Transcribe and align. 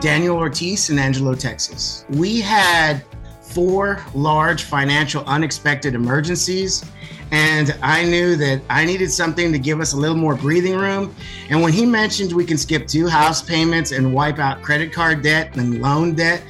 Daniel 0.00 0.36
Ortiz 0.36 0.88
in 0.88 0.98
Angelo, 0.98 1.34
Texas. 1.34 2.06
We 2.10 2.40
had 2.40 3.04
four 3.42 4.02
large 4.14 4.62
financial 4.62 5.22
unexpected 5.26 5.94
emergencies 5.94 6.84
and 7.32 7.76
I 7.82 8.04
knew 8.04 8.34
that 8.36 8.62
I 8.70 8.84
needed 8.84 9.10
something 9.10 9.52
to 9.52 9.58
give 9.58 9.78
us 9.78 9.92
a 9.92 9.96
little 9.96 10.16
more 10.16 10.34
breathing 10.34 10.76
room. 10.76 11.14
And 11.50 11.60
when 11.60 11.72
he 11.72 11.84
mentioned 11.84 12.32
we 12.32 12.44
can 12.44 12.56
skip 12.56 12.86
two 12.86 13.08
house 13.08 13.42
payments 13.42 13.92
and 13.92 14.14
wipe 14.14 14.38
out 14.38 14.62
credit 14.62 14.92
card 14.92 15.22
debt 15.22 15.56
and 15.56 15.82
loan 15.82 16.14
debt, 16.14 16.42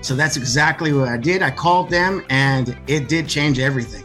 so 0.00 0.14
that's 0.14 0.36
exactly 0.36 0.92
what 0.92 1.08
I 1.08 1.16
did. 1.16 1.42
I 1.42 1.50
called 1.50 1.90
them 1.90 2.24
and 2.30 2.78
it 2.86 3.08
did 3.08 3.28
change 3.28 3.58
everything. 3.58 4.04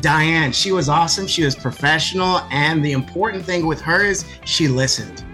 Diane, 0.00 0.52
she 0.52 0.70
was 0.70 0.88
awesome. 0.88 1.26
She 1.26 1.44
was 1.44 1.56
professional. 1.56 2.40
And 2.50 2.84
the 2.84 2.92
important 2.92 3.44
thing 3.44 3.66
with 3.66 3.80
her 3.80 4.04
is 4.04 4.24
she 4.44 4.68
listened. 4.68 5.24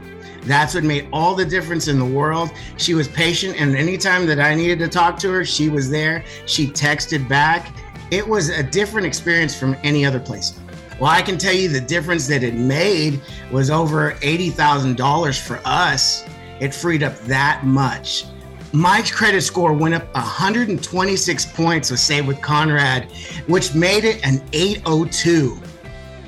That's 0.47 0.75
what 0.75 0.85
made 0.85 1.09
all 1.13 1.35
the 1.35 1.45
difference 1.45 1.89
in 1.89 1.99
the 1.99 2.05
world. 2.05 2.51
She 2.77 2.95
was 2.95 3.09
patient, 3.09 3.61
and 3.61 3.75
anytime 3.77 4.27
that 4.27 4.39
I 4.41 4.55
needed 4.55 4.79
to 4.79 4.89
talk 4.89 5.19
to 5.21 5.31
her, 5.33 5.45
she 5.45 5.69
was 5.69 5.91
there. 5.91 6.25
She 6.47 6.69
texted 6.69 7.29
back, 7.29 7.75
it 8.11 8.27
was 8.27 8.51
a 8.51 8.63
different 8.63 9.07
experience 9.07 9.59
from 9.59 9.77
any 9.83 10.07
other 10.07 10.21
place. 10.21 10.59
Well, 11.01 11.11
I 11.11 11.21
can 11.21 11.37
tell 11.37 11.53
you 11.53 11.69
the 11.69 11.81
difference 11.81 12.27
that 12.29 12.43
it 12.43 12.55
made 12.55 13.21
was 13.51 13.71
over 13.71 14.13
$80,000 14.13 15.41
for 15.41 15.61
us. 15.65 16.25
It 16.61 16.73
freed 16.73 17.03
up 17.03 17.19
that 17.23 17.65
much. 17.65 18.25
My 18.73 19.03
credit 19.03 19.43
score 19.43 19.73
went 19.73 19.95
up 19.95 20.13
126 20.15 21.47
points 21.47 21.91
with 21.91 22.01
Save 22.01 22.27
with 22.27 22.41
Conrad, 22.41 23.11
which 23.47 23.75
made 23.75 24.05
it 24.05 24.25
an 24.25 24.43
802. 24.53 25.61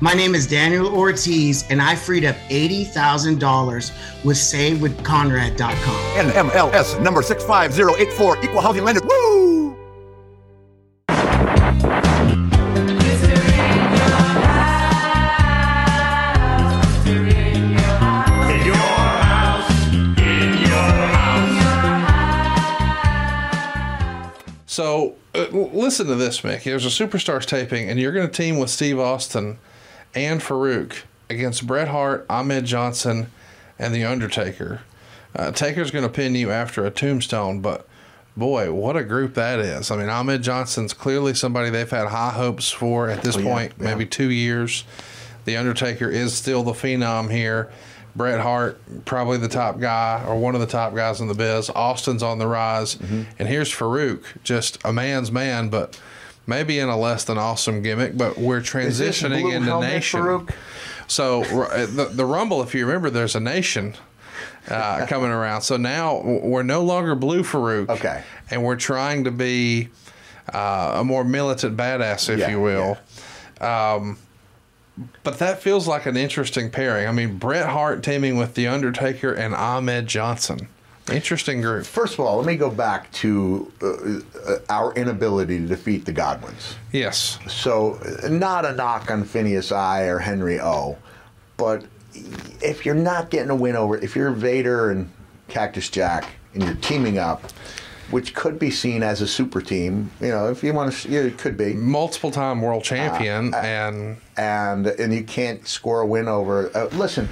My 0.01 0.15
name 0.15 0.37
is 0.37 0.47
Daniel 0.47 0.87
Ortiz, 0.87 1.65
and 1.71 1.83
I 1.83 1.97
freed 1.97 2.25
up 2.25 2.37
$80,000 2.51 4.25
with 4.25 4.37
SaveWithConrad.com. 4.37 6.31
NMLS 6.31 7.03
number 7.03 7.21
65084, 7.21 8.45
equal 8.45 8.61
housing 8.61 8.85
lender. 8.85 9.01
Woo! 9.05 9.77
So 24.67 25.17
uh, 25.35 25.47
listen 25.51 26.07
to 26.07 26.15
this, 26.15 26.43
Mick. 26.43 26.63
There's 26.63 26.87
a 26.87 26.89
Superstars 26.89 27.47
taping, 27.47 27.91
and 27.91 27.99
you're 27.99 28.13
going 28.13 28.29
to 28.29 28.33
team 28.33 28.59
with 28.59 28.71
Steve 28.71 29.01
Austin 29.01 29.59
and 30.15 30.41
Faarooq 30.41 31.03
against 31.31 31.67
Bret 31.67 31.89
Hart, 31.89 32.27
Ahmed 32.31 32.65
Johnson, 32.65 33.31
and 33.79 33.95
The 33.95 34.05
Undertaker. 34.05 34.81
Uh, 35.37 35.51
Taker's 35.53 35.91
going 35.91 36.05
to 36.05 36.11
pin 36.11 36.35
you 36.35 36.51
after 36.51 36.85
a 36.87 36.91
tombstone, 36.91 37.61
but 37.61 37.87
boy, 38.37 38.73
what 38.73 38.97
a 38.97 39.05
group 39.05 39.35
that 39.35 39.59
is. 39.59 39.91
I 39.91 39.97
mean, 39.97 40.09
Ahmed 40.09 40.43
Johnson's 40.43 40.93
clearly 40.95 41.35
somebody 41.35 41.71
they've 41.71 41.89
had 41.91 42.09
high 42.09 42.31
hopes 42.31 42.71
for 42.71 43.09
at 43.11 43.23
this 43.23 43.37
Oh, 43.37 43.41
yeah, 43.41 43.53
point, 43.53 43.73
yeah. 43.79 43.85
maybe 43.85 44.07
two 44.07 44.31
years. 44.31 44.85
The 45.45 45.57
Undertaker 45.57 46.09
is 46.09 46.35
still 46.35 46.63
the 46.63 46.73
phenom 46.73 47.31
here. 47.31 47.71
Bret 48.17 48.41
Hart, 48.41 48.81
probably 49.05 49.37
the 49.39 49.49
top 49.49 49.79
guy 49.79 50.25
or 50.27 50.37
one 50.39 50.55
of 50.55 50.61
the 50.61 50.67
top 50.67 50.95
guys 50.95 51.21
in 51.21 51.29
the 51.29 51.35
biz. 51.35 51.71
Austin's 51.71 52.23
on 52.23 52.39
the 52.39 52.47
rise. 52.49 52.97
Mm-hmm. 52.97 53.23
And 53.39 53.49
here's 53.49 53.73
Faarooq, 53.73 54.23
just 54.43 54.79
a 54.85 54.93
man's 54.93 55.31
man, 55.31 55.69
but 55.69 56.01
maybe 56.49 56.79
in 56.79 56.89
a 56.89 56.97
less 56.97 57.25
than 57.25 57.39
awesome 57.39 57.83
gimmick. 57.83 58.17
But 58.17 58.39
we're 58.39 58.61
transitioning 58.61 59.55
into 59.55 59.79
Nation. 59.81 60.21
Faarooq? 60.21 60.53
So 61.07 61.45
the, 61.45 62.11
the 62.13 62.25
Rumble, 62.25 62.63
if 62.63 62.75
you 62.75 62.85
remember, 62.87 63.11
there's 63.11 63.37
a 63.37 63.41
Nation 63.41 63.95
uh, 64.69 65.07
coming 65.09 65.31
around. 65.31 65.63
So 65.63 65.77
now 65.77 66.21
we're 66.23 66.63
no 66.63 66.83
longer 66.83 67.15
Blue 67.15 67.43
Faarooq. 67.43 67.89
Okay. 67.91 68.25
And 68.51 68.65
we're 68.65 68.77
trying 68.77 69.25
to 69.25 69.31
be 69.31 69.91
uh, 70.53 70.97
a 70.97 71.05
more 71.05 71.25
militant 71.25 71.77
badass, 71.77 72.29
if 72.29 72.41
Yeah, 72.41 72.51
you 72.51 72.61
will. 72.61 72.99
Um, 73.61 74.19
but 75.23 75.39
that 75.39 75.63
feels 75.63 75.87
like 75.87 76.07
an 76.07 76.17
interesting 76.17 76.71
pairing. 76.71 77.07
I 77.07 77.13
mean, 77.13 77.39
Bret 77.39 77.69
Hart 77.69 78.03
teaming 78.03 78.37
with 78.37 78.55
The 78.55 78.67
Undertaker 78.67 79.33
and 79.33 79.55
Ahmed 79.55 80.07
Johnson. 80.09 80.69
Interesting 81.11 81.61
group. 81.61 81.87
First 81.87 82.15
of 82.15 82.21
all, 82.21 82.37
let 82.37 82.47
me 82.47 82.57
go 82.57 82.71
back 82.71 83.11
to 83.13 83.73
uh, 83.83 83.87
uh, 84.47 84.59
our 84.69 84.93
inability 84.95 85.59
to 85.59 85.67
defeat 85.67 86.05
the 86.05 86.13
Godwins. 86.13 86.77
Yes. 86.93 87.39
So, 87.49 87.99
uh, 88.23 88.29
not 88.29 88.65
a 88.65 88.73
knock 88.73 89.11
on 89.11 89.25
Phineas 89.25 89.73
I 89.73 90.03
or 90.03 90.19
Henry 90.19 90.61
O, 90.61 90.99
but 91.57 91.85
if 92.61 92.85
you're 92.85 92.95
not 92.95 93.31
getting 93.31 93.51
a 93.51 93.57
win 93.57 93.77
over, 93.77 93.97
if 93.99 94.17
you're 94.17 94.31
Vader 94.33 94.91
and 94.91 95.11
Cactus 95.49 95.89
Jack 95.89 96.29
and 96.55 96.63
you're 96.63 96.75
teaming 96.77 97.19
up, 97.19 97.51
which 98.11 98.35
could 98.35 98.59
be 98.59 98.71
seen 98.71 99.03
as 99.03 99.21
a 99.21 99.27
super 99.27 99.61
team, 99.61 100.11
you 100.21 100.29
know, 100.29 100.49
if 100.49 100.63
you 100.63 100.73
want 100.73 100.93
to, 100.93 101.09
yeah, 101.09 101.21
it 101.21 101.39
could 101.39 101.57
be, 101.57 101.75
Multiple 101.75 102.31
time 102.31 102.63
world 102.63 102.83
champion 102.85 103.55
and 103.55 104.17
and 104.37 104.87
and 104.87 105.13
you 105.13 105.25
can't 105.25 105.67
score 105.67 106.01
a 106.01 106.07
win 106.07 106.29
over. 106.29 106.71
Uh, 106.77 106.87
listen, 106.97 107.29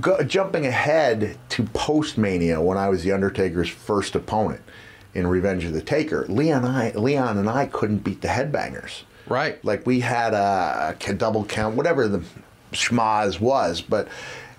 go, 0.00 0.22
jumping 0.22 0.66
ahead 0.66 1.38
to 1.50 1.64
post 1.64 2.18
Mania 2.18 2.60
when 2.60 2.78
I 2.78 2.88
was 2.88 3.02
the 3.02 3.12
Undertaker's 3.12 3.68
first 3.68 4.14
opponent 4.14 4.62
in 5.14 5.26
Revenge 5.26 5.64
of 5.64 5.72
the 5.72 5.82
Taker, 5.82 6.26
Leon, 6.28 6.64
I, 6.64 6.90
Leon 6.92 7.38
and 7.38 7.48
I 7.48 7.66
couldn't 7.66 7.98
beat 7.98 8.22
the 8.22 8.28
Headbangers. 8.28 9.02
right. 9.26 9.62
Like 9.64 9.86
we 9.86 10.00
had 10.00 10.32
a, 10.34 10.96
a 11.06 11.14
double 11.14 11.44
count, 11.44 11.76
whatever 11.76 12.08
the 12.08 12.24
schmaz 12.72 13.40
was, 13.40 13.80
but. 13.80 14.08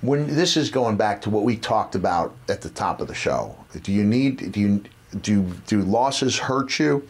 When 0.01 0.27
this 0.35 0.57
is 0.57 0.69
going 0.69 0.97
back 0.97 1.21
to 1.21 1.29
what 1.29 1.43
we 1.43 1.55
talked 1.55 1.95
about 1.95 2.35
at 2.49 2.59
the 2.59 2.69
top 2.69 2.99
of 2.99 3.07
the 3.07 3.13
show, 3.13 3.55
do 3.83 3.93
you 3.93 4.03
need 4.03 4.51
do 4.51 4.59
you 4.59 4.83
do 5.21 5.43
do 5.65 5.81
losses 5.81 6.37
hurt 6.37 6.77
you? 6.77 7.07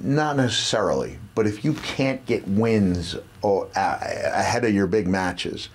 Not 0.00 0.36
necessarily, 0.36 1.18
but 1.34 1.46
if 1.46 1.64
you 1.64 1.72
can't 1.72 2.22
get 2.26 2.46
wins 2.46 3.16
or, 3.40 3.68
uh, 3.74 3.98
ahead 4.02 4.66
of 4.66 4.74
your 4.74 4.86
big 4.86 5.08
matches, 5.08 5.70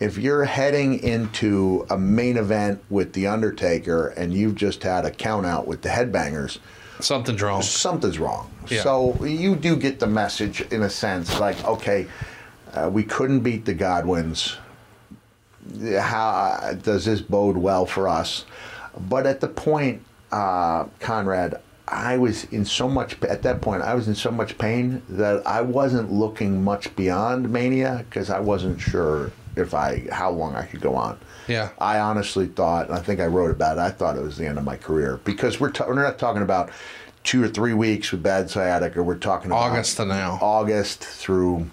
if 0.00 0.18
you're 0.18 0.44
heading 0.44 0.98
into 1.02 1.86
a 1.90 1.96
main 1.98 2.36
event 2.36 2.82
with 2.90 3.12
the 3.12 3.26
Undertaker 3.26 4.08
and 4.08 4.34
you've 4.34 4.54
just 4.56 4.82
had 4.82 5.04
a 5.04 5.10
count 5.10 5.46
out 5.46 5.66
with 5.66 5.82
the 5.82 5.88
Headbangers, 5.88 6.58
Something's 7.00 7.42
wrong. 7.42 7.62
something's 7.62 8.18
wrong. 8.18 8.50
Yeah. 8.68 8.82
So 8.82 9.24
you 9.24 9.56
do 9.56 9.76
get 9.76 10.00
the 10.00 10.06
message 10.06 10.60
in 10.72 10.82
a 10.82 10.90
sense, 10.90 11.38
like 11.40 11.62
okay, 11.64 12.06
uh, 12.72 12.90
we 12.92 13.02
couldn't 13.04 13.40
beat 13.40 13.64
the 13.64 13.74
Godwins. 13.74 14.56
How 15.98 16.76
does 16.82 17.04
this 17.04 17.20
bode 17.20 17.56
well 17.56 17.86
for 17.86 18.08
us? 18.08 18.44
But 19.08 19.26
at 19.26 19.40
the 19.40 19.48
point, 19.48 20.02
uh, 20.30 20.84
Conrad, 21.00 21.60
I 21.88 22.16
was 22.16 22.44
in 22.44 22.64
so 22.64 22.88
much 22.88 23.20
at 23.22 23.42
that 23.42 23.60
point. 23.60 23.82
I 23.82 23.94
was 23.94 24.08
in 24.08 24.14
so 24.14 24.30
much 24.30 24.56
pain 24.58 25.02
that 25.08 25.46
I 25.46 25.60
wasn't 25.62 26.12
looking 26.12 26.62
much 26.62 26.94
beyond 26.96 27.50
mania 27.50 28.04
because 28.08 28.30
I 28.30 28.40
wasn't 28.40 28.80
sure 28.80 29.32
if 29.56 29.74
I 29.74 30.06
how 30.10 30.30
long 30.30 30.54
I 30.54 30.64
could 30.64 30.80
go 30.80 30.94
on. 30.94 31.18
Yeah. 31.48 31.70
I 31.78 31.98
honestly 31.98 32.46
thought, 32.46 32.88
and 32.88 32.96
I 32.96 33.00
think 33.00 33.20
I 33.20 33.26
wrote 33.26 33.50
about 33.50 33.78
it. 33.78 33.80
I 33.80 33.90
thought 33.90 34.16
it 34.16 34.22
was 34.22 34.36
the 34.36 34.46
end 34.46 34.58
of 34.58 34.64
my 34.64 34.76
career 34.76 35.20
because 35.24 35.60
we're 35.60 35.70
ta- 35.70 35.86
we're 35.86 35.94
not 35.94 36.18
talking 36.18 36.42
about 36.42 36.70
two 37.22 37.42
or 37.42 37.48
three 37.48 37.74
weeks 37.74 38.12
with 38.12 38.22
bad 38.22 38.50
sciatica. 38.50 39.02
We're 39.02 39.16
talking 39.16 39.50
about 39.50 39.70
August 39.70 39.96
to 39.96 40.04
now. 40.04 40.38
August 40.40 41.00
through 41.04 41.70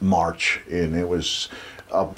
March, 0.00 0.60
and 0.70 0.96
it 0.96 1.08
was 1.08 1.48
a 1.92 2.08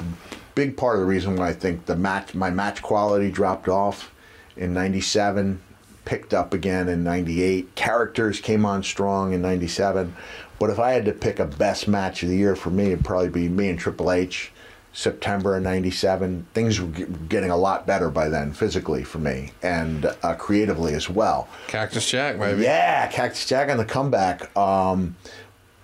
big 0.54 0.76
part 0.76 0.96
of 0.96 1.00
the 1.00 1.06
reason 1.06 1.36
why 1.36 1.48
I 1.48 1.52
think 1.52 1.86
the 1.86 1.96
match 1.96 2.34
my 2.34 2.50
match 2.50 2.82
quality 2.82 3.30
dropped 3.30 3.68
off 3.68 4.12
in 4.56 4.72
'97, 4.72 5.60
picked 6.04 6.34
up 6.34 6.54
again 6.54 6.88
in 6.88 7.04
'98. 7.04 7.74
Characters 7.74 8.40
came 8.40 8.64
on 8.64 8.82
strong 8.82 9.32
in 9.32 9.42
'97, 9.42 10.14
but 10.58 10.70
if 10.70 10.78
I 10.78 10.92
had 10.92 11.04
to 11.06 11.12
pick 11.12 11.38
a 11.38 11.46
best 11.46 11.88
match 11.88 12.22
of 12.22 12.28
the 12.28 12.36
year 12.36 12.56
for 12.56 12.70
me, 12.70 12.86
it'd 12.92 13.04
probably 13.04 13.28
be 13.28 13.48
me 13.48 13.68
and 13.68 13.78
Triple 13.78 14.10
H. 14.10 14.52
September 14.96 15.54
of 15.54 15.62
'97, 15.62 16.46
things 16.54 16.80
were 16.80 16.88
getting 17.28 17.50
a 17.50 17.56
lot 17.56 17.86
better 17.86 18.08
by 18.08 18.30
then, 18.30 18.50
physically 18.50 19.04
for 19.04 19.18
me, 19.18 19.52
and 19.62 20.06
uh, 20.22 20.34
creatively 20.36 20.94
as 20.94 21.10
well. 21.10 21.48
Cactus 21.66 22.08
Jack, 22.10 22.38
maybe. 22.38 22.62
Yeah, 22.62 23.06
Cactus 23.08 23.44
Jack 23.44 23.68
on 23.68 23.76
the 23.76 23.84
comeback. 23.84 24.56
Um, 24.56 25.14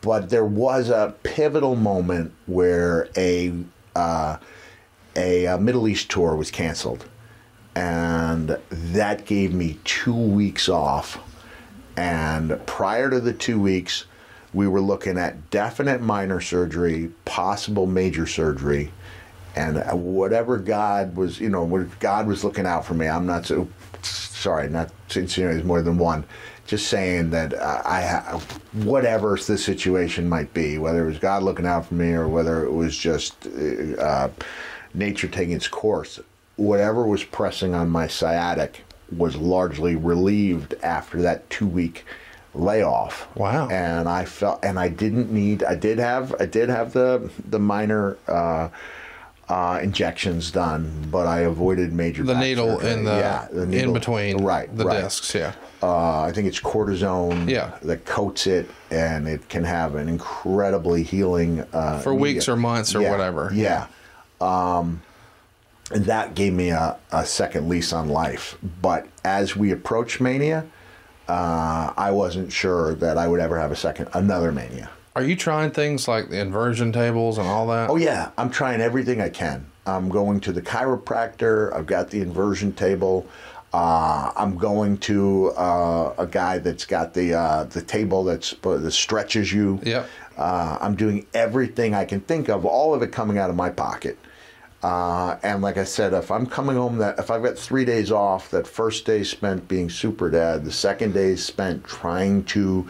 but 0.00 0.31
there 0.31 0.47
was 0.47 0.88
a 0.88 1.14
pivotal 1.25 1.76
moment 1.76 2.32
where 2.47 3.11
a 3.14 3.53
uh, 3.94 4.38
a, 5.15 5.47
uh 5.47 5.58
Middle 5.58 5.88
East 5.88 6.11
tour 6.11 6.35
was 6.35 6.50
canceled, 6.50 7.05
and 7.75 8.56
that 8.70 9.26
gave 9.26 9.53
me 9.53 9.79
two 9.85 10.17
weeks 10.17 10.70
off. 10.70 11.19
And 11.99 12.58
prior 12.65 13.11
to 13.11 13.20
the 13.20 13.35
two 13.35 13.61
weeks, 13.61 14.06
we 14.55 14.67
were 14.67 14.81
looking 14.81 15.19
at 15.19 15.50
definite 15.50 16.00
minor 16.00 16.41
surgery, 16.41 17.11
possible 17.26 17.87
major 17.87 18.26
surgery, 18.26 18.91
and 19.54 19.76
whatever 20.02 20.58
God 20.58 21.16
was, 21.16 21.40
you 21.40 21.49
know, 21.49 21.64
what 21.64 21.99
God 22.00 22.26
was 22.26 22.44
looking 22.44 22.66
out 22.66 22.84
for 22.84 22.94
me. 22.94 23.08
I'm 23.08 23.26
not 23.26 23.46
so 23.46 23.69
sorry, 24.02 24.69
not 24.69 24.90
insinuating 25.14 25.58
there's 25.58 25.66
more 25.66 25.82
than 25.82 25.99
one. 25.99 26.25
Just 26.66 26.88
saying 26.88 27.31
that 27.31 27.54
uh, 27.54 27.82
I, 27.84 28.02
ha- 28.02 28.40
whatever 28.72 29.37
the 29.37 29.58
situation 29.58 30.28
might 30.28 30.54
be, 30.54 30.78
whether 30.78 31.04
it 31.04 31.06
was 31.06 31.19
God 31.19 31.43
looking 31.43 31.66
out 31.66 31.87
for 31.87 31.94
me 31.94 32.12
or 32.12 32.28
whether 32.28 32.64
it 32.64 32.72
was 32.72 32.96
just 32.96 33.46
uh, 33.99 34.28
nature 34.94 35.28
taking 35.28 35.55
its 35.55 35.69
course, 35.69 36.20
whatever 36.56 37.06
was 37.06 37.25
pressing 37.25 37.75
on 37.75 37.90
my 37.90 38.06
sciatic 38.06 38.84
was 39.14 39.37
largely 39.37 39.96
relieved 39.96 40.75
after 40.82 41.20
that 41.22 41.48
two 41.50 41.66
week 41.66 42.05
layoff. 42.55 43.28
Wow. 43.37 43.69
And 43.69 44.08
I 44.08 44.25
felt, 44.25 44.64
and 44.64 44.78
I 44.78 44.88
didn't 44.88 45.31
need. 45.31 45.64
I 45.64 45.75
did 45.75 45.98
have, 45.98 46.34
I 46.40 46.46
did 46.46 46.69
have 46.69 46.93
the 46.93 47.31
the 47.48 47.58
minor. 47.58 48.16
Uh, 48.26 48.69
uh, 49.49 49.81
injections 49.83 50.50
done, 50.50 51.09
but 51.11 51.27
I 51.27 51.41
avoided 51.41 51.93
major. 51.93 52.23
The 52.23 52.39
needle 52.39 52.81
in 52.81 53.05
the, 53.05 53.12
yeah, 53.12 53.49
the 53.53 53.67
needle, 53.67 53.89
in 53.89 53.93
between 53.93 54.44
right 54.44 54.75
the 54.77 54.85
right. 54.85 55.03
discs. 55.03 55.35
Yeah. 55.35 55.53
Uh, 55.83 56.23
I 56.23 56.33
think 56.33 56.47
it's 56.47 56.61
cortisone 56.61 57.49
Yeah. 57.50 57.77
that 57.83 58.05
coats 58.05 58.47
it, 58.47 58.71
and 58.91 59.27
it 59.27 59.49
can 59.49 59.65
have 59.65 59.97
an 59.97 60.09
incredibly 60.09 61.03
healing 61.03 61.67
uh, 61.73 61.99
For 62.00 62.15
weeks 62.15 62.49
or 62.49 62.56
months 62.56 62.94
or 62.94 63.03
yeah, 63.03 63.11
whatever. 63.11 63.50
Yeah. 63.53 63.87
Um, 64.41 65.03
and 65.91 66.05
that 66.06 66.35
gave 66.35 66.53
me 66.53 66.71
a, 66.71 66.97
a 67.11 67.27
second 67.27 67.69
lease 67.69 67.93
on 67.93 68.09
life. 68.09 68.56
But 68.81 69.06
as 69.25 69.56
we 69.56 69.73
approached 69.73 70.21
Mania, 70.21 70.65
uh, 71.29 71.93
I 71.97 72.11
wasn't 72.12 72.53
sure 72.53 72.94
that 72.94 73.19
I 73.19 73.27
would 73.27 73.41
ever 73.41 73.59
have 73.59 73.73
a 73.73 73.77
second, 73.77 74.09
another 74.15 74.53
Mania. 74.53 74.91
Are 75.14 75.23
you 75.23 75.37
trying 75.37 75.70
things 75.70 76.09
like 76.09 76.31
the 76.31 76.41
inversion 76.41 76.93
tables 76.93 77.38
and 77.38 77.47
all 77.47 77.67
that? 77.69 77.91
Oh 77.91 77.97
yeah, 77.97 78.31
I'm 78.38 78.50
trying 78.50 78.81
everything 78.81 79.20
I 79.20 79.29
can. 79.29 79.67
I'm 79.87 80.09
going 80.09 80.41
to 80.41 80.53
the 80.53 80.62
chiropractor. 80.62 81.73
I've 81.75 81.87
got 81.87 82.11
the 82.11 82.20
inversion 82.20 82.73
table. 82.73 83.26
Uh, 83.75 84.31
I'm 84.37 84.56
going 84.56 84.99
to 84.99 85.50
uh, 85.50 86.14
a 86.19 86.26
guy 86.26 86.59
that's 86.59 86.85
got 86.85 87.14
the 87.14 87.35
uh, 87.35 87.64
the 87.64 87.82
table 87.82 88.25
that's 88.25 88.55
that 88.62 88.91
stretches 88.93 89.53
you. 89.53 89.81
Yep. 89.82 90.09
Uh, 90.37 90.79
I'm 90.81 90.94
doing 90.94 91.26
everything 91.35 91.94
I 91.94 92.06
can 92.06 92.20
think 92.20 92.49
of, 92.49 92.65
all 92.65 92.94
of 92.94 93.03
it 93.03 93.12
coming 93.12 93.38
out 93.38 93.50
of 93.50 93.56
my 93.56 93.69
pocket. 93.69 94.19
Uh, 94.82 95.37
and 95.43 95.62
like 95.62 95.76
I 95.76 95.85
said, 95.85 96.12
if 96.12 96.31
I'm 96.31 96.47
coming 96.47 96.76
home, 96.76 96.99
that 96.99 97.19
if 97.19 97.31
I've 97.31 97.43
got 97.43 97.56
three 97.56 97.85
days 97.85 98.11
off, 98.11 98.50
that 98.50 98.67
first 98.67 99.05
day 99.05 99.23
spent 99.23 99.69
being 99.69 99.88
super 99.88 100.31
dad, 100.31 100.65
the 100.65 100.73
second 100.73 101.12
day 101.12 101.37
spent 101.37 101.85
trying 101.85 102.44
to 102.44 102.88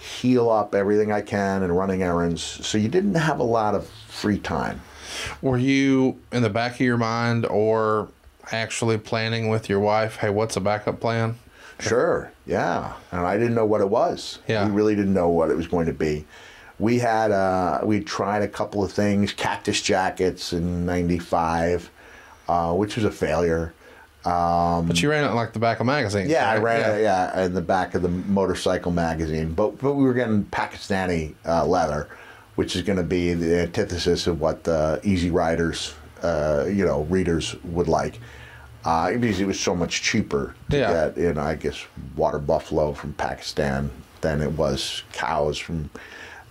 heal 0.00 0.50
up 0.50 0.74
everything 0.74 1.12
I 1.12 1.20
can 1.20 1.62
and 1.62 1.76
running 1.76 2.02
errands. 2.02 2.42
So 2.42 2.78
you 2.78 2.88
didn't 2.88 3.14
have 3.14 3.38
a 3.38 3.44
lot 3.44 3.74
of 3.74 3.88
free 4.08 4.38
time. 4.38 4.80
Were 5.42 5.58
you 5.58 6.18
in 6.32 6.42
the 6.42 6.50
back 6.50 6.74
of 6.74 6.80
your 6.80 6.96
mind 6.96 7.46
or 7.46 8.08
actually 8.52 8.98
planning 8.98 9.48
with 9.48 9.68
your 9.68 9.80
wife, 9.80 10.16
hey, 10.16 10.30
what's 10.30 10.56
a 10.56 10.60
backup 10.60 11.00
plan? 11.00 11.36
Sure, 11.78 12.32
yeah. 12.46 12.94
And 13.10 13.22
I 13.22 13.36
didn't 13.36 13.54
know 13.54 13.64
what 13.64 13.80
it 13.80 13.88
was. 13.88 14.38
Yeah. 14.46 14.66
We 14.66 14.72
really 14.72 14.94
didn't 14.94 15.14
know 15.14 15.28
what 15.28 15.50
it 15.50 15.56
was 15.56 15.66
going 15.66 15.86
to 15.86 15.92
be. 15.92 16.26
We 16.78 16.98
had 16.98 17.30
uh, 17.30 17.80
we 17.82 18.00
tried 18.00 18.42
a 18.42 18.48
couple 18.48 18.82
of 18.82 18.90
things, 18.90 19.32
cactus 19.32 19.82
jackets 19.82 20.52
in 20.52 20.86
'95, 20.86 21.90
uh, 22.48 22.74
which 22.74 22.96
was 22.96 23.04
a 23.04 23.10
failure. 23.10 23.74
But 24.24 25.00
you 25.02 25.10
ran 25.10 25.24
it 25.24 25.34
like 25.34 25.52
the 25.52 25.58
back 25.58 25.80
of 25.80 25.86
magazine. 25.86 26.28
Yeah, 26.28 26.48
I 26.50 26.54
right? 26.58 26.62
ran 26.62 26.98
it, 26.98 27.02
yeah, 27.02 27.44
in 27.44 27.54
the 27.54 27.62
back 27.62 27.94
of 27.94 28.02
the 28.02 28.08
motorcycle 28.08 28.92
magazine. 28.92 29.52
But 29.54 29.78
but 29.78 29.94
we 29.94 30.04
were 30.04 30.14
getting 30.14 30.44
Pakistani 30.44 31.34
uh, 31.46 31.64
leather, 31.66 32.08
which 32.56 32.76
is 32.76 32.82
going 32.82 32.98
to 32.98 33.02
be 33.04 33.34
the 33.34 33.60
antithesis 33.62 34.26
of 34.26 34.40
what 34.40 34.64
the 34.64 35.00
Easy 35.02 35.30
Riders, 35.30 35.94
uh, 36.22 36.64
you 36.68 36.84
know, 36.84 37.02
readers 37.04 37.56
would 37.64 37.88
like. 37.88 38.20
Uh, 38.82 39.12
because 39.12 39.38
it 39.40 39.46
was 39.46 39.60
so 39.60 39.74
much 39.76 40.00
cheaper 40.02 40.54
to 40.70 40.78
Yeah. 40.78 40.92
get, 40.92 41.18
you 41.18 41.34
know, 41.34 41.42
I 41.42 41.54
guess 41.54 41.84
water 42.16 42.38
buffalo 42.38 42.94
from 42.94 43.12
Pakistan 43.12 43.90
than 44.22 44.40
it 44.40 44.52
was 44.52 45.02
cows 45.12 45.58
from 45.58 45.90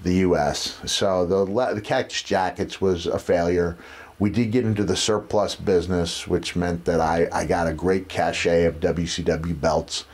the 0.03 0.13
U.S. 0.27 0.77
So 0.85 1.25
the 1.25 1.73
the 1.73 1.81
cactus 1.81 2.21
jackets 2.21 2.79
was 2.79 3.07
a 3.07 3.17
failure. 3.19 3.77
We 4.19 4.29
did 4.29 4.51
get 4.51 4.65
into 4.65 4.83
the 4.83 4.97
surplus 4.97 5.55
business, 5.55 6.27
which 6.27 6.55
meant 6.55 6.83
that 6.85 6.99
I, 6.99 7.29
I 7.31 7.45
got 7.45 7.67
a 7.67 7.73
great 7.73 8.09
cachet 8.09 8.65
of 8.65 8.81
WCW 8.81 9.59
belts 9.59 10.05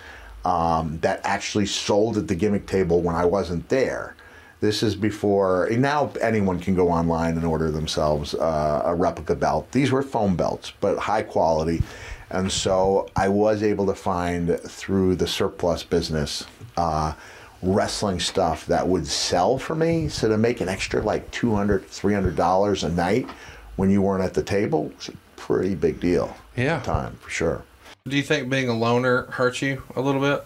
um, 0.45 0.99
that 1.01 1.21
actually 1.23 1.65
sold 1.65 2.17
at 2.17 2.27
the 2.27 2.35
gimmick 2.35 2.67
table 2.67 3.01
when 3.01 3.15
I 3.15 3.25
wasn't 3.25 3.67
there. 3.69 4.15
This 4.61 4.83
is 4.83 4.95
before 4.95 5.67
now 5.71 6.11
anyone 6.21 6.59
can 6.59 6.75
go 6.75 6.89
online 6.89 7.35
and 7.35 7.45
order 7.45 7.71
themselves 7.71 8.33
uh, 8.35 8.83
a 8.85 8.95
replica 8.95 9.35
belt. 9.35 9.71
These 9.71 9.91
were 9.91 10.01
foam 10.01 10.35
belts, 10.35 10.71
but 10.79 10.97
high 10.97 11.23
quality. 11.23 11.83
And 12.29 12.51
so 12.51 13.09
I 13.15 13.29
was 13.29 13.63
able 13.63 13.85
to 13.87 13.95
find 13.95 14.59
through 14.59 15.15
the 15.15 15.27
surplus 15.27 15.83
business 15.83 16.45
uh, 16.77 17.13
wrestling 17.61 18.19
stuff 18.19 18.65
that 18.67 18.87
would 18.87 19.07
sell 19.07 19.57
for 19.57 19.75
me. 19.75 20.09
So 20.09 20.29
to 20.29 20.37
make 20.37 20.61
an 20.61 20.69
extra 20.69 21.01
like 21.01 21.31
$200, 21.31 21.81
$300 21.81 22.83
a 22.83 22.89
night 22.89 23.27
when 23.75 23.89
you 23.89 24.01
weren't 24.01 24.23
at 24.23 24.33
the 24.33 24.43
table 24.43 24.91
was 24.97 25.09
a 25.09 25.13
pretty 25.35 25.75
big 25.75 25.99
deal 25.99 26.35
Yeah. 26.55 26.77
at 26.77 26.83
the 26.85 26.91
time, 26.91 27.17
for 27.21 27.29
sure. 27.29 27.63
Do 28.07 28.15
you 28.15 28.23
think 28.23 28.49
being 28.49 28.69
a 28.69 28.73
loner 28.73 29.23
hurt 29.31 29.61
you 29.61 29.83
a 29.95 30.01
little 30.01 30.21
bit? 30.21 30.45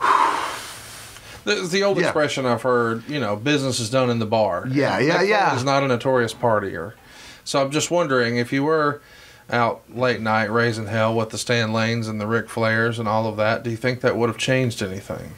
There's 1.44 1.70
the 1.70 1.82
old 1.84 1.98
Yeah. 1.98 2.04
expression 2.04 2.44
I've 2.46 2.62
heard, 2.62 3.08
you 3.08 3.18
know, 3.20 3.36
business 3.36 3.80
is 3.80 3.90
done 3.90 4.10
in 4.10 4.18
the 4.18 4.26
bar. 4.26 4.66
Yeah, 4.68 4.98
yeah, 4.98 5.18
Mick 5.22 5.28
yeah. 5.28 5.48
Foley's 5.50 5.64
not 5.64 5.82
a 5.82 5.88
notorious 5.88 6.34
partier. 6.34 6.92
So 7.44 7.62
I'm 7.62 7.70
just 7.70 7.90
wondering 7.90 8.36
if 8.36 8.52
you 8.52 8.62
were 8.64 9.00
out 9.50 9.82
late 9.92 10.20
night 10.20 10.50
raising 10.50 10.86
hell 10.86 11.14
with 11.14 11.30
the 11.30 11.38
Stan 11.38 11.72
Lanes 11.72 12.06
and 12.08 12.20
the 12.20 12.26
Ric 12.26 12.48
Flairs 12.48 12.98
and 12.98 13.08
all 13.08 13.26
of 13.26 13.36
that, 13.38 13.62
do 13.64 13.70
you 13.70 13.76
think 13.76 14.00
that 14.02 14.16
would 14.16 14.28
have 14.28 14.38
changed 14.38 14.82
anything? 14.82 15.32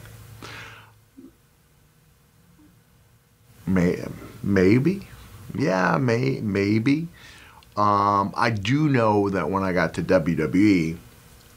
May, 3.65 4.03
maybe, 4.43 5.07
yeah, 5.55 5.97
may 5.97 6.39
maybe. 6.41 7.07
Um, 7.75 8.33
I 8.35 8.51
do 8.51 8.87
know 8.87 9.29
that 9.29 9.49
when 9.49 9.63
I 9.63 9.73
got 9.73 9.95
to 9.95 10.03
WWE, 10.03 10.97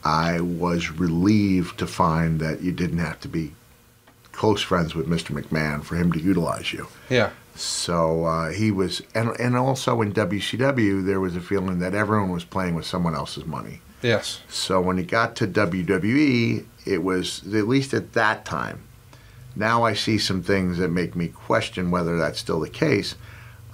I 0.03 0.41
was 0.41 0.89
relieved 0.89 1.77
to 1.79 1.87
find 1.87 2.39
that 2.39 2.61
you 2.61 2.71
didn't 2.71 2.99
have 2.99 3.19
to 3.21 3.27
be 3.27 3.53
close 4.31 4.61
friends 4.61 4.95
with 4.95 5.07
Mr. 5.07 5.39
McMahon 5.39 5.83
for 5.83 5.95
him 5.95 6.11
to 6.11 6.19
utilize 6.19 6.71
you. 6.71 6.87
Yeah. 7.09 7.31
So 7.55 8.25
uh, 8.25 8.51
he 8.51 8.71
was, 8.71 9.01
and 9.15 9.29
and 9.39 9.55
also 9.55 10.01
in 10.01 10.13
WCW, 10.13 11.05
there 11.05 11.19
was 11.19 11.35
a 11.35 11.41
feeling 11.41 11.79
that 11.79 11.95
everyone 11.95 12.29
was 12.29 12.45
playing 12.45 12.75
with 12.75 12.85
someone 12.85 13.15
else's 13.15 13.45
money. 13.45 13.81
Yes. 14.03 14.41
So 14.47 14.79
when 14.79 14.99
it 14.99 15.07
got 15.07 15.35
to 15.37 15.47
WWE, 15.47 16.65
it 16.85 17.03
was 17.03 17.41
at 17.47 17.67
least 17.67 17.93
at 17.93 18.13
that 18.13 18.45
time. 18.45 18.83
Now 19.55 19.83
I 19.83 19.93
see 19.93 20.19
some 20.19 20.43
things 20.43 20.77
that 20.77 20.89
make 20.89 21.15
me 21.15 21.29
question 21.29 21.89
whether 21.89 22.15
that's 22.17 22.39
still 22.39 22.59
the 22.59 22.69
case. 22.69 23.15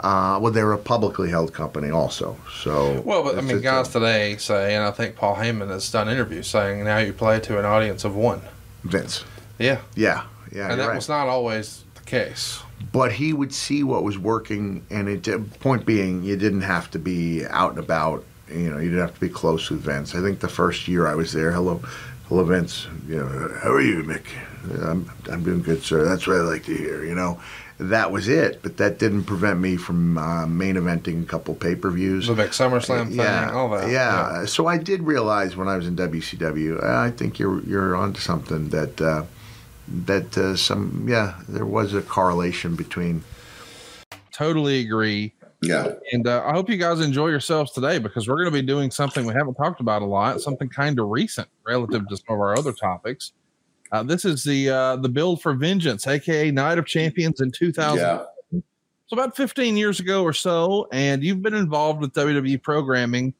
Uh, 0.03 0.38
well, 0.41 0.51
they're 0.51 0.73
a 0.73 0.77
publicly 0.77 1.29
held 1.29 1.53
company, 1.53 1.89
also. 1.89 2.35
So 2.61 3.01
Well, 3.05 3.23
but 3.23 3.38
I 3.38 3.41
mean, 3.41 3.61
guys 3.61 3.88
a- 3.88 3.91
today 3.94 4.35
say, 4.38 4.75
and 4.75 4.83
I 4.83 4.91
think 4.91 5.15
Paul 5.15 5.35
Heyman 5.38 5.69
has 5.69 5.89
done 5.89 6.09
interviews 6.09 6.48
saying 6.48 6.83
now 6.83 6.98
you 6.98 7.13
play 7.13 7.39
to 7.39 7.57
an 7.57 7.63
audience 7.65 8.03
of 8.03 8.13
one. 8.15 8.41
Vince. 8.83 9.24
Yeah. 9.57 9.79
Yeah, 9.95 10.24
yeah, 10.51 10.69
and 10.72 10.79
that 10.79 10.88
right. 10.88 10.95
was 10.95 11.07
not 11.07 11.27
always 11.27 11.83
the 11.95 12.01
case. 12.01 12.60
but 12.91 13.13
he 13.13 13.31
would 13.31 13.53
see 13.53 13.81
what 13.83 14.03
was 14.03 14.17
working, 14.17 14.86
and 14.89 15.07
it. 15.07 15.60
Point 15.62 15.86
being, 15.86 16.22
you 16.24 16.36
didn't 16.36 16.62
have 16.62 16.91
to 16.91 17.00
be 17.00 17.45
out 17.45 17.69
and 17.72 17.79
about. 17.79 18.25
You 18.50 18.69
know, 18.72 18.77
you 18.77 18.89
didn't 18.89 19.05
have 19.05 19.13
to 19.15 19.22
be 19.22 19.29
close 19.29 19.69
with 19.69 19.79
Vince. 19.79 20.13
I 20.15 20.22
think 20.22 20.41
the 20.41 20.50
first 20.50 20.88
year 20.89 21.07
I 21.07 21.15
was 21.15 21.31
there, 21.31 21.51
hello, 21.53 21.81
hello, 22.27 22.43
Vince. 22.43 22.88
You 23.07 23.19
know, 23.19 23.57
how 23.63 23.72
are 23.72 23.81
you, 23.81 24.03
Mick? 24.03 24.25
I'm 24.83 25.10
I'm 25.31 25.43
doing 25.43 25.62
good, 25.62 25.81
sir. 25.81 26.03
That's 26.03 26.27
what 26.27 26.36
I 26.36 26.41
like 26.41 26.65
to 26.65 26.75
hear. 26.75 27.05
You 27.05 27.15
know, 27.15 27.39
that 27.90 28.12
was 28.12 28.28
it. 28.28 28.62
But 28.62 28.78
that 28.78 29.00
didn't 29.00 29.24
prevent 29.25 29.60
me 29.60 29.78
from 29.78 30.18
uh, 30.18 30.46
main 30.48 30.75
eventing 30.75 31.24
a 31.24 31.25
couple 31.25 31.56
pay 31.56 31.75
per 31.75 31.90
views. 31.90 32.28
The 32.28 32.34
big 32.34 32.52
SummerSlam 32.52 33.08
thing, 33.10 33.18
Yeah, 33.18 33.52
all 33.54 33.70
that. 33.70 33.90
Yeah. 33.90 34.46
So 34.46 34.68
I 34.68 34.78
did 34.78 35.02
realize 35.04 35.56
when 35.56 35.68
I 35.68 35.75
was 35.78 35.88
in 35.88 35.96
WCW, 35.96 36.84
I 36.84 37.12
think 37.12 37.40
you're 37.40 37.62
you're 37.63 37.96
onto 37.96 38.20
something 38.20 38.70
that 38.70 39.02
uh, 39.02 39.24
that 39.88 40.38
uh, 40.38 40.56
some 40.56 41.06
yeah 41.08 41.36
there 41.48 41.66
was 41.66 41.94
a 41.94 42.02
correlation 42.02 42.75
between 42.75 43.24
Totally 44.32 44.80
agree. 44.80 45.34
yeah 45.62 45.94
And 46.12 46.28
uh, 46.28 46.44
I 46.46 46.54
hope 46.54 46.70
you 46.70 46.78
guys 46.78 47.00
enjoy 47.00 47.28
yourselves 47.28 47.72
today 47.72 48.00
because 48.00 48.28
we're 48.28 48.38
going 48.38 48.52
to 48.52 48.52
be 48.52 48.66
doing 48.66 48.90
something 48.92 49.25
we 49.25 49.34
haven't 49.34 49.56
talked 49.56 49.80
about 49.80 50.02
a 50.02 50.06
lot, 50.06 50.42
something 50.42 50.70
kind 50.70 51.00
of 51.00 51.08
recent 51.10 51.48
relative 51.66 52.08
to 52.08 52.18
some 52.18 52.36
of 52.36 52.40
our 52.40 52.58
other 52.58 52.74
topics. 52.74 53.34
Uh, 53.93 54.01
this 54.01 54.25
is 54.25 54.43
the 54.43 54.69
uh, 54.69 54.95
the 54.97 55.07
build 55.07 55.39
for 55.41 55.53
vengeance, 55.53 56.07
aka 56.07 56.50
Night 56.50 56.79
of 56.79 56.85
Champions 56.88 57.39
in 57.39 57.51
2000. 57.51 58.00
Yeah. 58.00 58.23
So 58.51 59.13
about 59.13 59.35
15 59.38 59.77
years 59.77 60.00
ago 60.00 60.23
or 60.23 60.33
so, 60.33 60.88
and 60.91 61.23
you've 61.23 61.43
been 61.43 61.53
involved 61.53 62.01
with 62.01 62.12
WWE 62.13 62.57
programming 62.63 63.35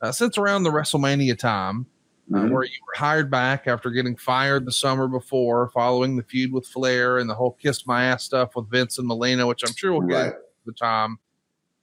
uh, 0.00 0.10
since 0.10 0.38
around 0.38 0.62
the 0.62 0.70
WrestleMania 0.70 1.36
time, 1.38 1.84
uh, 2.32 2.38
Mhm. 2.38 2.50
where 2.52 2.62
you 2.64 2.70
were 2.86 2.96
hired 2.98 3.30
back 3.30 3.66
after 3.66 3.90
getting 3.90 4.16
fired 4.16 4.64
the 4.64 4.72
summer 4.72 5.08
before, 5.08 5.68
following 5.74 6.16
the 6.16 6.22
feud 6.22 6.52
with 6.52 6.66
Flair 6.66 7.18
and 7.18 7.28
the 7.28 7.34
whole 7.34 7.58
"kiss 7.60 7.86
my 7.86 8.04
ass" 8.04 8.24
stuff 8.24 8.56
with 8.56 8.70
Vince 8.70 8.96
and 8.98 9.06
Melina, 9.06 9.46
which 9.46 9.62
I'm 9.62 9.74
sure 9.76 9.92
we'll 9.92 10.08
get 10.08 10.22
Right. 10.24 10.32
the 10.64 10.72
time. 10.72 11.18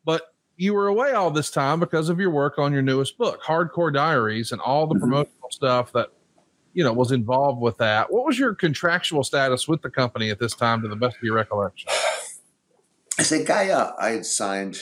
But 0.03 0.33
you 0.57 0.73
were 0.73 0.87
away 0.87 1.11
all 1.11 1.29
this 1.29 1.51
time 1.51 1.79
because 1.79 2.09
of 2.09 2.19
your 2.19 2.31
work 2.31 2.57
on 2.57 2.73
your 2.73 2.81
newest 2.81 3.19
book, 3.19 3.43
Hardcore 3.43 3.93
Diaries, 3.93 4.51
and 4.51 4.61
all 4.61 4.87
the 4.87 4.95
Mhm. 4.95 5.01
promotional 5.01 5.51
stuff 5.51 5.91
that 5.91 6.09
you 6.75 6.83
know 6.83 6.93
was 6.93 7.11
involved 7.11 7.61
with 7.61 7.77
that. 7.77 8.11
What 8.11 8.25
was 8.25 8.37
your 8.37 8.53
contractual 8.53 9.23
status 9.23 9.67
with 9.67 9.81
the 9.81 9.89
company 9.89 10.29
at 10.29 10.39
this 10.39 10.53
time, 10.53 10.81
to 10.83 10.87
the 10.87 10.95
best 10.95 11.15
of 11.15 11.23
your 11.23 11.35
recollection? 11.35 11.89
I 13.17 13.23
I 13.49 13.69
uh, 13.69 13.93
I 13.99 14.09
had 14.09 14.25
signed, 14.25 14.77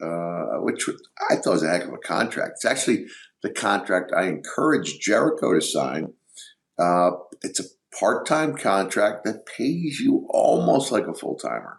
uh, 0.00 0.58
which 0.60 0.88
I 1.30 1.36
thought 1.36 1.52
was 1.52 1.62
a 1.62 1.68
heck 1.68 1.84
of 1.84 1.94
a 1.94 1.98
contract. 1.98 2.52
It's 2.56 2.64
actually 2.66 3.06
the 3.42 3.50
contract 3.50 4.12
I 4.16 4.24
encouraged 4.24 5.00
Jericho 5.00 5.54
to 5.54 5.62
sign. 5.62 6.12
Uh, 6.78 7.12
it's 7.42 7.58
a 7.58 7.64
part 7.98 8.26
time 8.26 8.54
contract 8.54 9.24
that 9.24 9.46
pays 9.46 9.98
you 9.98 10.26
almost 10.30 10.92
like 10.92 11.06
a 11.06 11.14
full 11.14 11.36
timer. 11.36 11.78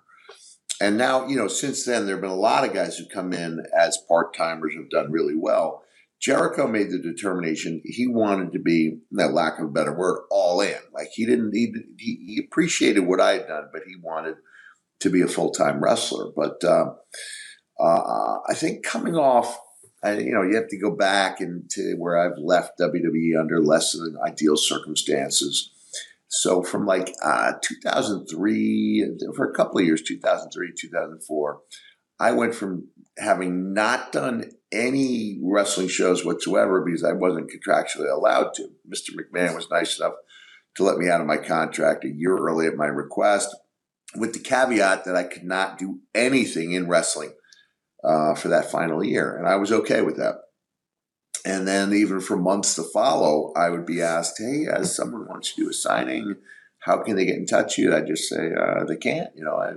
And 0.81 0.97
now, 0.97 1.27
you 1.27 1.35
know, 1.35 1.47
since 1.47 1.85
then, 1.85 2.07
there 2.07 2.15
have 2.15 2.21
been 2.21 2.31
a 2.31 2.35
lot 2.35 2.67
of 2.67 2.73
guys 2.73 2.97
who 2.97 3.05
come 3.05 3.33
in 3.33 3.63
as 3.77 3.99
part 4.07 4.35
timers 4.35 4.73
have 4.73 4.89
done 4.89 5.11
really 5.11 5.35
well. 5.35 5.83
Jericho 6.21 6.67
made 6.67 6.91
the 6.91 6.99
determination 6.99 7.81
he 7.83 8.07
wanted 8.07 8.53
to 8.53 8.59
be, 8.59 8.99
that 9.11 9.33
lack 9.33 9.57
of 9.57 9.65
a 9.65 9.71
better 9.71 9.97
word, 9.97 10.21
all 10.29 10.61
in. 10.61 10.77
Like 10.93 11.07
he 11.13 11.25
didn't, 11.25 11.53
he, 11.55 11.73
he 11.97 12.41
appreciated 12.45 13.01
what 13.01 13.19
I 13.19 13.33
had 13.33 13.47
done, 13.47 13.69
but 13.73 13.81
he 13.87 13.95
wanted 14.01 14.35
to 14.99 15.09
be 15.09 15.21
a 15.21 15.27
full 15.27 15.51
time 15.51 15.83
wrestler. 15.83 16.31
But 16.35 16.63
uh, 16.63 16.93
uh, 17.79 18.37
I 18.47 18.53
think 18.53 18.85
coming 18.85 19.15
off, 19.15 19.59
I, 20.03 20.19
you 20.19 20.31
know, 20.31 20.43
you 20.43 20.55
have 20.55 20.69
to 20.69 20.79
go 20.79 20.95
back 20.95 21.41
into 21.41 21.95
where 21.97 22.17
I've 22.17 22.37
left 22.37 22.79
WWE 22.79 23.39
under 23.39 23.59
less 23.59 23.93
than 23.93 24.15
ideal 24.23 24.57
circumstances. 24.57 25.71
So 26.27 26.63
from 26.63 26.85
like 26.85 27.13
uh, 27.23 27.53
2003 27.63 29.17
for 29.35 29.49
a 29.49 29.53
couple 29.53 29.79
of 29.79 29.85
years, 29.85 30.01
2003, 30.03 30.71
2004, 30.79 31.59
I 32.19 32.31
went 32.31 32.53
from 32.53 32.87
having 33.17 33.73
not 33.73 34.11
done 34.11 34.51
any 34.71 35.39
wrestling 35.43 35.87
shows 35.87 36.25
whatsoever 36.25 36.81
because 36.81 37.03
I 37.03 37.11
wasn't 37.13 37.51
contractually 37.51 38.11
allowed 38.11 38.53
to. 38.55 38.69
Mr. 38.89 39.11
McMahon 39.15 39.55
was 39.55 39.69
nice 39.69 39.99
enough 39.99 40.13
to 40.75 40.83
let 40.83 40.97
me 40.97 41.09
out 41.09 41.21
of 41.21 41.27
my 41.27 41.37
contract 41.37 42.05
a 42.05 42.09
year 42.09 42.37
early 42.37 42.67
at 42.67 42.75
my 42.75 42.85
request, 42.85 43.55
with 44.15 44.33
the 44.33 44.39
caveat 44.39 45.05
that 45.05 45.15
I 45.15 45.23
could 45.23 45.43
not 45.43 45.77
do 45.77 45.99
anything 46.13 46.71
in 46.73 46.87
wrestling 46.87 47.33
uh, 48.03 48.35
for 48.35 48.47
that 48.49 48.71
final 48.71 49.03
year, 49.03 49.37
and 49.37 49.47
I 49.47 49.55
was 49.55 49.71
okay 49.71 50.01
with 50.01 50.17
that. 50.17 50.35
And 51.43 51.67
then 51.67 51.93
even 51.93 52.19
for 52.19 52.37
months 52.37 52.75
to 52.75 52.83
follow, 52.83 53.51
I 53.55 53.69
would 53.69 53.85
be 53.85 54.01
asked, 54.01 54.37
"Hey, 54.37 54.67
as 54.71 54.95
someone 54.95 55.27
wants 55.27 55.53
to 55.53 55.63
do 55.63 55.69
a 55.69 55.73
signing, 55.73 56.35
how 56.79 57.03
can 57.03 57.15
they 57.15 57.25
get 57.25 57.37
in 57.37 57.45
touch 57.45 57.77
with 57.77 57.85
you?" 57.85 57.95
I'd 57.95 58.07
just 58.07 58.29
say 58.29 58.51
uh, 58.53 58.83
they 58.85 58.97
can't. 58.97 59.29
You 59.35 59.45
know, 59.45 59.55
I, 59.55 59.71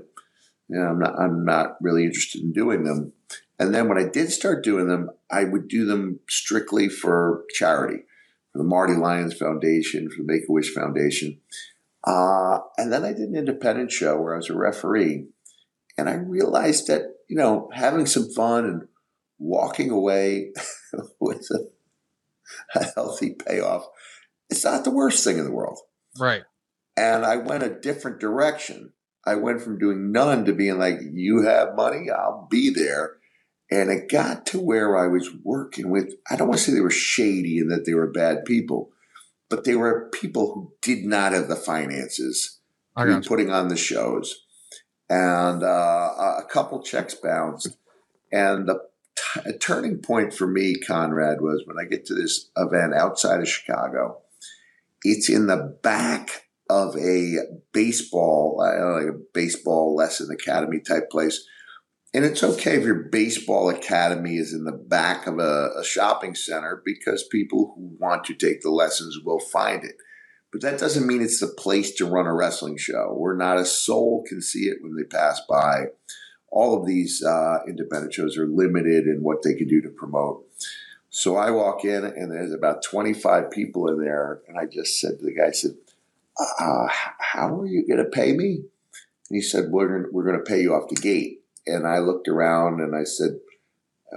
you 0.68 0.78
know, 0.78 0.86
I'm 0.86 0.98
not, 0.98 1.18
I'm 1.18 1.44
not 1.44 1.76
really 1.80 2.04
interested 2.04 2.42
in 2.42 2.52
doing 2.52 2.84
them. 2.84 3.12
And 3.58 3.74
then 3.74 3.88
when 3.88 3.98
I 3.98 4.08
did 4.08 4.30
start 4.30 4.64
doing 4.64 4.88
them, 4.88 5.10
I 5.30 5.44
would 5.44 5.68
do 5.68 5.86
them 5.86 6.20
strictly 6.28 6.88
for 6.88 7.44
charity, 7.54 8.02
for 8.52 8.58
the 8.58 8.64
Marty 8.64 8.94
Lyons 8.94 9.34
Foundation, 9.34 10.10
for 10.10 10.18
the 10.18 10.32
Make 10.32 10.42
a 10.48 10.52
Wish 10.52 10.74
Foundation. 10.74 11.40
Uh, 12.04 12.58
and 12.76 12.92
then 12.92 13.04
I 13.04 13.12
did 13.12 13.28
an 13.28 13.36
independent 13.36 13.90
show 13.90 14.20
where 14.20 14.34
I 14.34 14.38
was 14.38 14.50
a 14.50 14.56
referee, 14.56 15.26
and 15.96 16.08
I 16.08 16.14
realized 16.14 16.88
that 16.88 17.02
you 17.28 17.36
know 17.36 17.70
having 17.72 18.06
some 18.06 18.30
fun 18.30 18.64
and 18.64 18.88
walking 19.38 19.90
away 19.90 20.52
with 21.20 21.46
a, 21.52 22.78
a 22.78 22.84
healthy 22.94 23.34
payoff, 23.34 23.86
it's 24.50 24.64
not 24.64 24.84
the 24.84 24.90
worst 24.90 25.24
thing 25.24 25.38
in 25.38 25.44
the 25.44 25.52
world. 25.52 25.78
Right. 26.18 26.42
And 26.96 27.24
I 27.24 27.36
went 27.36 27.62
a 27.62 27.80
different 27.80 28.20
direction. 28.20 28.92
I 29.26 29.36
went 29.36 29.62
from 29.62 29.78
doing 29.78 30.12
none 30.12 30.44
to 30.44 30.52
being 30.52 30.78
like, 30.78 30.98
you 31.12 31.42
have 31.42 31.74
money, 31.74 32.10
I'll 32.10 32.46
be 32.50 32.70
there. 32.70 33.16
And 33.70 33.90
it 33.90 34.10
got 34.10 34.46
to 34.46 34.60
where 34.60 34.96
I 34.96 35.06
was 35.06 35.30
working 35.42 35.90
with, 35.90 36.14
I 36.30 36.36
don't 36.36 36.48
want 36.48 36.58
to 36.60 36.64
say 36.64 36.72
they 36.74 36.80
were 36.80 36.90
shady 36.90 37.58
and 37.58 37.70
that 37.70 37.86
they 37.86 37.94
were 37.94 38.10
bad 38.10 38.44
people, 38.44 38.90
but 39.48 39.64
they 39.64 39.74
were 39.74 40.10
people 40.12 40.52
who 40.52 40.72
did 40.82 41.04
not 41.04 41.32
have 41.32 41.48
the 41.48 41.56
finances 41.56 42.60
to 42.96 43.20
be 43.20 43.26
putting 43.26 43.50
on 43.50 43.68
the 43.68 43.76
shows. 43.76 44.42
And 45.08 45.62
uh, 45.62 45.66
a 45.66 46.44
couple 46.48 46.82
checks 46.82 47.14
bounced. 47.14 47.76
And 48.30 48.68
the 48.68 48.80
t- 49.16 49.58
turning 49.58 49.98
point 49.98 50.34
for 50.34 50.46
me, 50.46 50.76
Conrad, 50.76 51.40
was 51.40 51.62
when 51.66 51.78
I 51.78 51.88
get 51.88 52.06
to 52.06 52.14
this 52.14 52.50
event 52.56 52.94
outside 52.94 53.40
of 53.40 53.48
Chicago. 53.48 54.20
It's 55.02 55.28
in 55.28 55.46
the 55.46 55.78
back 55.82 56.44
of 56.70 56.96
a 56.96 57.38
baseball, 57.72 58.56
know, 58.58 58.94
like 58.94 59.14
a 59.14 59.18
baseball 59.32 59.94
lesson 59.94 60.30
academy 60.30 60.80
type 60.80 61.10
place. 61.10 61.46
And 62.14 62.24
it's 62.24 62.44
okay 62.44 62.76
if 62.76 62.84
your 62.84 62.94
baseball 62.94 63.68
academy 63.68 64.36
is 64.36 64.54
in 64.54 64.62
the 64.62 64.72
back 64.72 65.26
of 65.26 65.40
a, 65.40 65.70
a 65.76 65.84
shopping 65.84 66.36
center 66.36 66.80
because 66.84 67.24
people 67.24 67.74
who 67.74 67.96
want 67.98 68.22
to 68.26 68.34
take 68.34 68.62
the 68.62 68.70
lessons 68.70 69.18
will 69.24 69.40
find 69.40 69.82
it. 69.82 69.96
But 70.52 70.60
that 70.60 70.78
doesn't 70.78 71.08
mean 71.08 71.20
it's 71.20 71.40
the 71.40 71.48
place 71.48 71.92
to 71.96 72.06
run 72.06 72.26
a 72.26 72.32
wrestling 72.32 72.76
show 72.76 73.12
where 73.18 73.34
not 73.34 73.58
a 73.58 73.64
soul 73.64 74.24
can 74.28 74.40
see 74.40 74.66
it 74.66 74.78
when 74.80 74.94
they 74.94 75.02
pass 75.02 75.40
by. 75.48 75.86
All 76.52 76.80
of 76.80 76.86
these 76.86 77.20
uh, 77.24 77.58
independent 77.66 78.14
shows 78.14 78.38
are 78.38 78.46
limited 78.46 79.08
in 79.08 79.24
what 79.24 79.42
they 79.42 79.54
can 79.54 79.66
do 79.66 79.82
to 79.82 79.88
promote. 79.88 80.46
So 81.10 81.34
I 81.34 81.50
walk 81.50 81.84
in 81.84 82.04
and 82.04 82.30
there's 82.30 82.52
about 82.52 82.84
25 82.84 83.50
people 83.50 83.88
in 83.88 83.98
there. 83.98 84.40
And 84.46 84.56
I 84.56 84.66
just 84.66 85.00
said 85.00 85.18
to 85.18 85.24
the 85.24 85.34
guy, 85.34 85.48
I 85.48 85.50
said, 85.50 85.72
uh, 86.38 86.86
how 87.18 87.60
are 87.60 87.66
you 87.66 87.84
going 87.84 88.04
to 88.04 88.08
pay 88.08 88.32
me? 88.32 88.62
And 89.30 89.36
he 89.36 89.40
said, 89.40 89.70
we're 89.70 89.88
going 89.88 90.12
we're 90.12 90.24
going 90.24 90.38
to 90.38 90.44
pay 90.44 90.60
you 90.60 90.74
off 90.74 90.88
the 90.88 90.94
gate. 90.94 91.40
And 91.66 91.86
I 91.86 91.98
looked 91.98 92.28
around 92.28 92.80
and 92.80 92.94
I 92.94 93.04
said, 93.04 93.40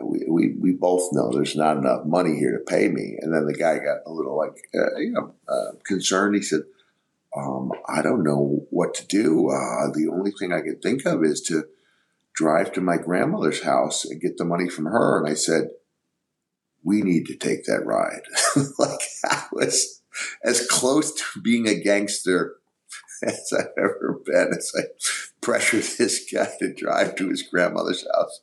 we, 0.03 0.25
we, 0.27 0.53
we 0.59 0.71
both 0.73 1.09
know 1.11 1.31
there's 1.31 1.55
not 1.55 1.77
enough 1.77 2.05
money 2.05 2.37
here 2.37 2.57
to 2.57 2.63
pay 2.63 2.87
me. 2.87 3.17
And 3.19 3.33
then 3.33 3.45
the 3.45 3.53
guy 3.53 3.77
got 3.79 3.99
a 4.05 4.11
little 4.11 4.37
like, 4.37 4.67
uh, 4.75 4.97
you 4.97 5.11
know, 5.11 5.33
uh, 5.47 5.71
concerned. 5.85 6.35
He 6.35 6.41
said, 6.41 6.61
um, 7.35 7.71
I 7.87 8.01
don't 8.01 8.23
know 8.23 8.65
what 8.69 8.93
to 8.95 9.07
do. 9.07 9.49
Uh, 9.49 9.91
the 9.93 10.09
only 10.11 10.31
thing 10.31 10.53
I 10.53 10.61
can 10.61 10.79
think 10.79 11.05
of 11.05 11.23
is 11.23 11.41
to 11.43 11.65
drive 12.33 12.71
to 12.73 12.81
my 12.81 12.97
grandmother's 12.97 13.63
house 13.63 14.05
and 14.05 14.21
get 14.21 14.37
the 14.37 14.45
money 14.45 14.69
from 14.69 14.85
her. 14.85 15.19
And 15.19 15.27
I 15.27 15.33
said, 15.33 15.69
we 16.83 17.01
need 17.01 17.25
to 17.25 17.35
take 17.35 17.65
that 17.65 17.85
ride. 17.85 18.21
like 18.79 19.01
I 19.25 19.45
was 19.51 20.01
as 20.43 20.65
close 20.67 21.13
to 21.13 21.41
being 21.41 21.67
a 21.67 21.79
gangster 21.79 22.55
as 23.23 23.51
I've 23.57 23.67
ever 23.77 24.19
been 24.25 24.53
as 24.57 24.71
I 24.77 24.83
pressured 25.47 25.83
this 25.97 26.29
guy 26.31 26.49
to 26.59 26.73
drive 26.73 27.15
to 27.15 27.29
his 27.29 27.41
grandmother's 27.41 28.05
house 28.13 28.41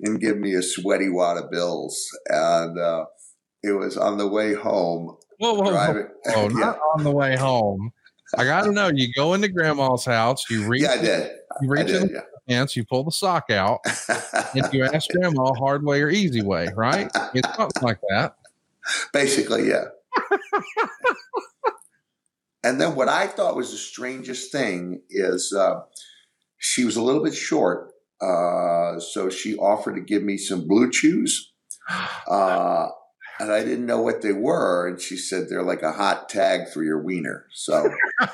and 0.00 0.18
give 0.18 0.38
me 0.38 0.54
a 0.54 0.62
sweaty 0.62 1.10
wad 1.10 1.36
of 1.36 1.50
bills. 1.50 2.08
And 2.26 2.78
uh, 2.78 3.04
it 3.62 3.72
was 3.72 3.98
on 3.98 4.16
the 4.16 4.26
way 4.26 4.54
home. 4.54 5.18
Whoa, 5.38 5.52
whoa, 5.52 5.62
whoa, 5.62 5.70
driving. 5.70 6.08
whoa, 6.24 6.42
yeah. 6.48 6.58
not 6.58 6.78
on 6.96 7.04
the 7.04 7.10
way 7.10 7.36
home. 7.36 7.92
I 8.38 8.44
got 8.44 8.62
to 8.62 8.72
know. 8.72 8.90
You 8.92 9.12
go 9.12 9.34
into 9.34 9.48
grandma's 9.48 10.06
house. 10.06 10.48
You 10.48 10.66
reach. 10.66 10.82
yeah, 10.82 10.92
I 10.92 11.02
did. 11.02 11.30
You 11.60 11.68
reach 11.68 11.90
in 11.90 12.08
did. 12.08 12.16
the 12.16 12.24
pants. 12.48 12.74
You 12.76 12.86
pull 12.86 13.04
the 13.04 13.12
sock 13.12 13.50
out, 13.50 13.80
and 14.54 14.72
you 14.72 14.84
ask 14.84 15.10
grandma 15.10 15.52
hard 15.52 15.84
way 15.84 16.00
or 16.00 16.08
easy 16.08 16.42
way. 16.42 16.68
Right? 16.74 17.10
It's 17.34 17.54
something 17.54 17.82
like 17.82 18.00
that. 18.08 18.36
Basically, 19.12 19.68
yeah. 19.68 19.84
and 22.64 22.80
then 22.80 22.94
what 22.94 23.10
I 23.10 23.26
thought 23.26 23.54
was 23.54 23.70
the 23.70 23.76
strangest 23.76 24.50
thing 24.50 25.02
is 25.10 25.52
uh, 25.52 25.80
she 26.62 26.84
was 26.84 26.96
a 26.96 27.02
little 27.02 27.22
bit 27.22 27.34
short, 27.34 27.90
uh, 28.20 29.00
so 29.00 29.28
she 29.28 29.56
offered 29.56 29.96
to 29.96 30.00
give 30.00 30.22
me 30.22 30.38
some 30.38 30.68
blue 30.68 30.90
chews, 30.90 31.52
uh, 32.28 32.86
and 33.40 33.52
I 33.52 33.64
didn't 33.64 33.86
know 33.86 34.00
what 34.00 34.22
they 34.22 34.32
were, 34.32 34.86
and 34.86 35.00
she 35.00 35.16
said 35.16 35.48
they're 35.48 35.64
like 35.64 35.82
a 35.82 35.90
hot 35.90 36.28
tag 36.28 36.68
for 36.72 36.84
your 36.84 37.02
wiener. 37.02 37.46
So 37.52 37.92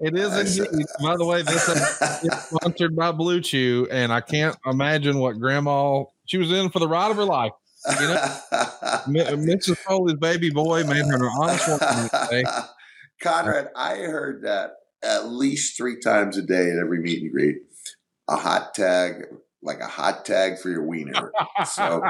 it 0.00 0.14
is 0.14 0.60
indeed. 0.60 0.86
By 1.02 1.16
the 1.16 1.26
way, 1.26 1.42
this 1.42 1.68
is 1.68 2.32
sponsored 2.50 2.94
by 2.94 3.10
BlueChew, 3.10 3.88
and 3.90 4.12
I 4.12 4.20
can't 4.20 4.56
imagine 4.66 5.18
what 5.18 5.40
Grandma. 5.40 6.04
She 6.26 6.38
was 6.38 6.52
in 6.52 6.70
for 6.70 6.78
the 6.78 6.88
ride 6.88 7.10
of 7.10 7.16
her 7.16 7.24
life. 7.24 7.52
You 8.00 8.08
M- 8.10 9.46
Mrs. 9.46 9.78
Foley's 9.78 10.18
baby 10.18 10.50
boy 10.50 10.84
made 10.84 11.06
her 11.06 11.16
an 11.16 11.30
honest 11.40 11.68
woman 11.68 12.08
today. 12.10 12.44
Conrad, 13.22 13.68
I 13.74 13.96
heard 13.96 14.42
that 14.42 14.72
at 15.02 15.28
least 15.28 15.76
three 15.76 15.98
times 16.00 16.36
a 16.36 16.42
day 16.42 16.70
at 16.70 16.78
every 16.78 17.00
meet 17.00 17.22
and 17.22 17.32
greet. 17.32 17.58
A 18.28 18.36
hot 18.36 18.74
tag, 18.74 19.26
like 19.62 19.80
a 19.80 19.86
hot 19.86 20.24
tag 20.24 20.58
for 20.58 20.68
your 20.68 20.84
wiener. 20.84 21.32
So 21.66 22.02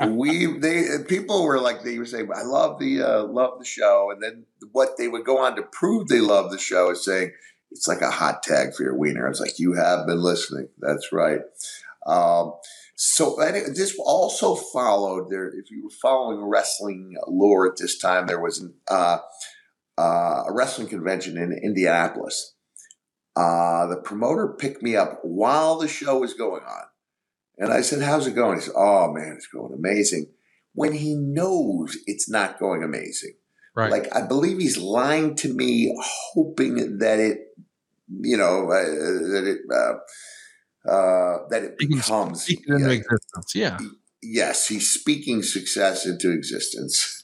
we 0.06 0.46
they 0.58 0.84
people 1.08 1.44
were 1.44 1.58
like 1.58 1.82
they 1.82 1.98
would 1.98 2.08
say, 2.08 2.20
I 2.20 2.42
love 2.42 2.78
the 2.78 3.02
uh, 3.02 3.24
love 3.24 3.58
the 3.58 3.64
show, 3.64 4.10
and 4.12 4.22
then 4.22 4.44
what 4.72 4.96
they 4.96 5.08
would 5.08 5.24
go 5.24 5.38
on 5.38 5.56
to 5.56 5.62
prove 5.62 6.08
they 6.08 6.20
love 6.20 6.52
the 6.52 6.58
show 6.58 6.90
is 6.90 7.04
saying 7.04 7.32
it's 7.72 7.88
like 7.88 8.02
a 8.02 8.10
hot 8.10 8.42
tag 8.44 8.74
for 8.74 8.84
your 8.84 8.96
wiener. 8.96 9.26
I 9.26 9.30
was 9.30 9.40
like, 9.40 9.58
you 9.58 9.74
have 9.74 10.06
been 10.06 10.22
listening. 10.22 10.68
That's 10.78 11.12
right. 11.12 11.40
Um, 12.06 12.52
so 12.96 13.36
this 13.36 13.98
also 13.98 14.54
followed 14.54 15.28
there. 15.28 15.48
If 15.48 15.70
you 15.70 15.84
were 15.84 15.90
following 15.90 16.44
wrestling 16.44 17.16
lore 17.26 17.66
at 17.66 17.76
this 17.76 17.98
time, 17.98 18.26
there 18.26 18.40
was 18.40 18.60
an, 18.60 18.74
uh, 18.88 19.18
uh, 19.98 20.44
a 20.48 20.52
wrestling 20.52 20.88
convention 20.88 21.36
in 21.36 21.58
Indianapolis. 21.62 22.54
Uh, 23.36 23.86
the 23.86 24.00
promoter 24.04 24.54
picked 24.58 24.82
me 24.82 24.96
up 24.96 25.20
while 25.22 25.78
the 25.78 25.88
show 25.88 26.20
was 26.20 26.34
going 26.34 26.62
on. 26.62 26.84
And 27.58 27.72
I 27.72 27.80
said, 27.80 28.02
How's 28.02 28.26
it 28.26 28.34
going? 28.34 28.56
He 28.56 28.62
said, 28.62 28.74
Oh 28.76 29.12
man, 29.12 29.34
it's 29.36 29.46
going 29.46 29.72
amazing. 29.72 30.26
When 30.72 30.92
he 30.92 31.14
knows 31.14 31.96
it's 32.06 32.28
not 32.28 32.58
going 32.58 32.82
amazing. 32.82 33.34
Right. 33.76 33.90
Like, 33.90 34.14
I 34.14 34.26
believe 34.26 34.58
he's 34.58 34.78
lying 34.78 35.34
to 35.36 35.52
me, 35.52 35.92
hoping 36.00 36.98
that 36.98 37.18
it, 37.18 37.38
you 38.20 38.36
know, 38.36 38.70
uh, 38.70 38.84
that 39.32 39.44
it, 39.46 39.58
uh, 39.72 40.88
uh, 40.88 41.38
that 41.50 41.64
it 41.64 41.78
becomes. 41.78 42.48
into 42.48 42.90
existence. 42.90 43.52
Yeah. 43.54 43.78
yes, 44.22 44.68
he's 44.68 44.90
speaking 44.90 45.42
success 45.42 46.06
into 46.06 46.30
existence. 46.30 47.23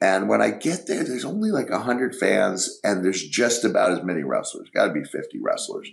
And 0.00 0.28
when 0.28 0.40
I 0.40 0.50
get 0.50 0.86
there, 0.86 1.04
there's 1.04 1.26
only 1.26 1.50
like 1.50 1.68
100 1.68 2.14
fans, 2.14 2.80
and 2.82 3.04
there's 3.04 3.22
just 3.22 3.64
about 3.64 3.92
as 3.92 4.02
many 4.02 4.22
wrestlers. 4.22 4.70
Got 4.74 4.86
to 4.86 4.92
be 4.92 5.04
50 5.04 5.38
wrestlers. 5.42 5.90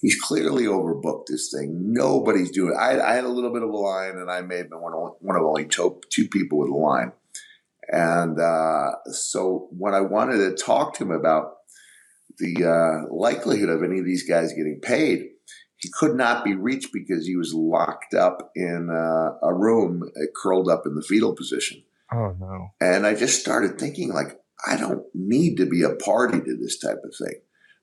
He's 0.00 0.20
clearly 0.20 0.64
overbooked 0.64 1.26
this 1.28 1.52
thing. 1.52 1.92
Nobody's 1.92 2.50
doing 2.50 2.76
I, 2.78 3.00
I 3.00 3.14
had 3.14 3.24
a 3.24 3.28
little 3.28 3.52
bit 3.52 3.62
of 3.62 3.70
a 3.70 3.76
line, 3.76 4.16
and 4.16 4.30
I 4.30 4.40
may 4.40 4.58
have 4.58 4.70
been 4.70 4.80
one 4.80 4.92
of, 4.92 5.14
one 5.20 5.36
of 5.36 5.42
only 5.42 5.66
two, 5.66 6.00
two 6.10 6.28
people 6.28 6.58
with 6.58 6.70
a 6.70 6.74
line. 6.74 7.12
And 7.88 8.40
uh, 8.40 8.90
so 9.06 9.68
when 9.70 9.94
I 9.94 10.00
wanted 10.00 10.38
to 10.38 10.62
talk 10.62 10.94
to 10.94 11.04
him 11.04 11.10
about 11.12 11.52
the 12.38 12.64
uh, 12.64 13.14
likelihood 13.14 13.68
of 13.68 13.82
any 13.84 14.00
of 14.00 14.04
these 14.04 14.28
guys 14.28 14.52
getting 14.52 14.80
paid, 14.82 15.28
he 15.76 15.90
could 15.92 16.16
not 16.16 16.44
be 16.44 16.54
reached 16.54 16.92
because 16.92 17.26
he 17.26 17.36
was 17.36 17.54
locked 17.54 18.14
up 18.14 18.50
in 18.56 18.88
uh, 18.90 19.46
a 19.46 19.54
room, 19.54 20.02
uh, 20.16 20.26
curled 20.34 20.68
up 20.68 20.84
in 20.86 20.94
the 20.94 21.02
fetal 21.02 21.34
position. 21.34 21.82
Oh 22.14 22.36
no. 22.38 22.68
And 22.80 23.06
I 23.06 23.14
just 23.14 23.40
started 23.40 23.78
thinking, 23.78 24.12
like, 24.12 24.38
I 24.66 24.76
don't 24.76 25.04
need 25.14 25.56
to 25.56 25.66
be 25.66 25.82
a 25.82 25.96
party 25.96 26.38
to 26.40 26.56
this 26.56 26.78
type 26.78 27.00
of 27.04 27.14
thing. 27.18 27.40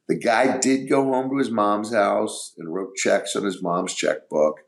The 0.07 0.17
guy 0.17 0.57
did 0.57 0.89
go 0.89 1.03
home 1.03 1.29
to 1.29 1.38
his 1.38 1.51
mom's 1.51 1.93
house 1.93 2.53
and 2.57 2.73
wrote 2.73 2.95
checks 2.95 3.35
on 3.35 3.43
his 3.43 3.61
mom's 3.61 3.93
checkbook. 3.93 4.61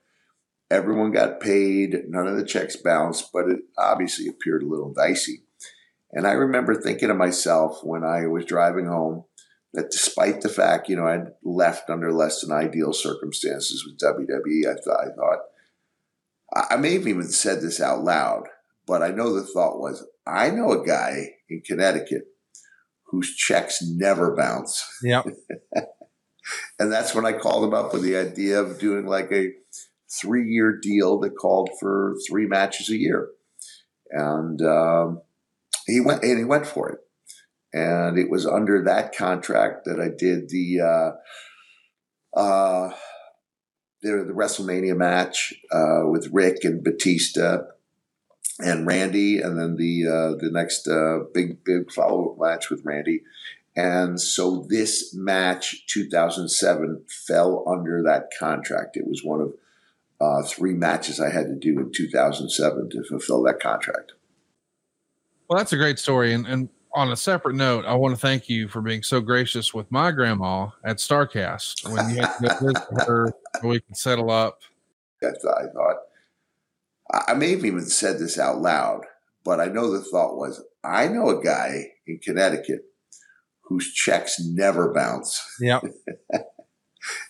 Everyone 0.69 1.11
got 1.11 1.39
paid. 1.39 1.95
None 2.07 2.27
of 2.27 2.37
the 2.37 2.45
checks 2.45 2.75
bounced, 2.75 3.29
but 3.33 3.49
it 3.49 3.59
obviously 3.77 4.27
appeared 4.27 4.63
a 4.63 4.67
little 4.67 4.93
dicey. 4.93 5.43
And 6.11 6.27
I 6.27 6.33
remember 6.33 6.75
thinking 6.75 7.07
to 7.07 7.13
myself 7.13 7.79
when 7.83 8.03
I 8.03 8.27
was 8.27 8.45
driving 8.45 8.85
home 8.85 9.25
that 9.73 9.91
despite 9.91 10.41
the 10.41 10.49
fact, 10.49 10.87
you 10.87 10.95
know, 10.95 11.07
I'd 11.07 11.31
left 11.43 11.89
under 11.89 12.13
less 12.13 12.41
than 12.41 12.51
ideal 12.51 12.93
circumstances 12.93 13.83
with 13.85 13.97
WWE, 13.99 14.67
I 14.67 14.75
thought, 14.75 15.03
I 15.03 15.09
thought, 15.15 15.39
I 16.69 16.77
may 16.77 16.93
have 16.93 17.07
even 17.07 17.27
said 17.29 17.61
this 17.61 17.81
out 17.81 18.03
loud, 18.03 18.43
but 18.85 19.01
I 19.01 19.09
know 19.09 19.33
the 19.33 19.43
thought 19.43 19.79
was, 19.79 20.05
I 20.25 20.49
know 20.49 20.71
a 20.71 20.85
guy 20.85 21.29
in 21.49 21.61
Connecticut 21.65 22.23
whose 23.05 23.35
checks 23.35 23.79
never 23.81 24.35
bounce. 24.35 24.83
Yep. 25.03 25.27
And 26.79 26.91
that's 26.91 27.15
when 27.15 27.25
I 27.25 27.33
called 27.33 27.63
him 27.63 27.73
up 27.73 27.93
with 27.93 28.03
the 28.03 28.17
idea 28.17 28.59
of 28.59 28.79
doing 28.79 29.05
like 29.05 29.31
a 29.31 29.53
three 30.21 30.49
year 30.49 30.77
deal 30.81 31.19
that 31.21 31.37
called 31.37 31.69
for 31.79 32.15
three 32.27 32.45
matches 32.45 32.89
a 32.89 32.97
year. 32.97 33.29
And 34.11 34.61
um, 34.61 35.21
he 35.87 35.99
went 35.99 36.23
and 36.23 36.37
he 36.37 36.43
went 36.45 36.67
for 36.67 36.89
it. 36.89 36.99
And 37.73 38.19
it 38.19 38.29
was 38.29 38.45
under 38.45 38.83
that 38.83 39.15
contract 39.15 39.85
that 39.85 39.99
I 39.99 40.09
did 40.09 40.49
the 40.49 40.81
uh, 40.81 42.39
uh, 42.39 42.93
the, 44.01 44.25
the 44.27 44.33
WrestleMania 44.33 44.95
match 44.95 45.53
uh, 45.71 46.01
with 46.05 46.29
Ric 46.31 46.63
and 46.63 46.83
Batista 46.83 47.59
and 48.59 48.85
Randy, 48.87 49.39
and 49.39 49.57
then 49.57 49.75
the 49.75 50.05
uh, 50.07 50.37
the 50.39 50.49
next 50.51 50.87
uh, 50.87 51.19
big 51.33 51.63
big 51.63 51.91
follow 51.91 52.31
up 52.31 52.39
match 52.39 52.69
with 52.69 52.85
Randy. 52.85 53.23
And 53.75 54.21
so 54.21 54.67
this 54.69 55.15
match, 55.15 55.87
2007, 55.87 57.05
fell 57.27 57.63
under 57.67 58.03
that 58.03 58.29
contract. 58.37 58.97
It 58.97 59.07
was 59.07 59.23
one 59.23 59.41
of 59.41 59.53
uh, 60.21 60.43
three 60.43 60.73
matches 60.73 61.19
I 61.19 61.31
had 61.31 61.47
to 61.47 61.55
do 61.55 61.79
in 61.79 61.91
2007 61.91 62.89
to 62.91 63.03
fulfill 63.03 63.41
that 63.43 63.59
contract. 63.59 64.13
Well, 65.49 65.57
that's 65.57 65.73
a 65.73 65.77
great 65.77 65.97
story. 65.97 66.33
And, 66.33 66.45
and 66.45 66.69
on 66.93 67.11
a 67.11 67.15
separate 67.15 67.55
note, 67.55 67.85
I 67.85 67.95
want 67.95 68.13
to 68.13 68.21
thank 68.21 68.47
you 68.47 68.67
for 68.67 68.81
being 68.81 69.01
so 69.01 69.19
gracious 69.19 69.73
with 69.73 69.91
my 69.91 70.11
grandma 70.11 70.69
at 70.83 70.97
Starrcast 70.97 71.89
when 71.91 72.11
you 72.11 72.21
had 72.21 72.37
to 72.37 72.65
visit 72.65 73.07
her 73.07 73.33
so 73.59 73.67
we 73.67 73.79
could 73.79 73.97
settle 73.97 74.29
up. 74.29 74.61
That's 75.19 75.43
what 75.43 75.57
I 75.57 75.67
thought. 75.73 75.97
I 77.11 77.33
may 77.33 77.51
have 77.51 77.65
even 77.65 77.85
said 77.85 78.19
this 78.19 78.39
out 78.39 78.61
loud, 78.61 79.01
but 79.43 79.59
I 79.59 79.65
know 79.65 79.91
the 79.91 80.01
thought 80.01 80.37
was, 80.37 80.63
I 80.83 81.07
know 81.07 81.29
a 81.29 81.43
guy 81.43 81.87
in 82.07 82.19
Connecticut 82.23 82.81
whose 83.65 83.93
checks 83.93 84.39
never 84.39 84.93
bounce. 84.93 85.41
Yep. 85.59 85.83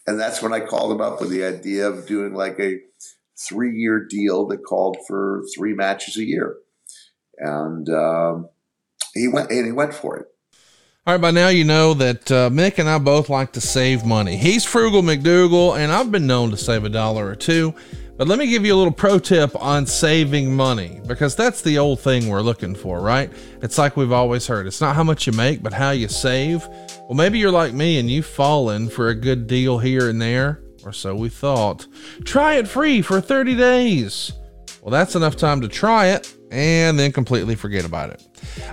And 0.05 0.19
that's 0.19 0.41
when 0.41 0.53
I 0.53 0.59
called 0.59 0.91
him 0.91 1.01
up 1.01 1.19
with 1.19 1.29
the 1.29 1.43
idea 1.43 1.87
of 1.87 2.05
doing 2.05 2.33
like 2.33 2.59
a 2.59 2.79
three 3.47 3.75
year 3.75 4.05
deal 4.05 4.45
that 4.47 4.63
called 4.63 4.97
for 5.07 5.43
three 5.55 5.73
matches 5.73 6.17
a 6.17 6.23
year. 6.23 6.57
And 7.37 7.89
um, 7.89 8.49
he 9.13 9.27
went 9.27 9.49
and 9.49 9.65
he 9.65 9.71
went 9.71 9.93
for 9.93 10.17
it. 10.17 10.27
All 11.05 11.13
right, 11.13 11.21
by 11.21 11.31
now 11.31 11.49
you 11.49 11.65
know 11.65 11.93
that 11.95 12.31
uh, 12.31 12.49
Mick 12.49 12.77
and 12.77 12.87
I 12.87 12.97
both 12.97 13.29
like 13.29 13.51
to 13.53 13.61
save 13.61 14.05
money. 14.05 14.37
He's 14.37 14.63
Frugal 14.63 15.01
McDougal, 15.01 15.77
and 15.77 15.91
I've 15.91 16.13
been 16.13 16.27
known 16.27 16.51
to 16.51 16.57
save 16.57 16.85
a 16.85 16.89
dollar 16.89 17.27
or 17.27 17.35
two. 17.35 17.75
But 18.15 18.27
let 18.27 18.37
me 18.37 18.45
give 18.45 18.63
you 18.63 18.75
a 18.75 18.77
little 18.77 18.93
pro 18.93 19.17
tip 19.17 19.59
on 19.59 19.87
saving 19.87 20.55
money 20.55 21.01
because 21.07 21.35
that's 21.35 21.61
the 21.63 21.79
old 21.79 21.99
thing 21.99 22.29
we're 22.29 22.41
looking 22.41 22.75
for, 22.75 22.99
right? 22.99 23.33
It's 23.63 23.79
like 23.79 23.97
we've 23.97 24.11
always 24.11 24.45
heard 24.45 24.67
it's 24.67 24.81
not 24.81 24.95
how 24.95 25.03
much 25.03 25.25
you 25.25 25.33
make, 25.33 25.63
but 25.63 25.73
how 25.73 25.89
you 25.91 26.07
save. 26.07 26.67
Well, 26.67 27.15
maybe 27.15 27.39
you're 27.39 27.51
like 27.51 27.73
me 27.73 27.97
and 27.97 28.11
you've 28.11 28.27
fallen 28.27 28.87
for 28.87 29.09
a 29.09 29.15
good 29.15 29.47
deal 29.47 29.79
here 29.79 30.09
and 30.09 30.21
there, 30.21 30.61
or 30.85 30.93
so 30.93 31.15
we 31.15 31.29
thought. 31.29 31.87
Try 32.23 32.55
it 32.55 32.67
free 32.67 33.01
for 33.01 33.19
30 33.19 33.55
days. 33.55 34.31
Well, 34.83 34.91
that's 34.91 35.15
enough 35.15 35.35
time 35.35 35.61
to 35.61 35.67
try 35.67 36.07
it 36.07 36.35
and 36.51 36.99
then 36.99 37.11
completely 37.11 37.55
forget 37.55 37.83
about 37.83 38.11
it. 38.11 38.23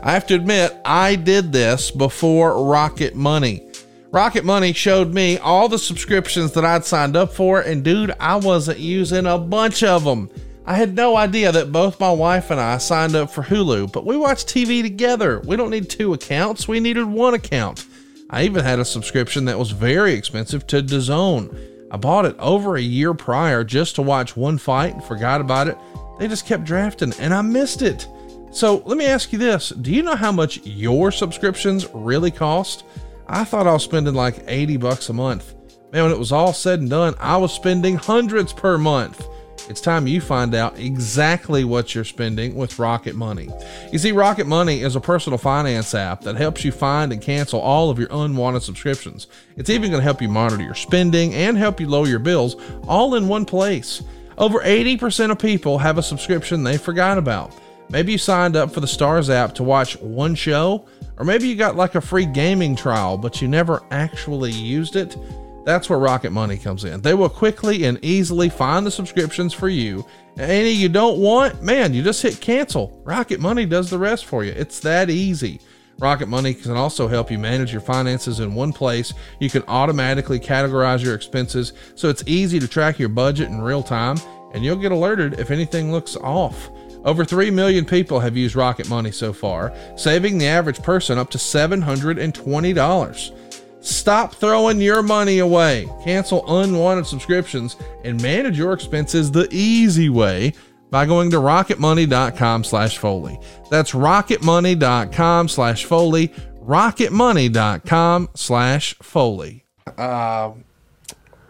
I 0.03 0.13
have 0.13 0.27
to 0.27 0.35
admit, 0.35 0.77
I 0.85 1.17
did 1.17 1.51
this 1.51 1.91
before 1.91 2.63
Rocket 2.63 3.15
Money. 3.15 3.70
Rocket 4.13 4.45
Money 4.45 4.73
showed 4.73 5.15
me 5.15 5.39
all 5.39 5.69
the 5.69 5.79
subscriptions 5.79 6.51
that 6.53 6.65
I'd 6.65 6.85
signed 6.85 7.17
up 7.17 7.33
for, 7.33 7.61
and 7.61 7.85
dude, 7.85 8.13
I 8.19 8.37
wasn't 8.37 8.81
using 8.81 9.25
a 9.25 9.39
bunch 9.39 9.85
of 9.85 10.03
them. 10.03 10.29
I 10.67 10.75
had 10.75 10.97
no 10.97 11.17
idea 11.17 11.53
that 11.53 11.71
both 11.71 12.01
my 12.01 12.11
wife 12.11 12.51
and 12.51 12.61
I 12.61 12.79
signed 12.79 13.15
up 13.15 13.31
for 13.31 13.45
Hulu, 13.45 13.93
but 13.93 14.05
we 14.05 14.17
watch 14.17 14.45
TV 14.45 14.83
together. 14.83 15.39
We 15.41 15.55
don't 15.55 15.71
need 15.71 15.89
two 15.89 16.13
accounts, 16.13 16.67
we 16.67 16.81
needed 16.81 17.05
one 17.05 17.35
account. 17.35 17.87
I 18.29 18.43
even 18.43 18.65
had 18.65 18.81
a 18.81 18.85
subscription 18.85 19.45
that 19.45 19.59
was 19.59 19.71
very 19.71 20.15
expensive 20.15 20.67
to 20.69 20.83
DAZN. 20.83 21.89
I 21.93 21.97
bought 21.97 22.27
it 22.27 22.37
over 22.41 22.75
a 22.75 22.81
year 22.83 23.15
prior 23.15 23.63
just 23.63 23.95
to 23.95 24.03
watch 24.03 24.37
one 24.37 24.59
fight 24.59 24.95
and 24.95 25.05
forgot 25.05 25.41
about 25.41 25.69
it. 25.69 25.79
They 26.19 26.27
just 26.27 26.47
kept 26.47 26.65
drafting 26.65 27.13
and 27.21 27.33
I 27.33 27.43
missed 27.43 27.83
it. 27.83 28.09
So 28.51 28.83
let 28.87 28.99
me 28.99 29.07
ask 29.07 29.33
you 29.33 29.39
this 29.39 29.71
Do 29.71 29.93
you 29.93 30.03
know 30.03 30.17
how 30.17 30.33
much 30.33 30.65
your 30.65 31.13
subscriptions 31.13 31.87
really 31.95 32.33
cost? 32.33 32.85
I 33.33 33.45
thought 33.45 33.69
I 33.69 33.73
was 33.73 33.85
spending 33.85 34.15
like 34.15 34.43
80 34.49 34.77
bucks 34.79 35.09
a 35.09 35.13
month. 35.13 35.55
Man, 35.93 36.03
when 36.03 36.11
it 36.11 36.19
was 36.19 36.33
all 36.33 36.53
said 36.53 36.81
and 36.81 36.91
done, 36.91 37.15
I 37.21 37.37
was 37.37 37.53
spending 37.53 37.95
hundreds 37.95 38.53
per 38.53 38.77
month. 38.77 39.25
It's 39.69 39.81
time 39.81 40.09
you 40.09 40.21
find 40.21 40.53
out 40.53 40.77
exactly 40.77 41.63
what 41.63 41.95
you're 41.95 42.03
spending 42.03 42.57
with 42.57 42.81
Rocket 42.81 43.15
Money. 43.15 43.49
You 43.93 44.01
see, 44.01 44.11
Rocket 44.11 44.49
Money 44.49 44.81
is 44.81 44.97
a 44.97 45.01
personal 45.01 45.39
finance 45.39 45.95
app 45.95 46.23
that 46.23 46.35
helps 46.35 46.65
you 46.65 46.73
find 46.73 47.13
and 47.13 47.23
cancel 47.23 47.61
all 47.61 47.89
of 47.89 48.01
your 48.01 48.09
unwanted 48.11 48.65
subscriptions. 48.65 49.29
It's 49.57 49.71
even 49.71 49.91
going 49.91 50.01
to 50.01 50.05
help 50.05 50.21
you 50.21 50.29
monitor 50.29 50.65
your 50.65 50.75
spending 50.75 51.33
and 51.33 51.57
help 51.57 51.79
you 51.79 51.89
lower 51.89 52.09
your 52.09 52.19
bills 52.19 52.57
all 52.89 53.15
in 53.15 53.29
one 53.29 53.45
place. 53.45 54.03
Over 54.39 54.59
80% 54.59 55.31
of 55.31 55.39
people 55.39 55.79
have 55.79 55.99
a 55.99 56.03
subscription 56.03 56.65
they 56.65 56.79
forgot 56.79 57.17
about. 57.17 57.55
Maybe 57.91 58.13
you 58.13 58.19
signed 58.19 58.55
up 58.55 58.73
for 58.73 58.79
the 58.79 58.87
Starz 58.87 59.29
app 59.29 59.53
to 59.57 59.65
watch 59.65 59.97
one 59.99 60.37
show, 60.37 60.87
or 61.19 61.25
maybe 61.25 61.49
you 61.49 61.57
got 61.57 61.75
like 61.75 61.97
a 61.97 62.01
free 62.01 62.25
gaming 62.25 62.77
trial, 62.77 63.19
but 63.19 63.43
you 63.43 63.49
never 63.49 63.83
actually 63.91 64.53
used 64.53 64.95
it. 64.95 65.17
That's 65.65 65.91
where 65.91 65.99
Rocket 65.99 66.31
Money 66.31 66.57
comes 66.57 66.85
in. 66.85 67.01
They 67.03 67.15
will 67.15 67.29
quickly 67.29 67.85
and 67.85 67.99
easily 68.03 68.49
find 68.49 68.87
the 68.87 68.93
subscriptions 68.93 69.53
for 69.53 69.69
you. 69.69 70.07
Any 70.39 70.71
you 70.71 70.89
don't 70.89 71.19
want, 71.19 71.63
man, 71.63 71.93
you 71.93 72.03
just 72.03 72.23
hit 72.23 72.41
cancel. 72.41 73.01
Rocket 73.05 73.41
Money 73.41 73.67
does 73.67 73.91
the 73.91 73.99
rest 73.99 74.25
for 74.25 74.45
you. 74.45 74.53
It's 74.53 74.79
that 74.81 75.11
easy. 75.11 75.61
Rocket 75.99 76.29
Money 76.29 76.55
can 76.55 76.77
also 76.77 77.09
help 77.09 77.31
you 77.31 77.39
manage 77.39 77.73
your 77.73 77.83
finances 77.83 78.41
in 78.41 78.55
one 78.55 78.73
place. 78.73 79.13
You 79.41 79.51
can 79.51 79.65
automatically 79.69 80.41
categorize 80.41 81.05
your 81.05 81.15
expenses 81.15 81.75
so 81.97 82.09
it's 82.09 82.25
easy 82.27 82.59
to 82.61 82.69
track 82.69 82.99
your 82.99 83.11
budget 83.11 83.49
in 83.49 83.61
real 83.61 83.83
time, 83.83 84.17
and 84.55 84.65
you'll 84.65 84.77
get 84.77 84.93
alerted 84.93 85.39
if 85.41 85.51
anything 85.51 85.93
looks 85.93 86.17
off. 86.17 86.71
Over 87.05 87.25
3 87.25 87.51
million 87.51 87.85
people 87.85 88.21
have 88.21 88.37
used 88.37 88.55
Rocket 88.55 88.89
Money 88.89 89.11
so 89.11 89.33
far, 89.33 89.75
saving 89.97 90.39
the 90.39 90.47
average 90.47 90.83
person 90.83 91.19
up 91.19 91.31
to 91.31 91.39
$720. 91.39 93.37
Stop 93.81 94.35
throwing 94.35 94.81
your 94.81 95.03
money 95.03 95.39
away. 95.39 95.89
Cancel 96.05 96.45
unwanted 96.61 97.07
subscriptions 97.07 97.77
and 98.05 98.21
manage 98.23 98.59
your 98.59 98.75
expenses 98.75 99.31
the 99.31 99.49
easy 99.51 100.11
way 100.11 100.53
by 100.91 101.07
going 101.07 101.31
to 101.31 101.39
rocketmoney.com 101.39 102.65
slash 102.65 102.99
Foley. 102.99 103.39
That's 103.71 103.93
rocketmoney.com 103.93 105.49
slash 105.49 105.85
Foley. 105.87 106.29
Rocketmoney.com 106.63 108.29
slash 108.35 108.95
Foley. 109.03 109.65
Uh, 109.97 110.53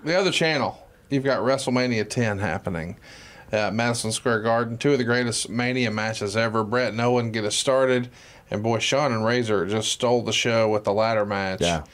the 0.04 0.16
other 0.16 0.30
channel, 0.30 0.86
you've 1.08 1.24
got 1.24 1.40
WrestleMania 1.40 2.08
10 2.08 2.38
happening 2.38 2.96
at 3.52 3.74
Madison 3.74 4.12
Square 4.12 4.40
Garden. 4.42 4.76
Two 4.78 4.92
of 4.92 4.98
the 4.98 5.04
greatest 5.04 5.48
Mania 5.48 5.90
matches 5.90 6.36
ever. 6.36 6.64
Bret 6.64 6.92
and 6.92 7.00
Owen 7.00 7.32
get 7.32 7.44
us 7.44 7.56
started, 7.56 8.08
and 8.50 8.62
boy, 8.62 8.78
Shawn 8.78 9.12
and 9.12 9.24
Razor 9.24 9.66
just 9.66 9.90
stole 9.92 10.22
the 10.22 10.32
show 10.32 10.68
with 10.68 10.84
the 10.84 10.92
ladder 10.92 11.26
match. 11.26 11.60
Yeah. 11.60 11.84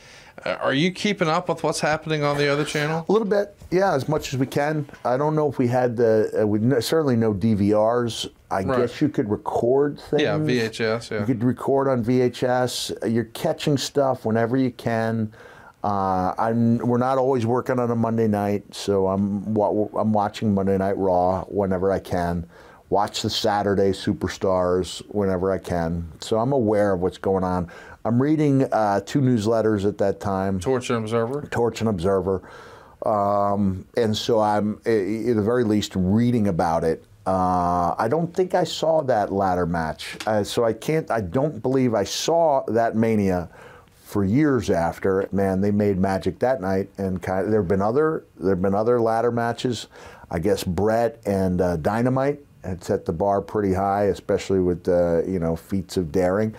Uh, 0.45 0.51
Are 0.61 0.75
you 0.75 0.90
keeping 0.92 1.29
up 1.29 1.49
with 1.49 1.62
what's 1.62 1.81
happening 1.81 2.23
on 2.23 2.37
the 2.37 2.47
other 2.47 2.64
channel? 2.64 3.07
A 3.09 3.12
little 3.12 3.27
bit, 3.27 3.57
yeah, 3.71 3.95
as 3.95 4.07
much 4.07 4.35
as 4.35 4.38
we 4.38 4.45
can. 4.47 4.87
I 5.05 5.16
don't 5.16 5.35
know 5.35 5.49
if 5.49 5.57
we 5.57 5.66
had 5.66 5.97
the, 5.97 6.42
uh, 6.42 6.47
we 6.47 6.59
n- 6.59 6.83
certainly 6.83 7.16
no 7.16 7.33
DVRs. 7.33 8.29
I 8.51 8.62
Right. 8.62 8.81
guess 8.81 9.01
you 9.01 9.09
could 9.09 9.31
record 9.31 9.99
things. 9.99 10.23
Yeah, 10.23 10.37
VHS. 10.38 11.11
Yeah. 11.11 11.21
You 11.21 11.25
could 11.27 11.42
record 11.42 11.88
on 11.88 12.05
VHS. 12.05 12.92
You're 13.11 13.25
catching 13.25 13.79
stuff 13.79 14.25
whenever 14.27 14.57
you 14.59 14.71
can. 14.71 15.33
Uh, 15.87 16.35
I'm, 16.37 16.79
we're 16.79 16.99
not 16.99 17.16
always 17.16 17.46
working 17.46 17.79
on 17.79 17.92
a 17.92 17.94
Monday 17.94 18.27
night, 18.27 18.75
so 18.75 19.07
I'm 19.07 19.57
I'm 19.57 20.12
watching 20.12 20.53
Monday 20.53 20.77
Night 20.77 20.99
Raw 20.99 21.44
whenever 21.44 21.92
I 21.92 22.01
can. 22.01 22.44
Watch 22.90 23.22
the 23.22 23.31
Saturday 23.31 23.92
Superstars 23.92 25.03
whenever 25.14 25.53
I 25.53 25.59
can. 25.59 26.11
So 26.20 26.40
I'm 26.40 26.51
aware 26.51 26.94
of 26.94 27.03
what's 27.03 27.18
going 27.18 27.44
on. 27.44 27.70
I'm 28.05 28.20
reading 28.20 28.64
uh, 28.72 29.03
two 29.07 29.20
newsletters 29.20 29.87
at 29.87 29.96
that 29.99 30.18
time. 30.18 30.59
Torch 30.59 30.90
and 30.90 30.99
Observer. 31.05 31.42
Torch 31.53 31.81
and 31.81 31.88
Observer. 31.88 32.42
Um, 33.05 33.87
and 33.96 34.16
so 34.16 34.40
I'm, 34.40 34.79
at 34.79 35.37
the 35.37 35.42
very 35.44 35.62
least, 35.62 35.92
reading 35.94 36.49
about 36.49 36.83
it. 36.83 37.05
Uh, 37.27 37.94
I 37.96 38.09
don't 38.09 38.35
think 38.35 38.57
I 38.57 38.64
saw 38.64 39.03
that 39.03 39.33
ladder 39.33 39.66
match. 39.66 40.16
Uh, 40.27 40.42
so 40.42 40.64
I 40.64 40.72
can't, 40.72 41.12
I 41.12 41.20
don't 41.20 41.62
believe 41.62 41.94
I 41.94 42.03
saw 42.03 42.64
that 42.66 42.96
Mania 42.96 43.49
for 44.07 44.25
years 44.25 44.71
after. 44.71 45.29
Man, 45.33 45.61
they 45.61 45.73
made 45.73 45.99
magic 45.99 46.38
that 46.38 46.61
night. 46.61 46.88
And 46.97 47.21
kind 47.21 47.45
of, 47.45 47.51
there 47.51 47.61
have 47.61 47.69
been 47.69 47.83
other, 47.83 48.25
there 48.38 48.51
have 48.51 48.62
been 48.62 48.75
other 48.75 49.01
ladder 49.01 49.33
matches. 49.33 49.88
I 50.31 50.38
guess 50.38 50.62
Bret 50.62 51.21
and 51.27 51.61
uh, 51.61 51.77
Dynamite 51.77 52.38
had 52.62 52.85
set 52.85 53.05
the 53.05 53.12
bar 53.12 53.42
pretty 53.42 53.75
high, 53.75 54.05
especially 54.05 54.61
with 54.61 54.85
the, 54.85 55.25
you 55.27 55.40
know, 55.40 55.57
feats 55.57 55.97
of 55.97 56.12
daring. 56.12 56.55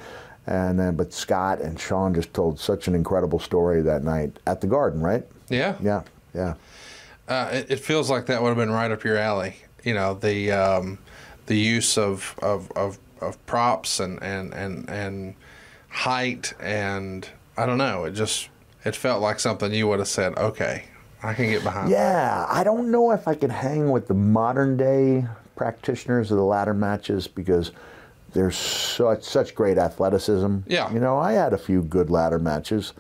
And 0.46 0.78
then, 0.78 0.96
but 0.96 1.14
Scott 1.14 1.62
and 1.62 1.80
Shawn 1.80 2.14
just 2.14 2.34
told 2.34 2.60
such 2.60 2.90
an 2.90 2.96
incredible 2.96 3.40
story 3.40 3.82
that 3.82 4.04
night 4.04 4.40
at 4.46 4.60
the 4.60 4.68
Garden, 4.68 5.02
right? 5.02 5.26
Yeah. 5.50 5.76
Yeah, 5.82 6.04
yeah. 6.34 6.56
Uh, 7.30 7.50
it, 7.54 7.72
it 7.72 7.80
feels 7.80 8.10
like 8.10 8.26
that 8.26 8.42
would 8.42 8.50
have 8.50 8.58
been 8.58 8.72
right 8.72 8.92
up 8.92 9.06
your 9.06 9.18
alley. 9.18 9.56
You 9.84 9.94
know, 9.94 10.14
the 10.14 10.52
um, 10.52 11.00
the 11.46 11.58
use 11.58 11.98
of, 11.98 12.36
of, 12.42 12.72
of, 12.74 13.00
of 13.22 13.46
props 13.46 14.02
and, 14.02 14.22
and, 14.22 14.54
and, 14.54 14.90
and 14.90 15.36
height 15.90 16.54
and 16.60 17.28
I 17.58 17.66
don't 17.66 17.78
know. 17.78 18.06
It 18.06 18.12
just 18.12 18.50
it 18.86 18.96
felt 18.96 19.22
like 19.22 19.40
something 19.40 19.74
you 19.74 19.88
would 19.88 20.00
have 20.00 20.08
said, 20.08 20.38
okay, 20.38 20.86
I 21.24 21.34
can 21.34 21.50
get 21.50 21.64
behind. 21.64 21.90
Yeah, 21.90 22.46
I 22.48 22.64
don't 22.64 22.92
know 22.92 23.12
if 23.12 23.28
I 23.28 23.36
could 23.36 23.52
hang 23.52 23.92
with 23.92 24.08
the 24.08 24.14
modern 24.14 24.78
day 24.78 25.26
practitioners 25.56 26.32
of 26.32 26.38
the 26.38 26.44
ladder 26.44 26.74
matches 26.74 27.28
because 27.28 27.72
there's 28.34 28.56
such 28.56 29.24
such 29.24 29.56
great 29.56 29.78
athleticism. 29.78 30.58
Yeah. 30.68 30.92
You 30.94 31.00
know, 31.00 31.18
I 31.18 31.34
had 31.34 31.54
a 31.54 31.58
few 31.58 31.82
good 31.82 32.10
ladder 32.10 32.40
matches 32.40 32.94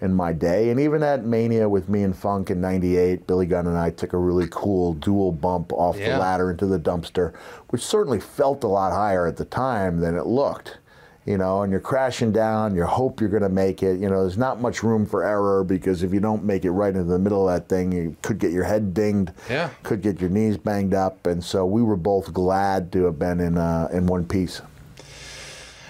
in 0.00 0.14
my 0.14 0.32
day, 0.32 0.70
and 0.70 0.80
even 0.80 1.02
at 1.02 1.26
Mania 1.26 1.68
with 1.68 1.90
me 1.90 2.02
and 2.02 2.16
Funk 2.16 2.48
in 2.50 2.58
'98, 2.62 3.26
Billy 3.26 3.44
Gunn 3.44 3.66
and 3.66 3.76
I 3.76 3.90
took 3.90 4.14
a 4.14 4.16
really 4.16 4.48
cool 4.50 4.94
dual 4.94 5.30
bump 5.30 5.74
off 5.74 5.98
Yeah. 5.98 6.14
the 6.14 6.18
ladder 6.18 6.50
into 6.50 6.64
the 6.64 6.78
dumpster, 6.78 7.34
which 7.68 7.82
certainly 7.84 8.18
felt 8.18 8.64
a 8.64 8.68
lot 8.68 8.92
higher 8.92 9.26
at 9.26 9.36
the 9.36 9.44
time 9.44 10.00
than 10.00 10.16
it 10.16 10.24
looked. 10.24 10.78
You 11.26 11.36
know, 11.36 11.62
and 11.62 11.70
you're 11.70 11.82
crashing 11.82 12.32
down, 12.32 12.74
you 12.74 12.84
hope 12.84 13.20
you're 13.20 13.28
going 13.28 13.42
to 13.42 13.50
make 13.50 13.82
it. 13.82 14.00
You 14.00 14.08
know, 14.08 14.22
there's 14.22 14.38
not 14.38 14.60
much 14.60 14.82
room 14.82 15.04
for 15.04 15.22
error 15.22 15.62
because 15.62 16.02
if 16.02 16.14
you 16.14 16.18
don't 16.20 16.44
make 16.44 16.64
it 16.64 16.70
right 16.70 16.94
into 16.94 17.04
the 17.04 17.18
middle 17.18 17.46
of 17.48 17.54
that 17.54 17.68
thing, 17.68 17.92
you 17.92 18.16
could 18.22 18.38
get 18.38 18.52
your 18.52 18.64
head 18.64 18.94
dinged, 18.94 19.30
Yeah. 19.50 19.68
could 19.82 20.00
get 20.00 20.18
your 20.20 20.30
knees 20.30 20.56
banged 20.56 20.94
up. 20.94 21.26
And 21.26 21.44
so 21.44 21.66
we 21.66 21.82
were 21.82 21.96
both 21.96 22.32
glad 22.32 22.90
to 22.92 23.04
have 23.04 23.18
been 23.18 23.38
in, 23.38 23.58
uh, 23.58 23.88
in 23.92 24.06
one 24.06 24.24
piece. 24.24 24.62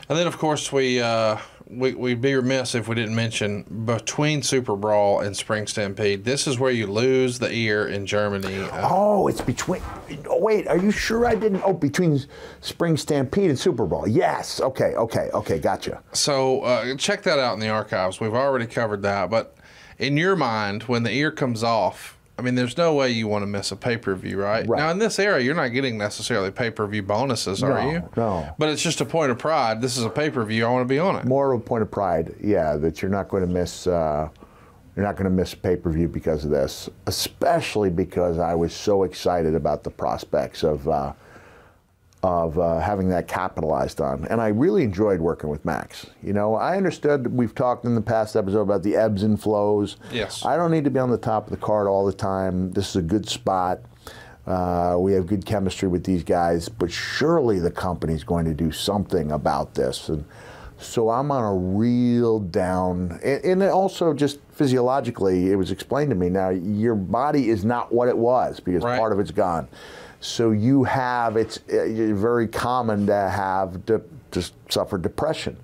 And 0.09 0.19
then, 0.19 0.27
of 0.27 0.37
course, 0.37 0.73
we, 0.73 1.01
uh, 1.01 1.37
we, 1.71 1.95
we'd 1.95 2.21
be 2.21 2.35
remiss 2.35 2.75
if 2.75 2.89
we 2.89 2.95
didn't 2.95 3.15
mention 3.15 3.63
between 3.85 4.43
Super 4.43 4.75
Brawl 4.77 5.21
and 5.21 5.37
Spring 5.37 5.67
Stampede, 5.67 6.25
this 6.25 6.47
is 6.47 6.59
where 6.59 6.71
you 6.71 6.87
lose 6.87 7.39
the 7.39 7.51
ear 7.53 7.87
in 7.87 8.07
Germany. 8.07 8.63
Uh, 8.63 8.89
Oh, 8.91 9.29
it's 9.29 9.41
between. 9.41 9.83
Oh, 10.29 10.41
wait, 10.41 10.67
are 10.67 10.77
you 10.79 10.91
sure 10.91 11.27
I 11.27 11.35
didn't? 11.35 11.63
Oh, 11.65 11.73
between 11.73 12.21
Spring 12.61 12.97
Stampede 12.97 13.51
and 13.51 13.59
Super 13.59 13.87
Bowl. 13.87 14.07
Yes. 14.09 14.61
Okay. 14.61 14.95
Okay. 14.95 15.31
Okay. 15.33 15.59
Gotcha. 15.59 16.03
So 16.13 16.63
uh, 16.63 16.97
check 16.97 17.23
that 17.23 17.39
out 17.39 17.55
in 17.55 17.61
the 17.61 17.69
archives. 17.69 18.21
We've 18.21 18.35
already 18.35 18.67
covered 18.67 19.03
that. 19.03 19.31
But 19.31 19.57
in 19.99 20.17
your 20.17 20.37
mind, 20.37 20.85
when 20.85 21.03
the 21.05 21.13
ear 21.13 21.31
comes 21.31 21.63
off, 21.63 22.17
I 22.41 22.43
mean, 22.43 22.55
there's 22.55 22.79
no 22.79 22.95
way 22.95 23.11
you 23.11 23.29
want 23.29 23.43
to 23.43 23.47
miss 23.47 23.71
a 23.71 23.77
pay 23.77 23.99
per 23.99 24.15
view, 24.15 24.41
right? 24.41 24.67
Right. 24.67 24.79
Now, 24.79 24.91
in 24.91 24.99
this 24.99 25.19
era, 25.19 25.43
you're 25.43 25.55
not 25.55 25.69
getting 25.69 25.99
necessarily 25.99 26.51
pay 26.51 26.71
per 26.71 26.87
view 26.87 27.03
bonuses, 27.03 27.63
are 27.63 27.83
No, 27.83 27.91
you? 27.91 28.09
no. 28.17 28.55
But 28.57 28.71
it's 28.71 28.81
just 28.83 29.03
a 29.03 29.05
point 29.05 29.31
of 29.31 29.39
pride. 29.39 29.83
This 29.83 29.99
is 29.99 30.05
a 30.05 30.09
pay 30.09 30.31
per 30.31 30.43
view. 30.43 30.65
I 30.65 30.71
want 30.71 30.89
to 30.89 30.89
be 30.89 30.99
on 30.99 31.17
it. 31.17 31.27
More 31.27 31.53
of 31.53 31.61
a 31.61 31.63
point 31.63 31.83
of 31.83 31.91
pride. 31.91 32.35
Yeah, 32.41 32.77
that 32.77 33.03
you're 33.03 33.11
not 33.11 33.29
going 33.29 33.47
to 33.47 33.53
miss. 33.53 33.87
Uh, 33.87 34.31
you're 34.97 35.05
not 35.05 35.17
going 35.17 35.25
to 35.25 35.31
miss 35.37 35.55
pay 35.55 35.77
per 35.77 35.91
view 35.91 36.09
because 36.09 36.47
of 36.47 36.51
this, 36.51 36.89
especially 37.07 37.91
because 37.91 38.39
I 38.39 38.55
was 38.55 38.73
so 38.73 39.03
excited 39.03 39.55
about 39.55 39.85
the 39.85 39.91
prospects 39.91 40.63
of 40.65 40.89
uh, 40.89 41.13
of 42.23 42.59
uh, 42.59 42.79
having 42.81 43.09
that 43.09 43.27
capitalized 43.29 44.01
on, 44.01 44.27
and 44.29 44.41
I 44.43 44.49
really 44.49 44.83
enjoyed 44.83 45.21
working 45.21 45.49
with 45.49 45.65
Max. 45.65 46.05
You 46.23 46.35
know, 46.35 46.55
I 46.55 46.77
understood 46.77 47.29
we've 47.35 47.55
talked 47.55 47.85
in 47.87 47.95
the 47.95 48.01
past 48.03 48.37
episode 48.37 48.61
about 48.61 48.83
the 48.83 48.95
ebbs 48.97 49.23
and 49.23 49.41
flows. 49.41 49.97
Yes. 50.13 50.45
I 50.45 50.57
don't 50.57 50.71
need 50.71 50.85
to 50.85 50.91
be 50.91 50.99
on 51.01 51.11
the 51.11 51.17
top 51.19 51.47
of 51.47 51.51
the 51.51 51.57
card 51.57 51.87
all 51.87 52.05
the 52.05 52.13
time. 52.13 52.73
This 52.73 52.91
is 52.91 52.97
a 52.97 53.03
good 53.03 53.27
spot. 53.29 53.81
Uh, 54.47 54.97
we 54.99 55.13
have 55.13 55.27
good 55.27 55.47
chemistry 55.47 55.89
with 55.89 56.05
these 56.05 56.23
guys, 56.25 56.69
but 56.69 56.91
surely 56.91 57.59
the 57.59 57.71
company's 57.71 58.25
going 58.25 58.45
to 58.45 58.55
do 58.55 58.71
something 58.73 59.31
about 59.33 59.75
this. 59.75 60.09
And 60.09 60.25
so 60.79 61.09
I'm 61.11 61.31
on 61.31 61.45
a 61.45 61.55
real 61.55 62.41
down, 62.41 63.19
and, 63.23 63.45
and 63.45 63.63
also 63.63 64.13
just 64.13 64.41
physiologically, 64.51 65.51
it 65.51 65.57
was 65.57 65.71
explained 65.71 66.11
to 66.11 66.17
me. 66.17 66.29
Now 66.31 66.49
your 66.51 66.95
body 66.95 67.49
is 67.51 67.65
not 67.65 67.93
what 67.93 68.09
it 68.09 68.17
was 68.19 68.61
because 68.61 68.83
Right. 68.83 68.99
part 68.99 69.13
of 69.13 69.21
it's 69.21 69.31
gone. 69.31 69.69
So 70.21 70.51
you 70.51 70.85
have 70.85 71.37
it's 71.37 71.59
uh, 71.73 72.13
very 72.15 72.47
common 72.47 73.07
to 73.07 73.15
have 73.15 73.85
to 73.87 74.03
just 74.31 74.55
suffer 74.71 74.99
depression 74.99 75.57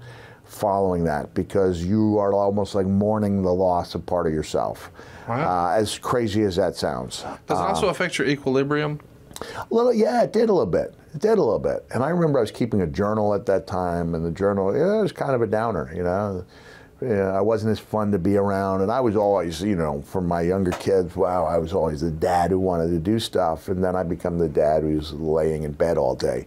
following 0.45 1.05
that 1.05 1.35
because 1.35 1.85
you 1.85 2.19
are 2.19 2.33
almost 2.33 2.75
like 2.75 2.87
mourning 2.87 3.43
the 3.43 3.53
loss 3.53 3.95
of 3.95 4.07
part 4.07 4.27
of 4.27 4.33
yourself. 4.33 4.91
Wow. 5.29 5.69
Uh, 5.69 5.77
as 5.77 5.99
crazy 5.99 6.43
as 6.43 6.57
that 6.57 6.77
sounds. 6.77 7.23
Does 7.47 7.59
it 7.59 7.63
also 7.63 7.89
affect 7.89 8.17
your 8.17 8.27
equilibrium? 8.29 9.01
A 9.43 9.67
little, 9.71 9.93
yeah, 9.93 10.23
it 10.23 10.33
did 10.33 10.49
a 10.49 10.53
little 10.53 10.65
bit. 10.65 10.95
It 11.15 11.21
did 11.21 11.39
a 11.39 11.43
little 11.43 11.59
bit. 11.59 11.85
And 11.93 12.03
I 12.03 12.09
remember 12.09 12.39
I 12.39 12.43
was 12.43 12.51
keeping 12.51 12.81
a 12.81 12.87
journal 12.87 13.35
at 13.35 13.45
that 13.47 13.67
time, 13.67 14.15
and 14.15 14.25
the 14.25 14.31
journal, 14.31 14.75
yeah, 14.75 14.99
it 14.99 15.03
was 15.03 15.13
kind 15.13 15.35
of 15.35 15.43
a 15.43 15.47
downer, 15.47 15.93
you 15.95 16.03
know. 16.03 16.45
Yeah, 17.01 17.31
I 17.33 17.43
wasn't 17.43 17.73
as 17.73 17.79
fun 17.79 18.11
to 18.13 18.19
be 18.19 18.37
around, 18.37 18.81
and 18.81 18.91
I 18.91 19.01
was 19.01 19.17
always, 19.17 19.61
you 19.61 19.77
know, 19.77 20.01
for 20.03 20.21
my 20.23 20.41
younger 20.41 20.71
kids, 20.73 21.15
wow, 21.15 21.45
I 21.45 21.59
was 21.59 21.73
always 21.75 22.01
the 22.01 22.11
dad 22.11 22.51
who 22.51 22.59
wanted 22.59 22.89
to 22.89 22.99
do 22.99 23.19
stuff, 23.19 23.69
and 23.69 23.85
then 23.85 23.95
I 23.95 24.03
become 24.03 24.39
the 24.39 24.49
dad 24.49 24.83
who 24.83 24.97
was 24.97 25.13
laying 25.13 25.65
in 25.65 25.73
bed 25.73 25.99
all 25.99 26.15
day. 26.15 26.47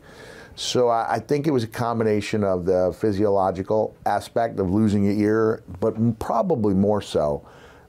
So 0.56 0.90
I, 0.90 1.16
I 1.16 1.20
think 1.20 1.46
it 1.46 1.52
was 1.52 1.64
a 1.64 1.68
combination 1.68 2.44
of 2.44 2.66
the 2.66 2.96
physiological 3.00 3.96
aspect 4.06 4.60
of 4.60 4.72
losing 4.72 5.04
your 5.04 5.14
ear, 5.14 5.64
but 5.80 6.20
probably 6.20 6.74
more 6.74 7.02
so 7.02 7.48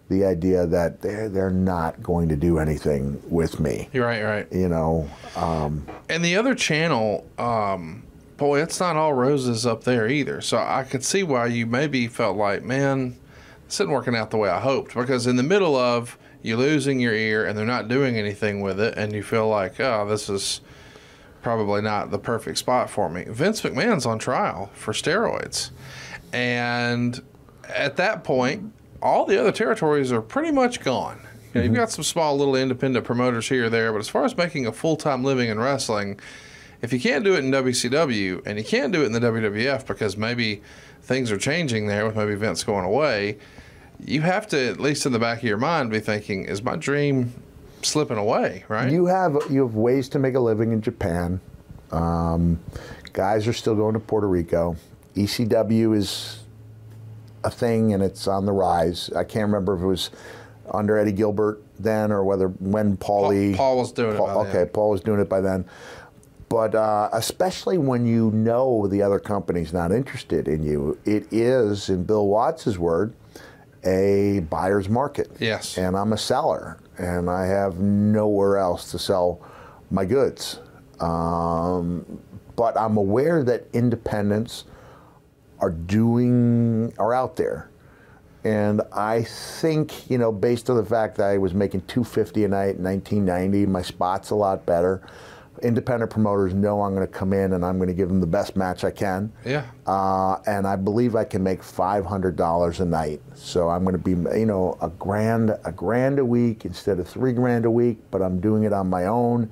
the 0.08 0.24
idea 0.24 0.66
that 0.66 1.00
they're 1.00 1.28
they're 1.28 1.50
not 1.52 2.02
going 2.02 2.28
to 2.28 2.34
do 2.36 2.58
anything 2.58 3.22
with 3.30 3.60
me 3.60 3.88
You're 3.92 4.06
right, 4.06 4.18
you're 4.18 4.28
right. 4.28 4.52
you 4.52 4.68
know 4.68 5.08
um, 5.36 5.86
And 6.08 6.24
the 6.24 6.36
other 6.36 6.56
channel, 6.56 7.24
um, 7.38 8.02
boy, 8.40 8.62
it's 8.62 8.80
not 8.80 8.96
all 8.96 9.12
roses 9.12 9.66
up 9.66 9.84
there 9.84 10.08
either. 10.08 10.40
So 10.40 10.56
I 10.56 10.82
could 10.82 11.04
see 11.04 11.22
why 11.22 11.46
you 11.46 11.66
maybe 11.66 12.08
felt 12.08 12.38
like, 12.38 12.62
man, 12.64 13.18
this 13.66 13.76
isn't 13.76 13.90
working 13.90 14.16
out 14.16 14.30
the 14.30 14.38
way 14.38 14.48
I 14.48 14.58
hoped. 14.58 14.94
Because 14.94 15.26
in 15.26 15.36
the 15.36 15.42
middle 15.42 15.76
of 15.76 16.18
you 16.42 16.56
losing 16.56 17.00
your 17.00 17.12
ear 17.12 17.46
and 17.46 17.56
they're 17.56 17.66
not 17.66 17.86
doing 17.86 18.16
anything 18.16 18.62
with 18.62 18.80
it, 18.80 18.96
and 18.96 19.12
you 19.12 19.22
feel 19.22 19.46
like, 19.46 19.78
oh, 19.78 20.08
this 20.08 20.30
is 20.30 20.62
probably 21.42 21.82
not 21.82 22.10
the 22.10 22.18
perfect 22.18 22.56
spot 22.56 22.88
for 22.88 23.10
me. 23.10 23.24
Vince 23.28 23.60
McMahon's 23.60 24.06
on 24.06 24.18
trial 24.18 24.70
for 24.72 24.92
steroids. 24.92 25.70
And 26.32 27.22
at 27.68 27.96
that 27.96 28.24
point, 28.24 28.72
all 29.02 29.26
the 29.26 29.38
other 29.38 29.52
territories 29.52 30.12
are 30.12 30.22
pretty 30.22 30.50
much 30.50 30.80
gone. 30.80 31.20
You 31.22 31.26
know, 31.26 31.60
You've 31.60 31.72
mm-hmm. 31.72 31.80
got 31.80 31.90
some 31.90 32.04
small 32.04 32.38
little 32.38 32.56
independent 32.56 33.04
promoters 33.04 33.50
here 33.50 33.66
or 33.66 33.70
there, 33.70 33.92
but 33.92 33.98
as 33.98 34.08
far 34.08 34.24
as 34.24 34.34
making 34.34 34.66
a 34.66 34.72
full 34.72 34.96
time 34.96 35.24
living 35.24 35.50
in 35.50 35.58
wrestling, 35.58 36.18
if 36.82 36.92
you 36.92 37.00
can't 37.00 37.24
do 37.24 37.34
it 37.34 37.44
in 37.44 37.50
WCW 37.50 38.42
and 38.46 38.58
you 38.58 38.64
can't 38.64 38.92
do 38.92 39.02
it 39.02 39.06
in 39.06 39.12
the 39.12 39.20
WWF 39.20 39.86
because 39.86 40.16
maybe 40.16 40.62
things 41.02 41.30
are 41.30 41.38
changing 41.38 41.86
there 41.86 42.06
with 42.06 42.16
maybe 42.16 42.34
Vince 42.34 42.64
going 42.64 42.84
away, 42.84 43.38
you 43.98 44.22
have 44.22 44.46
to, 44.48 44.68
at 44.70 44.80
least 44.80 45.06
in 45.06 45.12
the 45.12 45.18
back 45.18 45.38
of 45.38 45.44
your 45.44 45.58
mind, 45.58 45.90
be 45.90 46.00
thinking, 46.00 46.44
is 46.44 46.62
my 46.62 46.76
dream 46.76 47.34
slipping 47.82 48.16
away, 48.16 48.64
right? 48.68 48.90
you 48.90 49.06
have 49.06 49.36
you 49.50 49.62
have 49.62 49.74
ways 49.74 50.08
to 50.10 50.18
make 50.18 50.34
a 50.34 50.40
living 50.40 50.72
in 50.72 50.80
Japan. 50.80 51.40
Um, 51.92 52.60
guys 53.12 53.46
are 53.48 53.52
still 53.52 53.74
going 53.74 53.94
to 53.94 54.00
Puerto 54.00 54.28
Rico. 54.28 54.76
ECW 55.16 55.96
is 55.96 56.40
a 57.42 57.50
thing 57.50 57.92
and 57.92 58.02
it's 58.02 58.26
on 58.28 58.46
the 58.46 58.52
rise. 58.52 59.10
I 59.10 59.24
can't 59.24 59.46
remember 59.46 59.76
if 59.76 59.82
it 59.82 59.86
was 59.86 60.10
under 60.72 60.96
Eddie 60.96 61.12
Gilbert 61.12 61.62
then 61.78 62.12
or 62.12 62.22
whether 62.22 62.48
when 62.48 62.96
Paulie 62.96 63.56
Paul 63.56 63.78
was 63.78 63.92
doing 63.92 64.14
it 64.14 64.18
Paul, 64.18 64.44
then. 64.44 64.56
okay, 64.56 64.70
Paul 64.70 64.90
was 64.90 65.00
doing 65.00 65.20
it 65.20 65.28
by 65.28 65.40
then. 65.40 65.64
But 66.50 66.74
uh, 66.74 67.08
especially 67.12 67.78
when 67.78 68.04
you 68.06 68.32
know 68.32 68.88
the 68.88 69.02
other 69.02 69.20
company's 69.20 69.72
not 69.72 69.92
interested 69.92 70.48
in 70.48 70.64
you, 70.64 70.98
it 71.04 71.32
is, 71.32 71.88
in 71.88 72.02
Bill 72.02 72.26
Watts' 72.26 72.76
word, 72.76 73.14
a 73.84 74.40
buyer's 74.50 74.88
market. 74.88 75.30
Yes. 75.38 75.78
And 75.78 75.96
I'm 75.96 76.12
a 76.12 76.18
seller, 76.18 76.80
and 76.98 77.30
I 77.30 77.46
have 77.46 77.78
nowhere 77.78 78.58
else 78.58 78.90
to 78.90 78.98
sell 78.98 79.40
my 79.92 80.04
goods. 80.04 80.58
Um, 80.98 82.20
but 82.56 82.76
I'm 82.76 82.96
aware 82.96 83.44
that 83.44 83.68
independents 83.72 84.64
are 85.60 85.70
doing 85.70 86.92
are 86.98 87.14
out 87.14 87.36
there. 87.36 87.70
And 88.42 88.82
I 88.92 89.22
think, 89.22 90.10
you 90.10 90.18
know, 90.18 90.32
based 90.32 90.68
on 90.68 90.76
the 90.76 90.84
fact 90.84 91.16
that 91.18 91.28
I 91.28 91.38
was 91.38 91.54
making 91.54 91.82
250 91.82 92.44
a 92.44 92.48
night 92.48 92.76
in 92.76 92.82
1990, 92.82 93.66
my 93.66 93.82
spot's 93.82 94.30
a 94.30 94.34
lot 94.34 94.66
better. 94.66 95.00
Independent 95.62 96.10
promoters 96.10 96.54
know 96.54 96.82
I'm 96.82 96.94
going 96.94 97.06
to 97.06 97.12
come 97.12 97.32
in 97.32 97.52
and 97.52 97.64
I'm 97.64 97.78
going 97.78 97.88
to 97.88 97.94
give 97.94 98.08
them 98.08 98.20
the 98.20 98.26
best 98.26 98.56
match 98.56 98.84
I 98.84 98.90
can. 98.90 99.32
Yeah. 99.44 99.66
Uh, 99.86 100.36
and 100.46 100.66
I 100.66 100.76
believe 100.76 101.16
I 101.16 101.24
can 101.24 101.42
make 101.42 101.62
$500 101.62 102.80
a 102.80 102.84
night. 102.84 103.20
So 103.34 103.68
I'm 103.68 103.84
going 103.84 103.96
to 103.96 103.98
be, 103.98 104.12
you 104.38 104.46
know, 104.46 104.78
a 104.80 104.88
grand, 104.88 105.56
a 105.64 105.72
grand 105.72 106.18
a 106.18 106.24
week 106.24 106.64
instead 106.64 106.98
of 106.98 107.08
three 107.08 107.32
grand 107.32 107.64
a 107.64 107.70
week. 107.70 107.98
But 108.10 108.22
I'm 108.22 108.40
doing 108.40 108.64
it 108.64 108.72
on 108.72 108.88
my 108.88 109.06
own, 109.06 109.50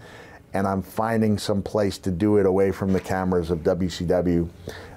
and 0.55 0.67
I'm 0.67 0.83
finding 0.83 1.39
some 1.39 1.63
place 1.63 1.99
to 1.99 2.11
do 2.11 2.39
it 2.39 2.47
away 2.47 2.73
from 2.73 2.93
the 2.93 3.01
cameras 3.01 3.51
of 3.51 3.61
WCW. 3.61 4.49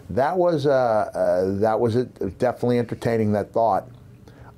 That 0.10 0.38
was, 0.38 0.66
uh, 0.66 0.72
uh, 0.72 1.60
that 1.60 1.80
was 1.80 1.96
it, 1.96 2.38
definitely 2.38 2.80
entertaining. 2.80 3.32
That 3.32 3.52
thought. 3.54 3.88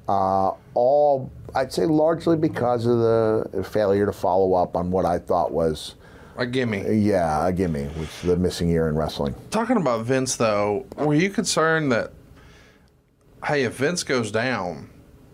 Uh, 0.08 0.52
all 0.74 1.32
I'd 1.56 1.72
say 1.72 1.86
largely 1.86 2.36
because 2.36 2.86
of 2.86 3.00
the 3.00 3.64
failure 3.64 4.06
to 4.06 4.14
follow 4.14 4.54
up 4.54 4.76
on 4.76 4.92
what 4.92 5.06
I 5.06 5.20
thought 5.20 5.52
was, 5.52 5.96
A 6.38 6.46
gimme. 6.46 6.82
yeah, 6.96 7.46
a 7.48 7.54
gimme, 7.54 7.84
which 7.86 8.10
is 8.10 8.22
the 8.24 8.36
missing 8.38 8.68
year 8.70 8.88
in 8.90 8.96
wrestling. 8.96 9.36
Talking 9.52 9.78
about 9.78 10.06
Vince, 10.06 10.36
though, 10.36 10.86
were 10.98 11.14
you 11.14 11.30
concerned 11.30 11.92
that, 11.92 12.12
hey, 13.46 13.64
if 13.64 13.76
Vince 13.76 14.04
goes 14.04 14.32
down, 14.32 14.90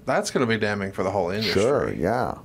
that's 0.06 0.30
going 0.32 0.46
to 0.46 0.48
be 0.48 0.58
damning 0.60 0.92
for 0.92 1.04
the 1.04 1.12
whole 1.12 1.30
industry? 1.30 1.62
Sure, 1.62 1.94
yeah. 1.94 2.38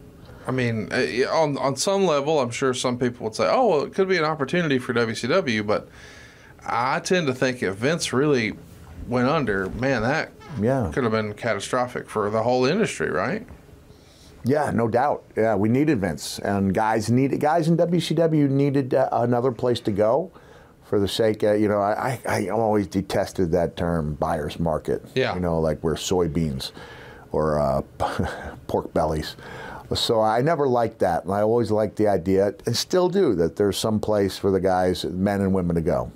I 0.47 0.51
mean, 0.51 0.89
uh, 0.93 1.31
on 1.33 1.57
on 1.59 1.75
some 1.77 2.05
level, 2.05 2.39
I'm 2.39 2.51
sure 2.51 2.75
some 2.75 2.99
people 2.99 3.25
would 3.25 3.35
say, 3.35 3.49
"Oh, 3.51 3.67
well, 3.69 3.83
it 3.83 3.95
could 3.95 4.09
be 4.09 4.19
an 4.19 4.25
opportunity 4.25 4.79
for 4.79 4.93
WCW," 4.93 5.67
but 5.67 5.89
I 6.67 7.01
tend 7.01 7.27
to 7.29 7.35
think 7.35 7.63
if 7.63 7.77
Vince 7.77 8.13
really 8.13 8.53
went 9.09 9.27
under, 9.27 9.71
man, 9.71 10.03
that 10.03 10.33
Yeah. 10.61 10.91
could 10.93 11.03
have 11.03 11.13
been 11.13 11.33
catastrophic 11.33 12.11
for 12.11 12.29
the 12.29 12.43
whole 12.43 12.67
industry, 12.67 13.11
right? 13.11 13.47
Yeah, 14.45 14.71
no 14.73 14.89
doubt. 14.89 15.25
Yeah, 15.37 15.55
we 15.55 15.69
needed 15.69 16.01
Vince, 16.01 16.39
and 16.39 16.75
guys 16.75 17.11
needed 17.11 17.41
guys 17.41 17.69
in 17.69 17.77
WCW 17.77 18.49
needed 18.51 18.95
uh, 18.95 19.09
another 19.13 19.53
place 19.53 19.81
to 19.81 19.91
go, 19.91 20.31
for 20.85 21.01
the 21.01 21.09
sake. 21.09 21.43
Uh, 21.43 21.53
you 21.55 21.69
know, 21.69 21.81
I, 21.81 22.21
I 22.27 22.45
I 22.45 22.49
always 22.49 22.87
detested 22.87 23.51
that 23.53 23.77
term 23.77 24.15
buyer's 24.15 24.61
market. 24.61 25.03
Yeah. 25.15 25.35
You 25.35 25.41
know, 25.41 25.59
like 25.61 25.83
we're 25.83 25.95
soybeans, 25.95 26.73
or 27.33 27.59
uh, 27.59 27.83
pork 28.67 28.93
bellies. 28.95 29.37
So 29.95 30.21
I 30.21 30.41
never 30.41 30.67
liked 30.67 31.01
that, 31.01 31.25
and 31.25 31.33
I 31.33 31.43
always 31.43 31.71
liked 31.71 31.97
the 31.97 32.09
idea, 32.09 32.55
and 32.67 32.77
still 32.77 33.09
do, 33.09 33.35
that 33.35 33.57
there's 33.57 33.77
some 33.77 34.01
place 34.01 34.39
for 34.39 34.51
the 34.51 34.61
guys, 34.61 35.05
men 35.05 35.41
and 35.41 35.53
women, 35.53 35.77
to 35.77 35.83
go. 35.83 36.11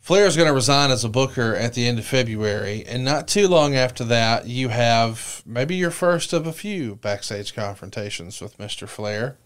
Flair 0.00 0.26
is 0.26 0.34
going 0.34 0.48
to 0.48 0.54
resign 0.54 0.90
as 0.90 1.04
a 1.04 1.10
booker 1.10 1.54
at 1.54 1.74
the 1.74 1.86
end 1.86 1.98
of 1.98 2.06
February, 2.06 2.84
and 2.86 3.04
not 3.04 3.28
too 3.28 3.46
long 3.46 3.76
after 3.76 4.02
that, 4.04 4.46
you 4.46 4.70
have 4.70 5.42
maybe 5.44 5.76
your 5.76 5.90
first 5.90 6.32
of 6.32 6.46
a 6.46 6.52
few 6.52 6.96
backstage 6.96 7.54
confrontations 7.54 8.40
with 8.40 8.56
Mr. 8.56 8.88
Flair. 8.88 9.36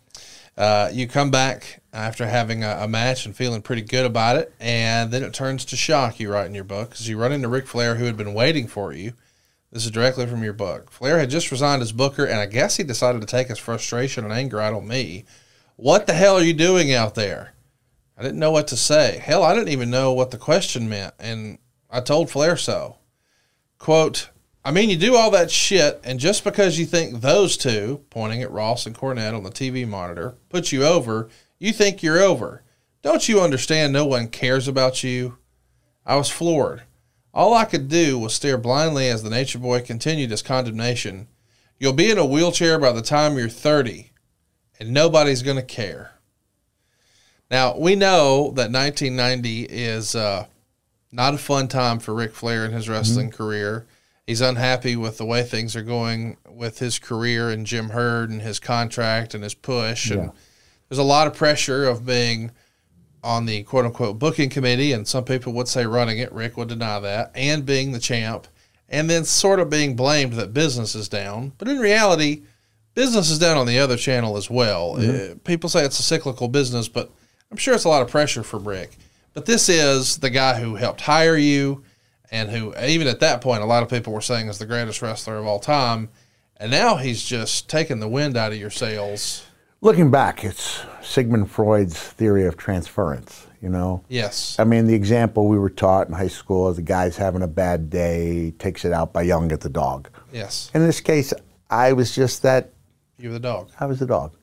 Uh, 0.57 0.89
you 0.93 1.09
come 1.09 1.33
back 1.33 1.83
after 1.93 2.27
having 2.27 2.63
a, 2.63 2.79
a 2.81 2.89
match 2.89 3.27
and 3.27 3.35
feeling 3.35 3.63
pretty 3.63 3.83
good 3.83 4.07
about 4.07 4.37
it, 4.37 4.55
and 4.61 5.11
then 5.11 5.25
it 5.25 5.35
turns 5.35 5.65
to 5.65 5.77
shock. 5.77 6.21
You 6.21 6.31
write 6.31 6.47
in 6.47 6.55
your 6.55 6.63
book 6.63 6.91
because 6.91 7.09
you 7.09 7.19
run 7.19 7.33
into 7.33 7.49
Ric 7.49 7.67
Flair, 7.67 7.97
who 7.97 8.05
had 8.05 8.17
been 8.17 8.33
waiting 8.33 8.69
for 8.69 8.93
you. 8.93 9.15
This 9.73 9.85
is 9.85 9.91
directly 9.91 10.27
from 10.27 10.45
your 10.45 10.53
book. 10.53 10.93
Flair 10.93 11.19
had 11.19 11.31
just 11.31 11.51
resigned 11.51 11.83
as 11.83 11.91
booker, 11.91 12.25
and 12.25 12.39
I 12.39 12.47
guess 12.47 12.77
he 12.77 12.85
decided 12.85 13.21
to 13.21 13.27
take 13.27 13.49
his 13.49 13.59
frustration 13.59 14.23
and 14.23 14.33
anger 14.33 14.61
out 14.61 14.73
on 14.73 14.87
me. 14.87 15.25
What 15.75 16.07
the 16.07 16.13
hell 16.13 16.37
are 16.37 16.45
you 16.45 16.55
doing 16.55 16.93
out 16.95 17.17
there? 17.17 17.55
I 18.17 18.23
didn't 18.23 18.39
know 18.39 18.53
what 18.53 18.69
to 18.69 18.77
say. 18.77 19.19
Hell, 19.19 19.43
I 19.43 19.55
didn't 19.55 19.71
even 19.71 19.91
know 19.91 20.13
what 20.13 20.31
the 20.31 20.39
question 20.39 20.89
meant, 20.89 21.15
and 21.19 21.59
I 21.91 22.01
told 22.01 22.31
Flair 22.31 22.57
so. 22.57 22.99
Quote, 23.79 24.31
I 24.65 24.71
mean, 24.71 24.89
you 24.89 24.97
do 24.97 25.17
all 25.17 25.31
that 25.33 25.51
shit, 25.51 26.01
and 26.05 26.19
just 26.19 26.43
because 26.43 26.79
you 26.79 26.87
think 26.87 27.21
those 27.21 27.57
two, 27.57 28.03
pointing 28.09 28.43
at 28.43 28.51
Ross 28.51 28.87
and 28.87 28.97
Cornette 28.97 29.37
on 29.37 29.43
the 29.43 29.51
TV 29.51 29.87
monitor, 29.87 30.37
put 30.49 30.73
you 30.73 30.85
over, 30.85 31.29
you 31.59 31.73
think 31.73 32.03
you're 32.03 32.23
over. 32.23 32.63
Don't 33.03 33.29
you 33.29 33.43
understand 33.43 33.93
no 33.93 34.07
one 34.07 34.29
cares 34.29 34.67
about 34.67 35.05
you? 35.05 35.37
I 36.07 36.17
was 36.17 36.31
floored. 36.31 36.83
All 37.35 37.53
I 37.53 37.67
could 37.67 37.89
do 37.89 38.19
was 38.19 38.33
stare 38.33 38.57
blindly 38.57 39.09
as 39.09 39.23
the 39.23 39.29
Nature 39.29 39.59
Boy 39.59 39.83
continued 39.83 40.31
his 40.31 40.41
condemnation. 40.41 41.29
You'll 41.79 41.93
be 41.93 42.11
in 42.11 42.17
a 42.17 42.25
wheelchair 42.25 42.79
by 42.79 42.93
the 42.93 43.03
time 43.03 43.37
you're 43.37 43.49
30, 43.51 44.13
and 44.81 44.93
nobody's 44.93 45.43
going 45.43 45.57
to 45.57 45.63
care. 45.63 46.14
Now, 47.51 47.77
we 47.77 47.95
know 47.95 48.53
that 48.53 48.71
1990 48.71 49.65
is 49.65 50.15
uh, 50.15 50.47
not 51.13 51.35
a 51.35 51.39
fun 51.39 51.69
time 51.69 51.99
for 51.99 52.15
Ric 52.15 52.35
Flair 52.35 52.65
in 52.65 52.73
his 52.73 52.89
wrestling 52.89 53.31
career. 53.31 53.87
He's 54.27 54.41
unhappy 54.41 54.97
with 54.97 55.19
the 55.19 55.27
way 55.27 55.43
things 55.43 55.77
are 55.77 55.83
going 55.83 56.39
with 56.49 56.79
his 56.79 56.99
career 56.99 57.51
and 57.51 57.67
Jim 57.67 57.91
Herd 57.91 58.31
and 58.31 58.41
his 58.41 58.59
contract 58.59 59.35
and 59.35 59.45
his 59.45 59.55
push. 59.55 60.11
And 60.11 60.33
there's 60.89 60.99
a 60.99 61.03
lot 61.03 61.27
of 61.27 61.35
pressure 61.35 61.87
of 61.87 62.07
being 62.07 62.51
on 63.23 63.47
the 63.47 63.63
quote 63.65 63.85
unquote 63.85 64.19
booking 64.19 64.49
committee, 64.51 64.93
and 64.93 65.07
some 65.07 65.25
people 65.25 65.53
would 65.53 65.69
say 65.69 65.85
running 65.87 66.19
it. 66.19 66.33
Ric 66.33 66.57
would 66.57 66.69
deny 66.69 66.99
that, 67.01 67.31
and 67.35 67.65
being 67.67 67.93
the 67.93 67.99
champ, 67.99 68.47
and 68.89 69.09
then 69.09 69.25
sort 69.25 69.61
of 69.61 69.71
being 69.71 69.95
blamed 69.97 70.35
that 70.35 70.53
business 70.55 70.95
is 70.95 71.09
down. 71.09 71.53
But 71.59 71.69
in 71.69 71.79
reality, 71.79 72.43
business 72.95 73.31
is 73.31 73.39
down 73.39 73.57
on 73.57 73.67
the 73.67 73.79
other 73.79 73.97
channel 73.97 74.37
as 74.37 74.51
well. 74.51 74.97
Uh, 74.97 75.35
people 75.45 75.69
say 75.69 75.85
it's 75.85 75.99
a 75.99 76.03
cyclical 76.03 76.49
business, 76.49 76.89
but 76.89 77.11
I'm 77.55 77.59
sure 77.59 77.75
it's 77.75 77.85
a 77.85 77.89
lot 77.89 78.03
of 78.03 78.09
pressure 78.09 78.43
for 78.43 78.59
Ric. 78.59 78.97
But 79.33 79.47
this 79.47 79.69
is 79.69 80.17
the 80.17 80.29
guy 80.29 80.59
who 80.59 80.75
helped 80.75 81.03
hire 81.03 81.37
you, 81.37 81.85
and 82.33 82.51
who, 82.51 82.75
even 82.77 83.07
at 83.07 83.21
that 83.21 83.43
point, 83.43 83.63
a 83.63 83.65
lot 83.65 83.85
of 83.85 83.89
people 83.89 84.13
were 84.13 84.21
saying 84.21 84.49
is 84.49 84.59
the 84.59 84.67
greatest 84.67 85.01
wrestler 85.01 85.37
of 85.37 85.47
all 85.47 85.61
time. 85.61 86.09
And 86.57 86.73
now 86.73 86.97
he's 86.97 87.23
just 87.23 87.71
taking 87.71 88.01
the 88.01 88.09
wind 88.09 88.37
out 88.37 88.51
of 88.51 88.59
your 88.59 88.71
sails. 88.71 89.47
Looking 89.83 90.11
back, 90.11 90.43
it's 90.43 90.81
Sigmund 91.01 91.49
Freud's 91.49 91.97
theory 91.97 92.45
of 92.45 92.57
transference. 92.57 93.47
You 93.63 93.69
know, 93.69 94.03
Yes. 94.09 94.59
I 94.59 94.65
mean, 94.65 94.89
the 94.89 94.95
example 94.95 95.47
we 95.47 95.57
were 95.57 95.71
taught 95.71 96.09
in 96.09 96.15
high 96.15 96.27
school 96.27 96.69
is 96.71 96.75
the 96.77 96.83
guy's 96.83 97.17
having 97.17 97.43
a 97.43 97.47
bad 97.47 97.89
day, 97.89 98.51
takes 98.59 98.85
it 98.85 98.93
out 98.93 99.13
by 99.13 99.23
yelling 99.23 99.53
at 99.53 99.61
the 99.61 99.69
dog. 99.71 100.09
Yes. 100.33 100.73
In 100.75 100.85
this 100.85 101.01
case, 101.01 101.33
I 101.71 101.93
was 101.93 102.17
just 102.17 102.43
that. 102.43 102.73
You 103.17 103.29
were 103.29 103.35
the 103.35 103.39
dog. 103.39 103.71
I 103.79 103.87
was 103.87 104.01
the 104.01 104.07
dog. 104.07 104.35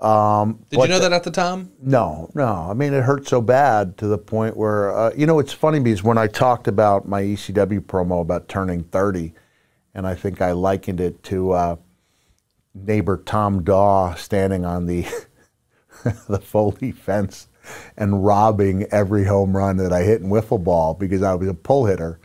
Did 0.00 0.80
you 0.80 0.88
know 0.88 0.94
the- 0.98 1.08
that 1.08 1.12
at 1.12 1.22
the 1.24 1.30
time? 1.30 1.70
No, 1.80 2.30
no. 2.34 2.66
I 2.70 2.74
mean, 2.74 2.92
it 2.92 3.04
hurt 3.04 3.26
so 3.28 3.40
bad 3.40 3.96
to 3.98 4.06
the 4.06 4.18
point 4.18 4.56
where, 4.56 4.94
uh, 4.96 5.12
you 5.16 5.26
know, 5.26 5.38
it's 5.38 5.52
funny 5.52 5.80
because 5.80 6.02
when 6.02 6.18
I 6.18 6.26
talked 6.26 6.68
about 6.68 7.08
my 7.08 7.22
ECW 7.22 7.80
promo 7.80 8.20
about 8.20 8.48
turning 8.48 8.84
30, 8.84 9.32
and 9.94 10.06
I 10.06 10.14
think 10.14 10.40
I 10.42 10.52
likened 10.52 11.00
it 11.00 11.22
to 11.24 11.52
uh, 11.52 11.76
neighbor 12.74 13.22
Tom 13.24 13.62
Daw 13.62 14.14
standing 14.14 14.64
on 14.64 14.86
the 14.86 15.06
the 16.28 16.40
Foley 16.40 16.92
fence 16.92 17.48
and 17.96 18.24
robbing 18.24 18.84
every 18.90 19.24
home 19.24 19.56
run 19.56 19.76
that 19.78 19.92
I 19.92 20.02
hit 20.02 20.20
in 20.20 20.28
wiffle 20.28 20.62
ball 20.62 20.92
because 20.94 21.22
I 21.22 21.34
was 21.34 21.48
a 21.48 21.54
pull 21.54 21.86
hitter. 21.86 22.18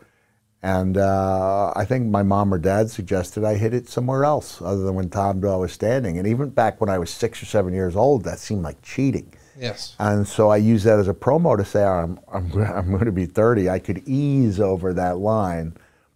And 0.62 0.98
uh, 0.98 1.72
I 1.76 1.86
think 1.86 2.08
my 2.08 2.22
mom 2.22 2.54
or 2.54 2.58
dad 2.58 2.91
suggested 2.91 3.45
I 3.45 3.56
hit 3.56 3.74
it 3.74 3.88
somewhere 3.88 4.26
else 4.26 4.62
other 4.62 4.84
than 4.84 4.95
when 4.95 5.10
Tom 5.10 5.39
Daw 5.39 5.60
was 5.60 5.72
standing. 5.72 6.17
And 6.17 6.28
even 6.28 6.50
back 6.50 6.82
when 6.82 6.89
I 6.89 6.98
was 6.98 7.10
six 7.10 7.41
or 7.41 7.45
seven 7.45 7.74
years 7.74 7.95
old, 7.95 8.26
that 8.26 8.39
seemed 8.39 8.63
like 8.63 8.82
cheating. 8.82 9.32
Yes. 9.58 9.95
And 10.00 10.28
so 10.28 10.50
I 10.50 10.58
use 10.58 10.84
that 10.84 11.00
as 11.00 11.08
a 11.08 11.13
promo 11.13 11.58
to 11.58 11.63
say 11.63 11.84
I'm, 11.84 12.19
I'm, 12.32 12.52
I'm 12.62 12.91
going 12.91 13.06
to 13.06 13.12
be 13.12 13.26
30. 13.26 13.69
I 13.69 13.80
could 13.80 14.04
ease 14.06 14.60
over 14.60 14.93
that 14.93 15.17
line, 15.17 15.74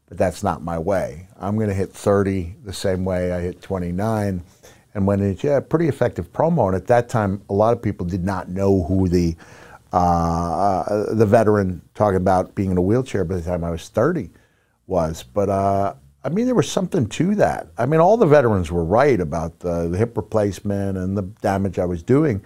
but 0.09 0.17
that's 0.17 0.43
not 0.43 0.61
my 0.61 0.77
way. 0.77 1.27
I'm 1.39 1.55
going 1.55 1.69
to 1.69 1.75
hit 1.75 1.91
30 1.91 2.55
the 2.65 2.73
same 2.73 3.05
way 3.05 3.31
I 3.31 3.39
hit 3.39 3.61
29. 3.61 4.43
And 4.95 5.07
when 5.07 5.21
it's 5.21 5.43
yeah, 5.43 5.57
a 5.57 5.61
pretty 5.61 5.87
effective 5.87 6.31
promo. 6.33 6.67
And 6.67 6.75
at 6.75 6.87
that 6.87 7.07
time, 7.09 7.41
a 7.49 7.53
lot 7.53 7.73
of 7.73 7.81
people 7.81 8.05
did 8.05 8.23
not 8.23 8.49
know 8.49 8.83
who 8.83 9.07
the 9.07 9.35
uh, 9.97 11.13
the 11.13 11.25
veteran 11.25 11.81
talking 11.93 12.17
about 12.17 12.55
being 12.55 12.71
in 12.71 12.77
a 12.77 12.81
wheelchair 12.81 13.23
by 13.23 13.35
the 13.35 13.41
time 13.41 13.63
I 13.63 13.69
was 13.69 13.89
30 13.89 14.29
was. 14.87 15.23
But 15.23 15.49
uh, 15.49 15.93
I 16.23 16.29
mean, 16.29 16.45
there 16.45 16.55
was 16.55 16.71
something 16.71 17.07
to 17.09 17.35
that. 17.35 17.67
I 17.77 17.85
mean, 17.85 17.99
all 17.99 18.17
the 18.17 18.25
veterans 18.25 18.71
were 18.71 18.83
right 18.83 19.19
about 19.19 19.59
the, 19.59 19.89
the 19.89 19.97
hip 19.97 20.17
replacement 20.17 20.97
and 20.97 21.17
the 21.17 21.23
damage 21.41 21.79
I 21.79 21.85
was 21.85 22.01
doing. 22.01 22.43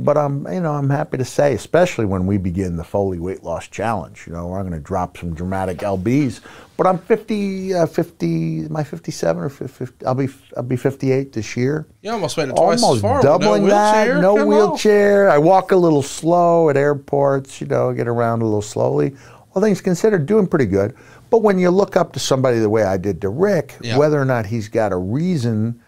But 0.00 0.16
I'm, 0.16 0.46
you 0.52 0.60
know, 0.60 0.74
I'm 0.74 0.90
happy 0.90 1.16
to 1.18 1.24
say, 1.24 1.54
especially 1.54 2.04
when 2.04 2.26
we 2.26 2.38
begin 2.38 2.76
the 2.76 2.84
Foley 2.84 3.18
Weight 3.18 3.42
Loss 3.42 3.68
Challenge, 3.68 4.22
you 4.26 4.32
know, 4.32 4.54
I'm 4.54 4.62
going 4.62 4.72
to 4.72 4.78
drop 4.78 5.16
some 5.18 5.34
dramatic 5.34 5.78
lbs. 5.78 6.40
But 6.76 6.86
I'm 6.86 6.98
50, 6.98 7.74
uh, 7.74 7.86
50, 7.86 8.66
am 8.66 8.76
I 8.76 8.84
57 8.84 9.42
or 9.42 9.48
50? 9.48 10.06
I'll 10.06 10.14
be, 10.14 10.28
I'll 10.56 10.62
be 10.62 10.76
58 10.76 11.32
this 11.32 11.56
year 11.56 11.88
You 12.02 12.12
almost 12.12 12.38
it 12.38 12.46
twice 12.46 12.80
almost 12.82 12.96
as 12.98 13.02
far. 13.02 13.22
doubling 13.22 13.62
no 13.64 13.68
that. 13.70 14.04
wheelchair. 14.06 14.22
No 14.22 14.34
Come 14.36 14.42
on. 14.42 14.48
wheelchair. 14.48 15.28
I 15.30 15.38
walk 15.38 15.72
a 15.72 15.76
little 15.76 16.02
slow 16.02 16.70
at 16.70 16.76
airports. 16.76 17.60
You 17.60 17.66
know, 17.66 17.92
get 17.92 18.06
around 18.06 18.42
a 18.42 18.44
little 18.44 18.62
slowly. 18.62 19.16
all 19.54 19.60
things 19.62 19.80
considered, 19.80 20.26
doing 20.26 20.46
pretty 20.46 20.66
good. 20.66 20.94
But 21.30 21.38
when 21.42 21.58
you 21.58 21.70
look 21.70 21.96
up 21.96 22.12
to 22.12 22.20
somebody 22.20 22.60
the 22.60 22.70
way 22.70 22.84
I 22.84 22.96
did 22.98 23.20
to 23.22 23.28
Ric, 23.30 23.74
Yeah. 23.80 23.98
whether 23.98 24.20
or 24.20 24.24
not 24.24 24.46
he's 24.46 24.68
got 24.68 24.92
a 24.92 24.96
reason, 24.96 25.82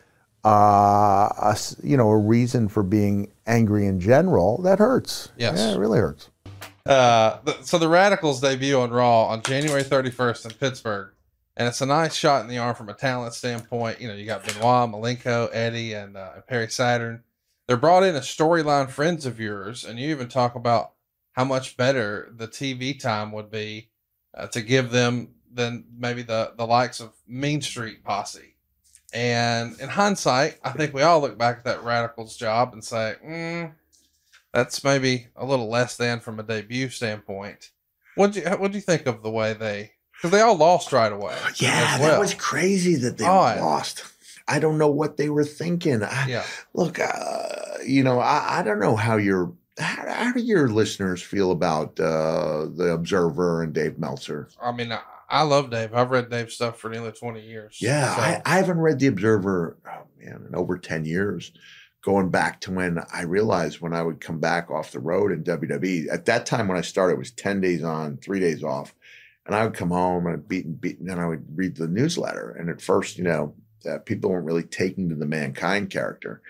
uh, 0.45 0.49
a 0.49 1.57
you 1.83 1.97
know, 1.97 2.09
a 2.11 2.19
reason 2.19 2.69
for 2.69 2.83
being 2.83 3.31
angry 3.51 3.87
in 3.87 4.01
general, 4.01 4.63
that 4.63 4.79
hurts. 4.79 5.31
Yes. 5.37 5.59
Yeah, 5.59 5.75
it 5.75 5.79
really 5.79 5.99
hurts. 5.99 6.31
Uh, 6.87 7.39
so 7.63 7.79
the 7.79 7.87
Radicalz 7.87 8.41
debut 8.41 8.79
on 8.79 8.91
Raw 8.91 9.25
on 9.25 9.43
January 9.43 9.83
31st 9.83 10.47
in 10.47 10.51
Pittsburgh, 10.53 11.11
and 11.57 11.69
it's 11.69 11.81
a 11.81 11.87
nice 11.87 12.15
shot 12.15 12.43
in 12.43 12.49
the 12.49 12.59
arm 12.59 12.75
from 12.75 12.89
a 12.89 12.95
talent 12.95 13.35
standpoint. 13.35 14.01
You 14.01 14.09
know, 14.09 14.15
you 14.15 14.25
got 14.25 14.45
Benoit, 14.45 14.91
Malenko, 14.91 15.51
Eddie, 15.53 15.93
and 15.93 16.17
uh, 16.17 16.41
Perry 16.49 16.69
Saturn. 16.69 17.23
They're 17.67 17.77
brought 17.77 18.03
in 18.03 18.17
as 18.17 18.25
storyline 18.25 18.89
friends 18.89 19.27
of 19.27 19.39
yours, 19.39 19.85
and 19.85 19.99
you 19.99 20.09
even 20.11 20.29
talk 20.29 20.55
about 20.55 20.93
how 21.33 21.45
much 21.45 21.77
better 21.77 22.33
the 22.35 22.49
TV 22.49 22.99
time 22.99 23.31
would 23.33 23.51
be 23.51 23.91
uh, 24.35 24.47
to 24.49 24.63
give 24.63 24.91
them 24.91 25.35
than 25.53 25.85
maybe 25.97 26.23
the 26.23 26.53
the 26.57 26.67
likes 26.67 27.01
of 27.01 27.13
Mean 27.27 27.61
Street 27.61 28.05
Posse. 28.05 28.50
And 29.13 29.79
in 29.81 29.89
hindsight, 29.89 30.59
I 30.63 30.71
think 30.71 30.95
we 30.95 31.03
all 31.03 31.21
look 31.21 31.37
back 31.37 31.59
at 31.59 31.65
that 31.65 31.83
Radicalz 31.83 32.37
job 32.37 32.73
and 32.73 32.85
say, 32.85 33.17
mm, 33.25 33.73
that's 34.53 34.85
maybe 34.85 35.29
a 35.37 35.45
little 35.45 35.69
less 35.69 35.97
than 35.97 36.21
from 36.21 36.39
a 36.39 36.43
debut 36.43 36.89
standpoint. 36.89 37.71
What 38.15 38.33
do 38.33 38.41
you 38.41 38.47
what 38.51 38.73
do 38.73 38.79
you 38.79 38.83
think 38.83 39.07
of 39.07 39.23
the 39.23 39.31
way 39.31 39.53
they? 39.53 39.93
Because 40.13 40.31
they 40.33 40.41
all 40.41 40.57
lost 40.57 40.93
right 40.93 41.13
away. 41.13 41.37
Yeah, 41.57 41.99
well. 41.99 42.11
that 42.11 42.21
was 42.21 42.35
crazy 42.35 42.95
that 42.97 43.17
they 43.17 43.25
Oh, 43.25 43.55
lost. 43.61 44.05
I 44.47 44.59
don't 44.59 44.79
know 44.79 44.91
what 44.91 45.17
they 45.17 45.31
were 45.31 45.45
thinking. 45.45 46.03
I, 46.03 46.27
Yeah, 46.27 46.45
Look, 46.75 46.99
uh, 46.99 47.79
you 47.87 48.03
know, 48.03 48.19
I, 48.19 48.59
I 48.59 48.63
don't 48.63 48.81
know 48.81 48.97
how 48.97 49.17
your 49.17 49.53
how, 49.79 50.13
how 50.13 50.33
do 50.33 50.41
your 50.41 50.69
listeners 50.69 51.23
feel 51.23 51.53
about 51.53 51.99
uh, 51.99 52.67
the 52.75 52.91
Observer 52.93 53.63
and 53.63 53.73
Dave 53.73 53.99
Meltzer? 53.99 54.49
I 54.61 54.73
mean, 54.73 54.93
I, 55.31 55.43
love 55.43 55.71
Dave. 55.71 55.95
I've 55.95 56.11
read 56.11 56.31
Dave's 56.31 56.55
stuff 56.55 56.79
for 56.79 56.91
nearly 56.91 57.13
twenty 57.13 57.41
years. 57.41 57.79
Yeah, 57.81 58.15
So, 58.15 58.21
I, 58.21 58.43
I 58.45 58.57
haven't 58.57 58.81
read 58.81 58.99
the 58.99 59.07
Observer, 59.07 59.77
oh 59.87 60.03
man, 60.19 60.47
in 60.49 60.55
over 60.55 60.79
ten 60.79 61.05
years. 61.05 61.53
Going 62.03 62.31
back 62.31 62.63
to 62.63 62.73
when 62.73 62.99
I 63.13 63.23
realized 63.23 63.81
when 63.81 63.93
I 63.93 64.03
would 64.03 64.21
come 64.21 64.41
back 64.41 64.71
off 64.71 64.93
the 64.93 65.01
road 65.01 65.33
in 65.33 65.45
WWE. 65.45 66.09
At 66.11 66.25
that 66.25 66.47
time, 66.47 66.67
when 66.67 66.79
I 66.79 66.83
started, 66.83 67.15
it 67.15 67.19
was 67.19 67.31
ten 67.31 67.61
days 67.61 67.85
on, 67.85 68.17
three 68.17 68.41
days 68.41 68.65
off, 68.65 68.95
and 69.47 69.55
I 69.55 69.65
would 69.65 69.75
come 69.75 69.91
home 69.91 70.27
and 70.27 70.37
I'd 70.37 70.49
beat 70.49 70.65
and 70.65 70.81
beat, 70.81 70.99
and 70.99 71.09
then 71.09 71.19
I 71.19 71.27
would 71.27 71.45
read 71.57 71.77
the 71.77 71.89
newsletter. 71.89 72.57
And 72.59 72.71
at 72.71 72.81
first, 72.81 73.19
you 73.19 73.25
know, 73.25 73.55
uh, 73.89 73.99
people 73.99 74.31
weren't 74.31 74.47
really 74.47 74.63
taking 74.63 75.09
to 75.09 75.15
the 75.15 75.27
mankind 75.27 75.91
character. 75.91 76.43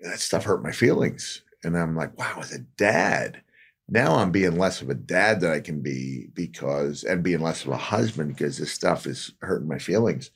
that 0.00 0.20
stuff 0.20 0.44
hurt 0.44 0.62
my 0.62 0.72
feelings. 0.72 1.42
And 1.62 1.76
I'm 1.76 1.94
like, 1.94 2.18
wow, 2.18 2.38
as 2.40 2.52
a 2.52 2.60
dad, 2.60 3.42
now 3.90 4.14
I'm 4.14 4.30
being 4.30 4.56
less 4.56 4.80
of 4.80 4.88
a 4.88 4.94
dad 4.94 5.40
that 5.40 5.52
I 5.52 5.60
can 5.60 5.80
be 5.80 6.28
because, 6.34 7.04
and 7.04 7.22
being 7.22 7.40
less 7.40 7.64
of 7.64 7.70
a 7.72 7.76
husband 7.76 8.28
because 8.36 8.58
this 8.58 8.72
stuff 8.72 9.06
is 9.06 9.32
hurting 9.40 9.68
my 9.68 9.78
feelings. 9.78 10.30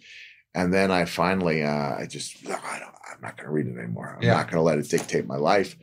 And 0.55 0.73
then 0.73 0.91
I 0.91 1.05
finally, 1.05 1.63
uh, 1.63 1.97
I 1.97 2.07
just, 2.09 2.37
I 2.47 2.79
don't, 2.79 2.95
I'm 3.11 3.21
not 3.23 3.37
going 3.37 3.47
to 3.47 3.53
read 3.53 3.67
it 3.67 3.79
anymore. 3.79 4.15
I'm 4.17 4.23
Yeah. 4.23 4.35
not 4.35 4.47
going 4.47 4.57
to 4.59 4.63
let 4.63 4.79
it 4.79 4.89
dictate 4.89 5.27
my 5.27 5.37
life. 5.37 5.77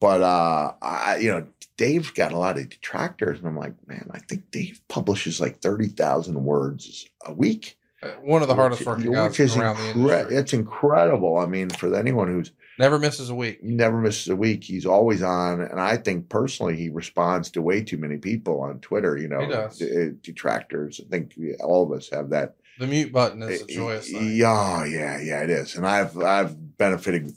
But, 0.00 0.22
uh, 0.22 0.74
I, 0.80 1.16
you 1.18 1.30
know, 1.30 1.46
Dave's 1.76 2.10
got 2.10 2.32
a 2.32 2.38
lot 2.38 2.56
of 2.58 2.68
detractors. 2.68 3.38
And 3.38 3.48
I'm 3.48 3.56
like, 3.56 3.74
man, 3.86 4.08
I 4.12 4.18
think 4.20 4.50
Dave 4.50 4.80
publishes 4.88 5.40
like 5.40 5.60
30,000 5.60 6.42
words 6.44 7.06
a 7.26 7.32
week 7.32 7.76
uh, 8.00 8.10
one 8.22 8.42
of 8.42 8.48
the 8.48 8.54
hardest 8.54 8.86
working 8.86 9.10
guys 9.10 9.40
is 9.40 9.56
around 9.56 9.76
the 9.76 9.82
incre- 9.82 10.10
industry. 10.20 10.36
It's 10.36 10.52
incredible. 10.52 11.36
I 11.36 11.46
mean, 11.46 11.68
for 11.70 11.92
anyone 11.96 12.28
who's 12.28 12.52
Never 12.78 12.98
misses 12.98 13.30
a 13.30 13.34
week. 13.34 13.62
never 13.62 14.00
misses 14.00 14.28
a 14.28 14.36
week, 14.36 14.62
he's 14.64 14.86
always 14.86 15.22
on. 15.22 15.60
And 15.60 15.80
I 15.80 15.96
think 15.96 16.28
personally, 16.28 16.76
he 16.76 16.88
responds 16.88 17.50
to 17.52 17.62
way 17.62 17.82
too 17.82 17.98
many 17.98 18.16
people 18.18 18.60
on 18.60 18.78
Twitter. 18.80 19.16
You 19.16 19.28
know, 19.28 19.40
He 19.40 19.46
does. 19.48 19.78
d- 19.78 20.10
detractors. 20.22 21.00
I 21.04 21.08
think 21.10 21.34
all 21.60 21.82
of 21.84 21.92
us 21.96 22.08
have 22.10 22.30
that. 22.30 22.56
The 22.78 22.86
mute 22.86 23.12
button 23.12 23.42
is 23.42 23.60
a 23.62 23.64
Eh, 23.64 23.66
joyous 23.74 24.08
thing. 24.10 24.36
Yeah, 24.36 24.84
yeah, 24.84 25.20
yeah. 25.20 25.42
It 25.42 25.50
is, 25.50 25.74
and 25.74 25.84
I've 25.86 26.16
I've 26.18 26.76
benefited. 26.78 27.32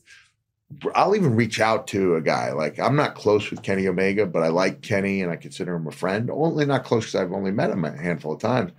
I'll 0.95 1.15
even 1.17 1.36
reach 1.36 1.60
out 1.60 1.88
to 1.88 2.15
a 2.15 2.21
guy 2.21 2.51
like 2.54 2.80
I'm 2.80 2.95
not 2.95 3.15
close 3.15 3.49
with 3.49 3.62
Kenny 3.63 3.88
Omega, 3.88 4.25
but 4.25 4.43
I 4.43 4.47
like 4.49 4.82
Kenny 4.82 5.21
and 5.21 5.32
I 5.32 5.36
consider 5.36 5.75
him 5.75 5.88
a 5.88 5.91
friend. 5.91 6.30
Only 6.32 6.65
not 6.65 6.86
close 6.86 7.08
because 7.08 7.15
I've 7.15 7.34
only 7.34 7.51
met 7.51 7.71
him 7.71 7.84
a 7.84 7.91
handful 7.91 8.34
of 8.34 8.39
times. 8.39 8.71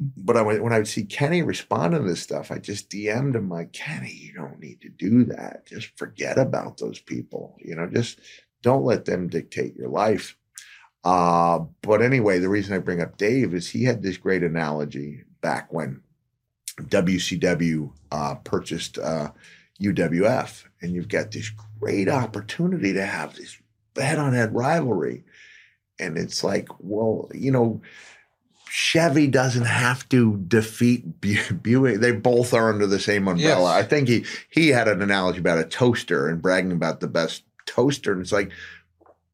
But 0.00 0.36
I, 0.36 0.42
when 0.42 0.72
I 0.72 0.78
would 0.78 0.88
see 0.88 1.04
Kenny 1.04 1.42
respond 1.42 1.94
to 1.94 1.98
this 2.00 2.22
stuff, 2.22 2.52
I 2.52 2.58
just 2.58 2.88
DM'd 2.88 3.34
him 3.34 3.48
like, 3.48 3.72
Kenny, 3.72 4.12
you 4.12 4.32
don't 4.32 4.60
need 4.60 4.80
to 4.82 4.88
do 4.88 5.24
that. 5.24 5.66
Just 5.66 5.98
forget 5.98 6.38
about 6.38 6.78
those 6.78 7.00
people. 7.00 7.56
You 7.58 7.74
know, 7.74 7.86
just 7.86 8.20
don't 8.62 8.84
let 8.84 9.06
them 9.06 9.28
dictate 9.28 9.76
your 9.76 9.88
life. 9.88 10.36
Uh, 11.04 11.60
but 11.82 12.02
anyway, 12.02 12.38
the 12.38 12.48
reason 12.48 12.74
I 12.74 12.78
bring 12.78 13.00
up 13.00 13.16
Dave 13.16 13.54
is 13.54 13.68
he 13.68 13.84
had 13.84 14.02
this 14.02 14.16
great 14.16 14.42
analogy 14.42 15.24
back 15.40 15.72
when 15.72 16.02
WCW 16.80 17.92
uh, 18.12 18.34
purchased 18.36 18.98
uh, 18.98 19.32
UWF, 19.80 20.64
and 20.80 20.92
you've 20.92 21.08
got 21.08 21.30
this 21.30 21.50
great 21.80 22.08
opportunity 22.08 22.92
to 22.92 23.04
have 23.04 23.34
this 23.34 23.58
head 23.96 24.18
on 24.18 24.32
head 24.32 24.54
rivalry. 24.54 25.24
And 25.98 26.16
it's 26.16 26.44
like, 26.44 26.68
well, 26.78 27.28
you 27.34 27.50
know, 27.50 27.80
Chevy 28.70 29.26
doesn't 29.26 29.64
have 29.64 30.08
to 30.10 30.36
defeat 30.48 31.20
Buick. 31.20 32.00
They 32.00 32.12
both 32.12 32.52
are 32.54 32.72
under 32.72 32.86
the 32.86 33.00
same 33.00 33.26
umbrella. 33.28 33.74
Yes. 33.76 33.84
I 33.84 33.88
think 33.88 34.08
he 34.08 34.24
he 34.50 34.68
had 34.68 34.88
an 34.88 35.02
analogy 35.02 35.38
about 35.40 35.58
a 35.58 35.64
toaster 35.64 36.28
and 36.28 36.40
bragging 36.42 36.72
about 36.72 37.00
the 37.00 37.08
best 37.08 37.44
toaster, 37.66 38.12
and 38.12 38.20
it's 38.22 38.32
like, 38.32 38.50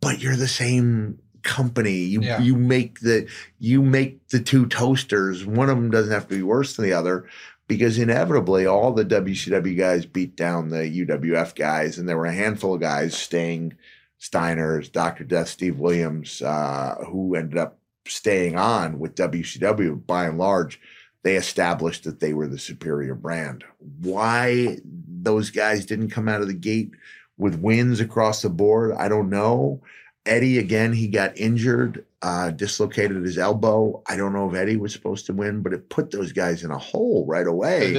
but 0.01 0.21
you're 0.21 0.37
the 0.37 0.49
same 0.49 1.19
company. 1.43 1.99
You 1.99 2.23
Yeah. 2.23 2.41
you 2.41 2.57
make 2.57 3.01
the 3.01 3.29
you 3.59 3.83
make 3.83 4.29
the 4.29 4.41
two 4.41 4.67
toasters. 4.67 5.45
One 5.45 5.69
of 5.71 5.77
them 5.77 5.91
doesn't 5.91 6.13
have 6.13 6.29
to 6.29 6.37
be 6.37 6.43
worse 6.43 6.77
than 6.77 6.85
the 6.85 6.93
other. 6.93 7.27
Because 7.67 7.97
inevitably, 7.99 8.67
all 8.67 8.93
the 8.93 9.07
WCW 9.07 9.75
guys 9.79 10.05
beat 10.05 10.37
down 10.37 10.69
the 10.69 10.87
UWF 10.87 11.55
guys, 11.55 11.97
and 11.97 12.07
there 12.07 12.19
were 12.19 12.27
a 12.27 12.33
handful 12.35 12.75
of 12.75 12.83
guys, 12.83 13.17
Sting, 13.17 13.73
Steiner's, 14.19 14.91
Dr. 14.91 15.25
Death, 15.25 15.49
Steve 15.49 15.79
Williams, 15.79 16.43
uh, 16.43 16.97
who 17.09 17.35
ended 17.35 17.57
up 17.57 17.79
staying 18.07 18.57
on 18.57 18.99
with 18.99 19.15
WCW 19.15 20.07
by 20.07 20.27
and 20.27 20.39
large, 20.39 20.81
they 21.23 21.37
established 21.37 22.05
that 22.05 22.21
they 22.21 22.35
were 22.35 22.47
the 22.47 22.59
superior 22.59 23.15
brand. 23.15 23.65
Why 24.01 24.79
those 24.85 25.51
guys 25.51 25.87
didn't 25.87 26.11
come 26.11 26.29
out 26.29 26.43
of 26.43 26.49
the 26.49 26.55
gate 26.55 26.91
with 27.39 27.57
wins 27.61 28.01
across 28.01 28.43
the 28.43 28.51
board, 28.51 28.95
I 28.97 29.09
don't 29.09 29.31
know. 29.31 29.83
Eddie, 30.27 30.59
again, 30.59 30.93
he 30.93 31.09
got 31.09 31.37
injured, 31.37 32.05
uh, 32.23 32.51
dislocated 32.51 33.23
his 33.25 33.37
elbow. 33.39 34.03
I 34.07 34.17
don't 34.17 34.33
know 34.33 34.49
if 34.49 34.55
Eddie 34.55 34.77
was 34.77 34.93
supposed 34.93 35.27
to 35.27 35.33
win, 35.35 35.61
but 35.63 35.73
it 35.75 35.91
put 35.91 36.11
those 36.11 36.33
guys 36.33 36.65
in 36.65 36.71
a 36.71 36.79
hole 36.79 37.27
right 37.27 37.47
away. 37.47 37.93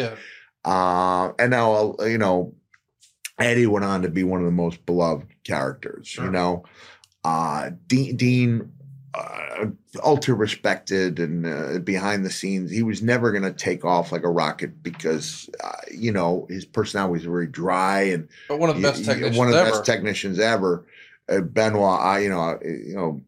Uh, 0.64 1.34
and 1.38 1.52
now, 1.52 1.96
uh, 2.00 2.06
you 2.06 2.18
know, 2.18 2.54
Eddie 3.40 3.68
went 3.68 3.86
on 3.86 4.02
to 4.04 4.10
be 4.10 4.24
one 4.24 4.40
of 4.40 4.46
the 4.46 4.52
most 4.52 4.86
beloved 4.86 5.28
characters, 5.44 6.08
Sure. 6.08 6.26
you 6.26 6.32
know. 6.32 6.64
Uh, 7.24 7.72
Dean, 7.88 8.16
Dean 8.16 8.72
uh, 9.16 9.66
ultra 10.04 10.36
respected 10.36 11.20
and 11.20 11.46
uh, 11.46 11.80
behind 11.80 12.26
the 12.26 12.30
scenes, 12.30 12.70
he 12.70 12.84
was 12.84 13.02
never 13.02 13.32
going 13.32 13.44
to 13.44 13.54
take 13.54 13.86
off 13.86 14.12
like 14.12 14.24
a 14.24 14.30
rocket 14.30 14.84
because, 14.84 15.50
uh, 15.64 15.72
you 15.92 16.12
know, 16.12 16.46
his 16.50 16.66
personality 16.66 17.14
was 17.14 17.24
very 17.24 17.48
dry 17.48 18.02
and 18.02 18.28
But 18.50 18.60
one 18.60 18.70
of 18.70 18.76
the 18.76 18.82
best 18.82 19.06
technicians 19.06 19.38
one 19.38 19.48
of 19.48 19.54
the 19.54 19.60
ever. 19.62 19.72
best 19.72 19.86
technicians 19.86 20.40
ever. 20.40 20.86
Uh, 21.30 21.42
Benoit, 21.42 22.00
I, 22.02 22.20
you 22.20 22.30
know, 22.30 22.40
I- 22.42 22.60
you 22.64 22.96
know, 22.96 23.22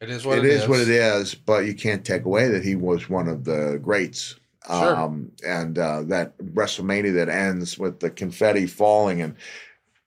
it 0.00 0.10
is 0.10 0.26
what 0.26 0.38
it 0.38 0.44
is, 0.44 0.68
what 0.68 0.80
it 0.80 0.88
is, 0.88 1.34
but 1.34 1.64
you 1.64 1.74
can't 1.74 2.04
take 2.04 2.24
away 2.24 2.48
that 2.48 2.62
he 2.64 2.74
was 2.74 3.08
one 3.08 3.28
of 3.28 3.44
the 3.44 3.78
greats. 3.82 4.34
Sure. 4.66 4.96
Um, 4.96 5.30
and 5.46 5.78
uh, 5.78 6.02
that 6.04 6.36
WrestleMania 6.38 7.14
that 7.14 7.28
ends 7.28 7.78
with 7.78 8.00
the 8.00 8.10
confetti 8.10 8.66
falling 8.66 9.22
and 9.22 9.36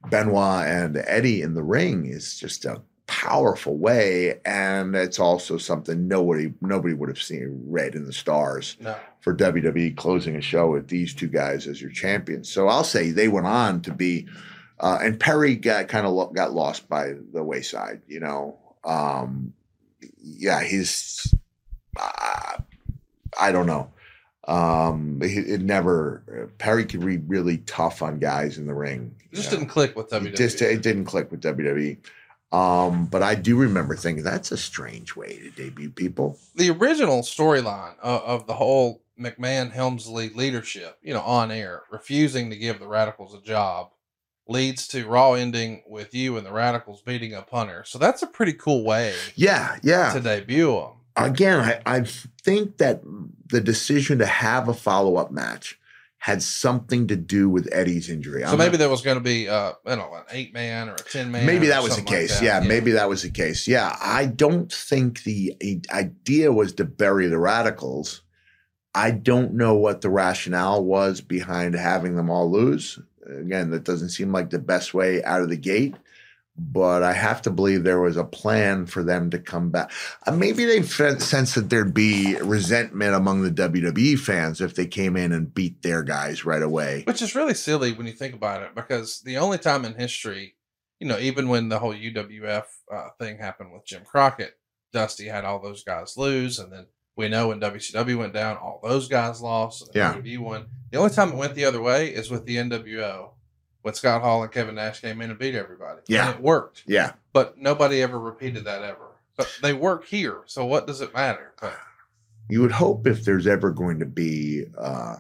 Benoit 0.10 0.68
and 0.68 0.98
Eddie 0.98 1.42
in 1.42 1.54
the 1.54 1.64
ring 1.64 2.06
is 2.06 2.38
just 2.38 2.66
a 2.66 2.82
powerful 3.08 3.78
way, 3.78 4.40
and 4.46 4.96
it's 4.96 5.20
also 5.20 5.58
something 5.58 6.08
nobody 6.08 6.54
nobody 6.62 6.94
would 6.94 7.10
have 7.10 7.22
seen 7.22 7.64
read 7.68 7.96
in 7.96 8.06
the 8.06 8.14
stars 8.14 8.76
No. 8.82 8.96
for 9.22 9.34
WWE 9.36 9.96
closing 9.96 10.36
a 10.36 10.42
show 10.42 10.72
with 10.72 10.88
these 10.90 11.14
two 11.14 11.28
guys 11.28 11.68
as 11.68 11.82
your 11.82 11.92
champions. 11.92 12.50
So 12.50 12.68
I'll 12.68 12.84
say 12.84 13.12
they 13.12 13.28
went 13.30 13.48
on 13.48 13.82
to 13.84 13.94
be, 13.94 14.28
uh, 14.80 15.00
and 15.02 15.20
Perry 15.20 15.56
got 15.56 15.88
kind 15.88 16.06
of 16.06 16.14
lo- 16.14 16.32
got 16.34 16.52
lost 16.54 16.88
by 16.90 17.14
the 17.34 17.44
wayside. 17.44 18.02
You 18.08 18.20
know, 18.20 18.60
um, 18.84 19.54
yeah, 20.22 20.62
he's, 20.64 21.34
uh, 22.00 22.58
I 23.40 23.52
don't 23.52 23.68
know. 23.68 23.92
Um, 24.48 25.20
it, 25.22 25.50
it 25.50 25.62
never 25.62 26.50
Perry 26.58 26.86
could 26.86 27.06
be 27.06 27.18
really 27.18 27.58
tough 27.60 28.02
on 28.02 28.20
guys 28.20 28.58
in 28.58 28.66
the 28.66 28.74
ring. 28.74 29.14
It 29.32 29.36
just 29.36 29.52
know. 29.52 29.58
didn't 29.60 29.70
click 29.72 29.96
with 29.96 30.12
It 30.14 30.24
WWE. 30.24 30.36
just 30.38 30.62
it 30.62 30.82
didn't 30.82 31.06
click 31.06 31.32
with 31.32 31.42
WWE. 31.42 31.98
Um, 32.52 33.06
but 33.08 33.22
I 33.24 33.36
do 33.36 33.58
remember 33.58 33.96
thinking 33.96 34.24
that's 34.24 34.52
a 34.52 34.58
strange 34.58 35.16
way 35.16 35.38
to 35.40 35.50
debut 35.52 35.90
people. 35.90 36.40
the 36.56 36.70
original 36.70 37.22
storyline 37.22 38.00
of, 38.02 38.22
of 38.22 38.48
the 38.48 38.54
whole 38.54 39.02
McMahon 39.20 39.72
Helmsley 39.72 40.30
leadership, 40.30 40.98
you 41.02 41.14
know, 41.14 41.22
on 41.22 41.52
air, 41.52 41.84
refusing 41.92 42.50
to 42.50 42.56
give 42.56 42.80
the 42.80 42.86
Radicalz 42.86 43.38
a 43.38 43.42
job, 43.42 43.90
leads 44.48 44.88
to 44.90 45.06
Raw 45.06 45.34
ending 45.34 45.84
with 45.88 46.14
you 46.14 46.38
and 46.38 46.46
the 46.46 46.52
Radicalz 46.52 47.04
beating 47.04 47.34
up 47.34 47.50
Hunter. 47.50 47.84
So 47.86 47.98
that's 48.00 48.22
a 48.22 48.28
pretty 48.28 48.54
cool 48.54 48.86
way 48.86 49.14
Yeah, 49.36 49.78
yeah. 49.84 50.14
to 50.14 50.22
debut 50.22 50.72
them. 50.72 50.92
again, 51.18 51.60
I, 51.60 51.82
I 51.98 52.02
think 52.44 52.78
that 52.78 53.02
the 53.48 53.60
decision 53.60 54.20
to 54.20 54.26
have 54.26 54.70
a 54.70 54.74
follow 54.74 55.18
up 55.18 55.32
match 55.32 55.78
had 56.20 56.42
something 56.42 57.08
to 57.08 57.16
do 57.16 57.48
with 57.50 57.70
Eddie's 57.72 58.10
injury. 58.10 58.42
So 58.42 58.50
I'm 58.50 58.58
maybe 58.58 58.72
not- 58.72 58.80
there 58.80 58.90
was 58.90 59.02
going 59.02 59.18
to 59.18 59.24
be, 59.24 59.48
uh, 59.48 59.74
I 59.86 59.96
don't 59.96 60.00
know, 60.00 60.16
an 60.16 60.24
eight 60.32 60.54
man 60.54 60.90
or 60.90 60.94
a 60.96 60.98
ten 60.98 61.32
man. 61.32 61.46
maybe 61.46 61.68
that 61.68 61.82
was 61.84 61.92
the 61.92 61.98
something 61.98 62.14
like 62.14 62.28
case. 62.30 62.42
yeah, 62.42 62.60
maybe 62.60 62.92
that 62.92 63.08
was 63.08 63.22
the 63.22 63.30
case. 63.30 63.68
Yeah, 63.68 63.96
I 64.02 64.26
don't 64.26 64.72
think 64.72 65.24
the 65.24 65.56
idea 65.92 66.52
was 66.52 66.74
to 66.74 66.86
bury 66.86 67.28
the 67.28 67.36
Radicalz. 67.38 68.22
I 68.96 69.12
don't 69.12 69.54
know 69.54 69.76
what 69.76 70.02
the 70.02 70.10
rationale 70.10 70.84
was 70.84 71.22
behind 71.22 71.76
having 71.76 72.16
them 72.16 72.30
all 72.32 72.52
lose. 72.52 72.98
Again, 73.28 73.70
that 73.72 73.84
doesn't 73.84 74.10
seem 74.10 74.32
like 74.32 74.50
the 74.50 74.58
best 74.60 74.94
way 74.94 75.24
out 75.24 75.42
of 75.42 75.50
the 75.50 75.58
gate. 75.58 75.96
But 76.58 77.04
I 77.04 77.14
have 77.14 77.44
to 77.44 77.52
believe 77.52 77.84
there 77.84 78.00
was 78.00 78.18
a 78.18 78.24
plan 78.24 78.88
for 78.88 79.04
them 79.04 79.30
to 79.30 79.38
come 79.38 79.70
back. 79.70 79.92
Uh, 80.26 80.32
maybe 80.32 80.66
they 80.66 80.82
sensed 80.82 81.54
that 81.54 81.70
there'd 81.70 81.94
be 81.94 82.36
resentment 82.42 83.14
among 83.14 83.44
the 83.44 83.52
WWE 83.52 84.18
fans 84.18 84.60
if 84.60 84.74
they 84.74 84.88
came 84.88 85.16
in 85.16 85.32
and 85.32 85.54
beat 85.54 85.84
their 85.84 86.02
guys 86.02 86.46
right 86.46 86.64
away. 86.64 87.04
Which 87.06 87.22
is 87.22 87.36
really 87.36 87.54
silly 87.54 87.92
when 87.94 88.08
you 88.08 88.14
think 88.14 88.34
about 88.34 88.64
it, 88.64 88.74
because 88.74 89.22
the 89.22 89.38
only 89.38 89.60
time 89.60 89.86
in 89.86 89.94
history, 89.94 90.56
you 91.00 91.08
know, 91.08 91.20
even 91.20 91.48
when 91.48 91.70
the 91.70 91.78
whole 91.78 91.94
UWF 91.94 92.64
uh, 92.92 93.10
thing 93.20 93.38
happened 93.38 93.72
with 93.72 93.86
Jim 93.86 94.02
Crockett, 94.04 94.58
Dusty 94.94 95.28
had 95.28 95.46
all 95.46 95.62
those 95.62 95.84
guys 95.84 96.18
lose, 96.18 96.58
and 96.58 96.74
then 96.74 96.88
we 97.16 97.30
know 97.30 97.50
when 97.50 97.60
WCW 97.60 98.18
went 98.18 98.34
down, 98.34 98.58
all 98.58 98.80
those 98.84 99.08
guys 99.08 99.42
lost. 99.42 99.84
And 99.88 99.96
Yeah. 99.96 100.14
WWE 100.16 100.40
won. 100.40 100.66
The 100.92 100.98
only 100.98 101.12
time 101.14 101.30
it 101.34 101.36
went 101.36 101.54
the 101.56 101.66
other 101.66 101.82
way 101.82 102.08
is 102.10 102.32
with 102.32 102.46
the 102.46 102.56
NWO, 102.58 103.32
when 103.82 103.94
Scott 103.94 104.22
Hall 104.22 104.44
and 104.44 104.52
Kevin 104.52 104.76
Nash 104.76 105.02
came 105.02 105.22
in 105.22 105.30
and 105.30 105.40
beat 105.40 105.56
everybody. 105.56 106.02
Yeah. 106.08 106.30
and 106.30 106.36
it 106.38 106.42
worked, 106.44 106.84
Yeah. 106.88 107.14
but 107.34 107.58
nobody 107.58 108.02
ever 108.02 108.20
repeated 108.20 108.66
that 108.66 108.84
ever. 108.84 109.08
But 109.38 109.56
they 109.62 109.74
work 109.74 110.06
here, 110.06 110.40
so 110.46 110.66
what 110.66 110.88
does 110.88 111.00
it 111.02 111.14
matter? 111.14 111.54
But 111.62 111.78
you 112.50 112.62
would 112.62 112.72
hope 112.72 113.06
if 113.06 113.24
there's 113.24 113.46
ever 113.48 113.70
going 113.72 114.00
to 114.00 114.06
be 114.06 114.66
uh, 114.78 115.18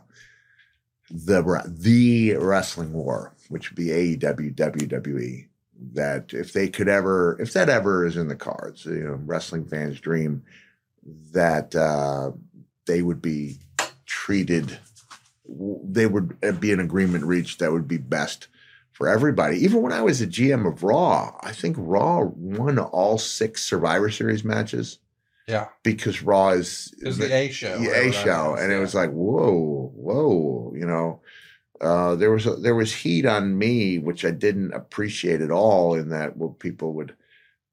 the 1.11 1.43
the 1.67 2.35
wrestling 2.37 2.93
war, 2.93 3.33
which 3.49 3.69
would 3.69 3.75
be 3.77 3.87
AEW, 3.89 4.55
WWE, 4.55 5.47
that 5.93 6.33
if 6.33 6.51
they 6.53 6.67
could 6.67 6.87
ever, 6.87 7.37
if 7.39 7.53
that 7.53 7.69
ever 7.69 8.05
is 8.05 8.17
in 8.17 8.27
the 8.27 8.35
cards, 8.35 8.85
you 8.85 9.03
know, 9.03 9.19
wrestling 9.23 9.65
fans' 9.65 9.99
dream, 9.99 10.43
that 11.31 11.75
uh, 11.75 12.31
they 12.87 13.01
would 13.03 13.21
be 13.21 13.57
treated, 14.05 14.79
they 15.47 16.05
would 16.05 16.37
uh, 16.43 16.51
be 16.51 16.71
an 16.71 16.79
agreement 16.79 17.25
reached 17.25 17.59
that 17.59 17.71
would 17.71 17.87
be 17.87 17.97
best 17.97 18.47
for 18.91 19.07
everybody. 19.07 19.57
Even 19.57 19.81
when 19.81 19.93
I 19.93 20.01
was 20.01 20.21
a 20.21 20.27
GM 20.27 20.67
of 20.67 20.83
Raw, 20.83 21.37
I 21.41 21.51
think 21.51 21.75
Raw 21.79 22.23
won 22.23 22.79
all 22.79 23.17
six 23.17 23.63
Survivor 23.63 24.09
Series 24.09 24.43
matches 24.43 24.99
yeah, 25.47 25.67
because 25.81 26.21
Raw 26.21 26.49
is 26.49 26.93
it 27.01 27.07
was 27.07 27.17
the 27.17 27.33
A 27.33 27.49
show. 27.49 27.77
the 27.79 27.89
A 27.89 28.11
show, 28.11 28.55
and 28.59 28.71
it 28.71 28.79
was 28.79 28.93
like, 28.93 29.11
whoa, 29.11 29.91
whoa, 29.95 30.73
you 30.75 30.85
know. 30.85 31.21
Uh, 31.79 32.15
there 32.15 32.31
was 32.31 32.45
a, 32.47 32.55
there 32.55 32.75
was 32.75 32.91
heat 32.91 33.25
on 33.25 33.57
me, 33.57 33.97
which 33.97 34.25
I 34.25 34.31
didn't 34.31 34.73
appreciate 34.73 35.41
at 35.41 35.51
all. 35.51 35.93
In 35.93 36.09
that, 36.09 36.35
well, 36.35 36.49
people 36.49 36.93
would 36.93 37.15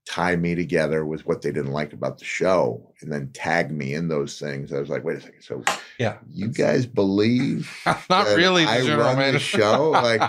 tie 0.07 0.37
me 0.37 0.55
together 0.55 1.05
with 1.07 1.27
what 1.27 1.41
they 1.43 1.51
didn't 1.51 1.73
like 1.73 1.93
about 1.93 2.19
the 2.19 2.25
show, 2.25 2.93
and 3.01 3.11
then 3.11 3.31
tag 3.33 3.71
me 3.71 3.95
in 3.95 4.09
those 4.09 4.39
things. 4.39 4.73
I 4.73 4.79
was 4.81 4.89
like, 4.91 5.03
wait 5.05 5.17
a 5.19 5.21
second, 5.21 5.43
so 5.43 5.63
yeah. 5.99 6.19
you 6.31 6.49
guys 6.49 6.85
believe 6.87 7.71
I'm 7.87 7.97
not 8.11 8.27
really 8.37 8.65
the 8.65 8.71
I 8.71 8.83
general 8.83 9.15
run 9.15 9.33
the 9.33 9.39
show? 9.39 9.91
Like, 9.91 10.21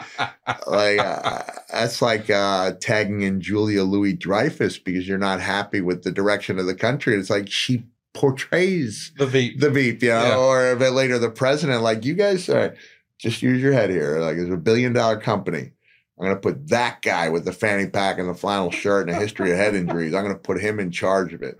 like 0.67 0.99
uh, 0.99 1.43
that's 1.71 2.01
like 2.01 2.29
uh, 2.29 2.73
tagging 2.79 3.21
in 3.21 3.41
Julia 3.41 3.83
Louis 3.83 4.13
Dreyfus 4.13 4.77
because 4.79 5.07
you're 5.07 5.17
not 5.17 5.41
happy 5.41 5.81
with 5.81 6.03
the 6.03 6.11
direction 6.11 6.57
of 6.59 6.65
the 6.67 6.75
country. 6.75 7.15
It's 7.15 7.29
like 7.29 7.51
she 7.51 7.85
portrays 8.13 9.11
the 9.17 9.25
Veep. 9.27 9.59
the 9.59 9.69
Veep, 9.69 10.01
you 10.01 10.09
know, 10.09 10.21
Yeah. 10.21 10.37
or 10.37 10.71
a 10.71 10.75
bit 10.77 10.91
later 10.91 11.19
the 11.19 11.29
president. 11.29 11.81
Like 11.83 12.05
you 12.05 12.13
guys, 12.13 12.47
uh, 12.49 12.73
just 13.17 13.41
use 13.41 13.61
your 13.61 13.73
head 13.73 13.89
here. 13.89 14.19
Like 14.19 14.37
it's 14.37 14.51
a 14.51 14.57
billion 14.57 14.93
dollar 14.93 15.19
company. 15.19 15.71
I'm 16.17 16.25
gonna 16.25 16.39
put 16.39 16.67
that 16.69 17.01
guy 17.01 17.29
with 17.29 17.45
the 17.45 17.51
fanny 17.51 17.87
pack 17.87 18.19
and 18.19 18.29
the 18.29 18.33
flannel 18.33 18.71
shirt 18.71 19.07
and 19.07 19.17
a 19.17 19.19
history 19.19 19.51
of 19.51 19.57
head 19.57 19.75
injuries. 19.75 20.13
I'm 20.13 20.23
gonna 20.23 20.35
put 20.35 20.61
him 20.61 20.79
in 20.79 20.91
charge 20.91 21.33
of 21.33 21.41
it. 21.41 21.57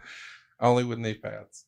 Only 0.59 0.83
with 0.83 0.99
knee 0.99 1.15
pads. 1.15 1.65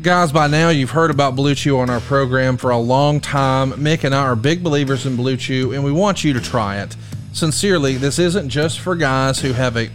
Guys, 0.00 0.32
by 0.32 0.48
now 0.48 0.70
you've 0.70 0.90
heard 0.90 1.10
about 1.10 1.36
BlueChew 1.36 1.78
on 1.78 1.90
our 1.90 2.00
program 2.00 2.56
for 2.56 2.70
a 2.70 2.78
long 2.78 3.20
time. 3.20 3.72
Mick 3.72 4.04
and 4.04 4.14
I 4.14 4.22
are 4.22 4.34
big 4.34 4.64
believers 4.64 5.06
in 5.06 5.16
BlueChew, 5.16 5.74
and 5.74 5.84
we 5.84 5.92
want 5.92 6.24
you 6.24 6.32
to 6.32 6.40
try 6.40 6.80
it. 6.80 6.96
Sincerely, 7.32 7.96
this 7.96 8.18
isn't 8.18 8.48
just 8.48 8.80
for 8.80 8.96
guys 8.96 9.38
who 9.38 9.52
have 9.52 9.76
a 9.76 9.90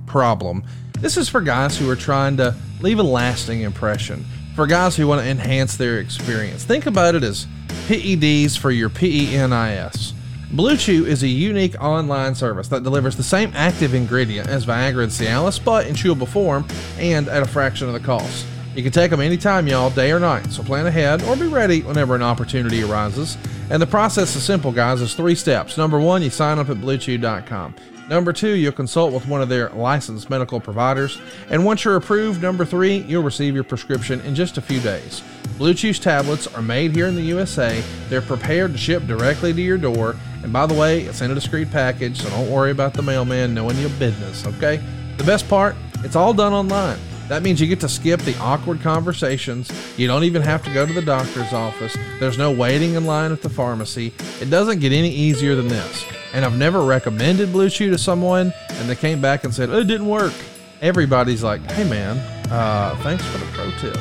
problem. 0.06 0.62
This 1.00 1.16
is 1.16 1.28
for 1.28 1.40
guys 1.40 1.76
who 1.76 1.90
are 1.90 1.96
trying 1.96 2.36
to 2.36 2.54
leave 2.80 2.98
a 2.98 3.02
lasting 3.02 3.62
impression, 3.62 4.24
for 4.54 4.66
guys 4.66 4.94
who 4.94 5.06
want 5.06 5.22
to 5.22 5.28
enhance 5.28 5.76
their 5.76 5.98
experience. 5.98 6.62
Think 6.64 6.86
about 6.86 7.14
it 7.14 7.24
as 7.24 7.46
PEDs 7.88 8.56
for 8.56 8.70
your 8.70 8.88
PENIS. 8.88 10.12
BlueChew 10.52 11.06
is 11.06 11.22
a 11.22 11.28
unique 11.28 11.74
online 11.82 12.34
service 12.34 12.68
that 12.68 12.82
delivers 12.82 13.16
the 13.16 13.22
same 13.22 13.52
active 13.54 13.94
ingredient 13.94 14.48
as 14.48 14.64
Viagra 14.64 15.02
and 15.02 15.12
Cialis, 15.12 15.62
but 15.62 15.86
in 15.86 15.94
chewable 15.94 16.28
form 16.28 16.64
and 16.98 17.28
at 17.28 17.42
a 17.42 17.46
fraction 17.46 17.88
of 17.88 17.94
the 17.94 18.00
cost. 18.00 18.46
You 18.74 18.82
can 18.82 18.92
take 18.92 19.10
them 19.10 19.20
anytime, 19.20 19.66
y'all, 19.66 19.90
day 19.90 20.10
or 20.10 20.20
night, 20.20 20.50
so 20.50 20.62
plan 20.62 20.86
ahead 20.86 21.22
or 21.22 21.36
be 21.36 21.46
ready 21.46 21.82
whenever 21.82 22.14
an 22.14 22.22
opportunity 22.22 22.82
arises. 22.82 23.38
And 23.70 23.80
the 23.80 23.86
process 23.86 24.34
is 24.36 24.42
simple, 24.42 24.72
guys. 24.72 24.98
There's 24.98 25.14
three 25.14 25.34
steps. 25.34 25.78
Number 25.78 26.00
one, 26.00 26.22
you 26.22 26.30
sign 26.30 26.58
up 26.58 26.68
at 26.68 26.78
bluechew.com. 26.78 27.74
Number 28.08 28.34
two, 28.34 28.54
you'll 28.54 28.72
consult 28.72 29.14
with 29.14 29.26
one 29.26 29.40
of 29.40 29.48
their 29.48 29.70
licensed 29.70 30.28
medical 30.28 30.60
providers. 30.60 31.18
And 31.48 31.64
once 31.64 31.84
you're 31.84 31.96
approved, 31.96 32.42
number 32.42 32.64
three, 32.64 32.98
you'll 32.98 33.22
receive 33.22 33.54
your 33.54 33.64
prescription 33.64 34.20
in 34.22 34.34
just 34.34 34.58
a 34.58 34.62
few 34.62 34.80
days. 34.80 35.22
BlueChew's 35.58 35.98
tablets 35.98 36.46
are 36.48 36.60
made 36.60 36.94
here 36.94 37.06
in 37.06 37.14
the 37.14 37.22
USA. 37.22 37.82
They're 38.08 38.20
prepared 38.20 38.72
to 38.72 38.78
ship 38.78 39.06
directly 39.06 39.52
to 39.54 39.62
your 39.62 39.78
door. 39.78 40.16
And 40.42 40.52
by 40.52 40.66
the 40.66 40.74
way, 40.74 41.00
it's 41.02 41.22
in 41.22 41.30
a 41.30 41.34
discreet 41.34 41.70
package, 41.70 42.20
so 42.20 42.28
don't 42.28 42.50
worry 42.50 42.70
about 42.70 42.92
the 42.92 43.02
mailman 43.02 43.54
knowing 43.54 43.78
your 43.78 43.90
business, 43.90 44.46
okay? 44.46 44.82
The 45.16 45.24
best 45.24 45.48
part, 45.48 45.74
it's 46.02 46.16
all 46.16 46.34
done 46.34 46.52
online. 46.52 46.98
That 47.28 47.42
means 47.42 47.60
you 47.60 47.66
get 47.66 47.80
to 47.80 47.88
skip 47.88 48.20
the 48.20 48.36
awkward 48.38 48.80
conversations. 48.80 49.70
You 49.98 50.06
don't 50.06 50.24
even 50.24 50.42
have 50.42 50.62
to 50.64 50.74
go 50.74 50.84
to 50.84 50.92
the 50.92 51.02
doctor's 51.02 51.52
office. 51.52 51.96
There's 52.20 52.36
no 52.36 52.52
waiting 52.52 52.94
in 52.94 53.06
line 53.06 53.32
at 53.32 53.40
the 53.40 53.48
pharmacy. 53.48 54.12
It 54.40 54.50
doesn't 54.50 54.80
get 54.80 54.92
any 54.92 55.10
easier 55.10 55.54
than 55.54 55.68
this. 55.68 56.04
And 56.34 56.44
I've 56.44 56.58
never 56.58 56.82
recommended 56.84 57.48
BlueChew 57.48 57.90
to 57.90 57.98
someone 57.98 58.52
and 58.72 58.88
they 58.88 58.96
came 58.96 59.20
back 59.20 59.44
and 59.44 59.54
said, 59.54 59.70
oh, 59.70 59.78
it 59.78 59.86
didn't 59.86 60.08
work. 60.08 60.34
Everybody's 60.82 61.42
like, 61.42 61.62
hey 61.72 61.88
man, 61.88 62.18
uh, 62.50 62.98
thanks 63.02 63.24
for 63.24 63.38
the 63.38 63.46
pro 63.52 63.70
tip. 63.78 63.96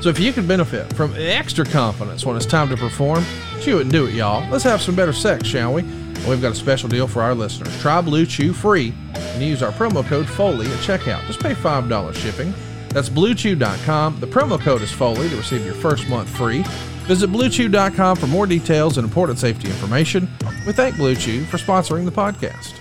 So 0.00 0.08
if 0.08 0.18
you 0.18 0.32
can 0.32 0.46
benefit 0.46 0.90
from 0.94 1.12
extra 1.16 1.64
confidence 1.64 2.24
when 2.24 2.36
it's 2.36 2.46
time 2.46 2.68
to 2.68 2.76
perform, 2.76 3.24
chew 3.60 3.78
it 3.78 3.82
and 3.82 3.92
do 3.92 4.06
it, 4.06 4.14
y'all. 4.14 4.48
Let's 4.48 4.64
have 4.64 4.80
some 4.80 4.94
better 4.94 5.12
sex, 5.12 5.46
shall 5.46 5.74
we? 5.74 5.82
And 6.20 6.28
we've 6.28 6.40
got 6.42 6.52
a 6.52 6.56
special 6.56 6.88
deal 6.88 7.06
for 7.08 7.22
our 7.22 7.34
listeners. 7.34 7.76
Try 7.80 8.00
BlueChew 8.02 8.54
free 8.54 8.94
and 9.14 9.42
use 9.42 9.62
our 9.62 9.72
promo 9.72 10.04
code 10.04 10.28
Foley 10.28 10.66
at 10.66 10.78
checkout. 10.80 11.26
Just 11.26 11.40
pay 11.40 11.54
$5 11.54 12.14
shipping. 12.14 12.52
That's 12.90 13.08
bluechew.com. 13.08 14.20
The 14.20 14.26
promo 14.26 14.60
code 14.60 14.82
is 14.82 14.90
Foley 14.92 15.28
to 15.28 15.36
receive 15.36 15.64
your 15.64 15.74
first 15.74 16.08
month 16.08 16.28
free. 16.28 16.62
Visit 17.06 17.30
bluechew.com 17.30 18.16
for 18.16 18.26
more 18.26 18.46
details 18.46 18.98
and 18.98 19.04
important 19.04 19.38
safety 19.38 19.68
information. 19.68 20.28
We 20.66 20.72
thank 20.72 20.96
BlueChew 20.96 21.46
for 21.46 21.56
sponsoring 21.56 22.04
the 22.04 22.12
podcast. 22.12 22.74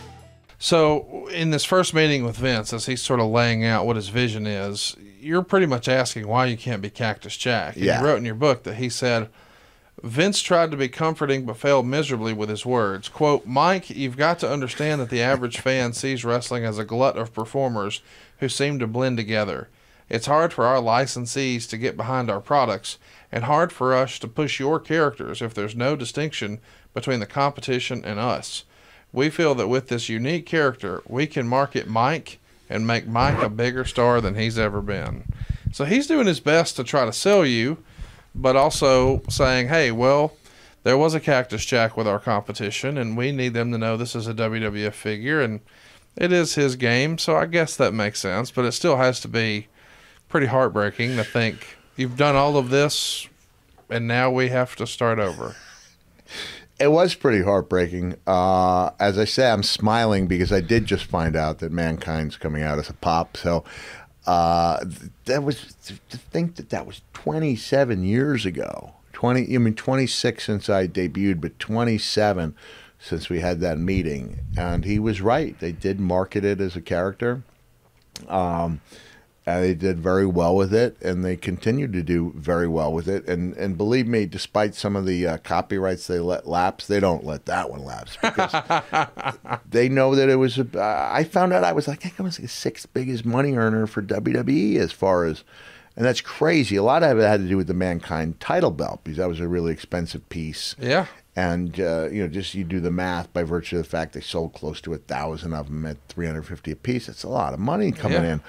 So, 0.62 1.28
in 1.34 1.52
this 1.52 1.64
first 1.64 1.94
meeting 1.94 2.26
with 2.26 2.36
Vince, 2.36 2.74
as 2.74 2.86
he's 2.86 3.02
sort 3.02 3.22
of 3.22 3.28
laying 3.28 3.64
out 3.64 3.86
what 3.86 3.96
his 3.96 4.10
vision 4.10 4.46
is, 4.46 4.96
you're 5.22 5.42
pretty 5.42 5.66
much 5.66 5.88
asking 5.88 6.28
why 6.28 6.48
you 6.48 6.58
can't 6.58 6.82
be 6.82 6.90
Cactus 6.90 7.38
Jack. 7.38 7.76
And 7.76 7.86
Yeah. 7.86 8.02
You 8.02 8.06
wrote 8.08 8.18
in 8.18 8.26
your 8.26 8.36
book 8.36 8.64
that 8.64 8.76
he 8.76 8.90
said, 8.90 9.30
Vince 10.04 10.42
tried 10.42 10.72
to 10.72 10.78
be 10.78 10.88
comforting 10.88 11.46
but 11.46 11.58
failed 11.58 11.86
miserably 11.86 12.32
with 12.34 12.50
his 12.50 12.66
words. 12.66 13.10
Quote, 13.10 13.46
Mike, 13.46 13.90
you've 13.90 14.18
got 14.18 14.40
to 14.40 14.52
understand 14.52 15.02
that 15.02 15.10
the 15.10 15.22
average 15.22 15.60
fan 15.60 15.94
sees 15.94 16.24
wrestling 16.24 16.64
as 16.64 16.78
a 16.78 16.86
glut 16.86 17.18
of 17.18 17.34
performers 17.34 18.02
who 18.40 18.48
seem 18.48 18.80
to 18.80 18.88
blend 18.88 19.18
together. 19.18 19.68
It's 20.08 20.26
hard 20.26 20.54
for 20.54 20.66
our 20.66 20.82
licensees 20.82 21.70
to 21.70 21.78
get 21.78 21.98
behind 21.98 22.30
our 22.32 22.40
products 22.40 22.98
and 23.32 23.44
hard 23.44 23.72
for 23.72 23.94
us 23.94 24.18
to 24.20 24.28
push 24.28 24.60
your 24.60 24.80
characters 24.80 25.42
if 25.42 25.54
there's 25.54 25.76
no 25.76 25.96
distinction 25.96 26.60
between 26.94 27.20
the 27.20 27.28
competition 27.28 28.04
and 28.04 28.20
us. 28.20 28.64
We 29.12 29.30
feel 29.30 29.54
that 29.56 29.68
with 29.68 29.90
this 29.90 30.10
unique 30.10 30.46
character, 30.46 31.04
we 31.08 31.28
can 31.28 31.48
market 31.48 31.88
Mike 31.88 32.40
and 32.70 32.88
make 32.88 33.08
Mike 33.08 33.42
a 33.42 33.50
bigger 33.50 33.86
star 33.86 34.22
than 34.22 34.36
he's 34.36 34.58
ever 34.58 34.82
been. 34.82 35.26
So 35.72 35.86
he's 35.86 36.08
doing 36.08 36.28
his 36.28 36.40
best 36.40 36.76
to 36.76 36.84
try 36.84 37.06
to 37.06 37.14
sell 37.14 37.46
you, 37.46 37.78
but 38.40 38.56
also 38.56 39.22
saying, 39.30 39.68
hey, 39.68 39.92
well, 39.92 40.34
there 40.84 40.98
was 40.98 41.14
a 41.14 41.20
Cactus 41.20 41.66
Jack 41.66 41.98
with 41.98 42.08
our 42.08 42.20
competition, 42.20 42.98
and 42.98 43.18
we 43.18 43.32
need 43.32 43.54
them 43.54 43.72
to 43.72 43.78
know 43.78 43.98
this 43.98 44.16
is 44.16 44.28
a 44.28 44.34
WWF 44.34 44.94
figure, 44.94 45.42
and 45.42 45.60
it 46.16 46.32
is 46.32 46.56
his 46.56 46.76
game, 46.76 47.18
so 47.18 47.36
I 47.36 47.46
guess 47.46 47.76
that 47.76 47.94
makes 47.94 48.20
sense, 48.20 48.50
but 48.50 48.66
it 48.66 48.72
still 48.72 48.98
has 48.98 49.20
to 49.22 49.28
be 49.28 49.68
pretty 50.30 50.48
heartbreaking 50.48 51.16
to 51.18 51.24
think 51.24 51.78
you've 51.98 52.18
done 52.18 52.36
all 52.36 52.56
of 52.56 52.70
this, 52.70 53.28
and 53.90 54.08
now 54.08 54.32
we 54.32 54.50
have 54.50 54.76
to 54.78 54.88
start 54.88 55.20
over. 55.20 55.56
It 56.80 56.92
was 56.94 57.14
pretty 57.14 57.44
heartbreaking. 57.44 58.16
Uh, 58.26 58.92
as 59.02 59.18
I 59.18 59.26
say, 59.26 59.52
I'm 59.52 59.64
smiling 59.64 60.28
because 60.28 60.54
I 60.54 60.62
did 60.62 60.86
just 60.86 61.04
find 61.04 61.36
out 61.36 61.60
that 61.60 61.74
mankind's 61.74 62.38
coming 62.38 62.64
out 62.64 62.80
as 62.80 62.90
a 62.90 62.94
pop. 62.94 63.36
So 63.36 63.66
Uh, 64.30 64.86
that 65.26 65.42
was 65.42 65.76
to 65.82 66.18
think 66.18 66.54
that 66.58 66.70
that 66.70 66.86
was 66.86 67.02
27 67.14 68.04
years 68.04 68.46
ago. 68.46 68.94
20, 69.14 69.56
I 69.56 69.58
mean 69.58 69.74
26 69.74 70.44
since 70.44 70.70
I 70.70 70.86
debuted, 70.86 71.42
but 71.42 71.58
27 71.58 72.56
since 73.00 73.28
we 73.28 73.40
had 73.40 73.60
that 73.62 73.80
meeting. 73.80 74.38
And 74.56 74.86
he 74.86 75.00
was 75.00 75.20
right. 75.20 75.60
They 75.60 75.72
did 75.72 76.00
market 76.00 76.46
it 76.46 76.62
as 76.62 76.76
a 76.76 76.82
character. 76.82 77.42
Um, 78.28 78.82
and 79.50 79.64
they 79.64 79.74
did 79.74 80.00
very 80.00 80.26
well 80.26 80.56
with 80.56 80.74
it, 80.74 80.96
and 81.02 81.26
they 81.26 81.36
continued 81.36 81.94
to 81.94 82.04
do 82.04 82.34
very 82.36 82.68
well 82.68 82.94
with 82.94 83.08
it. 83.08 83.28
And 83.28 83.56
and 83.56 83.78
believe 83.78 84.08
me, 84.08 84.26
despite 84.26 84.76
some 84.76 84.96
of 84.96 85.06
the 85.06 85.26
uh, 85.28 85.38
copyrights 85.38 86.08
they 86.08 86.20
let 86.20 86.48
lapse, 86.48 86.88
they 86.88 87.00
don't 87.00 87.26
let 87.26 87.46
that 87.48 87.70
one 87.70 87.84
lapse 87.84 88.18
because 88.22 88.54
they 89.70 89.90
know 89.90 90.16
that 90.16 90.30
it 90.30 90.36
was. 90.36 90.58
A, 90.60 90.68
uh, 90.76 91.10
I 91.12 91.24
found 91.24 91.54
out 91.54 91.64
I 91.64 91.74
was 91.74 91.88
like, 91.88 92.00
I 92.00 92.10
think 92.10 92.20
I 92.20 92.24
was 92.24 92.38
the 92.38 92.48
sixth 92.48 92.94
biggest 92.94 93.26
money 93.26 93.56
earner 93.56 93.88
for 93.88 94.02
WWE 94.02 94.78
as 94.78 94.92
far 94.92 95.26
as, 95.26 95.44
and 95.96 96.06
that's 96.06 96.22
crazy. 96.22 96.76
A 96.76 96.84
lot 96.84 97.04
of 97.04 97.18
it 97.18 97.24
had 97.24 97.42
to 97.42 97.48
do 97.48 97.58
with 97.58 97.68
the 97.68 97.74
Mankind 97.74 98.40
title 98.40 98.72
belt 98.72 99.02
because 99.04 99.18
that 99.18 99.28
was 99.30 99.40
a 99.40 99.48
really 99.48 99.72
expensive 99.72 100.28
piece. 100.30 100.76
Yeah. 100.80 101.08
And 101.36 101.80
uh, 101.80 102.10
you 102.12 102.22
know, 102.22 102.28
just 102.28 102.54
you 102.54 102.64
do 102.66 102.80
the 102.82 102.92
math 102.92 103.32
by 103.32 103.44
virtue 103.44 103.78
of 103.78 103.84
the 103.84 103.90
fact 103.90 104.14
they 104.14 104.20
sold 104.22 104.54
close 104.54 104.82
to 104.82 104.94
a 104.94 104.98
thousand 104.98 105.54
of 105.54 105.68
them 105.68 105.86
at 105.86 105.98
three 106.10 106.26
hundred 106.26 106.44
fifty 106.44 106.72
a 106.72 106.76
piece. 106.76 107.08
It's 107.08 107.24
a 107.24 107.30
lot 107.30 107.54
of 107.54 107.60
money 107.60 107.92
coming 107.92 108.24
Yeah. 108.24 108.34
in. 108.34 108.42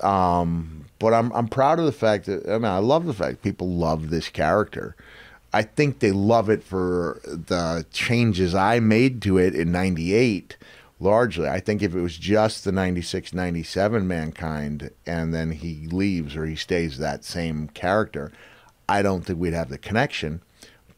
Um, 0.00 0.84
but 0.98 1.12
I'm 1.14 1.32
I'm 1.32 1.48
proud 1.48 1.78
of 1.78 1.84
the 1.84 1.92
fact 1.92 2.26
that 2.26 2.48
I 2.48 2.54
mean 2.54 2.64
I 2.64 2.78
love 2.78 3.06
the 3.06 3.14
fact 3.14 3.42
people 3.42 3.68
love 3.68 4.10
this 4.10 4.28
character. 4.28 4.96
I 5.52 5.62
think 5.62 6.00
they 6.00 6.10
love 6.10 6.50
it 6.50 6.64
for 6.64 7.20
the 7.24 7.86
changes 7.92 8.54
I 8.54 8.80
made 8.80 9.22
to 9.22 9.38
it 9.38 9.54
in 9.54 9.70
'98. 9.70 10.56
Largely, 11.00 11.48
I 11.48 11.60
think 11.60 11.82
if 11.82 11.94
it 11.94 12.00
was 12.00 12.16
just 12.16 12.64
the 12.64 12.72
96, 12.72 13.34
97 13.34 14.06
mankind, 14.06 14.90
and 15.04 15.34
then 15.34 15.50
he 15.50 15.88
leaves 15.88 16.36
or 16.36 16.46
he 16.46 16.56
stays 16.56 16.98
that 16.98 17.24
same 17.24 17.68
character, 17.68 18.32
I 18.88 19.02
don't 19.02 19.26
think 19.26 19.38
we'd 19.38 19.54
have 19.54 19.68
the 19.68 19.76
connection. 19.76 20.40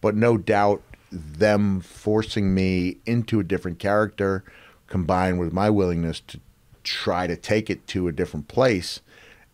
But 0.01 0.14
no 0.14 0.36
doubt, 0.36 0.82
them 1.11 1.80
forcing 1.80 2.55
me 2.55 2.99
into 3.07 3.40
a 3.40 3.44
different 3.44 3.78
character, 3.78 4.44
combined 4.86 5.40
with 5.40 5.53
my 5.53 5.70
willingness 5.70 6.20
to 6.20 6.40
try 6.87 7.26
to 7.26 7.37
take 7.37 7.68
it 7.68 7.87
to 7.89 8.09
a 8.09 8.12
different 8.12 8.49
place, 8.49 9.01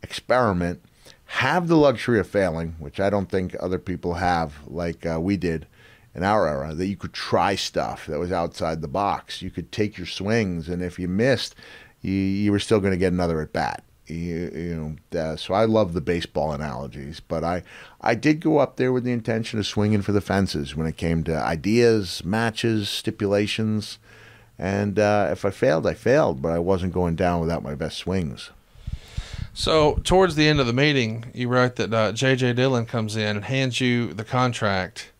experiment, 0.03 0.85
have 1.27 1.67
the 1.67 1.77
luxury 1.77 2.21
of 2.21 2.27
failing, 2.29 2.77
which 2.79 3.01
I 3.01 3.09
don't 3.09 3.31
think 3.31 3.57
other 3.59 3.79
people 3.79 4.15
have, 4.15 4.55
like 4.67 5.07
uh, 5.07 5.19
we 5.19 5.39
did 5.39 5.67
in 6.15 6.23
our 6.23 6.47
era, 6.47 6.75
that 6.75 6.87
you 6.87 6.97
could 6.97 7.15
try 7.15 7.55
stuff 7.55 8.07
that 8.07 8.19
was 8.19 8.31
outside 8.31 8.83
the 8.83 8.89
box. 8.89 9.41
You 9.41 9.51
could 9.51 9.73
take 9.73 9.97
your 9.97 10.07
swings, 10.07 10.69
and 10.69 10.83
if 10.83 10.99
you 10.99 11.09
missed, 11.09 11.55
you, 12.03 12.13
you 12.13 12.53
were 12.53 12.59
still 12.59 12.81
going 12.81 12.93
to 12.93 12.99
get 12.99 13.15
another 13.15 13.41
at 13.41 13.53
bat. 13.53 13.83
You, 14.07 14.51
you 14.55 14.99
know, 15.13 15.19
uh, 15.19 15.37
so 15.37 15.55
I 15.55 15.65
love 15.65 15.95
the 15.95 16.03
baseball 16.03 16.53
analogies, 16.53 17.21
but 17.21 17.45
I, 17.45 17.63
I 18.03 18.15
did 18.15 18.41
go 18.41 18.59
up 18.59 18.77
there 18.77 18.93
with 18.93 19.05
the 19.05 19.13
intention 19.13 19.59
of 19.59 19.67
swinging 19.67 20.03
for 20.03 20.13
the 20.13 20.21
fences 20.21 20.77
when 20.77 20.87
it 20.87 20.99
came 20.99 21.25
to 21.25 21.35
ideas, 21.35 22.23
matches, 22.25 22.91
stipulations. 22.91 23.99
And 24.59 24.99
uh, 24.99 25.29
if 25.33 25.45
I 25.45 25.51
failed, 25.51 25.87
I 25.87 25.95
failed, 25.95 26.41
but 26.43 26.53
I 26.53 26.59
wasn't 26.59 26.93
going 26.93 27.17
down 27.17 27.41
without 27.41 27.63
my 27.63 27.75
best 27.75 27.99
swings. 27.99 28.51
So 29.55 30.01
towards 30.05 30.35
the 30.35 30.49
end 30.49 30.61
of 30.61 30.67
the 30.67 30.73
meeting, 30.73 31.27
you 31.35 31.49
write 31.49 31.77
that 31.77 31.93
uh, 31.93 32.13
J.J. 32.13 32.55
Dillon 32.55 32.87
comes 32.87 33.17
in 33.17 33.37
and 33.37 33.45
hands 33.45 33.81
you 33.81 34.13
the 34.15 34.25
contract. 34.25 35.11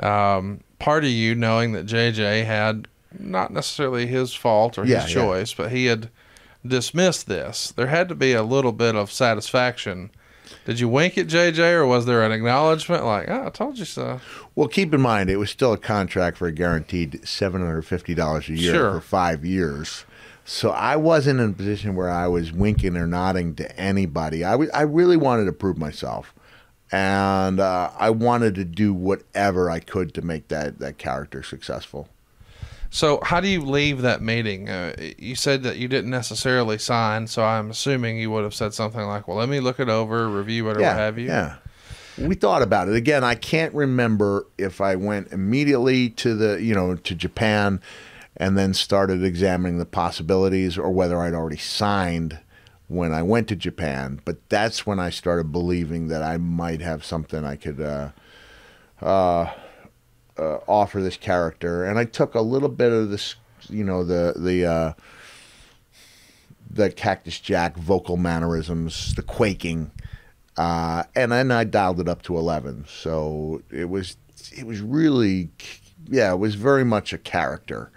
Um, 0.00 0.60
part 0.78 1.04
of 1.04 1.10
you 1.10 1.34
knowing 1.34 1.72
that 1.72 1.84
J.J. 1.86 2.44
had 2.44 2.88
not 3.18 3.52
necessarily 3.52 4.06
his 4.06 4.34
fault 4.34 4.78
or 4.78 4.84
Yeah, 4.84 5.00
his 5.02 5.14
yeah. 5.14 5.22
choice, 5.22 5.54
but 5.54 5.72
he 5.72 5.86
had 5.86 6.08
dismissed 6.66 7.26
this. 7.26 7.72
There 7.72 7.86
had 7.88 8.08
to 8.08 8.14
be 8.14 8.32
a 8.32 8.42
little 8.42 8.72
bit 8.72 8.94
of 8.96 9.10
satisfaction. 9.12 10.10
Did 10.64 10.80
you 10.80 10.88
wink 10.88 11.16
at 11.18 11.26
J.J. 11.26 11.72
or 11.72 11.86
was 11.86 12.06
there 12.06 12.22
an 12.22 12.32
acknowledgement 12.32 13.04
like, 13.04 13.28
"Oh, 13.28 13.46
I 13.46 13.50
told 13.50 13.78
you 13.78 13.84
so"? 13.84 14.20
Well, 14.54 14.68
keep 14.68 14.92
in 14.94 15.00
mind, 15.00 15.30
it 15.30 15.36
was 15.36 15.50
still 15.50 15.72
a 15.72 15.78
contract 15.78 16.36
for 16.36 16.46
a 16.46 16.52
guaranteed 16.52 17.20
$750 17.22 18.48
a 18.48 18.52
year 18.56 18.74
Sure. 18.74 18.92
for 18.94 19.00
five 19.00 19.44
years. 19.44 20.04
So 20.44 20.70
I 20.70 20.96
wasn't 20.96 21.40
in 21.40 21.50
a 21.50 21.52
position 21.54 21.96
where 21.96 22.10
I 22.10 22.26
was 22.28 22.52
winking 22.52 22.96
or 22.96 23.06
nodding 23.06 23.54
to 23.56 23.78
anybody. 23.80 24.44
I 24.44 24.54
I 24.74 24.82
really 24.82 25.16
wanted 25.16 25.44
to 25.46 25.52
prove 25.52 25.78
myself. 25.78 26.34
And 26.92 27.58
uh, 27.60 27.90
I 27.98 28.10
wanted 28.10 28.54
to 28.56 28.64
do 28.64 28.92
whatever 28.94 29.68
I 29.70 29.80
could 29.80 30.14
to 30.14 30.22
make 30.22 30.48
that, 30.48 30.78
that 30.78 30.98
character 30.98 31.42
successful. 31.42 32.08
So, 32.94 33.18
how 33.24 33.40
do 33.40 33.48
you 33.48 33.60
leave 33.60 34.02
that 34.02 34.22
meeting? 34.22 34.68
Uh, 34.68 34.94
you 35.18 35.34
said 35.34 35.64
that 35.64 35.78
you 35.78 35.88
didn't 35.88 36.12
necessarily 36.12 36.78
sign, 36.78 37.26
so 37.26 37.42
I'm 37.42 37.70
assuming 37.70 38.18
you 38.18 38.30
would 38.30 38.44
have 38.44 38.54
said 38.54 38.72
something 38.72 39.00
like, 39.00 39.26
"Well, 39.26 39.36
let 39.36 39.48
me 39.48 39.58
look 39.58 39.80
it 39.80 39.88
over, 39.88 40.28
review 40.28 40.68
it, 40.68 40.76
or 40.76 40.80
what 40.80 40.96
have 40.96 41.18
you." 41.18 41.26
Yeah. 41.26 41.56
We 42.16 42.36
thought 42.36 42.62
about 42.62 42.86
it. 42.86 42.94
Again, 42.94 43.24
I 43.24 43.34
can't 43.34 43.74
remember 43.74 44.46
if 44.58 44.80
I 44.80 44.94
went 44.94 45.32
immediately 45.32 46.08
to 46.10 46.36
the, 46.36 46.62
you 46.62 46.72
know, 46.72 46.94
to 46.94 47.14
Japan 47.16 47.80
and 48.36 48.56
then 48.56 48.72
started 48.72 49.24
examining 49.24 49.78
the 49.78 49.86
possibilities 49.86 50.78
or 50.78 50.92
whether 50.92 51.20
I'd 51.20 51.34
already 51.34 51.56
signed 51.56 52.38
when 52.86 53.12
I 53.12 53.24
went 53.24 53.48
to 53.48 53.56
Japan. 53.56 54.20
But 54.24 54.48
that's 54.48 54.86
when 54.86 55.00
I 55.00 55.10
started 55.10 55.50
believing 55.50 56.06
that 56.08 56.22
I 56.22 56.36
might 56.36 56.80
have 56.80 57.04
something 57.04 57.44
I 57.44 57.56
could 57.56 57.80
uh, 57.80 58.10
uh, 59.02 59.50
uh, 60.38 60.58
offer 60.66 61.00
this 61.00 61.16
character. 61.16 61.84
And 61.84 61.98
I 61.98 62.04
took 62.04 62.34
a 62.34 62.40
little 62.40 62.68
bit 62.68 62.92
of 62.92 63.10
this, 63.10 63.36
you 63.68 63.84
know, 63.84 64.04
the, 64.04 64.34
the, 64.36 64.66
uh, 64.66 64.92
the 66.70 66.90
Cactus 66.90 67.38
Jack 67.40 67.76
vocal 67.76 68.16
mannerisms, 68.16 69.14
the 69.14 69.22
quaking, 69.22 69.92
uh, 70.56 71.04
and 71.14 71.32
then 71.32 71.50
I 71.50 71.64
dialed 71.64 72.00
it 72.00 72.08
up 72.08 72.22
to 72.22 72.36
eleven. 72.36 72.84
So 72.88 73.62
it 73.70 73.88
was 73.88 74.16
it 74.56 74.66
was 74.66 74.80
really 74.80 75.50
yeah, 76.08 76.32
it 76.32 76.38
was 76.38 76.54
very 76.54 76.84
much 76.84 77.12
a 77.12 77.18
character. 77.18 77.90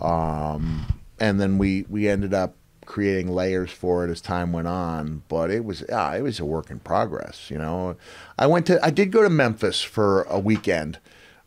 Um, 0.00 0.86
and 1.18 1.40
then 1.40 1.58
we 1.58 1.84
we 1.88 2.08
ended 2.08 2.34
up 2.34 2.54
creating 2.86 3.28
layers 3.28 3.70
for 3.70 4.04
it 4.04 4.10
as 4.10 4.20
time 4.20 4.52
went 4.52 4.66
on, 4.66 5.22
but 5.28 5.50
it 5.50 5.64
was 5.64 5.84
yeah, 5.88 6.14
it 6.14 6.22
was 6.22 6.40
a 6.40 6.44
work 6.44 6.70
in 6.70 6.80
progress. 6.80 7.50
You 7.50 7.58
know, 7.58 7.96
I 8.38 8.46
went 8.46 8.66
to 8.66 8.84
I 8.84 8.90
did 8.90 9.12
go 9.12 9.22
to 9.22 9.30
Memphis 9.30 9.82
for 9.82 10.22
a 10.22 10.38
weekend. 10.38 10.98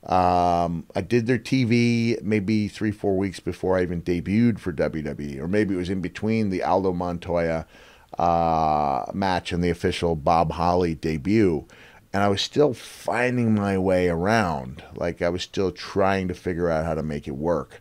Um, 0.05 0.85
I 0.95 1.01
did 1.01 1.27
their 1.27 1.39
TV 1.39 2.21
maybe 2.21 2.67
three, 2.67 2.91
four 2.91 3.17
weeks 3.17 3.39
before 3.39 3.77
I 3.77 3.83
even 3.83 4.01
debuted 4.01 4.59
for 4.59 4.73
WWE, 4.73 5.39
or 5.39 5.47
maybe 5.47 5.75
it 5.75 5.77
was 5.77 5.89
in 5.89 6.01
between 6.01 6.49
the 6.49 6.61
Aldo 6.61 6.91
Montoya 6.91 7.65
uh, 8.19 9.05
match 9.13 9.51
and 9.51 9.63
the 9.63 9.69
official 9.69 10.15
Bob 10.15 10.51
Holly 10.51 10.93
debut. 10.95 11.65
And 12.11 12.21
I 12.21 12.27
was 12.27 12.41
still 12.41 12.73
finding 12.73 13.55
my 13.55 13.77
way 13.77 14.07
around. 14.09 14.83
Like 14.95 15.21
I 15.21 15.29
was 15.29 15.41
still 15.41 15.71
trying 15.71 16.27
to 16.27 16.33
figure 16.33 16.69
out 16.69 16.85
how 16.85 16.93
to 16.93 17.03
make 17.03 17.27
it 17.27 17.35
work. 17.35 17.79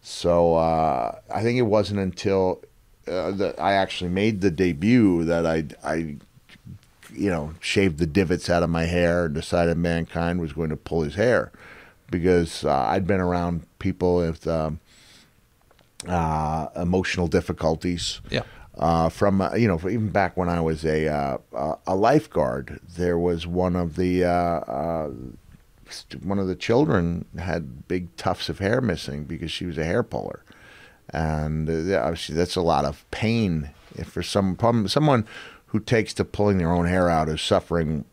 So 0.00 0.54
uh, 0.54 1.18
I 1.32 1.42
think 1.42 1.58
it 1.58 1.62
wasn't 1.62 2.00
until 2.00 2.62
uh, 3.06 3.30
that 3.32 3.60
I 3.60 3.74
actually 3.74 4.10
made 4.10 4.40
the 4.40 4.50
debut 4.50 5.24
that 5.24 5.46
I, 5.46 5.64
I 5.84 6.16
you 7.18 7.30
know, 7.30 7.54
shaved 7.60 7.98
the 7.98 8.06
divots 8.06 8.48
out 8.48 8.62
of 8.62 8.70
my 8.70 8.84
hair 8.84 9.26
and 9.26 9.34
decided 9.34 9.76
mankind 9.76 10.40
was 10.40 10.52
going 10.52 10.70
to 10.70 10.76
pull 10.76 11.02
his 11.02 11.16
hair 11.16 11.52
because 12.10 12.64
uh, 12.64 12.72
I'd 12.72 13.06
been 13.06 13.20
around 13.20 13.66
people 13.78 14.16
with 14.16 14.46
um, 14.46 14.80
uh, 16.06 16.68
emotional 16.76 17.28
difficulties. 17.28 18.20
Yeah. 18.30 18.42
Uh, 18.76 19.08
from 19.08 19.40
uh, 19.40 19.54
you 19.54 19.66
know, 19.66 19.76
even 19.88 20.10
back 20.10 20.36
when 20.36 20.48
I 20.48 20.60
was 20.60 20.84
a 20.84 21.08
uh, 21.08 21.38
uh, 21.52 21.74
a 21.86 21.96
lifeguard, 21.96 22.80
there 22.96 23.18
was 23.18 23.44
one 23.44 23.74
of 23.74 23.96
the 23.96 24.24
uh, 24.24 24.30
uh, 24.30 25.10
one 26.22 26.38
of 26.38 26.46
the 26.46 26.54
children 26.54 27.24
had 27.38 27.88
big 27.88 28.14
tufts 28.16 28.48
of 28.48 28.60
hair 28.60 28.80
missing 28.80 29.24
because 29.24 29.50
she 29.50 29.66
was 29.66 29.78
a 29.78 29.84
hair 29.84 30.04
puller, 30.04 30.44
and 31.10 31.68
uh, 31.68 32.00
obviously 32.00 32.36
that's 32.36 32.54
a 32.54 32.62
lot 32.62 32.84
of 32.84 33.04
pain 33.10 33.70
if 33.96 34.06
for 34.06 34.22
some 34.22 34.54
problem 34.54 34.86
someone 34.86 35.26
who 35.68 35.80
takes 35.80 36.14
to 36.14 36.24
pulling 36.24 36.58
their 36.58 36.72
own 36.72 36.86
hair 36.86 37.08
out 37.08 37.28
is 37.28 37.40
suffering 37.40 38.04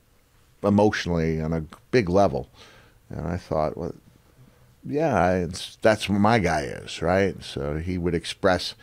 emotionally 0.63 1.41
on 1.41 1.53
a 1.53 1.65
big 1.91 2.09
level. 2.09 2.49
And 3.09 3.27
I 3.27 3.37
thought, 3.37 3.77
well, 3.77 3.93
yeah, 4.85 5.47
that's 5.81 6.09
what 6.09 6.19
my 6.19 6.39
guy 6.39 6.61
is, 6.61 7.01
right? 7.01 7.41
So 7.43 7.77
he 7.77 7.97
would 7.97 8.13
express 8.13 8.75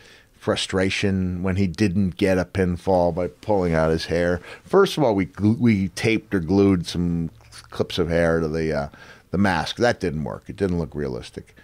frustration 0.43 1.45
when 1.45 1.55
he 1.55 1.69
didn't 1.69 2.17
get 2.17 2.37
a 2.37 2.45
pinfall 2.45 3.15
by 3.15 3.29
pulling 3.29 3.75
out 3.75 3.91
his 3.91 4.07
hair. 4.07 4.41
First 4.65 4.99
of 4.99 5.05
all, 5.05 5.15
we 5.15 5.29
we 5.39 5.89
taped 5.91 6.35
or 6.35 6.41
glued 6.41 6.87
some 6.87 7.31
clips 7.71 7.99
of 7.99 8.09
hair 8.09 8.41
to 8.41 8.49
the 8.49 8.73
uh, 8.73 8.89
the 9.31 9.39
mask. 9.39 9.77
That 9.77 10.01
didn't 10.01 10.25
work. 10.25 10.45
It 10.49 10.57
didn't 10.57 10.79
look 10.79 10.95
realistic. 10.95 11.55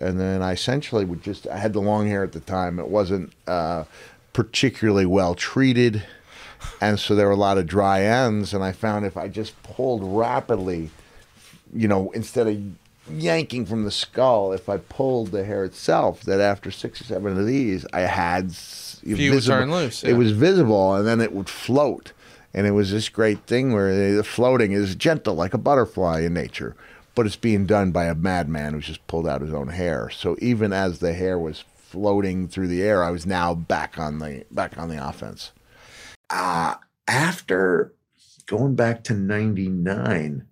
And 0.00 0.18
then 0.18 0.42
I 0.42 0.52
essentially 0.52 1.04
would 1.04 1.22
just 1.22 1.46
I 1.46 1.58
had 1.58 1.72
the 1.72 1.80
long 1.80 2.08
hair 2.08 2.24
at 2.24 2.32
the 2.32 2.40
time. 2.40 2.80
It 2.80 2.88
wasn't 2.88 3.32
uh, 3.46 3.84
particularly 4.32 5.06
well 5.06 5.36
treated, 5.36 6.02
and 6.80 6.98
so 6.98 7.14
there 7.14 7.26
were 7.26 7.32
a 7.32 7.36
lot 7.36 7.58
of 7.58 7.66
dry 7.66 8.02
ends. 8.02 8.54
And 8.54 8.62
I 8.62 8.72
found 8.72 9.06
if 9.06 9.16
I 9.16 9.28
just 9.28 9.60
pulled 9.62 10.02
rapidly, 10.02 10.90
you 11.72 11.88
know, 11.88 12.10
instead 12.12 12.46
of 12.46 12.60
yanking 13.10 13.66
from 13.66 13.84
the 13.84 13.90
skull 13.90 14.52
if 14.52 14.68
I 14.68 14.78
pulled 14.78 15.30
the 15.30 15.44
hair 15.44 15.64
itself. 15.64 16.22
That 16.22 16.40
after 16.40 16.70
six 16.70 17.00
or 17.00 17.04
seven 17.04 17.38
of 17.38 17.46
these, 17.46 17.86
I 17.92 18.00
had 18.00 18.54
Few 18.54 19.34
would 19.34 19.44
turn 19.44 19.70
loose, 19.70 20.02
yeah. 20.02 20.10
It 20.10 20.12
was 20.14 20.32
visible, 20.32 20.94
and 20.94 21.06
then 21.06 21.20
it 21.20 21.32
would 21.32 21.48
float. 21.48 22.12
And 22.54 22.66
it 22.66 22.70
was 22.70 22.92
this 22.92 23.08
great 23.08 23.40
thing 23.46 23.72
where 23.72 24.14
the 24.14 24.24
floating 24.24 24.72
is 24.72 24.94
gentle 24.94 25.34
like 25.34 25.54
a 25.54 25.58
butterfly 25.58 26.20
in 26.20 26.34
nature, 26.34 26.76
but 27.14 27.26
it's 27.26 27.36
being 27.36 27.66
done 27.66 27.90
by 27.90 28.04
a 28.04 28.14
madman 28.14 28.72
who's 28.72 28.86
just 28.86 29.06
pulled 29.08 29.26
out 29.26 29.40
his 29.40 29.52
own 29.52 29.68
hair. 29.68 30.08
So 30.08 30.36
even 30.40 30.72
as 30.72 31.00
the 31.00 31.14
hair 31.14 31.38
was 31.38 31.64
floating 31.76 32.48
through 32.48 32.68
the 32.68 32.82
air, 32.82 33.02
I 33.02 33.10
was 33.10 33.26
now 33.26 33.54
back 33.54 33.98
on 33.98 34.20
the 34.20 34.44
back 34.50 34.78
on 34.78 34.88
the 34.88 35.06
offense. 35.06 35.50
Uh, 36.30 36.74
after 37.06 37.94
going 38.46 38.74
back 38.74 39.04
to 39.04 39.14
'99, 39.14 40.46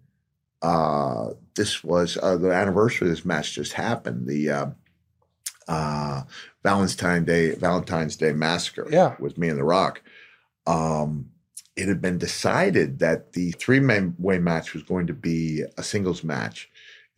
uh, 0.62 1.31
this 1.55 1.83
was 1.83 2.18
uh, 2.23 2.37
the 2.37 2.53
anniversary 2.53 3.09
of 3.09 3.14
this 3.14 3.25
match 3.25 3.55
just 3.55 3.73
happened. 3.73 4.27
The 4.27 4.51
uh, 4.51 4.66
uh, 5.68 6.23
Valentine 6.62 7.25
Day 7.25 7.55
Valentine's 7.55 8.16
Day 8.16 8.33
massacre. 8.33 8.87
Yeah. 8.91 9.16
with 9.18 9.39
me 9.39 9.49
and 9.49 9.59
The 9.59 9.64
Rock. 9.64 10.03
Um, 10.66 11.31
it 11.75 11.89
had 11.89 12.03
been 12.03 12.18
decided 12.18 12.99
that 12.99 13.33
the 13.33 13.53
three-way 13.53 14.39
match 14.39 14.75
was 14.75 14.83
going 14.83 15.07
to 15.07 15.14
be 15.14 15.64
a 15.79 15.83
singles 15.83 16.23
match. 16.23 16.70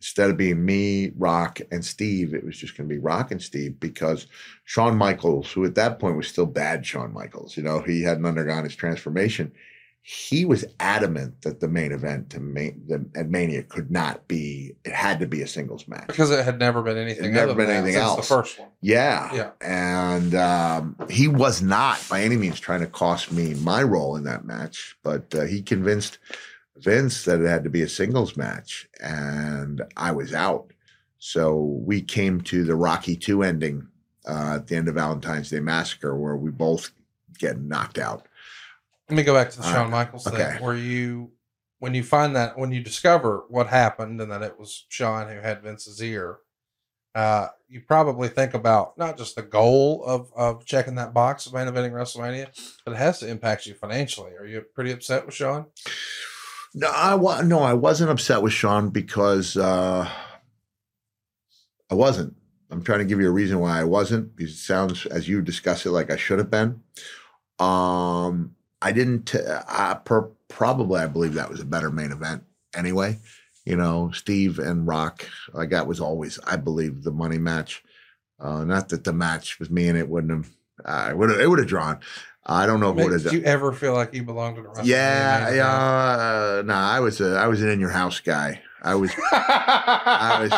Instead 0.05 0.29
of 0.29 0.37
being 0.37 0.63
me, 0.63 1.11
Rock, 1.17 1.59
and 1.71 1.83
Steve, 1.83 2.35
it 2.35 2.45
was 2.45 2.59
just 2.59 2.77
going 2.77 2.87
to 2.87 2.93
be 2.93 2.99
Rock 2.99 3.31
and 3.31 3.41
Steve 3.41 3.79
because 3.79 4.27
Shawn 4.63 4.95
Michaels, 4.95 5.51
who 5.51 5.65
at 5.65 5.73
that 5.75 5.97
point 5.97 6.15
was 6.15 6.27
still 6.27 6.45
bad 6.45 6.85
Shawn 6.85 7.11
Michaels, 7.11 7.57
you 7.57 7.63
know, 7.63 7.81
he 7.81 8.03
hadn't 8.03 8.27
undergone 8.27 8.65
his 8.65 8.75
transformation. 8.75 9.51
He 10.03 10.45
was 10.45 10.63
adamant 10.79 11.41
that 11.41 11.59
the 11.59 11.67
main 11.67 11.91
event 11.91 12.29
to 12.29 12.39
the, 12.39 13.03
at 13.15 13.31
Mania 13.31 13.63
could 13.63 13.89
not 13.89 14.27
be, 14.27 14.75
it 14.85 14.93
had 14.93 15.19
to 15.21 15.25
be 15.25 15.41
a 15.41 15.47
singles 15.47 15.87
match. 15.87 16.05
because 16.05 16.29
it 16.29 16.45
had 16.45 16.59
never 16.59 16.83
been 16.83 16.99
anything. 16.99 17.25
It 17.25 17.33
never 17.33 17.55
been 17.55 17.71
anything 17.71 17.95
else. 17.95 18.17
The 18.17 18.35
first 18.35 18.59
one. 18.59 18.69
Yeah. 18.81 19.33
Yeah. 19.33 19.51
And 19.61 20.35
um, 20.35 20.97
he 21.09 21.27
was 21.27 21.63
not 21.63 21.99
by 22.11 22.21
any 22.21 22.37
means 22.37 22.59
trying 22.59 22.81
to 22.81 22.87
cost 22.87 23.31
me 23.31 23.55
my 23.55 23.81
role 23.81 24.17
in 24.17 24.23
that 24.25 24.45
match, 24.45 24.95
but 25.01 25.33
uh, 25.33 25.45
he 25.45 25.63
convinced 25.63 26.19
Vince 26.77 27.23
that 27.25 27.41
it 27.41 27.47
had 27.47 27.63
to 27.63 27.69
be 27.69 27.81
a 27.81 27.89
singles 27.89 28.35
match, 28.35 28.87
and 29.01 29.81
I 29.95 30.11
was 30.11 30.33
out. 30.33 30.71
So 31.17 31.55
we 31.55 32.01
came 32.01 32.41
to 32.41 32.63
the 32.63 32.75
Rocky 32.75 33.15
2 33.15 33.43
ending 33.43 33.87
uh, 34.27 34.55
at 34.55 34.67
the 34.67 34.75
end 34.75 34.87
of 34.87 34.95
Valentine's 34.95 35.49
Day 35.49 35.59
Massacre, 35.59 36.17
where 36.17 36.35
we 36.35 36.51
both 36.51 36.91
get 37.37 37.59
knocked 37.59 37.97
out. 37.97 38.27
Let 39.09 39.15
me 39.15 39.23
go 39.23 39.33
back 39.33 39.51
to 39.51 39.59
the 39.59 39.65
All 39.65 39.71
Shawn. 39.71 39.91
Michaels 39.91 40.23
thing. 40.25 40.33
Okay. 40.33 40.57
Where 40.59 40.75
you, 40.75 41.31
when 41.79 41.93
you 41.93 42.03
find 42.03 42.35
that, 42.35 42.57
when 42.57 42.71
you 42.71 42.81
discover 42.81 43.45
what 43.49 43.67
happened 43.67 44.19
and 44.19 44.31
that 44.31 44.41
it 44.41 44.59
was 44.59 44.85
Shawn 44.89 45.29
who 45.29 45.39
had 45.39 45.61
Vince's 45.61 46.01
ear, 46.01 46.39
uh, 47.13 47.47
you 47.69 47.81
probably 47.81 48.27
think 48.27 48.53
about 48.53 48.97
not 48.97 49.17
just 49.17 49.35
the 49.35 49.41
goal 49.41 50.03
of, 50.05 50.31
of 50.35 50.65
checking 50.65 50.95
that 50.95 51.13
box 51.13 51.45
of 51.45 51.53
main 51.53 51.67
eventing 51.67 51.91
WrestleMania, 51.91 52.47
but 52.83 52.91
it 52.91 52.97
has 52.97 53.19
to 53.19 53.27
impact 53.27 53.65
you 53.65 53.73
financially. 53.73 54.33
Are 54.37 54.45
you 54.45 54.61
pretty 54.61 54.91
upset 54.91 55.25
with 55.25 55.33
Shawn? 55.33 55.65
No, 56.77 56.91
I 56.93 57.15
wa- 57.15 57.41
no, 57.41 57.59
I 57.59 57.73
wasn't 57.73 58.11
upset 58.11 58.41
with 58.41 58.51
Shawn 58.51 58.89
because 58.89 59.55
uh, 59.55 60.09
I 61.89 61.95
wasn't. 61.95 62.35
I'm 62.69 62.83
trying 62.83 62.99
to 62.99 63.05
give 63.05 63.21
you 63.21 63.29
a 63.29 63.31
reason 63.31 63.59
why 63.59 63.79
I 63.79 63.85
wasn't 63.85 64.35
because 64.35 64.53
it 64.53 64.57
sounds 64.57 65.05
as 65.05 65.29
you 65.29 65.41
discuss 65.41 65.85
it 65.85 65.91
like 65.91 66.11
I 66.11 66.17
should 66.17 66.37
have 66.39 66.51
been. 66.51 66.81
Um, 67.59 68.55
I 68.81 68.91
didn't. 68.91 69.23
T- 69.27 69.39
I 69.69 69.97
per- 70.03 70.31
probably 70.49 70.99
I 70.99 71.07
believe 71.07 71.35
that 71.35 71.49
was 71.49 71.61
a 71.61 71.65
better 71.65 71.89
main 71.89 72.11
event 72.11 72.43
anyway. 72.75 73.19
You 73.63 73.77
know, 73.77 74.11
Steve 74.13 74.59
and 74.59 74.85
Rock. 74.85 75.25
Like 75.53 75.69
that 75.69 75.87
was 75.87 76.01
always, 76.01 76.39
I 76.45 76.57
believe, 76.57 77.03
the 77.03 77.11
money 77.11 77.37
match. 77.37 77.83
Uh, 78.37 78.65
not 78.65 78.89
that 78.89 79.05
the 79.05 79.13
match 79.13 79.59
with 79.61 79.71
me 79.71 79.87
and 79.87 79.97
it 79.97 80.09
wouldn't 80.09 80.33
have. 80.45 80.53
I 80.83 81.13
would 81.13 81.29
have. 81.29 81.39
It 81.39 81.49
would 81.49 81.59
have 81.59 81.69
drawn. 81.69 81.99
I 82.47 82.65
don't 82.67 82.79
know 82.79 82.91
if 82.91 82.99
it 82.99 83.03
would 83.03 83.13
have. 83.13 83.23
Did 83.23 83.33
you 83.33 83.43
ever 83.43 83.71
feel 83.73 83.93
like 83.93 84.13
you 84.13 84.21
belonged 84.23 84.57
in 84.59 84.65
a 84.65 84.69
WrestleMania? 84.69 84.85
Yeah, 84.85 85.51
yeah. 85.53 85.67
Uh, 85.67 86.61
no, 86.65 86.73
I 86.75 86.99
was 86.99 87.19
a 87.21 87.35
I 87.37 87.47
was 87.47 87.61
an 87.63 87.69
in 87.69 87.79
your 87.79 87.89
house 87.89 88.19
guy. 88.19 88.61
I 88.83 88.93
was 88.95 89.09
event? 89.17 90.51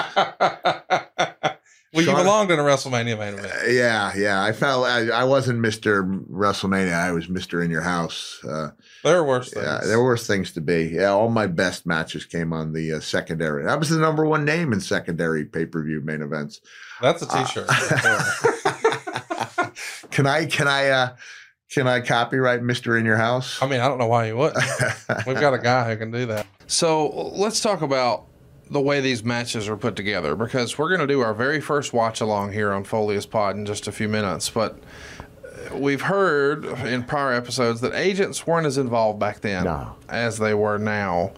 well, 1.94 1.94
you 1.94 2.02
Shawn- 2.04 2.24
belonged 2.24 2.52
in 2.52 2.60
a 2.60 2.64
WrestleMania 2.64 3.18
main 3.18 3.36
event. 3.36 3.54
yeah, 3.70 4.12
yeah. 4.18 4.44
I 4.44 4.52
felt 4.52 4.86
I, 4.86 5.08
I 5.10 5.24
wasn't 5.24 5.60
Mister 5.60 6.04
WrestleMania. 6.04 6.94
I 6.94 7.12
was 7.14 7.30
Mister 7.30 7.62
in 7.62 7.72
your 7.72 7.84
house. 7.84 8.44
Uh, 8.44 8.72
There 9.06 9.16
are 9.18 9.24
worse 9.24 9.52
things. 9.54 9.66
yeah, 9.66 9.80
there 9.86 9.98
were 10.00 10.04
worse 10.06 10.28
things 10.28 10.52
to 10.54 10.62
be. 10.62 10.90
Yeah, 10.94 11.12
all 11.12 11.30
my 11.30 11.48
best 11.48 11.86
matches 11.86 12.26
came 12.26 12.52
on 12.52 12.74
the 12.74 12.92
uh, 12.94 13.00
secondary. 13.00 13.64
That 13.64 13.80
was 13.80 13.90
the 13.90 13.98
number 14.00 14.26
one 14.26 14.44
name 14.44 14.74
in 14.74 14.82
secondary 14.82 15.46
pay 15.46 15.66
per 15.66 15.82
view 15.84 16.02
main 16.02 16.22
events. 16.22 16.60
That's 17.02 17.22
a 17.22 17.28
T-shirt. 17.28 17.68
can 20.12 20.28
I 20.28 20.46
can 20.48 20.68
I 20.68 20.90
uh, 20.90 21.16
can 21.70 21.88
I 21.88 22.00
copyright 22.02 22.62
Mister 22.64 22.98
in 22.98 23.06
your 23.06 23.18
house? 23.18 23.62
I 23.62 23.68
mean, 23.68 23.80
I 23.80 23.88
don't 23.88 23.98
know 23.98 24.08
why 24.08 24.28
you 24.28 24.38
wouldn't. 24.38 24.64
We've 25.28 25.40
got 25.40 25.54
a 25.54 25.60
guy 25.60 25.90
who 25.90 25.98
can 25.98 26.12
do 26.12 26.26
that. 26.28 26.46
So 26.68 27.10
let's 27.36 27.62
talk 27.62 27.82
about 27.82 28.26
the 28.70 28.82
way 28.82 29.00
these 29.00 29.24
matches 29.24 29.70
are 29.70 29.78
put 29.78 29.96
together 29.96 30.36
because 30.36 30.78
we're 30.78 30.90
going 30.90 31.00
to 31.00 31.08
do 31.08 31.22
our 31.22 31.34
very 31.34 31.62
first 31.62 31.94
watch 31.94 32.20
along 32.22 32.52
here 32.52 32.74
on 32.74 32.84
Foley 32.84 33.16
Is 33.16 33.26
Pod 33.26 33.56
in 33.56 33.66
just 33.66 33.88
a 33.88 33.92
few 33.92 34.10
minutes. 34.10 34.50
But 34.50 34.78
uh, 35.72 35.78
we've 35.78 36.02
heard 36.02 36.66
in 36.66 37.04
prior 37.04 37.32
episodes 37.34 37.80
that 37.82 37.94
agents 37.94 38.46
weren't 38.46 38.66
as 38.68 38.78
involved 38.78 39.20
back 39.20 39.40
then 39.42 39.64
No. 39.64 39.96
as 40.10 40.38
they 40.40 40.54
were 40.54 40.78
now. 40.78 41.32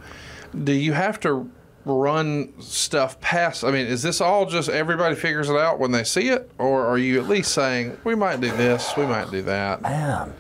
Do 0.64 0.74
you 0.74 0.94
have 0.94 1.20
to 1.22 1.50
run 1.90 2.54
stuff 2.62 3.20
past? 3.22 3.64
I 3.64 3.72
mean, 3.72 3.86
is 3.86 4.02
this 4.02 4.22
all 4.22 4.46
just 4.46 4.70
everybody 4.70 5.16
figures 5.16 5.50
it 5.50 5.56
out 5.56 5.80
when 5.80 5.92
they 5.92 6.04
see 6.04 6.30
it? 6.30 6.50
Or 6.58 6.86
are 6.86 6.98
you 6.98 7.20
at 7.20 7.28
least 7.28 7.54
saying, 7.54 7.98
we 8.04 8.16
might 8.16 8.42
do 8.42 8.52
this, 8.52 8.96
we 8.98 9.06
might 9.06 9.32
do 9.32 9.42
that? 9.44 9.82
Man, 9.82 10.34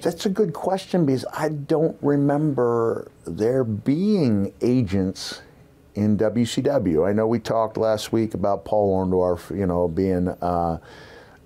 that's 0.00 0.26
a 0.26 0.30
good 0.30 0.52
question 0.52 1.06
because 1.06 1.24
I 1.32 1.50
don't 1.50 1.96
remember 2.02 3.10
there 3.26 3.64
being 3.64 4.52
agents 4.60 5.42
in 5.94 6.16
WCW. 6.16 7.08
I 7.08 7.12
know 7.12 7.26
we 7.26 7.38
talked 7.38 7.76
last 7.76 8.12
week 8.12 8.34
about 8.34 8.64
Paul 8.64 8.96
Orndorff, 8.96 9.56
you 9.56 9.66
know, 9.66 9.88
being 9.88 10.28
uh, 10.28 10.78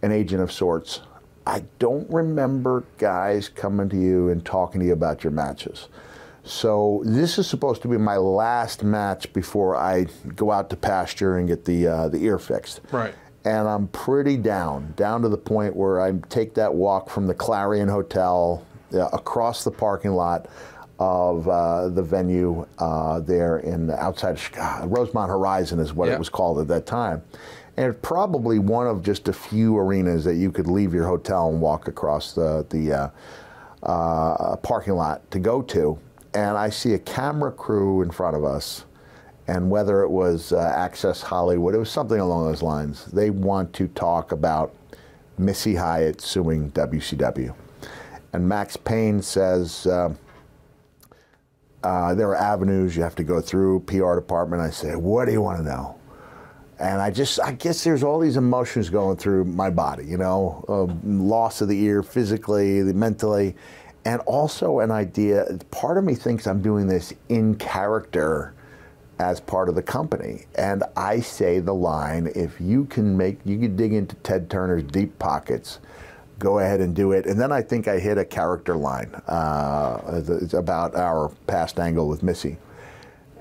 an 0.03 0.13
agent 0.13 0.43
of 0.43 0.53
sorts. 0.53 1.01
I 1.47 1.65
don't 1.79 2.09
remember 2.11 2.85
guys 2.99 3.49
coming 3.49 3.89
to 3.91 3.97
you 3.97 4.29
and 4.31 4.45
talking 4.45 4.81
to 4.81 4.87
you 4.87 4.93
about 4.93 5.25
your 5.25 5.31
matches. 5.33 5.89
So 6.45 7.03
this 7.07 7.39
is 7.39 7.47
supposed 7.47 7.83
to 7.83 7.89
be 7.89 7.97
my 7.97 8.17
last 8.19 8.85
match 8.85 9.33
before 9.33 9.77
I 9.77 10.05
go 10.37 10.51
out 10.51 10.69
to 10.71 10.77
pasture 10.77 11.39
and 11.39 11.49
get 11.49 11.65
the 11.65 11.87
uh, 11.87 12.09
the 12.09 12.19
ear 12.25 12.39
fixed 12.39 12.81
Right. 12.93 13.15
and 13.45 13.67
I'm 13.67 13.89
pretty 13.89 14.37
down, 14.37 14.93
down 14.97 15.23
to 15.23 15.29
the 15.29 15.39
point 15.39 15.75
where 15.75 16.01
I 16.01 16.13
take 16.29 16.55
that 16.55 16.75
walk 16.75 17.09
from 17.09 17.27
the 17.27 17.35
Clarion 17.35 17.89
Hotel 17.89 18.65
uh, 18.93 19.09
across 19.13 19.65
the 19.65 19.71
parking 19.71 20.13
lot 20.13 20.47
of 20.99 21.49
uh, 21.49 21.89
the 21.89 22.03
venue 22.03 22.67
uh, 22.79 23.21
there 23.21 23.59
in 23.59 23.91
outside 23.91 24.33
of 24.33 24.41
Chicago. 24.41 24.87
Rosemont 24.87 25.29
Horizon 25.31 25.79
is 25.81 25.93
what 25.93 26.09
it 26.09 26.19
was 26.19 26.29
called 26.29 26.61
at 26.61 26.69
that 26.69 26.87
time. 26.87 27.23
And 27.77 27.87
it's 27.91 27.99
probably 28.03 28.61
one 28.61 28.87
of 28.87 29.03
just 29.03 29.27
a 29.29 29.33
few 29.33 29.77
arenas 29.77 30.25
that 30.25 30.37
you 30.37 30.53
could 30.53 30.69
leave 30.69 30.95
your 30.95 31.07
hotel 31.09 31.49
and 31.49 31.61
walk 31.61 31.89
across 31.89 32.33
the, 32.35 32.65
the 32.71 32.93
uh, 32.93 33.11
uh, 33.83 34.57
parking 34.57 34.95
lot 34.95 35.29
to 35.33 35.39
go 35.41 35.61
to. 35.63 35.99
And 36.35 36.57
I 36.57 36.71
see 36.71 36.95
a 36.95 36.99
camera 36.99 37.53
crew 37.53 38.03
in 38.03 38.11
front 38.11 38.37
of 38.37 38.45
us 38.45 38.85
and 39.47 39.71
whether 39.71 40.03
it 40.03 40.09
was 40.09 40.53
uh, 40.53 40.73
Access 40.75 41.21
Hollywood, 41.21 41.75
it 41.75 41.79
was 41.79 41.91
something 41.91 42.19
along 42.19 42.47
those 42.47 42.63
lines. 42.63 43.05
They 43.07 43.31
want 43.31 43.73
to 43.75 43.89
talk 43.89 44.33
about 44.33 44.75
Missy 45.37 45.75
Hyatt 45.75 46.21
suing 46.21 46.71
WCW. 46.71 47.55
And 48.33 48.49
Maxx 48.49 48.77
Payne 48.77 49.21
says 49.21 49.87
uh, 49.87 50.15
uh, 51.83 52.15
there 52.15 52.29
are 52.29 52.37
avenues 52.37 52.97
you 52.97 53.03
have 53.03 53.15
to 53.17 53.25
go 53.25 53.41
through, 53.41 53.81
PR 53.81 54.15
department. 54.15 54.63
I 54.63 54.71
say, 54.71 54.97
what 54.97 55.27
do 55.27 55.33
you 55.33 55.43
want 55.43 55.59
to 55.59 55.65
know? 55.65 55.99
And 56.81 57.01
I 57.01 57.11
just, 57.11 57.39
I 57.41 57.53
guess 57.53 57.85
there's 57.85 58.03
all 58.03 58.19
these 58.19 58.37
emotions 58.37 58.91
going 58.91 59.17
through 59.17 59.45
my 59.45 59.71
body, 59.71 60.05
you 60.07 60.17
know, 60.17 60.65
uh, 60.69 60.93
loss 61.05 61.61
of 61.61 61.69
the 61.69 61.81
ear 61.81 62.03
physically, 62.03 62.83
mentally, 62.83 63.55
and 64.05 64.21
also 64.23 64.81
an 64.81 64.91
idea. 64.91 65.47
Part 65.71 65.99
of 65.99 66.05
me 66.05 66.15
thinks 66.15 66.47
I'm 66.47 66.63
doing 66.63 66.87
this 66.87 67.13
in 67.29 67.57
character 67.57 68.55
as 69.19 69.41
part 69.41 69.69
of 69.69 69.75
the 69.75 69.83
company. 69.83 70.47
And 70.57 70.83
I 70.97 71.21
say 71.21 71.61
the 71.61 71.75
line, 71.75 72.31
if 72.35 72.61
you 72.61 72.85
can 72.87 73.17
make, 73.17 73.39
you 73.45 73.59
can 73.59 73.77
dig 73.77 73.93
into 73.93 74.17
Ted 74.17 74.51
Turner's 74.51 74.83
deep 74.83 75.19
pockets, 75.19 75.79
go 76.39 76.59
ahead 76.59 76.81
and 76.81 76.95
do 76.95 77.13
it. 77.13 77.27
And 77.27 77.41
then 77.41 77.53
I 77.53 77.63
think 77.63 77.89
I 77.89 77.99
hit 77.99 78.19
a 78.19 78.25
character 78.25 78.77
line. 78.77 79.15
Uh, 79.27 80.23
about 80.53 80.95
our 80.97 81.31
past 81.47 81.79
angle 81.79 82.09
with 82.09 82.23
Missy. 82.23 82.59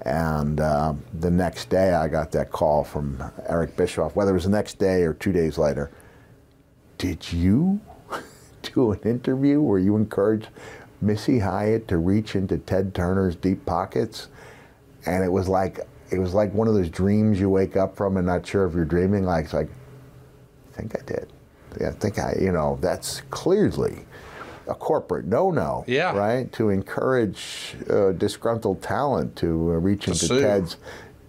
And 0.06 0.60
uh, 0.60 0.94
the 1.20 1.32
next 1.32 1.70
day, 1.70 1.94
I 1.94 2.08
got 2.08 2.32
that 2.34 2.52
call 2.52 2.84
from 2.84 3.24
Eric 3.48 3.76
Bischoff, 3.76 4.16
whether 4.16 4.32
it 4.32 4.36
was 4.36 4.44
the 4.44 4.50
next 4.50 4.78
day 4.78 5.04
or 5.04 5.14
two 5.14 5.32
days 5.32 5.58
later. 5.58 5.92
Did 6.98 7.32
you 7.32 7.80
do 8.64 8.92
an 8.92 9.00
interview 9.04 9.62
where 9.62 9.80
you 9.80 9.96
encouraged 9.96 10.50
Missy 11.02 11.40
Hyatt 11.40 11.88
to 11.90 11.98
reach 11.98 12.36
into 12.36 12.58
Ted 12.58 12.94
Turner's 12.96 13.36
deep 13.36 13.66
pockets? 13.66 14.30
And 15.06 15.24
it 15.24 15.32
was 15.32 15.48
like, 15.48 15.80
it 16.12 16.20
was 16.20 16.34
like 16.34 16.54
one 16.54 16.68
of 16.68 16.74
those 16.74 16.90
dreams 16.90 17.40
you 17.40 17.50
wake 17.50 17.76
up 17.76 17.96
from 17.96 18.18
and 18.18 18.26
not 18.26 18.46
sure 18.46 18.66
if 18.66 18.74
you're 18.74 18.86
dreaming. 18.86 19.26
Like 19.26 19.46
it's 19.46 19.54
like, 19.54 19.70
I 20.72 20.76
think 20.78 20.96
I 21.00 21.06
did. 21.06 21.32
Yeah, 21.82 21.90
I 21.90 21.92
think 21.92 22.20
I, 22.20 22.38
you 22.40 22.52
know, 22.52 22.78
that's 22.82 23.22
clearly 23.30 24.06
a 24.68 24.76
corporate 24.76 25.26
no-no. 25.26 25.84
Yeah. 25.88 26.16
Right. 26.16 26.52
To 26.54 26.70
encourage 26.70 27.76
uh, 27.90 28.12
disgruntled 28.14 28.82
talent 28.82 29.36
to 29.38 29.48
uh, 29.48 29.76
reach 29.76 30.08
into. 30.08 30.28
Ted's 30.40 30.78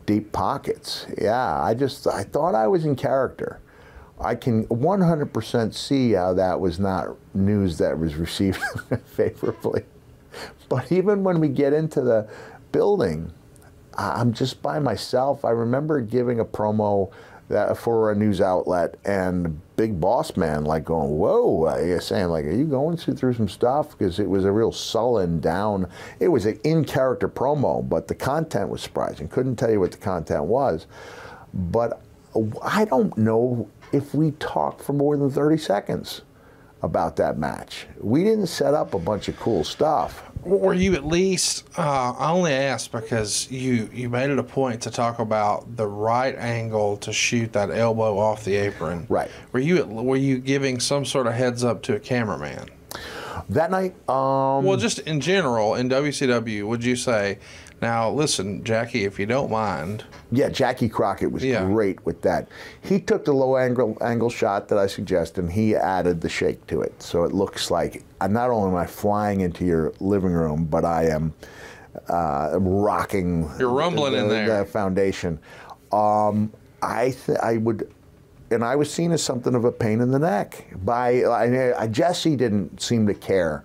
deep 0.06 0.32
pockets. 0.32 1.06
Yeah, 1.20 1.60
I 1.60 1.74
just 1.74 2.06
I 2.06 2.22
thought 2.22 2.54
I 2.54 2.68
was 2.68 2.84
in 2.84 2.94
character. 2.94 3.60
I 4.24 4.34
can 4.34 4.66
100% 4.68 5.74
see 5.74 6.12
how 6.12 6.32
that 6.34 6.58
was 6.58 6.78
not 6.78 7.14
news 7.34 7.76
that 7.78 7.98
was 7.98 8.14
received 8.14 8.58
favorably. 9.04 9.84
But 10.68 10.90
even 10.90 11.22
when 11.22 11.40
we 11.40 11.48
get 11.48 11.74
into 11.74 12.00
the 12.00 12.28
building, 12.72 13.30
I'm 13.96 14.32
just 14.32 14.62
by 14.62 14.78
myself. 14.78 15.44
I 15.44 15.50
remember 15.50 16.00
giving 16.00 16.40
a 16.40 16.44
promo 16.44 17.12
that 17.48 17.76
for 17.76 18.10
a 18.10 18.14
news 18.14 18.40
outlet 18.40 18.96
and 19.04 19.60
big 19.76 20.00
boss 20.00 20.36
man 20.36 20.64
like 20.64 20.84
going, 20.84 21.18
"Whoa!" 21.18 21.98
saying 22.00 22.28
like, 22.28 22.46
"Are 22.46 22.50
you 22.50 22.64
going 22.64 22.96
through, 22.96 23.14
through 23.14 23.34
some 23.34 23.48
stuff?" 23.48 23.90
Because 23.90 24.18
it 24.18 24.28
was 24.28 24.46
a 24.46 24.50
real 24.50 24.72
sullen 24.72 25.40
down. 25.40 25.86
It 26.18 26.28
was 26.28 26.46
an 26.46 26.58
in 26.64 26.84
character 26.84 27.28
promo, 27.28 27.86
but 27.86 28.08
the 28.08 28.14
content 28.14 28.70
was 28.70 28.80
surprising. 28.80 29.28
Couldn't 29.28 29.56
tell 29.56 29.70
you 29.70 29.78
what 29.78 29.92
the 29.92 29.98
content 29.98 30.44
was, 30.44 30.86
but 31.52 32.00
I 32.62 32.86
don't 32.86 33.16
know 33.16 33.68
if 33.94 34.12
we 34.12 34.32
talked 34.32 34.82
for 34.82 34.92
more 34.92 35.16
than 35.16 35.30
30 35.30 35.56
seconds 35.56 36.22
about 36.82 37.16
that 37.16 37.38
match. 37.38 37.86
We 38.00 38.24
didn't 38.24 38.48
set 38.48 38.74
up 38.74 38.92
a 38.92 38.98
bunch 38.98 39.28
of 39.28 39.38
cool 39.38 39.62
stuff. 39.64 40.24
Were 40.42 40.74
you 40.74 40.94
at 40.94 41.06
least? 41.06 41.64
Uh, 41.78 42.12
I 42.18 42.30
only 42.32 42.52
asked 42.52 42.92
because 42.92 43.50
you 43.50 43.88
you 43.94 44.10
made 44.10 44.28
it 44.28 44.38
a 44.38 44.42
point 44.42 44.82
to 44.82 44.90
talk 44.90 45.18
about 45.18 45.76
the 45.76 45.86
right 45.86 46.36
angle 46.36 46.98
to 46.98 47.14
shoot 47.14 47.54
that 47.54 47.70
elbow 47.70 48.18
off 48.18 48.44
the 48.44 48.56
apron. 48.56 49.06
Right. 49.08 49.30
Were 49.52 49.60
you 49.60 49.78
at, 49.78 49.88
were 49.88 50.16
you 50.16 50.38
giving 50.38 50.80
some 50.80 51.06
sort 51.06 51.26
of 51.26 51.32
heads 51.32 51.64
up 51.64 51.80
to 51.84 51.94
a 51.94 52.00
cameraman? 52.00 52.68
That 53.48 53.70
night, 53.70 53.94
um, 54.08 54.64
Well, 54.64 54.76
just 54.76 55.00
in 55.00 55.20
general 55.20 55.74
in 55.74 55.88
WCW, 55.88 56.66
would 56.66 56.84
you 56.84 56.96
say, 56.96 57.38
now 57.84 58.10
listen, 58.10 58.64
Jackie, 58.64 59.04
if 59.04 59.18
you 59.18 59.26
don't 59.26 59.50
mind, 59.50 60.04
Yeah, 60.32 60.48
Jackie 60.48 60.88
Crockett 60.88 61.30
was 61.30 61.44
Yeah. 61.44 61.64
great 61.66 62.04
with 62.06 62.22
that. 62.22 62.48
He 62.80 62.98
took 62.98 63.24
the 63.24 63.32
low 63.32 63.56
angle 63.56 63.96
angle 64.00 64.30
shot 64.30 64.68
that 64.68 64.78
I 64.78 64.86
suggested, 64.88 65.44
and 65.44 65.52
he 65.52 65.76
added 65.76 66.20
the 66.20 66.28
shake 66.28 66.66
to 66.68 66.80
it, 66.80 67.00
so 67.00 67.24
it 67.24 67.32
looks 67.32 67.70
like 67.70 68.02
uh, 68.20 68.26
not 68.26 68.50
only 68.50 68.70
am 68.70 68.76
I 68.76 68.86
flying 68.86 69.42
into 69.42 69.64
your 69.64 69.92
living 70.00 70.32
room, 70.32 70.64
but 70.64 70.84
I 70.84 71.04
am 71.08 71.34
uh, 72.08 72.58
rocking. 72.58 73.48
You're 73.58 73.68
rumbling 73.68 74.12
the, 74.14 74.18
in 74.20 74.28
there. 74.28 74.58
The 74.60 74.64
foundation. 74.64 75.38
Um, 75.92 76.50
I 76.82 77.14
th- 77.26 77.38
I 77.38 77.58
would. 77.58 77.88
And 78.50 78.62
I 78.64 78.76
was 78.76 78.92
seen 78.92 79.10
as 79.12 79.22
something 79.22 79.54
of 79.54 79.64
a 79.64 79.72
pain 79.72 80.00
in 80.00 80.10
the 80.10 80.18
neck 80.18 80.66
by 80.84 81.22
I, 81.22 81.82
I, 81.82 81.86
Jesse 81.88 82.36
didn't 82.36 82.80
seem 82.80 83.06
to 83.06 83.14
care 83.14 83.64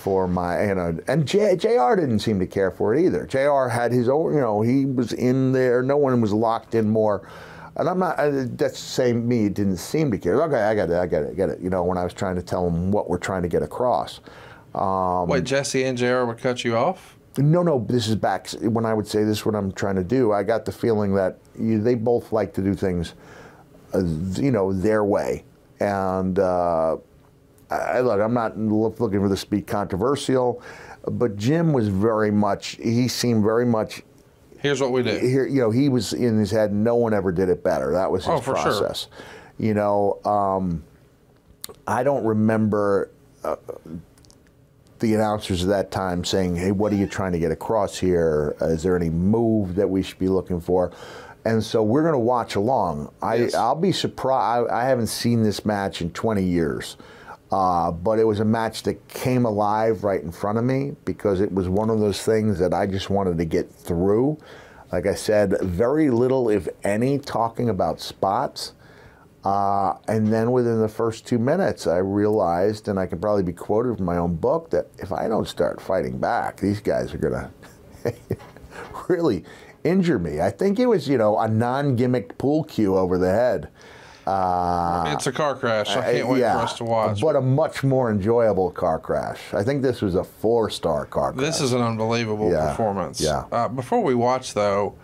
for 0.00 0.26
my 0.26 0.66
you 0.66 0.74
know 0.74 0.98
and 1.06 1.26
J, 1.26 1.56
Jr. 1.56 1.94
didn't 1.96 2.20
seem 2.20 2.38
to 2.40 2.46
care 2.46 2.70
for 2.70 2.94
it 2.94 3.04
either. 3.04 3.26
Jr. 3.26 3.68
had 3.68 3.92
his 3.92 4.08
own 4.08 4.34
you 4.34 4.40
know 4.40 4.62
he 4.62 4.86
was 4.86 5.12
in 5.12 5.52
there. 5.52 5.82
No 5.82 5.96
one 5.96 6.20
was 6.20 6.32
locked 6.32 6.74
in 6.74 6.88
more. 6.88 7.28
And 7.76 7.88
I'm 7.88 7.98
not. 7.98 8.18
Uh, 8.18 8.46
that's 8.56 8.78
saying 8.78 9.26
me 9.26 9.48
didn't 9.48 9.76
seem 9.76 10.10
to 10.10 10.18
care. 10.18 10.42
Okay, 10.42 10.60
I 10.60 10.74
got 10.74 10.90
it. 10.90 10.96
I 10.96 11.06
got 11.06 11.22
it. 11.22 11.30
I 11.30 11.34
get 11.34 11.48
it. 11.48 11.60
You 11.60 11.70
know 11.70 11.84
when 11.84 11.98
I 11.98 12.04
was 12.04 12.12
trying 12.12 12.36
to 12.36 12.42
tell 12.42 12.66
him 12.66 12.90
what 12.90 13.08
we're 13.08 13.18
trying 13.18 13.42
to 13.42 13.48
get 13.48 13.62
across. 13.62 14.20
Um, 14.74 15.28
wait, 15.28 15.44
Jesse 15.44 15.84
and 15.84 15.96
JR 15.96 16.24
would 16.24 16.38
cut 16.38 16.64
you 16.64 16.76
off? 16.76 17.16
no, 17.38 17.62
no. 17.62 17.84
This 17.88 18.08
is 18.08 18.16
back 18.16 18.50
when 18.60 18.84
I 18.84 18.92
would 18.92 19.06
say 19.06 19.24
this. 19.24 19.38
is 19.38 19.46
What 19.46 19.54
I'm 19.54 19.72
trying 19.72 19.96
to 19.96 20.04
do. 20.04 20.32
I 20.32 20.42
got 20.42 20.64
the 20.64 20.72
feeling 20.72 21.14
that 21.14 21.38
you, 21.58 21.80
they 21.80 21.94
both 21.94 22.32
like 22.32 22.52
to 22.54 22.62
do 22.62 22.74
things, 22.74 23.14
uh, 23.94 24.02
you 24.40 24.50
know, 24.50 24.72
their 24.72 25.04
way. 25.04 25.44
And 25.78 26.38
uh, 26.38 26.98
I, 27.70 28.00
look, 28.00 28.20
I'm 28.20 28.34
not 28.34 28.58
looking 28.58 29.20
for 29.20 29.28
this 29.28 29.44
to 29.44 29.50
be 29.50 29.62
controversial, 29.62 30.62
but 31.06 31.36
Jim 31.36 31.72
was 31.72 31.88
very 31.88 32.30
much. 32.30 32.76
He 32.82 33.06
seemed 33.08 33.44
very 33.44 33.64
much 33.66 34.02
Here's 34.58 34.80
what 34.80 34.92
we 34.92 35.02
did. 35.02 35.22
here. 35.22 35.46
You 35.46 35.60
know, 35.62 35.70
he 35.70 35.88
was 35.88 36.12
in 36.12 36.38
his 36.38 36.50
head. 36.50 36.72
No 36.72 36.96
one 36.96 37.14
ever 37.14 37.32
did 37.32 37.48
it 37.48 37.62
better. 37.62 37.92
That 37.92 38.10
was 38.10 38.24
his 38.24 38.34
Oh, 38.34 38.38
for 38.40 38.56
sure. 38.56 38.64
process. 38.64 39.06
You 39.58 39.74
know, 39.74 40.18
um, 40.24 40.82
I 41.86 42.02
don't 42.02 42.24
remember 42.24 43.10
the 44.98 45.14
announcers 45.14 45.62
at 45.62 45.68
that 45.68 45.90
time 45.90 46.24
saying, 46.24 46.56
"Hey, 46.56 46.72
what 46.72 46.92
are 46.92 46.96
you 46.96 47.06
trying 47.06 47.32
to 47.32 47.38
get 47.38 47.50
across 47.52 47.98
here? 47.98 48.54
Uh, 48.60 48.74
there 48.82 48.96
any 48.96 49.08
move 49.10 49.76
that 49.76 49.88
we 49.88 50.02
should 50.02 50.18
be 50.18 50.28
looking 50.28 50.60
for?" 50.60 50.90
And 51.46 51.64
so 51.64 51.82
we're 51.82 52.02
going 52.02 52.12
to 52.12 52.18
watch 52.18 52.54
along. 52.54 53.10
I, 53.22 53.36
Yes. 53.36 53.54
I'll 53.54 53.74
be 53.74 53.92
surprised. 53.92 54.68
I, 54.70 54.82
I 54.82 54.84
haven't 54.84 55.06
seen 55.06 55.42
this 55.42 55.64
match 55.64 56.02
in 56.02 56.10
20 56.10 56.42
years, 56.42 56.98
uh, 57.50 57.90
but 57.90 58.18
it 58.18 58.24
was 58.24 58.40
a 58.40 58.44
match 58.44 58.84
that 58.84 59.08
came 59.08 59.44
alive 59.44 60.04
right 60.04 60.22
in 60.22 60.30
front 60.30 60.58
of 60.58 60.64
me 60.64 60.94
because 61.04 61.40
it 61.40 61.52
was 61.52 61.68
one 61.68 61.90
of 61.90 61.98
those 61.98 62.22
things 62.22 62.58
that 62.58 62.72
I 62.72 62.86
just 62.86 63.10
wanted 63.10 63.38
to 63.38 63.44
get 63.44 63.72
through. 63.72 64.38
Like 64.92 65.06
I 65.06 65.14
said, 65.14 65.60
very 65.60 66.10
little, 66.10 66.48
if 66.48 66.68
any, 66.84 67.18
talking 67.18 67.68
about 67.68 68.00
spots. 68.00 68.72
Uh, 69.44 69.94
and 70.06 70.32
then 70.32 70.52
within 70.52 70.80
the 70.80 70.88
first 70.88 71.26
two 71.26 71.38
minutes, 71.38 71.86
I 71.86 71.96
realized, 71.96 72.88
and 72.88 73.00
I 73.00 73.06
can 73.06 73.18
probably 73.18 73.42
be 73.42 73.52
quoted 73.52 73.96
from 73.96 74.06
my 74.06 74.18
own 74.18 74.36
book, 74.36 74.70
that 74.70 74.88
if 74.98 75.12
I 75.12 75.28
don't 75.28 75.48
start 75.48 75.80
fighting 75.80 76.18
back, 76.18 76.58
these 76.60 76.80
guys 76.80 77.14
are 77.14 77.18
going 77.18 77.48
to 78.04 78.14
really 79.08 79.44
injure 79.82 80.18
me. 80.18 80.40
I 80.40 80.50
think 80.50 80.78
it 80.78 80.86
was, 80.86 81.08
you 81.08 81.18
know, 81.18 81.38
a 81.38 81.48
non 81.48 81.96
gimmicked 81.96 82.38
pool 82.38 82.64
cue 82.64 82.96
over 82.96 83.18
the 83.18 83.30
head. 83.30 83.70
Uh, 84.26 85.12
it's 85.14 85.26
a 85.26 85.32
car 85.32 85.54
crash. 85.56 85.88
I 85.90 86.12
can't 86.12 86.28
wait 86.28 86.40
yeah, 86.40 86.56
for 86.58 86.64
us 86.64 86.76
to 86.78 86.84
watch. 86.84 87.20
But 87.20 87.36
a 87.36 87.40
much 87.40 87.82
more 87.82 88.10
enjoyable 88.10 88.70
car 88.70 88.98
crash. 88.98 89.40
I 89.52 89.62
think 89.62 89.82
this 89.82 90.00
was 90.02 90.14
a 90.14 90.24
four 90.24 90.70
star 90.70 91.06
car 91.06 91.32
crash. 91.32 91.44
This 91.44 91.60
is 91.60 91.72
an 91.72 91.80
unbelievable 91.80 92.50
Yeah, 92.50 92.70
performance. 92.70 93.20
yeah. 93.20 93.44
Uh, 93.50 93.68
before 93.68 94.02
we 94.02 94.14
watch, 94.14 94.54
though, 94.54 94.94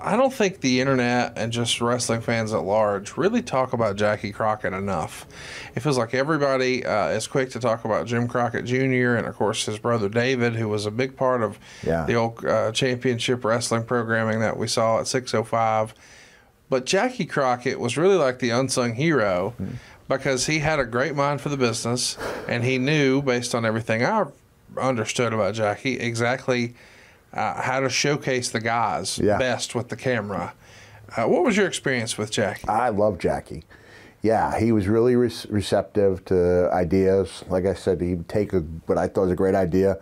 I 0.00 0.16
don't 0.16 0.32
think 0.32 0.60
the 0.60 0.80
internet 0.80 1.32
and 1.36 1.50
just 1.52 1.80
wrestling 1.80 2.20
fans 2.20 2.52
at 2.52 2.62
large 2.62 3.16
really 3.16 3.42
talk 3.42 3.72
about 3.72 3.96
Jackie 3.96 4.30
Crockett 4.30 4.72
enough. 4.72 5.26
It 5.74 5.80
feels 5.80 5.98
like 5.98 6.14
everybody 6.14 6.86
uh, 6.86 7.08
is 7.08 7.26
quick 7.26 7.50
to 7.50 7.58
talk 7.58 7.84
about 7.84 8.06
Jim 8.06 8.28
Crockett 8.28 8.64
Jr. 8.64 9.16
and, 9.16 9.26
of 9.26 9.34
course, 9.34 9.66
his 9.66 9.80
brother 9.80 10.08
David, 10.08 10.54
who 10.54 10.68
was 10.68 10.86
a 10.86 10.92
big 10.92 11.16
part 11.16 11.42
of 11.42 11.58
Yeah. 11.84 12.04
the 12.04 12.14
old 12.14 12.44
uh, 12.44 12.70
championship 12.70 13.44
wrestling 13.44 13.82
programming 13.82 14.38
that 14.38 14.56
we 14.56 14.68
saw 14.68 15.00
at 15.00 15.08
605. 15.08 15.94
But 16.70 16.84
Jackie 16.84 17.24
Crockett 17.26 17.80
was 17.80 17.96
really 17.96 18.16
like 18.16 18.38
the 18.40 18.50
unsung 18.50 18.94
hero 18.94 19.54
because 20.08 20.46
he 20.46 20.58
had 20.58 20.78
a 20.78 20.84
great 20.84 21.14
mind 21.14 21.40
for 21.40 21.48
the 21.48 21.56
business 21.56 22.16
and 22.48 22.64
he 22.64 22.78
knew, 22.78 23.22
based 23.22 23.54
on 23.54 23.64
everything 23.64 24.04
I 24.04 24.26
understood 24.78 25.32
about 25.32 25.54
Jackie, 25.54 25.98
exactly 25.98 26.74
uh, 27.32 27.60
how 27.62 27.80
to 27.80 27.88
showcase 27.88 28.50
the 28.50 28.60
guys 28.60 29.18
Yeah. 29.18 29.38
best 29.38 29.74
with 29.74 29.88
the 29.88 29.96
camera. 29.96 30.52
Uh, 31.16 31.24
what 31.24 31.42
was 31.42 31.56
your 31.56 31.66
experience 31.66 32.18
with 32.18 32.30
Jackie? 32.30 32.68
I 32.68 32.90
love 32.90 33.18
Jackie. 33.18 33.64
Yeah, 34.20 34.58
he 34.58 34.72
was 34.72 34.88
really 34.88 35.16
re- 35.16 35.30
receptive 35.48 36.24
to 36.26 36.68
ideas. 36.72 37.44
Like 37.48 37.64
I 37.66 37.72
said, 37.74 38.00
he'd 38.00 38.28
take 38.28 38.52
a, 38.52 38.58
what 38.86 38.98
I 38.98 39.06
thought 39.08 39.22
was 39.22 39.30
a 39.32 39.36
great 39.36 39.54
idea, 39.54 39.98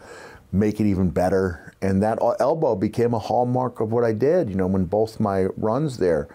make 0.53 0.81
it 0.81 0.87
even 0.87 1.11
better. 1.11 1.75
And 1.83 2.03
that 2.03 2.19
elbow 2.41 2.75
became 2.75 3.13
a 3.15 3.19
hallmark 3.19 3.79
of 3.81 3.93
what 3.93 4.03
I 4.05 4.13
did, 4.13 4.49
you 4.49 4.57
know, 4.57 4.67
when 4.67 4.85
both 4.87 5.21
my 5.21 5.45
runs 5.57 5.99
there 5.99 6.29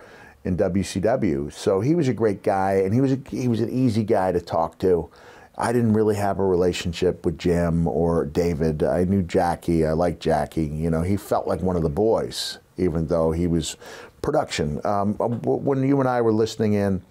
in 0.44 0.58
WCW. 0.58 1.52
So 1.52 1.82
he 1.82 1.96
was 1.96 2.08
a 2.08 2.14
great 2.14 2.44
guy, 2.44 2.74
and 2.74 2.94
he 2.94 3.02
was 3.02 3.12
a, 3.12 3.20
he 3.30 3.48
was 3.48 3.62
an 3.62 3.70
easy 3.70 4.04
guy 4.04 4.32
to 4.32 4.42
talk 4.42 4.80
to. 4.80 5.10
I 5.58 5.74
didn't 5.74 5.94
really 5.94 6.16
have 6.16 6.40
a 6.40 6.46
relationship 6.46 7.26
with 7.26 7.38
Jim 7.38 7.88
or 7.88 8.26
David. 8.26 8.84
I 8.84 9.04
knew 9.04 9.22
Jackie. 9.22 9.86
I 9.86 9.92
liked 9.92 10.20
Jackie. 10.20 10.66
You 10.66 10.90
know, 10.90 11.02
he 11.02 11.18
felt 11.18 11.48
like 11.48 11.62
one 11.62 11.76
of 11.76 11.84
the 11.84 11.90
boys, 11.90 12.58
even 12.78 13.08
though 13.08 13.32
he 13.32 13.48
was 13.48 13.78
production. 14.22 14.82
Um, 14.84 15.16
when 15.16 15.84
you 15.84 16.00
and 16.00 16.08
I 16.10 16.22
were 16.22 16.34
listening 16.34 16.74
in 16.74 17.02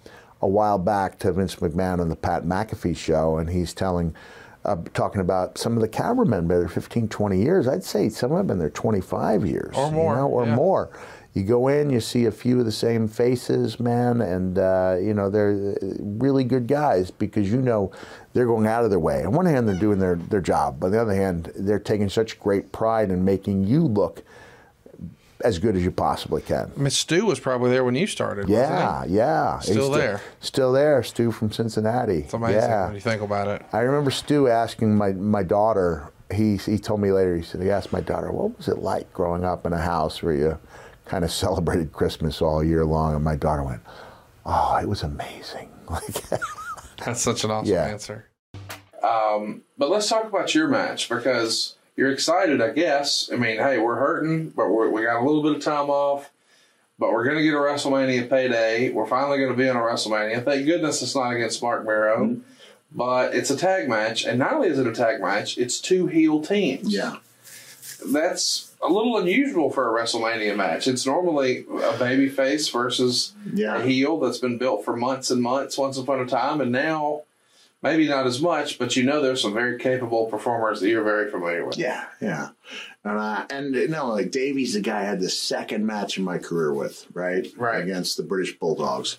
a 0.41 0.47
while 0.47 0.79
back 0.79 1.19
to 1.19 1.31
Vince 1.31 1.55
McMahon 1.57 1.99
on 1.99 2.09
the 2.09 2.15
Pat 2.15 2.43
McAfee 2.43 2.97
show, 2.97 3.37
and 3.37 3.49
he's 3.49 3.73
telling, 3.73 4.15
uh, 4.65 4.77
talking 4.93 5.21
about 5.21 5.57
some 5.57 5.73
of 5.75 5.81
the 5.81 5.87
cameramen 5.87 6.47
been 6.47 6.59
there 6.59 6.67
15, 6.67 7.07
20 7.07 7.41
years. 7.41 7.67
I'd 7.67 7.83
say 7.83 8.09
some 8.09 8.35
have 8.35 8.47
been 8.47 8.59
there 8.59 8.69
25 8.69 9.45
years 9.45 9.75
Or 9.77 9.91
more, 9.91 10.13
you 10.13 10.19
know, 10.19 10.27
or 10.27 10.45
yeah. 10.45 10.55
more. 10.55 10.89
You 11.33 11.43
go 11.43 11.69
in, 11.69 11.89
you 11.89 12.01
see 12.01 12.25
a 12.25 12.31
few 12.31 12.59
of 12.59 12.65
the 12.65 12.73
same 12.73 13.07
faces, 13.07 13.79
man, 13.79 14.19
and 14.19 14.57
uh, 14.59 14.97
you 14.99 15.13
know 15.13 15.29
they're 15.29 15.75
uh, 15.81 15.87
really 15.99 16.43
good 16.43 16.67
guys 16.67 17.09
because 17.09 17.49
you 17.49 17.61
know 17.61 17.91
they're 18.33 18.45
going 18.45 18.67
out 18.67 18.83
of 18.83 18.89
their 18.89 18.99
way. 18.99 19.23
On 19.23 19.31
one 19.31 19.45
hand, 19.45 19.65
they're 19.67 19.75
doing 19.75 19.99
their, 19.99 20.15
their 20.15 20.41
job, 20.41 20.77
but 20.79 20.87
on 20.87 20.91
the 20.91 21.01
other 21.01 21.15
hand, 21.15 21.51
they're 21.55 21.79
taking 21.79 22.09
such 22.09 22.37
great 22.37 22.73
pride 22.73 23.11
in 23.11 23.23
making 23.23 23.63
you 23.65 23.81
look 23.83 24.23
as 25.43 25.57
good 25.57 25.75
as 25.75 25.83
you 25.83 25.89
possibly 25.91 26.41
can. 26.41 26.69
Miss 26.75 26.97
Stu 26.97 27.25
was 27.25 27.39
probably 27.39 27.71
there 27.71 27.83
when 27.85 27.95
you 27.95 28.07
started. 28.07 28.47
Yeah, 28.49 29.05
yeah. 29.07 29.57
He's 29.59 29.71
Still 29.71 29.89
there. 29.89 30.21
Still 30.41 30.71
there, 30.73 31.01
Stu 31.01 31.31
from 31.31 31.51
Cincinnati. 31.51 32.19
It's 32.19 32.33
amazing 32.33 32.55
Yeah. 32.61 32.85
when 32.87 32.95
you 32.95 33.01
think 33.01 33.21
about 33.21 33.47
it. 33.47 33.65
I 33.73 33.79
remember 33.79 34.11
Stu 34.11 34.47
asking 34.49 34.95
my, 34.95 35.13
my 35.13 35.41
daughter, 35.43 36.11
he, 36.31 36.57
he 36.57 36.77
told 36.77 36.99
me 37.01 37.11
later, 37.11 37.35
he 37.37 37.41
said, 37.41 37.61
he 37.61 37.71
asked 37.71 37.91
my 37.91 38.01
daughter, 38.01 38.31
what 38.31 38.55
was 38.57 38.67
it 38.67 38.79
like 38.79 39.11
growing 39.13 39.43
up 39.43 39.65
in 39.65 39.73
a 39.73 39.81
house 39.81 40.21
where 40.21 40.33
you 40.35 40.59
kind 41.11 41.23
of 41.25 41.31
celebrated 41.45 41.91
Christmas 41.91 42.41
all 42.41 42.63
year 42.63 42.85
long, 42.85 43.13
and 43.13 43.23
my 43.23 43.35
daughter 43.35 43.63
went, 43.63 43.81
"Oh, 44.45 44.77
it 44.81 44.87
was 44.87 45.03
amazing!" 45.03 45.69
Like, 45.91 46.23
That's 47.05 47.19
such 47.21 47.43
an 47.43 47.51
awesome 47.51 47.73
Yeah. 47.73 47.85
answer. 47.85 48.27
Um, 49.03 49.63
but 49.77 49.89
let's 49.89 50.07
talk 50.07 50.23
about 50.25 50.55
your 50.55 50.67
match 50.69 51.09
because 51.09 51.75
you're 51.97 52.11
excited, 52.11 52.61
I 52.61 52.69
guess. 52.69 53.29
I 53.33 53.35
mean, 53.35 53.57
hey, 53.57 53.77
we're 53.79 53.95
hurting, 53.97 54.49
but 54.51 54.69
we're, 54.69 54.87
we 54.89 55.01
got 55.01 55.19
a 55.21 55.25
little 55.25 55.43
bit 55.43 55.55
of 55.57 55.61
time 55.63 55.89
off. 55.89 56.29
But 56.99 57.11
we're 57.11 57.25
going 57.25 57.37
to 57.37 57.43
get 57.43 57.55
a 57.55 57.57
WrestleMania 57.57 58.29
payday. 58.29 58.91
We're 58.91 59.07
finally 59.07 59.39
going 59.39 59.49
to 59.51 59.57
be 59.57 59.67
on 59.67 59.75
a 59.75 59.79
WrestleMania. 59.79 60.45
Thank 60.45 60.65
goodness 60.67 61.01
it's 61.01 61.15
not 61.15 61.31
against 61.31 61.61
Mark 61.61 61.83
Barrow. 61.85 62.37
But 62.93 63.33
it's 63.33 63.49
a 63.49 63.57
tag 63.57 63.89
match. 63.89 64.23
And 64.23 64.37
not 64.39 64.53
only 64.53 64.67
is 64.69 64.77
it 64.79 64.85
a 64.87 64.93
tag 64.93 65.19
match, 65.19 65.57
it's 65.57 65.81
two 65.81 66.05
heel 66.07 66.39
teams. 66.41 66.93
yeah, 66.93 67.17
That's 68.13 68.70
a 68.83 68.87
little 68.91 69.17
unusual 69.17 69.69
for 69.69 69.87
a 69.97 70.01
WrestleMania 70.01 70.55
match. 70.55 70.87
It's 70.87 71.05
normally 71.05 71.65
a 71.83 71.97
baby 71.97 72.29
face 72.29 72.67
versus 72.69 73.33
Yeah. 73.53 73.77
a 73.77 73.85
heel 73.85 74.19
that's 74.19 74.39
been 74.39 74.57
built 74.57 74.83
for 74.85 74.95
months 74.95 75.29
and 75.31 75.41
months, 75.41 75.77
once 75.77 75.97
upon 75.97 76.19
a 76.19 76.25
time, 76.25 76.61
and 76.61 76.71
now 76.71 77.21
maybe 77.83 78.07
not 78.07 78.27
as 78.27 78.41
much, 78.41 78.77
but 78.79 78.95
you 78.95 79.03
know 79.03 79.21
there's 79.21 79.41
some 79.41 79.53
very 79.53 79.77
capable 79.79 80.25
performers 80.27 80.79
that 80.81 80.89
you're 80.89 81.03
very 81.03 81.29
familiar 81.31 81.65
with. 81.65 81.77
yeah, 81.77 82.05
yeah. 82.21 82.49
And 83.03 83.17
uh, 83.17 83.45
and 83.49 83.73
you 83.75 83.87
know, 83.87 84.09
like 84.09 84.29
Davey's 84.29 84.73
the 84.75 84.81
guy 84.81 84.99
I 85.01 85.05
had 85.05 85.19
the 85.19 85.29
second 85.29 85.85
match 85.87 86.19
in 86.19 86.23
my 86.23 86.37
career 86.37 86.71
with, 86.71 87.07
right? 87.13 87.47
Right. 87.57 87.81
Against 87.81 88.15
the 88.17 88.21
British 88.23 88.57
Bulldogs. 88.59 89.17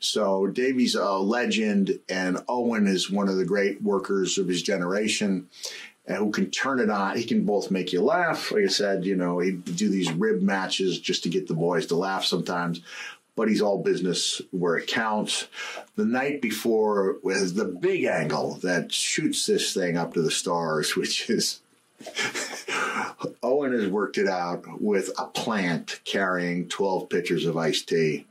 So 0.00 0.46
Davey's 0.46 0.94
a 0.94 1.12
legend, 1.18 1.98
and 2.08 2.38
Owen 2.48 2.86
is 2.86 3.10
one 3.10 3.28
of 3.28 3.36
the 3.36 3.44
great 3.44 3.82
workers 3.82 4.38
of 4.38 4.48
his 4.48 4.62
generation. 4.62 5.48
And 6.08 6.16
who 6.16 6.30
can 6.30 6.50
turn 6.50 6.80
it 6.80 6.88
on? 6.88 7.16
He 7.16 7.24
can 7.24 7.44
both 7.44 7.70
make 7.70 7.92
you 7.92 8.02
laugh. 8.02 8.50
Like 8.50 8.64
I 8.64 8.68
said, 8.68 9.04
you 9.04 9.14
know, 9.14 9.40
he'd 9.40 9.64
do 9.76 9.90
these 9.90 10.10
rib 10.10 10.40
matches 10.40 10.98
just 10.98 11.22
to 11.24 11.28
get 11.28 11.46
the 11.46 11.54
boys 11.54 11.86
to 11.86 11.96
laugh 11.96 12.24
sometimes. 12.24 12.80
But 13.36 13.48
he's 13.48 13.60
all 13.60 13.82
business 13.82 14.40
where 14.50 14.76
it 14.78 14.88
counts. 14.88 15.46
The 15.96 16.06
night 16.06 16.40
before 16.40 17.18
was 17.22 17.54
the 17.54 17.66
big 17.66 18.04
angle 18.04 18.54
that 18.62 18.90
shoots 18.90 19.46
this 19.46 19.72
thing 19.74 19.96
up 19.96 20.14
to 20.14 20.22
the 20.22 20.30
stars, 20.30 20.96
which 20.96 21.28
is 21.28 21.60
Owen 23.42 23.72
has 23.72 23.88
worked 23.88 24.18
it 24.18 24.28
out 24.28 24.80
with 24.80 25.10
a 25.18 25.26
plant 25.26 26.00
carrying 26.04 26.68
12 26.68 27.08
pitchers 27.08 27.44
of 27.44 27.56
iced 27.56 27.88
tea 27.88 28.26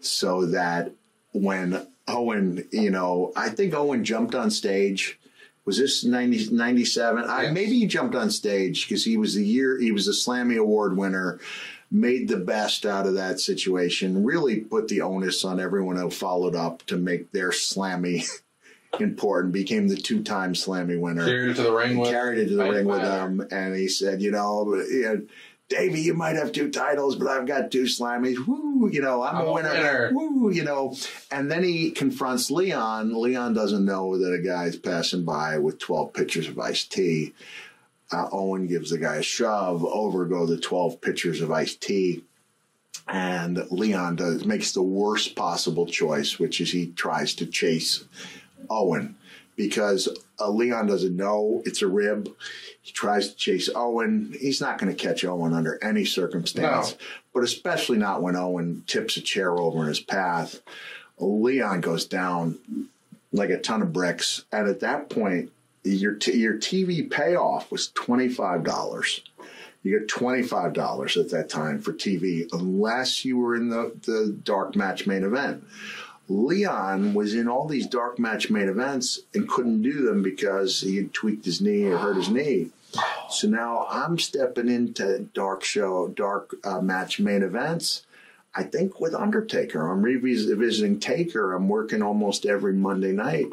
so 0.00 0.46
that 0.46 0.92
when 1.32 1.86
Owen, 2.08 2.66
you 2.70 2.90
know, 2.90 3.32
I 3.36 3.48
think 3.48 3.74
Owen 3.74 4.04
jumped 4.04 4.34
on 4.34 4.50
stage. 4.50 5.18
Was 5.66 5.78
this 5.78 6.04
90, 6.04 6.54
97? 6.54 7.24
I, 7.28 7.50
maybe 7.50 7.80
he 7.80 7.86
jumped 7.86 8.14
on 8.14 8.30
stage 8.30 8.86
because 8.86 9.04
he 9.04 9.16
was 9.16 9.34
the 9.34 9.44
year, 9.44 9.78
he 9.78 9.90
was 9.90 10.06
the 10.06 10.12
Slammy 10.12 10.56
Award 10.56 10.96
winner, 10.96 11.40
made 11.90 12.28
the 12.28 12.36
best 12.36 12.86
out 12.86 13.06
of 13.06 13.14
that 13.14 13.40
situation, 13.40 14.24
really 14.24 14.60
put 14.60 14.86
the 14.88 15.00
onus 15.00 15.44
on 15.44 15.60
everyone 15.60 15.96
who 15.96 16.08
followed 16.08 16.54
up 16.54 16.84
to 16.86 16.96
make 16.96 17.32
their 17.32 17.50
Slammy 17.50 18.24
important, 19.00 19.52
became 19.52 19.88
the 19.88 19.96
two 19.96 20.22
time 20.22 20.54
Slammy 20.54 20.98
winner 20.98 21.24
Carried 21.24 21.50
it 21.50 21.54
to 21.56 21.62
the 21.64 21.72
ring 21.72 21.98
with. 21.98 22.10
carried 22.10 22.38
it 22.38 22.48
to 22.48 22.56
the 22.56 22.70
ring 22.70 22.86
with 22.86 23.02
him, 23.02 23.46
and 23.50 23.74
he 23.74 23.88
said, 23.88 24.22
you 24.22 24.30
know, 24.30 24.72
you 24.74 25.02
know, 25.02 25.22
Davey, 25.68 26.00
you 26.00 26.14
might 26.14 26.36
have 26.36 26.52
two 26.52 26.70
titles, 26.70 27.16
but 27.16 27.26
I've 27.26 27.46
got 27.46 27.72
two 27.72 27.84
Slammies. 27.84 28.46
Woo, 28.46 28.88
you 28.88 29.02
know, 29.02 29.22
I'm, 29.22 29.36
I'm 29.36 29.46
a 29.46 29.52
winner. 29.52 29.70
winner. 29.70 30.10
Woo, 30.12 30.50
you 30.50 30.62
know. 30.62 30.94
And 31.30 31.50
then 31.50 31.64
he 31.64 31.90
confronts 31.90 32.52
Leon. 32.52 33.20
Leon 33.20 33.54
doesn't 33.54 33.84
know 33.84 34.16
that 34.16 34.32
a 34.32 34.38
guy's 34.38 34.76
passing 34.76 35.24
by 35.24 35.58
with 35.58 35.80
12 35.80 36.12
pitchers 36.12 36.48
of 36.48 36.58
iced 36.60 36.92
tea. 36.92 37.34
Uh, 38.12 38.28
Owen 38.30 38.68
gives 38.68 38.90
the 38.90 38.98
guy 38.98 39.16
a 39.16 39.22
shove. 39.22 39.84
Over 39.84 40.24
go 40.26 40.46
the 40.46 40.58
12 40.58 41.00
pitchers 41.00 41.40
of 41.40 41.50
iced 41.50 41.80
tea. 41.80 42.22
And 43.08 43.64
Leon 43.70 44.16
does 44.16 44.44
makes 44.44 44.70
the 44.72 44.82
worst 44.82 45.34
possible 45.34 45.86
choice, 45.86 46.38
which 46.38 46.60
is 46.60 46.70
he 46.70 46.92
tries 46.92 47.34
to 47.36 47.46
chase 47.46 48.04
Owen 48.70 49.16
because 49.56 50.08
uh, 50.38 50.50
Leon 50.50 50.86
doesn't 50.86 51.16
know 51.16 51.62
it's 51.64 51.82
a 51.82 51.86
rib. 51.86 52.28
He 52.82 52.92
tries 52.92 53.30
to 53.30 53.36
chase 53.36 53.68
Owen. 53.74 54.34
He's 54.38 54.60
not 54.60 54.78
going 54.78 54.94
to 54.94 55.02
catch 55.02 55.24
Owen 55.24 55.52
under 55.54 55.82
any 55.82 56.04
circumstance, 56.04 56.92
No. 56.92 56.96
but 57.34 57.42
especially 57.42 57.98
not 57.98 58.22
when 58.22 58.36
Owen 58.36 58.84
tips 58.86 59.16
a 59.16 59.20
chair 59.20 59.50
over 59.58 59.82
in 59.82 59.88
his 59.88 60.00
path. 60.00 60.60
Leon 61.18 61.80
goes 61.80 62.04
down 62.04 62.58
like 63.32 63.50
a 63.50 63.58
ton 63.58 63.82
of 63.82 63.92
bricks, 63.92 64.44
and 64.52 64.68
at 64.68 64.80
that 64.80 65.08
point, 65.10 65.50
your 65.82 66.14
t- 66.14 66.36
your 66.36 66.54
TV 66.54 67.10
payoff 67.10 67.70
was 67.72 67.88
twenty 67.88 68.28
five 68.28 68.62
dollars. 68.64 69.22
You 69.82 69.98
get 69.98 70.08
twenty 70.08 70.42
five 70.42 70.72
dollars 70.72 71.16
at 71.16 71.30
that 71.30 71.48
time 71.48 71.80
for 71.80 71.92
TV, 71.92 72.48
unless 72.52 73.24
you 73.24 73.38
were 73.38 73.54
in 73.56 73.68
the 73.70 73.92
the 74.04 74.36
dark 74.44 74.76
match 74.76 75.06
main 75.06 75.22
event. 75.24 75.64
Leon 76.28 77.14
was 77.14 77.34
in 77.34 77.48
all 77.48 77.66
these 77.66 77.86
dark 77.86 78.18
match 78.18 78.50
main 78.50 78.68
events 78.68 79.20
and 79.34 79.48
couldn't 79.48 79.82
do 79.82 80.04
them 80.04 80.22
because 80.22 80.80
he 80.80 80.96
had 80.96 81.12
tweaked 81.12 81.44
his 81.44 81.60
knee 81.60 81.84
or 81.84 81.98
hurt 81.98 82.16
his 82.16 82.28
knee. 82.30 82.70
So 83.30 83.48
now 83.48 83.86
I'm 83.90 84.18
stepping 84.18 84.68
into 84.68 85.28
dark 85.34 85.62
show, 85.62 86.08
dark 86.08 86.56
uh, 86.64 86.80
match 86.80 87.20
main 87.20 87.42
events. 87.42 88.02
I 88.54 88.62
think 88.62 89.00
with 89.00 89.14
Undertaker, 89.14 89.86
I'm 89.86 90.02
revisiting 90.02 90.98
Taker. 90.98 91.52
I'm 91.52 91.68
working 91.68 92.02
almost 92.02 92.46
every 92.46 92.72
Monday 92.72 93.12
night 93.12 93.48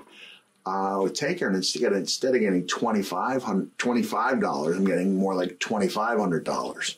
uh, 0.66 1.00
with 1.04 1.14
Taker, 1.14 1.46
and 1.48 1.58
instead 1.58 1.92
instead 1.92 2.36
of 2.36 2.42
getting 2.42 2.66
$25, 2.66 4.40
dollars, 4.40 4.78
I'm 4.78 4.86
getting 4.86 5.18
more 5.18 5.36
like 5.36 5.60
$2,500. 5.60 6.96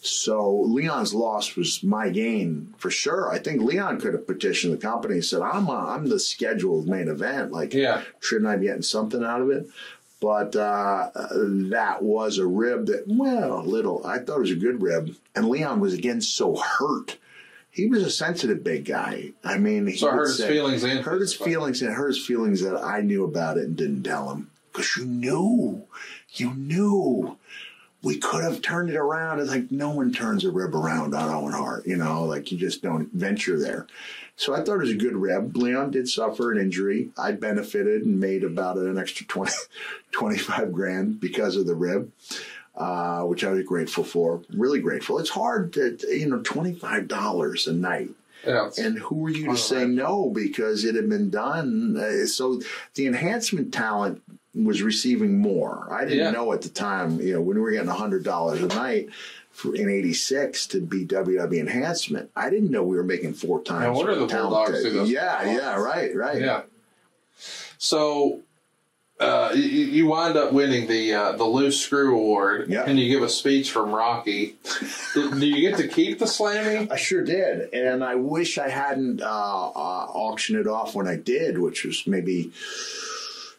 So 0.00 0.60
Leon's 0.60 1.12
loss 1.12 1.56
was 1.56 1.82
my 1.82 2.08
gain 2.08 2.72
for 2.78 2.88
sure. 2.90 3.30
I 3.30 3.38
think 3.38 3.62
Leon 3.62 4.00
could 4.00 4.14
have 4.14 4.26
petitioned 4.28 4.72
the 4.72 4.76
company 4.78 5.14
and 5.14 5.24
said, 5.24 5.42
"I'm 5.42 5.68
uh, 5.68 5.86
I'm 5.94 6.08
the 6.08 6.20
scheduled 6.20 6.88
main 6.88 7.08
event. 7.08 7.50
Like, 7.52 7.74
Yeah. 7.74 8.02
shouldn't 8.20 8.46
I 8.48 8.56
be 8.56 8.66
getting 8.66 8.82
something 8.82 9.24
out 9.24 9.40
of 9.40 9.50
it?" 9.50 9.66
But 10.20 10.54
uh, 10.56 11.10
that 11.70 12.02
was 12.02 12.38
a 12.38 12.46
rib 12.46 12.86
that, 12.86 13.04
well, 13.06 13.62
little. 13.64 14.04
I 14.04 14.18
thought 14.18 14.38
it 14.38 14.40
was 14.40 14.50
a 14.50 14.56
good 14.56 14.82
rib, 14.82 15.14
and 15.34 15.48
Leon 15.48 15.80
was 15.80 15.94
again 15.94 16.20
so 16.20 16.56
hurt. 16.56 17.16
He 17.70 17.86
was 17.86 18.02
a 18.02 18.10
sensitive 18.10 18.64
big 18.64 18.84
guy. 18.86 19.32
I 19.44 19.58
mean, 19.58 19.86
he 19.86 19.96
So 19.96 20.10
hurt 20.10 20.26
his 20.28 20.38
say- 20.38 20.48
feelings 20.48 20.82
and 20.84 21.00
hurt 21.00 21.20
his 21.20 21.34
feelings 21.34 21.82
and 21.82 21.92
hurt 21.94 22.08
his 22.08 22.24
feelings 22.24 22.60
that 22.62 22.76
I 22.76 23.00
knew 23.00 23.24
about 23.24 23.56
it 23.58 23.64
and 23.64 23.76
didn't 23.76 24.02
tell 24.04 24.30
him 24.30 24.50
because 24.72 24.96
you 24.96 25.04
knew, 25.06 25.82
you 26.34 26.54
knew. 26.54 27.36
We 28.02 28.18
could 28.18 28.44
have 28.44 28.62
turned 28.62 28.90
it 28.90 28.96
around. 28.96 29.40
It's 29.40 29.50
like 29.50 29.72
no 29.72 29.90
one 29.90 30.12
turns 30.12 30.44
a 30.44 30.50
rib 30.52 30.74
around 30.74 31.14
on 31.14 31.28
Owen 31.28 31.52
Hart, 31.52 31.86
you 31.86 31.96
know, 31.96 32.24
like 32.24 32.52
you 32.52 32.58
just 32.58 32.80
don't 32.82 33.12
venture 33.12 33.58
there. 33.58 33.86
So 34.36 34.54
I 34.54 34.58
thought 34.62 34.76
it 34.76 34.78
was 34.82 34.90
a 34.90 34.94
good 34.94 35.16
rib. 35.16 35.56
Leon 35.56 35.90
did 35.90 36.08
suffer 36.08 36.52
an 36.52 36.58
injury. 36.58 37.10
I 37.18 37.32
benefited 37.32 38.02
and 38.02 38.20
made 38.20 38.44
about 38.44 38.76
an 38.76 38.96
extra 38.96 39.26
20, 39.26 39.50
25 40.12 40.72
grand 40.72 41.18
because 41.18 41.56
of 41.56 41.66
the 41.66 41.74
rib, 41.74 42.12
uh, 42.76 43.22
which 43.22 43.42
I 43.42 43.50
was 43.50 43.64
grateful 43.64 44.04
for. 44.04 44.42
Really 44.50 44.80
grateful. 44.80 45.18
It's 45.18 45.30
hard 45.30 45.72
to, 45.72 45.98
you 46.08 46.28
know, 46.28 46.38
$25 46.38 47.66
a 47.66 47.72
night. 47.72 48.10
Yeah, 48.46 48.70
And 48.78 48.96
who 49.00 49.16
were 49.16 49.30
you 49.30 49.46
to 49.46 49.56
say 49.56 49.84
no 49.84 50.30
because 50.30 50.84
it 50.84 50.94
had 50.94 51.08
been 51.08 51.28
done? 51.28 51.96
Uh, 51.96 52.24
so 52.26 52.60
the 52.94 53.08
enhancement 53.08 53.74
talent 53.74 54.22
was 54.54 54.82
receiving 54.82 55.38
more. 55.38 55.88
I 55.90 56.04
didn't 56.04 56.18
Yeah. 56.18 56.30
know 56.30 56.52
at 56.52 56.62
the 56.62 56.68
time, 56.68 57.20
you 57.20 57.34
know, 57.34 57.40
when 57.40 57.56
we 57.56 57.62
were 57.62 57.70
getting 57.70 57.88
hundred 57.88 58.24
dollars 58.24 58.62
a 58.62 58.66
night 58.66 59.08
for, 59.50 59.74
in 59.74 59.88
'86 59.90 60.66
to 60.68 60.80
be 60.80 61.04
WWE 61.04 61.58
enhancement. 61.60 62.30
I 62.36 62.48
didn't 62.50 62.70
know 62.70 62.82
we 62.82 62.96
were 62.96 63.02
making 63.04 63.34
four 63.34 63.62
times. 63.62 63.96
wonder 63.96 64.14
the 64.14 64.26
talent 64.26 64.50
Bulldogs 64.66 64.82
those 64.94 65.10
Yeah, 65.10 65.44
yeah, 65.44 65.74
right, 65.76 66.14
right. 66.14 66.40
yeah. 66.40 66.62
So 67.78 68.40
uh, 69.20 69.50
you, 69.54 69.62
you 69.62 70.06
wind 70.06 70.36
up 70.36 70.52
winning 70.52 70.86
the 70.86 71.12
uh, 71.12 71.32
the 71.32 71.44
loose 71.44 71.80
screw 71.80 72.14
award, 72.16 72.68
Yeah. 72.68 72.84
and 72.84 72.98
you 72.98 73.08
give 73.12 73.22
a 73.22 73.28
speech 73.28 73.70
from 73.72 73.92
Rocky. 73.92 74.56
do, 75.14 75.38
do 75.38 75.46
you 75.46 75.68
get 75.68 75.76
to 75.78 75.88
keep 75.88 76.18
the 76.20 76.24
Slammy? 76.24 76.90
I 76.90 76.96
sure 76.96 77.24
did, 77.24 77.72
and 77.74 78.04
I 78.04 78.14
wish 78.14 78.58
I 78.58 78.68
hadn't 78.68 79.20
uh, 79.20 79.24
uh, 79.26 80.06
auctioned 80.12 80.58
it 80.60 80.66
off 80.68 80.94
when 80.94 81.08
I 81.08 81.16
did, 81.16 81.58
which 81.58 81.84
was 81.84 82.06
maybe 82.06 82.52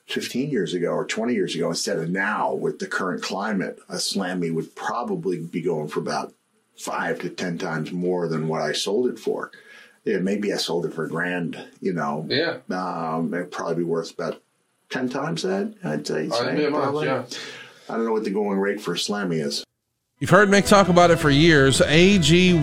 15 0.09 0.49
years 0.49 0.73
ago 0.73 0.89
or 0.89 1.05
20 1.05 1.33
years 1.33 1.55
ago 1.55 1.69
instead 1.69 1.97
of 1.99 2.09
now 2.09 2.53
with 2.53 2.79
the 2.79 2.87
current 2.87 3.21
climate. 3.21 3.79
A 3.89 3.95
Slammy 3.95 4.51
would 4.53 4.75
probably 4.75 5.39
be 5.39 5.61
going 5.61 5.87
for 5.87 5.99
about 5.99 6.33
five 6.77 7.19
to 7.19 7.29
10 7.29 7.57
times 7.59 7.91
more 7.91 8.27
than 8.27 8.47
what 8.47 8.61
I 8.61 8.71
sold 8.71 9.07
it 9.09 9.19
for. 9.19 9.51
Yeah, 10.05 10.17
maybe 10.17 10.51
I 10.51 10.57
sold 10.57 10.85
it 10.85 10.93
for 10.93 11.03
a 11.05 11.09
grand, 11.09 11.63
you 11.81 11.93
know. 11.93 12.25
Yeah. 12.27 12.57
Um, 12.71 13.33
it'd 13.33 13.51
probably 13.51 13.75
be 13.75 13.83
worth 13.83 14.13
about 14.13 14.41
10 14.89 15.09
times 15.09 15.43
that, 15.43 15.75
I'd 15.83 16.07
say. 16.07 16.27
Oh, 16.31 16.43
that'd 16.43 16.57
be 16.57 16.65
a 16.65 16.71
bunch, 16.71 16.83
probably. 16.83 17.05
yeah. 17.07 17.25
I 17.87 17.95
don't 17.95 18.05
know 18.05 18.13
what 18.13 18.23
the 18.23 18.31
going 18.31 18.57
rate 18.57 18.81
for 18.81 18.93
a 18.93 18.97
Slammy 18.97 19.43
is. 19.45 19.63
You've 20.19 20.31
heard 20.31 20.49
Mick 20.49 20.67
talk 20.67 20.89
about 20.89 21.11
it 21.11 21.17
for 21.17 21.29
years. 21.29 21.79
AG1, 21.79 22.59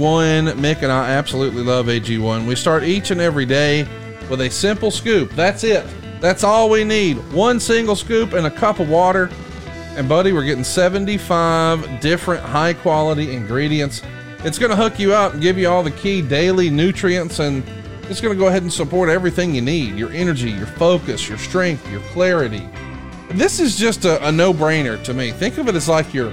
Mick 0.55 0.83
and 0.83 0.93
I 0.93 1.11
absolutely 1.11 1.63
love 1.63 1.87
AG1. 1.87 2.47
We 2.47 2.55
start 2.57 2.83
each 2.83 3.11
and 3.11 3.21
every 3.21 3.47
day 3.47 3.87
with 4.29 4.41
a 4.41 4.51
simple 4.51 4.91
scoop. 4.91 5.31
That's 5.31 5.63
it. 5.63 5.87
That's 6.21 6.45
all 6.45 6.71
we 6.71 6.85
need. 6.85 7.17
One 7.33 7.61
single 7.61 7.97
scoop 7.97 8.33
and 8.33 8.47
a 8.47 8.51
cup 8.51 8.81
of 8.81 8.89
water. 8.89 9.31
And, 9.97 10.09
buddy, 10.09 10.33
we're 10.33 10.45
getting 10.45 10.65
75 10.65 12.01
different 12.01 12.43
high 12.43 12.75
quality 12.75 13.35
ingredients 13.35 14.03
It's 14.45 14.59
going 14.59 14.71
to 14.71 14.77
hook 14.77 14.99
you 14.99 15.15
up 15.15 15.33
and 15.33 15.43
give 15.43 15.57
you 15.57 15.69
all 15.69 15.83
the 15.83 15.91
key 15.91 16.21
daily 16.21 16.69
nutrients 16.69 17.39
and 17.39 17.65
it's 18.09 18.21
going 18.21 18.35
to 18.35 18.39
go 18.39 18.47
ahead 18.47 18.63
and 18.63 18.73
support 18.73 19.09
everything 19.09 19.55
you 19.55 19.63
need 19.63 19.97
your 19.97 20.11
energy, 20.13 20.51
your 20.51 20.67
focus, 20.67 21.29
your 21.29 21.39
strength, 21.39 21.91
your 21.91 22.01
clarity. 22.13 22.69
This 23.31 23.59
is 23.59 23.77
just 23.77 24.05
a, 24.05 24.25
a 24.27 24.31
no 24.31 24.55
brainer 24.55 25.03
to 25.05 25.15
me. 25.15 25.33
Think 25.33 25.59
of 25.59 25.67
it 25.69 25.75
as 25.75 25.89
like 25.89 26.15
your 26.15 26.31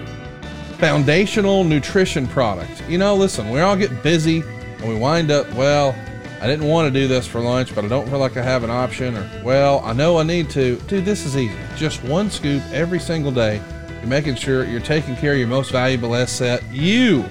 foundational 0.77 1.63
nutrition 1.63 2.27
product. 2.27 2.83
You 2.87 2.97
know, 2.97 3.15
listen, 3.15 3.49
we 3.49 3.61
all 3.61 3.75
get 3.75 4.03
busy 4.03 4.41
and 4.41 4.87
we 4.87 4.95
wind 4.95 5.31
up, 5.31 5.51
well, 5.53 5.95
I 6.43 6.47
didn't 6.47 6.67
want 6.67 6.93
to 6.93 6.99
do 6.99 7.07
this 7.07 7.25
for 7.25 7.39
lunch, 7.39 7.73
but 7.73 7.85
I 7.85 7.87
don't 7.87 8.05
feel 8.09 8.19
like 8.19 8.35
I 8.35 8.41
have 8.41 8.65
an 8.65 8.69
option, 8.69 9.15
or, 9.15 9.31
well, 9.45 9.79
I 9.79 9.93
know 9.93 10.17
I 10.17 10.23
need 10.23 10.49
to. 10.49 10.75
Dude, 10.87 11.05
this 11.05 11.25
is 11.25 11.37
easy. 11.37 11.55
Just 11.77 12.03
one 12.03 12.29
scoop 12.29 12.61
every 12.73 12.99
single 12.99 13.31
day. 13.31 13.61
You're 13.87 14.07
making 14.07 14.35
sure 14.35 14.65
you're 14.65 14.81
taking 14.81 15.15
care 15.15 15.31
of 15.31 15.39
your 15.39 15.47
most 15.47 15.71
valuable 15.71 16.13
asset, 16.13 16.61
you. 16.69 17.23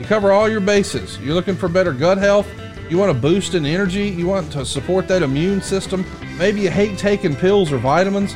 You 0.00 0.06
cover 0.06 0.32
all 0.32 0.48
your 0.48 0.58
bases. 0.58 1.20
You're 1.20 1.36
looking 1.36 1.54
for 1.54 1.68
better 1.68 1.92
gut 1.92 2.18
health. 2.18 2.48
You 2.90 2.98
want 2.98 3.12
to 3.12 3.18
boost 3.18 3.54
in 3.54 3.64
energy. 3.64 4.08
You 4.08 4.26
want 4.26 4.50
to 4.54 4.66
support 4.66 5.06
that 5.06 5.22
immune 5.22 5.62
system. 5.62 6.04
Maybe 6.36 6.60
you 6.60 6.70
hate 6.70 6.98
taking 6.98 7.36
pills 7.36 7.70
or 7.70 7.78
vitamins. 7.78 8.34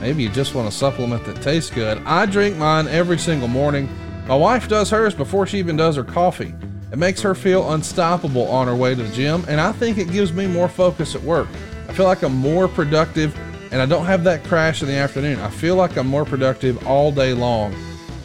Maybe 0.00 0.22
you 0.22 0.28
just 0.28 0.54
want 0.54 0.68
a 0.68 0.70
supplement 0.70 1.24
that 1.24 1.40
tastes 1.40 1.70
good. 1.70 1.96
I 2.04 2.26
drink 2.26 2.58
mine 2.58 2.88
every 2.88 3.18
single 3.18 3.48
morning. 3.48 3.88
My 4.28 4.36
wife 4.36 4.68
does 4.68 4.90
hers 4.90 5.14
before 5.14 5.46
she 5.46 5.58
even 5.58 5.78
does 5.78 5.96
her 5.96 6.04
coffee. 6.04 6.52
It 6.92 6.98
makes 6.98 7.22
her 7.22 7.34
feel 7.34 7.72
unstoppable 7.72 8.46
on 8.48 8.66
her 8.66 8.76
way 8.76 8.94
to 8.94 9.02
the 9.02 9.14
gym, 9.14 9.44
and 9.48 9.58
I 9.58 9.72
think 9.72 9.96
it 9.96 10.12
gives 10.12 10.30
me 10.32 10.46
more 10.46 10.68
focus 10.68 11.14
at 11.14 11.22
work. 11.22 11.48
I 11.88 11.94
feel 11.94 12.04
like 12.04 12.22
I'm 12.22 12.36
more 12.36 12.68
productive 12.68 13.34
and 13.72 13.80
I 13.80 13.86
don't 13.86 14.04
have 14.04 14.22
that 14.24 14.44
crash 14.44 14.82
in 14.82 14.88
the 14.88 14.94
afternoon. 14.94 15.40
I 15.40 15.48
feel 15.48 15.76
like 15.76 15.96
I'm 15.96 16.06
more 16.06 16.26
productive 16.26 16.86
all 16.86 17.10
day 17.10 17.32
long. 17.32 17.74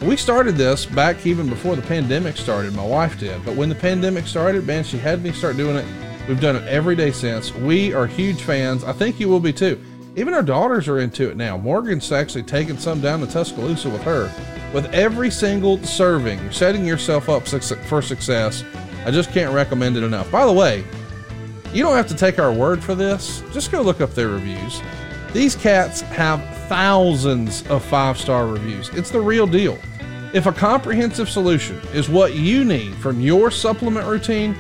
We 0.02 0.18
started 0.18 0.56
this 0.56 0.86
back 0.86 1.26
even 1.26 1.50
before 1.50 1.78
the 1.78 1.82
pandemic 1.82 2.36
started. 2.36 2.76
My 2.76 2.86
wife 2.86 3.18
did. 3.18 3.44
But 3.46 3.56
when 3.56 3.70
the 3.70 3.76
pandemic 3.76 4.28
started, 4.28 4.68
man, 4.68 4.84
she 4.84 4.98
had 4.98 5.24
me 5.24 5.32
start 5.32 5.56
doing 5.56 5.78
it. 5.78 5.86
We've 6.28 6.42
done 6.42 6.58
it 6.58 6.68
every 6.68 6.98
day 6.98 7.12
since. 7.12 7.56
We 7.56 7.94
are 7.94 8.06
huge 8.06 8.42
fans. 8.42 8.84
I 8.84 8.92
think 8.92 9.22
you 9.22 9.30
will 9.30 9.40
be 9.40 9.54
too. 9.54 9.82
Even 10.18 10.34
our 10.34 10.44
daughters 10.44 10.90
are 10.90 11.00
into 11.00 11.30
it 11.30 11.38
now. 11.38 11.56
Morgan's 11.56 12.12
actually 12.12 12.44
taking 12.44 12.78
some 12.78 13.00
down 13.00 13.22
to 13.22 13.28
Tuscaloosa 13.28 13.90
with 13.90 14.04
her. 14.04 14.30
With 14.74 14.94
every 14.94 15.32
single 15.32 15.82
serving, 15.84 16.44
you're 16.44 16.52
setting 16.52 16.86
yourself 16.86 17.30
up 17.30 17.48
for 17.48 18.02
success. 18.02 18.66
I 19.06 19.12
just 19.12 19.32
can't 19.32 19.54
recommend 19.54 19.96
it 19.96 20.04
enough. 20.04 20.30
By 20.30 20.46
the 20.46 20.52
way, 20.52 20.84
you 21.74 21.84
don't 21.84 21.96
have 21.96 22.08
to 22.08 22.16
take 22.16 22.38
our 22.38 22.52
word 22.52 22.84
for 22.84 22.94
this. 22.94 23.44
Just 23.54 23.72
go 23.72 23.82
look 23.82 24.02
up 24.02 24.14
their 24.14 24.28
reviews. 24.28 24.82
These 25.32 25.56
cats 25.56 26.02
have 26.02 26.44
thousands 26.68 27.66
of 27.68 27.84
five 27.84 28.18
star 28.18 28.48
reviews. 28.48 28.90
It's 28.90 29.10
the 29.10 29.22
real 29.22 29.48
deal. 29.48 29.78
If 30.34 30.46
a 30.46 30.52
comprehensive 30.52 31.30
solution 31.30 31.78
is 31.94 32.10
what 32.10 32.36
you 32.36 32.66
need 32.66 32.94
from 32.96 33.22
your 33.22 33.50
supplement 33.50 34.06
routine, 34.06 34.56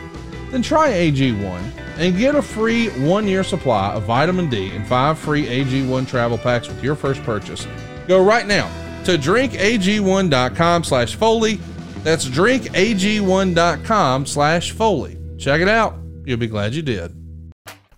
then 0.51 0.61
try 0.61 0.89
AG1 0.89 1.61
and 1.97 2.17
get 2.17 2.35
a 2.35 2.41
free 2.41 2.87
one 3.05 3.27
year 3.27 3.43
supply 3.43 3.91
of 3.91 4.03
vitamin 4.03 4.49
D 4.49 4.71
and 4.71 4.87
five 4.87 5.19
free 5.19 5.45
AG1 5.45 6.07
travel 6.07 6.37
packs 6.37 6.69
with 6.69 6.81
your 6.81 6.95
first 6.95 7.21
purchase. 7.23 7.67
Go 8.07 8.23
right 8.23 8.47
now 8.47 8.71
to 9.07 9.17
drinkag1.com 9.17 10.83
slash 10.83 11.15
Foley. 11.15 11.55
That's 12.03 12.25
drinkag1.com 12.25 14.25
slash 14.25 14.71
Foley. 14.71 15.17
Check 15.37 15.61
it 15.61 15.69
out. 15.69 15.95
You'll 16.25 16.37
be 16.37 16.47
glad 16.47 16.75
you 16.75 16.81
did. 16.81 17.13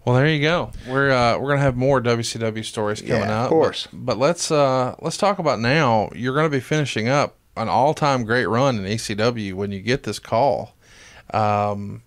Well, 0.05 0.15
there 0.15 0.27
you 0.27 0.39
go. 0.41 0.71
We're 0.87 1.09
uh, 1.11 1.37
we're 1.39 1.49
gonna 1.49 1.61
have 1.61 1.75
more 1.75 1.99
WCW 1.99 2.63
stories 2.63 3.01
coming 3.01 3.23
Yeah, 3.23 3.39
out. 3.41 3.45
of 3.45 3.49
course. 3.49 3.87
But, 3.91 4.05
but 4.05 4.17
let's 4.19 4.51
uh, 4.51 4.95
let's 5.01 5.17
talk 5.17 5.39
about 5.39 5.59
now. 5.59 6.09
You're 6.15 6.35
gonna 6.35 6.47
be 6.49 6.59
finishing 6.59 7.07
up 7.07 7.37
an 7.57 7.69
all 7.69 7.95
time 7.95 8.23
great 8.23 8.45
run 8.45 8.77
in 8.77 8.83
ECW 8.85 9.55
when 9.55 9.71
you 9.71 9.81
get 9.81 10.03
this 10.03 10.19
call. 10.19 10.75
Um, 11.33 12.03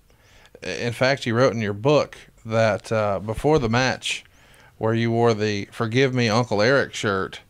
in 0.62 0.92
fact, 0.92 1.26
you 1.26 1.34
wrote 1.34 1.54
in 1.54 1.60
your 1.60 1.72
book 1.74 2.16
that 2.46 2.92
uh, 2.92 3.18
before 3.18 3.58
the 3.58 3.68
match, 3.68 4.24
where 4.78 4.94
you 4.94 5.10
wore 5.10 5.34
the 5.34 5.68
"Forgive 5.72 6.14
Me, 6.14 6.28
Uncle 6.28 6.62
Eric" 6.62 6.94
shirt, 6.94 7.40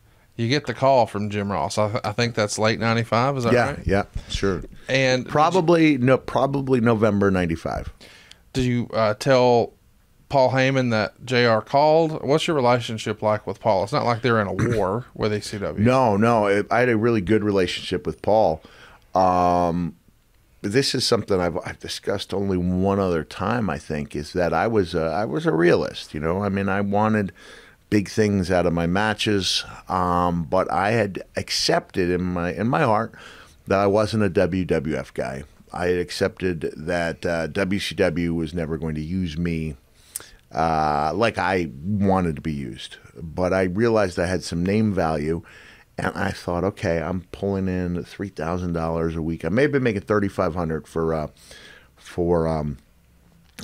you 0.43 0.49
get 0.49 0.66
the 0.66 0.74
call 0.74 1.07
from 1.07 1.30
Jim 1.30 1.51
Ross. 1.51 1.78
I, 1.78 2.01
I 2.05 2.12
think 2.12 2.34
that's 2.34 2.59
late 2.59 2.78
'95. 2.80 3.38
Is 3.38 3.45
that 3.45 3.53
Yeah, 3.53 3.70
right? 3.70 3.86
yeah, 3.86 4.05
sure. 4.28 4.62
And 4.88 5.26
Probably 5.28 5.97
no, 5.99 6.18
probably 6.18 6.80
November 6.80 7.30
'95. 7.30 7.93
did 8.53 8.64
you 8.64 8.88
uh, 8.93 9.14
tell 9.14 9.72
Paul 10.28 10.51
Heyman 10.51 10.90
that 10.90 11.24
JR 11.24 11.61
called? 11.61 12.22
What's 12.26 12.47
your 12.47 12.57
relationship 12.57 13.22
like 13.22 13.47
with 13.47 13.61
Paul? 13.61 13.84
It's 13.84 13.93
not 13.93 14.05
like 14.05 14.22
they're 14.22 14.40
in 14.40 14.47
a 14.49 14.76
war 14.76 15.07
with 15.14 15.32
ECW. 15.32 15.78
No, 15.78 16.16
no, 16.16 16.64
I 16.70 16.78
had 16.80 16.88
a 16.88 16.97
really 16.97 17.20
good 17.20 17.45
relationship 17.45 18.07
with 18.07 18.20
Paul. 18.22 18.62
Um, 19.14 19.97
this 20.62 20.95
is 20.95 21.05
something 21.07 21.40
I've, 21.40 21.59
I've 21.66 21.80
discussed 21.80 22.32
only 22.32 22.57
one 22.57 22.99
other 23.01 23.24
time. 23.24 23.68
I 23.68 23.78
think 23.78 24.14
is 24.16 24.32
that 24.32 24.53
I 24.55 24.66
was 24.68 24.95
a, 24.95 25.03
I 25.05 25.24
was 25.24 25.45
a 25.45 25.53
realist. 25.53 26.14
You 26.14 26.20
know, 26.20 26.43
I 26.43 26.49
mean, 26.49 26.68
I 26.68 26.80
wanted 26.80 27.32
big 27.93 28.09
things 28.09 28.51
out 28.51 28.64
of 28.64 28.72
my 28.72 28.86
matches, 28.86 29.66
um, 29.86 30.45
but 30.45 30.72
I 30.72 30.93
had 30.93 31.22
accepted 31.36 32.09
in 32.09 32.22
my 32.22 32.55
in 32.55 32.66
my 32.66 32.84
heart 32.84 33.12
that 33.66 33.78
I 33.78 33.86
wasn't 33.86 34.24
a 34.24 34.30
WWF 34.30 35.12
guy. 35.12 35.45
I 35.74 35.88
had 35.88 35.99
accepted 35.99 36.72
that 36.74 37.26
uh, 37.26 37.49
WCW 37.49 38.34
was 38.34 38.55
never 38.55 38.78
going 38.78 38.95
to 38.95 39.03
use 39.03 39.36
me 39.36 39.76
uh, 40.55 41.12
like 41.14 41.36
I 41.36 41.70
wanted 41.84 42.36
to 42.36 42.40
be 42.40 42.55
used. 42.55 42.97
But 43.14 43.53
I 43.53 43.64
realized 43.64 44.18
I 44.18 44.24
had 44.24 44.43
some 44.43 44.64
name 44.64 44.95
value, 44.95 45.43
and 45.99 46.16
I 46.16 46.30
thought, 46.30 46.64
okay, 46.64 47.03
I'm 47.03 47.26
pulling 47.30 47.68
in 47.68 48.03
three 48.05 48.30
thousand 48.30 48.72
dollars 48.72 49.16
a 49.16 49.22
week. 49.22 49.45
I 49.45 49.51
may 49.51 49.62
have 49.62 49.72
been 49.72 49.82
making 49.82 50.01
thirty 50.01 50.28
five 50.28 50.55
hundred 50.55 50.88
for 50.88 51.12
uh, 51.12 51.26
for 51.97 52.49
um, 52.49 52.78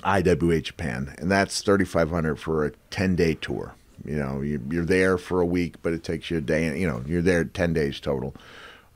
IWA 0.04 0.60
Japan, 0.60 1.14
and 1.16 1.30
that's 1.30 1.62
thirty 1.62 1.86
five 1.86 2.10
hundred 2.10 2.36
for 2.36 2.66
a 2.66 2.72
ten 2.90 3.16
day 3.16 3.32
tour. 3.32 3.74
You 4.04 4.16
know, 4.16 4.40
you, 4.40 4.60
you're 4.70 4.84
there 4.84 5.18
for 5.18 5.40
a 5.40 5.46
week, 5.46 5.76
but 5.82 5.92
it 5.92 6.02
takes 6.02 6.30
you 6.30 6.38
a 6.38 6.40
day. 6.40 6.78
You 6.78 6.86
know, 6.86 7.02
you're 7.06 7.22
there 7.22 7.44
ten 7.44 7.72
days 7.72 8.00
total. 8.00 8.34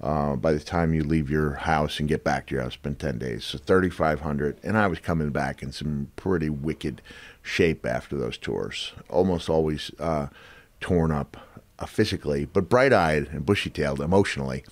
Uh, 0.01 0.35
by 0.35 0.53
the 0.53 0.59
time 0.59 0.93
you 0.93 1.05
leave 1.05 1.31
your 1.31 1.53
house 1.53 2.01
and 2.01 2.09
get 2.09 2.25
back 2.25 2.47
to 2.47 2.55
your 2.55 2.63
house, 2.63 2.73
it's 2.73 2.83
been 2.83 2.97
ten 2.97 3.19
days, 3.19 3.45
so 3.45 3.59
thirty 3.59 3.91
five 3.91 4.21
hundred. 4.21 4.59
And 4.63 4.77
I 4.77 4.89
was 4.89 4.99
coming 4.99 5.31
back 5.31 5.63
in 5.63 5.71
some 5.71 6.11
pretty 6.17 6.51
wicked 6.51 7.01
shape 7.41 7.87
after 7.87 8.17
those 8.17 8.37
tours, 8.37 8.93
almost 9.09 9.49
always 9.49 9.93
uh, 10.01 10.27
torn 10.81 11.13
up 11.13 11.37
uh, 11.79 11.87
physically, 11.87 12.45
but 12.45 12.69
bright 12.69 12.93
eyed 12.93 13.29
and 13.29 13.47
bushy 13.47 13.71
tailed 13.71 14.01
emotionally. 14.01 14.65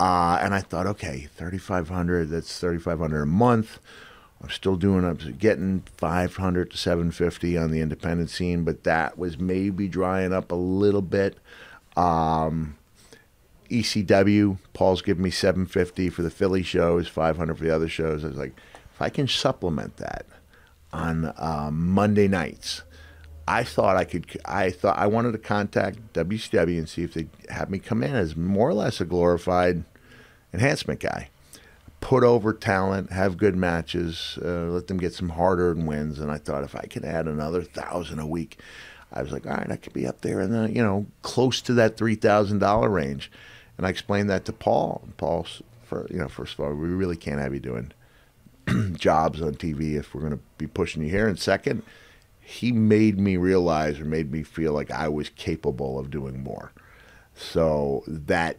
Uh, 0.00 0.38
and 0.40 0.54
I 0.54 0.60
thought, 0.60 0.86
okay, 0.86 1.28
thirty 1.36 1.58
five 1.58 1.88
hundred. 1.88 2.30
That's 2.30 2.58
thirty 2.58 2.78
five 2.78 2.98
hundred 2.98 3.22
a 3.22 3.26
month. 3.26 3.80
I'm 4.44 4.50
still 4.50 4.76
doing. 4.76 5.04
I'm 5.04 5.16
getting 5.38 5.84
five 5.96 6.36
hundred 6.36 6.70
to 6.72 6.76
seven 6.76 7.10
fifty 7.10 7.56
on 7.56 7.70
the 7.70 7.80
independent 7.80 8.28
scene, 8.28 8.62
but 8.62 8.84
that 8.84 9.18
was 9.18 9.38
maybe 9.38 9.88
drying 9.88 10.34
up 10.34 10.52
a 10.52 10.54
little 10.54 11.02
bit. 11.02 11.38
Um, 11.96 12.76
ECW, 13.70 14.58
Paul's 14.74 15.00
giving 15.00 15.24
me 15.24 15.30
750 15.30 16.10
for 16.10 16.22
the 16.22 16.30
Philly 16.30 16.62
shows, 16.62 17.08
500 17.08 17.56
for 17.56 17.64
the 17.64 17.74
other 17.74 17.88
shows. 17.88 18.22
I 18.22 18.28
was 18.28 18.36
like, 18.36 18.54
if 18.94 19.00
I 19.00 19.08
can 19.08 19.26
supplement 19.26 19.96
that 19.96 20.26
on 20.92 21.32
uh, 21.36 21.70
Monday 21.72 22.28
nights, 22.28 22.82
I 23.48 23.64
thought 23.64 23.96
I 23.96 24.04
could. 24.04 24.26
I 24.44 24.70
thought 24.70 24.98
I 24.98 25.06
wanted 25.06 25.32
to 25.32 25.38
contact 25.38 26.12
WCW 26.12 26.78
and 26.78 26.88
see 26.88 27.02
if 27.02 27.14
they'd 27.14 27.30
have 27.48 27.70
me 27.70 27.78
come 27.78 28.02
in 28.02 28.14
as 28.14 28.36
more 28.36 28.68
or 28.68 28.74
less 28.74 29.00
a 29.00 29.04
glorified 29.04 29.84
enhancement 30.52 31.00
guy, 31.00 31.30
put 32.04 32.22
over 32.22 32.52
talent, 32.52 33.10
have 33.10 33.38
good 33.38 33.56
matches, 33.56 34.38
uh, 34.44 34.66
let 34.66 34.88
them 34.88 34.98
get 34.98 35.14
some 35.14 35.30
hard-earned 35.30 35.88
wins. 35.88 36.18
And 36.18 36.30
I 36.30 36.36
thought 36.36 36.62
if 36.62 36.76
I 36.76 36.82
could 36.82 37.02
add 37.02 37.26
another 37.26 37.62
thousand 37.62 38.18
a 38.18 38.26
week, 38.26 38.58
I 39.10 39.22
was 39.22 39.32
like, 39.32 39.46
all 39.46 39.54
right, 39.54 39.70
I 39.70 39.76
could 39.76 39.94
be 39.94 40.06
up 40.06 40.20
there 40.20 40.42
in 40.42 40.50
the 40.50 40.70
you 40.70 40.82
know 40.82 41.06
close 41.22 41.62
to 41.62 41.72
that 41.74 41.96
three 41.96 42.14
thousand 42.14 42.58
dollar 42.58 42.90
range. 42.90 43.32
And 43.78 43.86
I 43.86 43.90
explained 43.90 44.28
that 44.28 44.44
to 44.44 44.52
Paul. 44.52 45.08
Paul's 45.16 45.62
for 45.82 46.06
you 46.10 46.18
know 46.18 46.28
first 46.28 46.54
of 46.54 46.60
all, 46.60 46.74
we 46.74 46.88
really 46.88 47.16
can't 47.16 47.40
have 47.40 47.54
you 47.54 47.60
doing 47.60 47.92
jobs 48.96 49.40
on 49.40 49.54
TV 49.54 49.98
if 49.98 50.14
we're 50.14 50.20
going 50.20 50.32
to 50.32 50.44
be 50.58 50.66
pushing 50.66 51.02
you 51.02 51.08
here. 51.08 51.26
And 51.26 51.38
second, 51.38 51.82
he 52.38 52.70
made 52.70 53.18
me 53.18 53.38
realize 53.38 53.98
or 53.98 54.04
made 54.04 54.30
me 54.30 54.42
feel 54.42 54.74
like 54.74 54.90
I 54.90 55.08
was 55.08 55.30
capable 55.30 55.98
of 55.98 56.10
doing 56.10 56.42
more. 56.42 56.70
So 57.34 58.04
that 58.06 58.58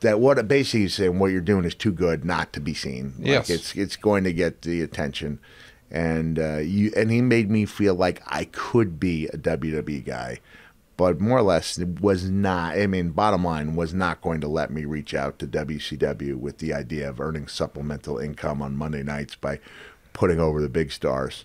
that 0.00 0.20
what 0.20 0.46
basically 0.48 0.80
he's 0.80 0.94
saying 0.94 1.18
what 1.18 1.30
you're 1.30 1.40
doing 1.40 1.64
is 1.64 1.74
too 1.74 1.92
good 1.92 2.24
not 2.24 2.52
to 2.54 2.60
be 2.60 2.74
seen. 2.74 3.14
Like 3.18 3.26
Yes. 3.26 3.50
it's 3.50 3.74
it's 3.76 3.96
going 3.96 4.24
to 4.24 4.32
get 4.32 4.62
the 4.62 4.82
attention. 4.82 5.38
And 5.90 6.38
uh, 6.38 6.58
you 6.58 6.92
and 6.96 7.10
he 7.10 7.20
made 7.20 7.50
me 7.50 7.66
feel 7.66 7.94
like 7.94 8.22
I 8.26 8.44
could 8.44 9.00
be 9.00 9.26
a 9.26 9.36
WWE 9.36 10.04
guy, 10.04 10.38
but 10.96 11.20
more 11.20 11.38
or 11.38 11.42
less 11.42 11.78
it 11.78 12.00
was 12.00 12.30
not. 12.30 12.78
I 12.78 12.86
mean, 12.86 13.10
bottom 13.10 13.42
line 13.44 13.74
was 13.74 13.92
not 13.92 14.20
going 14.20 14.40
to 14.42 14.48
let 14.48 14.70
me 14.70 14.84
reach 14.84 15.14
out 15.14 15.38
to 15.40 15.46
WCW 15.48 16.36
with 16.36 16.58
the 16.58 16.72
idea 16.72 17.08
of 17.08 17.20
earning 17.20 17.48
supplemental 17.48 18.18
income 18.18 18.62
on 18.62 18.76
Monday 18.76 19.02
nights 19.02 19.34
by 19.34 19.58
putting 20.12 20.38
over 20.38 20.62
the 20.62 20.68
big 20.68 20.92
stars. 20.92 21.44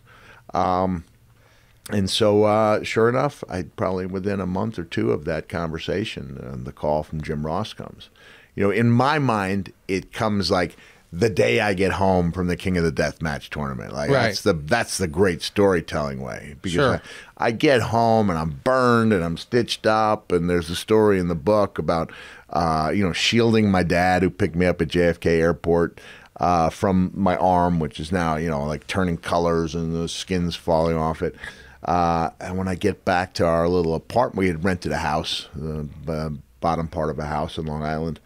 And 1.92 2.10
so, 2.10 2.46
uh, 2.46 2.84
sure 2.84 3.10
enough, 3.10 3.44
I 3.48 3.64
probably 3.64 4.06
within 4.08 4.40
a 4.40 4.48
month 4.48 4.80
or 4.80 4.84
two 4.84 5.12
of 5.12 5.26
that 5.26 5.48
conversation, 5.48 6.38
uh, 6.44 6.56
the 6.64 6.72
call 6.72 7.04
from 7.04 7.22
Jim 7.22 7.46
Ross 7.46 7.74
comes. 7.74 8.10
You 8.56 8.64
know, 8.64 8.72
in 8.72 8.90
my 8.90 9.20
mind, 9.20 9.72
it 9.88 10.14
comes 10.14 10.50
like 10.50 10.76
the 11.14 11.30
day 11.30 11.62
I 11.62 11.74
get 11.74 11.94
home 11.94 12.32
from 12.34 12.48
the 12.48 12.58
King 12.58 12.78
of 12.78 12.84
the 12.84 12.92
Death 12.92 13.22
Match 13.22 13.50
tournament. 13.50 13.94
Like 13.94 14.10
Right. 14.10 14.24
that's 14.24 14.42
the 14.42 14.54
that's 14.54 14.98
the 14.98 15.08
great 15.08 15.42
storytelling 15.42 16.20
way 16.22 16.56
because 16.62 16.74
Sure. 16.74 17.02
I, 17.38 17.48
I 17.48 17.52
get 17.52 17.82
home 17.82 18.30
and 18.30 18.38
I'm 18.38 18.60
burned 18.64 19.14
and 19.14 19.24
I'm 19.24 19.38
stitched 19.38 19.86
up 19.86 20.32
and 20.32 20.50
there's 20.50 20.70
a 20.70 20.76
story 20.76 21.20
in 21.20 21.28
the 21.28 21.36
book 21.36 21.78
about 21.78 22.12
uh, 22.50 22.92
you 22.94 23.06
know 23.06 23.14
shielding 23.14 23.70
my 23.72 23.84
dad 23.84 24.24
who 24.24 24.30
picked 24.30 24.56
me 24.56 24.66
up 24.66 24.82
at 24.82 24.90
JFK 24.90 25.26
Airport 25.40 26.02
uh, 26.38 26.70
from 26.70 27.12
my 27.14 27.38
arm, 27.38 27.80
which 27.80 28.00
is 28.00 28.12
now 28.12 28.36
you 28.36 28.50
know 28.50 28.66
like 28.66 28.86
turning 28.88 29.16
colors 29.18 29.74
and 29.74 29.94
the 29.96 30.10
skin's 30.10 30.56
falling 30.56 30.98
off 30.98 31.22
it. 31.22 31.36
Uh, 31.84 32.32
and 32.42 32.58
when 32.58 32.68
I 32.68 32.76
get 32.76 33.06
back 33.06 33.34
to 33.36 33.46
our 33.46 33.70
little 33.70 33.94
apartment, 33.96 34.40
we 34.40 34.48
had 34.48 34.64
rented 34.64 34.92
a 34.92 34.98
house, 34.98 35.48
the 35.56 35.88
uh, 36.08 36.30
bottom 36.60 36.88
part 36.88 37.10
of 37.12 37.20
a 37.20 37.26
house 37.26 37.58
in 37.60 37.66
Long 37.68 37.84
Island. 37.84 38.20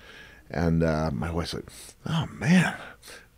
And 0.49 0.83
uh, 0.83 1.11
my 1.13 1.31
wife's 1.31 1.53
like, 1.53 1.69
oh 2.05 2.27
man, 2.33 2.75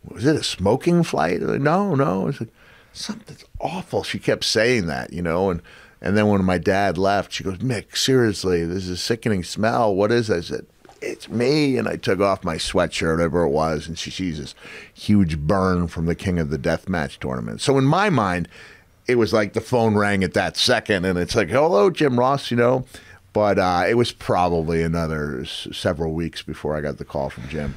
was 0.04 0.24
it 0.24 0.36
a 0.36 0.42
smoking 0.42 1.02
flight? 1.02 1.42
Like, 1.42 1.60
no, 1.60 1.94
no. 1.94 2.28
I 2.28 2.32
said, 2.32 2.50
something's 2.92 3.44
awful. 3.60 4.02
She 4.02 4.18
kept 4.18 4.44
saying 4.44 4.86
that, 4.86 5.12
you 5.12 5.22
know. 5.22 5.50
And, 5.50 5.62
and 6.00 6.16
then 6.16 6.28
when 6.28 6.44
my 6.44 6.58
dad 6.58 6.98
left, 6.98 7.32
she 7.32 7.44
goes, 7.44 7.58
Mick, 7.58 7.96
seriously, 7.96 8.64
this 8.64 8.84
is 8.84 8.90
a 8.90 8.96
sickening 8.96 9.44
smell. 9.44 9.94
What 9.94 10.10
is 10.10 10.30
it? 10.30 10.36
I 10.36 10.40
said, 10.40 10.66
it's 11.00 11.28
me. 11.28 11.76
And 11.76 11.88
I 11.88 11.96
took 11.96 12.20
off 12.20 12.44
my 12.44 12.56
sweatshirt, 12.56 13.16
whatever 13.16 13.42
it 13.42 13.50
was, 13.50 13.86
and 13.86 13.98
she 13.98 14.10
sees 14.10 14.38
this 14.38 14.54
huge 14.94 15.38
burn 15.38 15.88
from 15.88 16.06
the 16.06 16.14
King 16.14 16.38
of 16.38 16.50
the 16.50 16.58
Death 16.58 16.88
Match 16.88 17.18
tournament. 17.20 17.60
So 17.60 17.76
in 17.78 17.84
my 17.84 18.08
mind, 18.08 18.48
it 19.06 19.16
was 19.16 19.32
like 19.32 19.52
the 19.52 19.60
phone 19.60 19.96
rang 19.96 20.22
at 20.22 20.34
that 20.34 20.56
second, 20.56 21.04
and 21.04 21.18
it's 21.18 21.34
like, 21.34 21.48
hello, 21.48 21.90
Jim 21.90 22.18
Ross, 22.18 22.50
you 22.50 22.56
know. 22.56 22.84
But 23.32 23.58
uh, 23.58 23.84
it 23.88 23.94
was 23.94 24.12
probably 24.12 24.82
another 24.82 25.40
s- 25.42 25.68
several 25.72 26.12
weeks 26.12 26.42
before 26.42 26.76
I 26.76 26.80
got 26.80 26.98
the 26.98 27.04
call 27.04 27.30
from 27.30 27.48
Jim. 27.48 27.74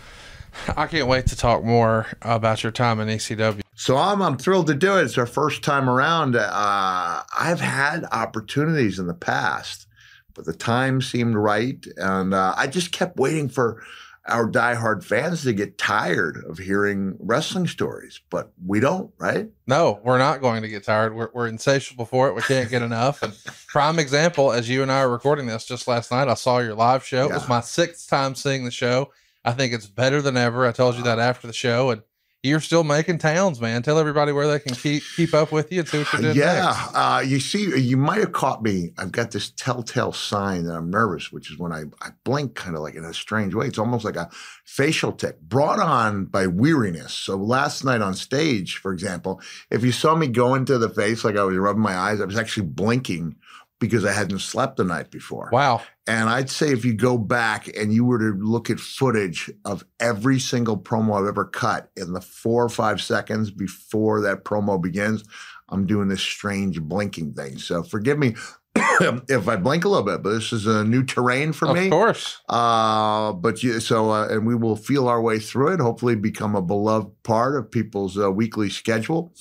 I 0.76 0.88
can't 0.88 1.08
wait 1.08 1.28
to 1.28 1.36
talk 1.36 1.64
more 1.64 2.08
about 2.22 2.64
your 2.64 2.72
time 2.72 3.00
in 3.00 3.08
ECW. 3.10 3.62
So 3.76 3.98
I'm, 3.98 4.22
I'm 4.22 4.38
thrilled 4.38 4.68
to 4.68 4.74
do 4.74 4.98
it. 4.98 5.04
It's 5.04 5.18
our 5.18 5.26
first 5.26 5.64
time 5.64 5.90
around. 5.90 6.36
Uh, 6.36 7.24
I've 7.38 7.60
had 7.60 8.06
opportunities 8.12 8.98
in 9.00 9.08
the 9.08 9.14
past, 9.14 9.86
but 10.34 10.46
the 10.46 10.54
time 10.54 11.02
seemed 11.02 11.36
right. 11.36 11.86
And 11.98 12.34
uh, 12.34 12.54
I 12.58 12.68
just 12.68 12.92
kept 12.94 13.18
waiting 13.18 13.50
for 13.50 13.84
our 14.28 14.50
diehard 14.50 15.04
fans 15.04 15.44
to 15.44 15.54
get 15.54 15.78
tired 15.78 16.44
of 16.48 16.58
hearing 16.58 17.16
wrestling 17.20 17.68
stories, 17.68 18.20
but 18.30 18.52
we 18.66 18.80
don't, 18.80 19.12
right? 19.20 19.50
No, 19.68 20.00
we're 20.04 20.18
not 20.18 20.42
going 20.42 20.64
to 20.64 20.68
get 20.68 20.84
tired. 20.84 21.16
We're, 21.16 21.30
we're 21.34 21.48
insatiable 21.48 22.06
for 22.06 22.28
it. 22.28 22.36
We 22.36 22.42
can't 22.42 22.70
get 22.70 22.82
enough. 22.82 23.22
And 23.22 23.34
prime 23.68 24.00
example, 24.00 24.52
as 24.52 24.68
you 24.68 24.82
and 24.82 24.92
I 24.92 25.02
are 25.02 25.10
recording 25.10 25.46
this 25.46 25.66
just 25.66 25.88
last 25.88 26.12
night, 26.12 26.28
I 26.28 26.34
saw 26.34 26.58
your 26.60 26.74
live 26.74 27.06
show. 27.06 27.26
It 27.26 27.34
was 27.34 27.48
my 27.48 27.62
sixth 27.62 28.10
time 28.10 28.34
seeing 28.34 28.66
the 28.66 28.72
show. 28.72 29.12
I 29.44 29.52
think 29.52 29.74
it's 29.74 29.86
better 29.86 30.22
than 30.24 30.38
ever. 30.38 30.66
I 30.66 30.72
told 30.72 30.96
you 30.96 31.04
that 31.04 31.20
after 31.20 31.46
the 31.46 31.54
show, 31.54 31.92
and 31.92 32.02
you're 32.46 32.60
still 32.60 32.84
making 32.84 33.18
towns, 33.18 33.60
man. 33.60 33.82
Tell 33.82 33.98
everybody 33.98 34.32
where 34.32 34.48
they 34.48 34.60
can 34.60 34.76
keep 34.76 35.04
keep 35.16 35.34
up 35.34 35.52
with 35.52 35.72
you 35.72 35.80
and 35.80 35.88
see 35.90 35.98
what 36.00 36.14
you're 36.14 36.22
doing 36.22 36.38
yeah, 36.38 36.90
uh, 36.94 37.24
you 37.26 37.40
see, 37.40 37.78
you 37.80 37.98
might 37.98 38.20
have 38.20 38.32
caught 38.32 38.62
me. 38.62 38.92
I've 38.98 39.12
got 39.12 39.32
this 39.32 39.50
telltale 39.50 40.14
sign 40.14 40.66
that 40.66 40.76
I'm 40.76 40.90
nervous, 40.90 41.32
which 41.32 41.52
is 41.52 41.58
when 41.58 41.72
I, 41.72 41.84
I 42.02 42.10
blink 42.24 42.56
kind 42.56 42.76
of 42.76 42.82
like 42.82 42.96
in 42.96 43.04
a 43.04 43.14
strange 43.14 43.56
way. 43.56 43.68
It's 43.68 43.80
almost 43.80 44.06
like 44.06 44.16
a 44.16 44.30
facial 44.64 45.12
tick 45.12 45.42
brought 45.42 45.80
on 45.80 46.26
by 46.26 46.48
weariness. 46.48 47.14
So 47.14 47.36
last 47.36 47.84
night 47.84 48.02
on 48.02 48.14
stage, 48.14 48.78
for 48.78 48.94
example, 48.94 49.42
if 49.72 49.84
you 49.84 49.92
saw 49.92 50.16
me 50.16 50.28
go 50.28 50.54
into 50.54 50.78
the 50.78 50.90
face 50.90 51.24
like 51.24 51.38
I 51.38 51.44
was 51.44 51.58
rubbing 51.58 51.82
my 51.82 51.96
eyes, 51.96 52.22
I 52.22 52.26
was 52.26 52.38
actually 52.38 52.68
blinking 52.68 53.36
because 53.80 54.06
I 54.06 54.14
hadn't 54.14 54.40
slept 54.40 54.78
the 54.78 54.84
night 54.84 55.12
before. 55.12 55.50
Wow. 55.52 55.82
And 56.08 56.30
I'd 56.30 56.50
say 56.50 56.72
if 56.72 56.86
you 56.86 56.94
go 56.94 57.18
back 57.18 57.68
and 57.78 57.94
you 57.94 58.06
were 58.06 58.20
to 58.20 58.38
look 58.40 58.70
at 58.70 58.80
footage 58.80 59.52
of 59.66 59.84
every 60.00 60.40
single 60.40 60.78
promo 60.78 61.20
I've 61.20 61.28
ever 61.28 61.46
cut 61.46 61.92
in 61.98 62.14
the 62.14 62.22
four 62.22 62.64
or 62.64 62.70
five 62.70 63.02
seconds 63.02 63.52
before 63.52 64.22
that 64.22 64.46
promo 64.46 64.82
begins, 64.82 65.24
I'm 65.70 65.86
doing 65.86 66.08
this 66.08 66.22
strange 66.22 66.82
blinking 66.82 67.34
thing. 67.34 67.58
So 67.58 67.84
forgive 67.84 68.18
me 68.18 68.36
if 69.30 69.48
I 69.48 69.56
blink 69.56 69.86
a 69.86 69.90
little 69.90 70.06
bit, 70.06 70.22
but 70.24 70.32
this 70.34 70.52
is 70.52 70.68
a 70.68 70.84
new 70.84 71.04
terrain 71.04 71.54
for 71.54 71.70
Of 71.70 71.76
me. 71.76 71.86
Of 71.86 71.92
course. 71.92 72.42
Uh, 72.50 73.32
but 73.34 73.64
you, 73.64 73.80
so, 73.80 74.12
uh, 74.12 74.28
and 74.28 74.46
we 74.46 74.56
will 74.56 74.76
feel 74.76 75.08
our 75.08 75.22
way 75.22 75.40
through 75.40 75.74
it, 75.74 75.80
hopefully 75.80 76.16
become 76.16 76.56
a 76.56 76.62
beloved 76.62 77.12
part 77.24 77.58
of 77.58 77.72
people's 77.72 78.18
uh, 78.18 78.32
weekly 78.32 78.70
schedule. 78.70 79.34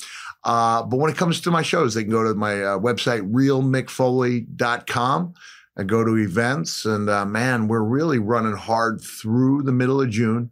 Uh, 0.45 0.82
but 0.82 0.99
when 0.99 1.11
it 1.11 1.16
comes 1.16 1.41
to 1.41 1.51
my 1.51 1.62
shows, 1.62 1.95
they 1.95 2.03
can 2.03 2.12
go 2.12 2.22
to 2.22 2.35
my 2.35 2.62
uh, 2.62 2.78
website, 2.78 3.30
realmickfoley.com 3.32 5.35
and 5.76 5.89
go 5.89 6.05
to 6.05 6.16
events. 6.18 6.85
And 6.85 7.09
uh, 7.09 7.24
man, 7.24 7.68
we're 7.68 7.82
really 7.82 8.18
running 8.18 8.57
hard 8.57 9.01
through 9.01 9.62
the 9.62 9.72
middle 9.72 10.01
of 10.01 10.11
June 10.11 10.51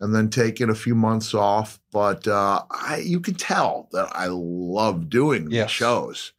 and 0.00 0.14
then 0.14 0.28
taking 0.28 0.70
a 0.70 0.74
few 0.74 0.94
months 0.94 1.34
off. 1.34 1.78
But 1.92 2.26
uh, 2.26 2.62
I, 2.70 3.02
you 3.04 3.20
can 3.20 3.34
tell 3.34 3.88
that 3.92 4.08
I 4.12 4.26
love 4.28 5.08
doing 5.08 5.50
Yes. 5.50 5.70
shows. 5.70 6.32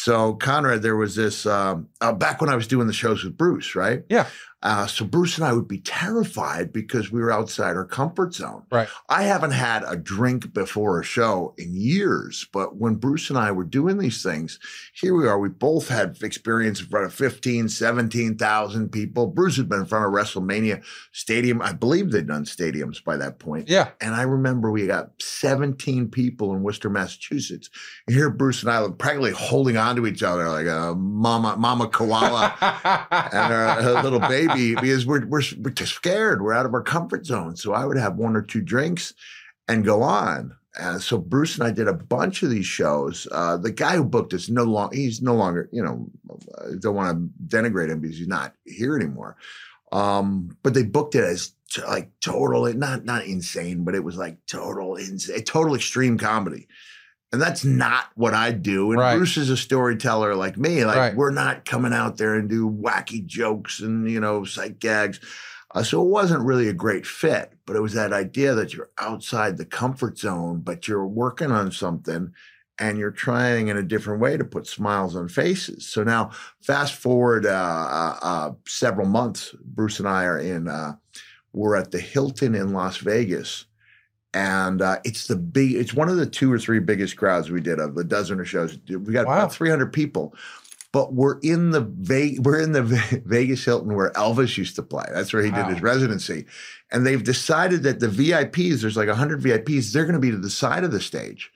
So, 0.00 0.34
Conrad, 0.34 0.82
there 0.82 0.94
was 0.94 1.16
this 1.16 1.44
um, 1.44 1.88
uh, 2.00 2.12
back 2.12 2.40
when 2.40 2.48
I 2.48 2.54
was 2.54 2.68
doing 2.68 2.86
the 2.86 2.92
shows 2.92 3.24
with 3.24 3.36
Bruce, 3.36 3.74
right? 3.74 4.04
Yeah. 4.08 4.28
Uh, 4.60 4.86
so 4.86 5.04
Bruce 5.04 5.36
and 5.36 5.46
I 5.46 5.52
would 5.52 5.68
be 5.68 5.78
terrified 5.78 6.72
because 6.72 7.12
we 7.12 7.20
were 7.20 7.30
outside 7.30 7.76
our 7.76 7.84
comfort 7.84 8.34
zone. 8.34 8.64
Right. 8.72 8.88
I 9.08 9.22
haven't 9.22 9.52
had 9.52 9.84
a 9.86 9.96
drink 9.96 10.52
before 10.52 11.00
a 11.00 11.04
show 11.04 11.54
in 11.56 11.74
years, 11.74 12.46
but 12.52 12.76
when 12.76 12.96
Bruce 12.96 13.30
and 13.30 13.38
I 13.38 13.52
were 13.52 13.64
doing 13.64 13.98
these 13.98 14.20
things, 14.20 14.58
here 14.92 15.14
we 15.14 15.28
are. 15.28 15.38
We 15.38 15.48
both 15.48 15.88
had 15.88 16.16
experience 16.22 16.80
in 16.80 16.86
front 16.86 17.06
of 17.06 17.14
15, 17.14 17.68
17,000 17.68 18.88
people. 18.90 19.28
Bruce 19.28 19.56
had 19.56 19.68
been 19.68 19.80
in 19.80 19.86
front 19.86 20.06
of 20.06 20.12
WrestleMania 20.12 20.84
Stadium. 21.12 21.62
I 21.62 21.72
believe 21.72 22.10
they'd 22.10 22.26
done 22.26 22.44
stadiums 22.44 23.02
by 23.02 23.16
that 23.16 23.38
point. 23.38 23.68
Yeah. 23.68 23.90
And 24.00 24.14
I 24.14 24.22
remember 24.22 24.72
we 24.72 24.88
got 24.88 25.10
17 25.20 26.08
people 26.08 26.52
in 26.52 26.64
Worcester, 26.64 26.90
Massachusetts. 26.90 27.70
And 28.08 28.16
here 28.16 28.28
Bruce 28.28 28.62
and 28.62 28.72
I 28.72 28.82
were 28.82 28.90
practically 28.90 29.32
holding 29.32 29.76
on 29.76 29.94
to 29.96 30.06
each 30.06 30.24
other 30.24 30.48
like 30.48 30.66
a 30.66 30.96
mama, 30.96 31.56
mama 31.56 31.86
koala 31.88 32.56
and 33.32 33.52
our, 33.52 33.82
her 33.82 34.02
little 34.02 34.20
baby 34.20 34.47
because 34.56 35.06
we're, 35.06 35.26
we're 35.26 35.42
we're 35.60 35.70
just 35.70 35.94
scared. 35.94 36.42
We're 36.42 36.54
out 36.54 36.66
of 36.66 36.74
our 36.74 36.82
comfort 36.82 37.26
zone. 37.26 37.56
So 37.56 37.72
I 37.72 37.84
would 37.84 37.96
have 37.96 38.16
one 38.16 38.36
or 38.36 38.42
two 38.42 38.60
drinks 38.60 39.14
and 39.68 39.84
go 39.84 40.02
on. 40.02 40.56
And 40.78 41.02
so 41.02 41.18
Bruce 41.18 41.58
and 41.58 41.66
I 41.66 41.70
did 41.70 41.88
a 41.88 41.94
bunch 41.94 42.42
of 42.42 42.50
these 42.50 42.66
shows. 42.66 43.26
Uh, 43.32 43.56
the 43.56 43.72
guy 43.72 43.96
who 43.96 44.04
booked 44.04 44.32
us 44.34 44.48
no 44.48 44.64
longer 44.64 44.94
he's 44.94 45.20
no 45.22 45.34
longer 45.34 45.68
you 45.72 45.82
know 45.82 46.08
I 46.58 46.76
don't 46.78 46.94
want 46.94 47.32
to 47.48 47.56
denigrate 47.56 47.90
him 47.90 48.00
because 48.00 48.18
he's 48.18 48.28
not 48.28 48.54
here 48.64 48.96
anymore. 48.96 49.36
Um, 49.90 50.56
but 50.62 50.74
they 50.74 50.82
booked 50.84 51.14
it 51.14 51.24
as 51.24 51.52
t- 51.70 51.82
like 51.82 52.10
total 52.20 52.72
not 52.74 53.04
not 53.04 53.24
insane, 53.24 53.84
but 53.84 53.94
it 53.94 54.04
was 54.04 54.16
like 54.16 54.38
total 54.46 54.96
insane, 54.96 55.42
total 55.44 55.74
extreme 55.74 56.18
comedy. 56.18 56.68
And 57.32 57.42
that's 57.42 57.64
not 57.64 58.06
what 58.14 58.32
I 58.32 58.52
do. 58.52 58.90
And 58.92 59.00
Right. 59.00 59.16
Bruce 59.16 59.36
is 59.36 59.50
a 59.50 59.56
storyteller 59.56 60.34
like 60.34 60.56
me. 60.56 60.84
Like 60.84 60.96
Right. 60.96 61.16
we're 61.16 61.30
not 61.30 61.66
coming 61.66 61.92
out 61.92 62.16
there 62.16 62.34
and 62.34 62.48
do 62.48 62.68
wacky 62.68 63.24
jokes 63.24 63.80
and 63.80 64.10
you 64.10 64.20
know 64.20 64.44
sight 64.44 64.78
gags. 64.78 65.20
Uh, 65.74 65.82
so 65.82 66.00
it 66.02 66.08
wasn't 66.08 66.42
really 66.42 66.68
a 66.68 66.72
great 66.72 67.06
fit. 67.06 67.52
But 67.66 67.76
it 67.76 67.82
was 67.82 67.92
that 67.92 68.12
idea 68.12 68.54
that 68.54 68.72
you're 68.72 68.90
outside 68.98 69.58
the 69.58 69.66
comfort 69.66 70.18
zone, 70.18 70.60
but 70.60 70.88
you're 70.88 71.06
working 71.06 71.52
on 71.52 71.70
something 71.70 72.32
and 72.78 72.96
you're 72.96 73.10
trying 73.10 73.68
in 73.68 73.76
a 73.76 73.82
different 73.82 74.20
way 74.20 74.36
to 74.36 74.44
put 74.44 74.66
smiles 74.66 75.16
on 75.16 75.28
faces. 75.28 75.86
So 75.86 76.04
now, 76.04 76.30
fast 76.62 76.94
forward 76.94 77.44
uh, 77.44 77.50
uh, 77.50 78.18
uh, 78.22 78.52
several 78.66 79.06
months, 79.06 79.54
Bruce 79.64 79.98
and 79.98 80.08
I 80.08 80.24
are 80.24 80.38
in. 80.38 80.68
Uh, 80.68 80.94
we're 81.52 81.76
at 81.76 81.90
the 81.90 81.98
Hilton 81.98 82.54
in 82.54 82.72
Las 82.72 82.98
Vegas, 82.98 83.66
and 84.34 84.82
uh, 84.82 84.98
it's 85.04 85.26
the 85.26 85.36
big. 85.36 85.72
It's 85.74 85.94
one 85.94 86.08
of 86.08 86.16
the 86.16 86.26
two 86.26 86.52
or 86.52 86.58
three 86.58 86.80
biggest 86.80 87.16
crowds 87.16 87.50
we 87.50 87.60
did 87.60 87.78
of 87.78 87.96
a 87.96 88.04
dozen 88.04 88.38
or 88.40 88.44
shows. 88.44 88.78
We 88.88 89.12
got 89.12 89.26
Wow. 89.26 89.34
about 89.34 89.52
300 89.52 89.92
people. 89.92 90.34
But 90.90 91.12
we're 91.12 91.38
in 91.40 91.70
the 91.70 91.82
Ve- 91.82 92.38
we're 92.40 92.60
in 92.60 92.72
the 92.72 92.82
Ve- 92.82 93.22
Vegas 93.26 93.62
Hilton 93.64 93.94
where 93.94 94.10
Elvis 94.12 94.56
used 94.56 94.74
to 94.76 94.82
play. 94.82 95.04
That's 95.12 95.32
where 95.34 95.42
he 95.42 95.50
Wow. 95.50 95.66
did 95.66 95.74
his 95.74 95.82
residency. 95.82 96.46
And 96.90 97.06
they've 97.06 97.22
decided 97.22 97.82
that 97.82 98.00
the 98.00 98.08
VIPs, 98.08 98.80
there's 98.80 98.96
like 98.96 99.08
100 99.08 99.42
VIPs, 99.42 99.92
they're 99.92 100.04
going 100.04 100.14
to 100.14 100.18
be 100.18 100.30
to 100.30 100.38
the 100.38 100.48
side 100.48 100.84
of 100.84 100.90
the 100.90 101.00
stage. 101.00 101.50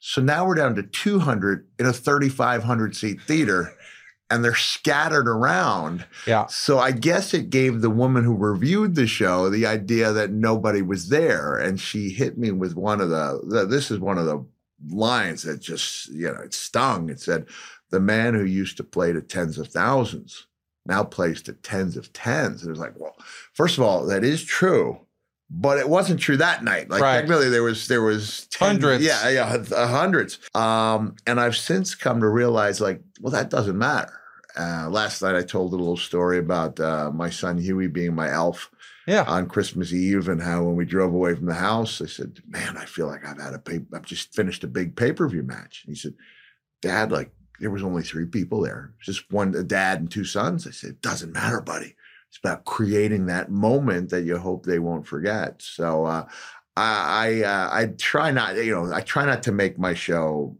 So 0.00 0.20
now 0.20 0.46
we're 0.46 0.54
down 0.54 0.74
to 0.74 0.82
200 0.82 1.66
in 1.78 1.86
a 1.86 1.94
3,500 1.94 2.94
seat 2.94 3.22
theater, 3.22 3.72
and 4.34 4.44
they're 4.44 4.54
scattered 4.54 5.28
around. 5.28 6.04
Yeah. 6.26 6.46
So 6.48 6.78
I 6.78 6.90
guess 6.90 7.32
it 7.32 7.50
gave 7.50 7.80
the 7.80 7.90
woman 7.90 8.24
who 8.24 8.34
reviewed 8.34 8.94
the 8.94 9.06
show 9.06 9.48
the 9.48 9.66
idea 9.66 10.12
that 10.12 10.30
nobody 10.30 10.82
was 10.82 11.08
there, 11.08 11.56
and 11.56 11.80
she 11.80 12.10
hit 12.10 12.36
me 12.36 12.50
with 12.50 12.74
one 12.74 13.00
of 13.00 13.10
the. 13.10 13.40
the 13.46 13.64
this 13.66 13.90
is 13.90 13.98
one 13.98 14.18
of 14.18 14.26
the 14.26 14.44
lines 14.88 15.42
that 15.44 15.60
just 15.60 16.08
you 16.08 16.26
know 16.26 16.40
it 16.40 16.52
stung. 16.54 17.08
It 17.08 17.20
said, 17.20 17.46
"The 17.90 18.00
man 18.00 18.34
who 18.34 18.44
used 18.44 18.76
to 18.78 18.84
play 18.84 19.12
to 19.12 19.22
tens 19.22 19.58
of 19.58 19.68
thousands 19.68 20.46
now 20.86 21.04
plays 21.04 21.40
to 21.42 21.52
tens 21.52 21.96
of 21.96 22.12
tens." 22.12 22.62
And 22.62 22.68
it 22.68 22.72
was 22.72 22.80
like, 22.80 22.98
well, 22.98 23.16
first 23.52 23.78
of 23.78 23.84
all, 23.84 24.04
that 24.06 24.24
is 24.24 24.42
true. 24.44 25.00
But 25.50 25.78
it 25.78 25.88
wasn't 25.88 26.20
true 26.20 26.38
that 26.38 26.64
night. 26.64 26.90
Like 26.90 27.02
Right. 27.02 27.20
technically, 27.20 27.50
there 27.50 27.62
was 27.62 27.86
there 27.86 28.02
was 28.02 28.46
10 28.50 28.66
Hundreds. 28.68 29.04
Yeah, 29.04 29.28
yeah, 29.28 29.86
hundreds. 29.86 30.38
Um, 30.54 31.14
and 31.26 31.38
I've 31.38 31.54
since 31.56 31.94
come 31.94 32.20
to 32.20 32.28
realize, 32.28 32.80
like, 32.80 33.02
well, 33.20 33.30
that 33.32 33.50
doesn't 33.50 33.78
matter. 33.78 34.12
Uh, 34.56 34.88
last 34.90 35.20
night 35.22 35.34
I 35.34 35.42
told 35.42 35.72
a 35.72 35.76
little 35.76 35.96
story 35.96 36.38
about 36.38 36.78
uh, 36.78 37.10
my 37.12 37.30
son 37.30 37.58
Huey 37.58 37.88
being 37.88 38.14
my 38.14 38.30
elf 38.30 38.70
Yeah. 39.06 39.24
on 39.26 39.48
Christmas 39.48 39.92
Eve 39.92 40.28
and 40.28 40.40
how 40.40 40.62
when 40.64 40.76
we 40.76 40.84
drove 40.84 41.12
away 41.12 41.34
from 41.34 41.46
the 41.46 41.54
house, 41.54 42.00
I 42.00 42.06
said, 42.06 42.40
"Man, 42.46 42.76
I 42.76 42.84
feel 42.84 43.06
like 43.06 43.26
I've 43.26 43.40
had 43.40 43.54
a 43.54 43.58
pay- 43.58 43.84
I've 43.92 44.06
just 44.06 44.34
finished 44.34 44.62
a 44.64 44.68
big 44.68 44.96
pay 44.96 45.12
per 45.12 45.28
view 45.28 45.42
match." 45.42 45.82
And 45.84 45.94
he 45.94 46.00
said, 46.00 46.14
"Dad, 46.82 47.10
like 47.12 47.32
there 47.60 47.70
was 47.70 47.82
only 47.82 48.02
three 48.02 48.26
people 48.26 48.60
there, 48.62 48.94
just 49.00 49.30
one 49.32 49.54
a 49.54 49.62
dad 49.64 50.00
and 50.00 50.10
two 50.10 50.24
sons." 50.24 50.66
I 50.66 50.70
said, 50.70 50.90
"It 50.90 51.02
doesn't 51.02 51.32
matter, 51.32 51.60
buddy. 51.60 51.96
It's 52.28 52.38
about 52.38 52.64
creating 52.64 53.26
that 53.26 53.50
moment 53.50 54.10
that 54.10 54.22
you 54.22 54.38
hope 54.38 54.66
they 54.66 54.78
won't 54.78 55.06
forget." 55.06 55.62
So 55.62 56.04
uh, 56.06 56.26
I 56.76 57.42
I, 57.42 57.42
uh, 57.42 57.68
I 57.72 57.86
try 57.98 58.30
not, 58.30 58.56
you 58.56 58.72
know, 58.74 58.92
I 58.92 59.00
try 59.00 59.24
not 59.26 59.42
to 59.44 59.52
make 59.52 59.78
my 59.78 59.94
show 59.94 60.56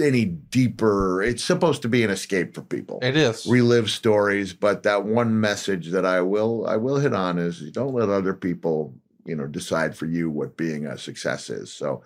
any 0.00 0.24
deeper. 0.26 1.22
It's 1.22 1.44
supposed 1.44 1.82
to 1.82 1.88
be 1.88 2.04
an 2.04 2.10
escape 2.10 2.54
for 2.54 2.62
people 2.62 2.98
It 3.02 3.16
is. 3.16 3.46
relive 3.46 3.90
stories 3.90 4.52
but 4.52 4.82
that 4.82 5.04
one 5.04 5.40
message 5.40 5.90
that 5.90 6.04
i 6.04 6.20
will 6.20 6.66
i 6.66 6.76
will 6.76 6.98
hit 6.98 7.12
on 7.14 7.38
is 7.38 7.60
don't 7.72 7.94
let 7.94 8.08
other 8.08 8.34
people 8.34 8.94
you 9.24 9.34
know 9.36 9.46
decide 9.46 9.96
for 9.96 10.06
you 10.06 10.30
what 10.30 10.56
being 10.56 10.86
a 10.86 10.96
success 10.98 11.50
is 11.50 11.72
so 11.72 12.02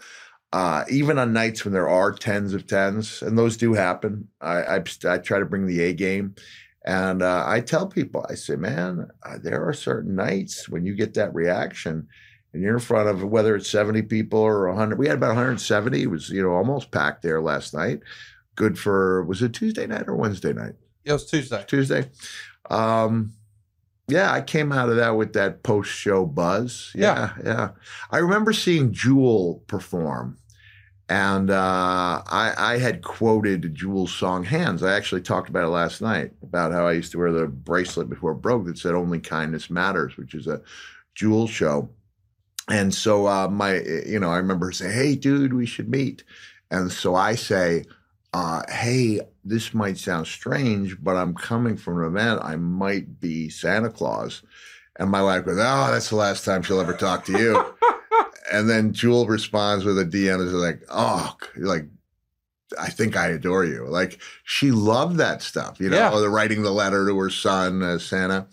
uh, 0.53 0.85
even 0.91 1.17
on 1.17 1.33
nights 1.33 1.65
when 1.65 1.73
there 1.73 1.89
are 1.89 2.13
tens 2.13 2.55
of 2.55 2.67
tens 2.67 3.23
and 3.23 3.39
those 3.39 3.57
do 3.57 3.73
happen 3.75 4.27
i 4.41 4.57
i, 4.63 4.83
I 5.09 5.19
try 5.19 5.39
to 5.39 5.45
bring 5.45 5.67
the 5.67 5.81
a 5.83 5.93
game 5.93 6.35
and 6.85 7.23
uh, 7.23 7.45
i 7.47 7.61
tell 7.61 7.87
people 7.87 8.25
i 8.31 8.35
say 8.35 8.57
man 8.57 9.09
uh, 9.25 9.39
there 9.43 9.65
are 9.69 9.73
certain 9.75 10.15
nights 10.15 10.69
when 10.69 10.85
you 10.85 10.95
get 10.95 11.15
that 11.15 11.35
reaction 11.35 12.09
and 12.53 12.63
you're 12.63 12.75
in 12.75 12.81
front 12.81 13.09
of 13.09 13.23
whether 13.25 13.55
it's 13.57 13.71
70 13.71 14.03
people 14.03 14.41
or 14.41 14.69
100 14.69 14.99
we 14.99 15.07
had 15.07 15.17
about 15.17 15.29
170 15.29 16.03
it 16.03 16.07
was 16.07 16.31
you 16.31 16.43
know 16.43 16.51
almost 16.53 16.91
packed 16.91 17.23
there 17.23 17.41
last 17.41 17.75
night 17.75 18.01
good 18.57 18.79
for 18.79 19.25
was 19.25 19.43
it 19.43 19.53
tuesday 19.53 19.87
night 19.87 20.09
or 20.09 20.17
wednesday 20.17 20.53
night 20.53 20.75
It 21.05 21.13
was 21.13 21.27
Tuesday. 21.27 21.65
Tuesday. 21.67 22.11
Um, 22.69 23.33
yeah, 24.09 24.33
I 24.33 24.41
came 24.43 24.73
out 24.73 24.89
of 24.89 24.97
that 24.97 25.17
with 25.17 25.33
that 25.35 25.63
post 25.63 25.91
show 25.91 26.27
buzz. 26.27 26.91
Yeah, 26.95 27.33
yeah, 27.45 27.71
I 28.11 28.19
remember 28.19 28.53
seeing 28.53 28.93
Jewel 28.93 29.63
perform, 29.69 30.37
and 31.09 31.49
uh, 31.51 32.23
I, 32.27 32.55
I 32.59 32.79
had 32.79 33.03
quoted 33.03 33.73
Jewel's 33.75 34.13
song 34.13 34.43
"Hands." 34.45 34.83
I 34.83 34.97
actually 34.97 35.21
talked 35.23 35.49
about 35.49 35.65
it 35.65 35.69
last 35.69 36.03
night 36.03 36.33
about 36.43 36.73
how 36.73 36.87
I 36.89 36.93
used 36.93 37.13
to 37.13 37.19
wear 37.19 37.31
the 37.33 37.47
bracelet 37.47 38.11
before 38.11 38.33
it 38.33 38.43
broke 38.43 38.67
that 38.67 38.79
said 38.79 38.95
"Only 38.95 39.21
kindness 39.21 39.71
matters," 39.71 40.17
which 40.17 40.35
is 40.35 40.49
a 40.49 40.61
Jewel 41.15 41.47
show. 41.47 41.89
And 42.71 42.95
so 42.95 43.27
uh, 43.27 43.49
my, 43.49 43.81
you 43.81 44.21
know, 44.21 44.31
I 44.31 44.37
remember 44.37 44.71
saying, 44.73 44.93
"Hey, 44.93 45.15
dude, 45.17 45.53
we 45.53 45.67
should 45.67 45.89
meet," 45.89 46.23
and 46.71 46.91
so 46.93 47.15
I 47.17 47.35
say, 47.35 47.85
uh, 48.33 48.63
"Hey, 48.69 49.21
this 49.45 49.75
might 49.75 49.99
sound 49.99 50.27
strange, 50.27 51.03
but 51.03 51.17
I'm 51.17 51.35
coming 51.35 51.77
from 51.77 51.99
an 52.01 52.07
event. 52.07 52.41
I 52.45 52.57
might 52.57 53.21
be 53.21 53.49
Santa 53.49 53.91
Claus." 53.91 54.43
And 54.99 55.11
my 55.11 55.23
wife 55.23 55.45
goes, 55.45 55.59
"Oh, 55.59 55.91
that's 55.93 56.11
the 56.11 56.17
last 56.17 56.45
time 56.45 56.63
she'll 56.63 56.81
ever 56.81 56.95
talk 56.95 57.25
to 57.27 57.39
you." 57.39 57.75
and 58.53 58.69
then 58.71 58.93
Jewel 58.93 59.27
responds 59.27 59.85
with 59.85 59.99
a 59.99 60.05
DM 60.05 60.45
is 60.47 60.53
like, 60.53 60.83
"Oh, 60.91 61.37
like." 61.57 61.87
I 62.79 62.89
think 62.89 63.17
I 63.17 63.27
adore 63.31 63.65
you. 63.65 63.85
Like 63.89 64.21
she 64.45 64.71
loved 64.71 65.17
that 65.17 65.43
stuff, 65.43 65.81
you 65.81 65.91
know, 65.91 65.97
Yeah. 65.97 66.21
the 66.21 66.29
writing 66.29 66.63
the 66.63 66.71
letter 66.71 67.05
to 67.05 67.19
her 67.19 67.29
son, 67.29 67.83
uh, 67.83 67.99
Santa. 67.99 68.47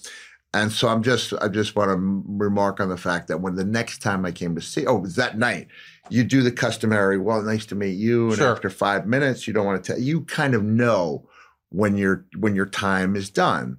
And 0.53 0.71
so 0.71 0.87
I'm 0.87 1.03
just, 1.03 1.33
I 1.41 1.49
just 1.49 1.75
want 1.75 1.89
to 1.91 2.23
remark 2.27 2.79
on 2.79 2.89
the 2.89 2.97
fact 2.97 3.27
that 3.27 3.41
when 3.41 3.55
the 3.55 3.65
next 3.65 4.01
time 4.01 4.25
I 4.25 4.31
came 4.31 4.55
to 4.55 4.61
see, 4.61 4.85
oh, 4.85 4.97
it 4.97 5.01
was 5.01 5.15
that 5.15 5.37
night, 5.37 5.67
you 6.09 6.23
do 6.23 6.41
the 6.41 6.51
customary, 6.51 7.17
well, 7.17 7.41
nice 7.41 7.65
to 7.67 7.75
meet 7.75 7.97
you. 7.97 8.29
And 8.29 8.37
Sure. 8.37 8.51
after 8.51 8.69
five 8.69 9.05
minutes, 9.05 9.45
you 9.45 9.53
don't 9.53 9.65
want 9.65 9.83
to 9.83 9.93
tell, 9.93 10.01
you 10.01 10.21
kind 10.21 10.55
of 10.55 10.63
know 10.63 11.27
when 11.69 11.97
your, 11.97 12.25
when 12.37 12.55
your 12.55 12.65
time 12.65 13.15
is 13.15 13.29
done. 13.29 13.77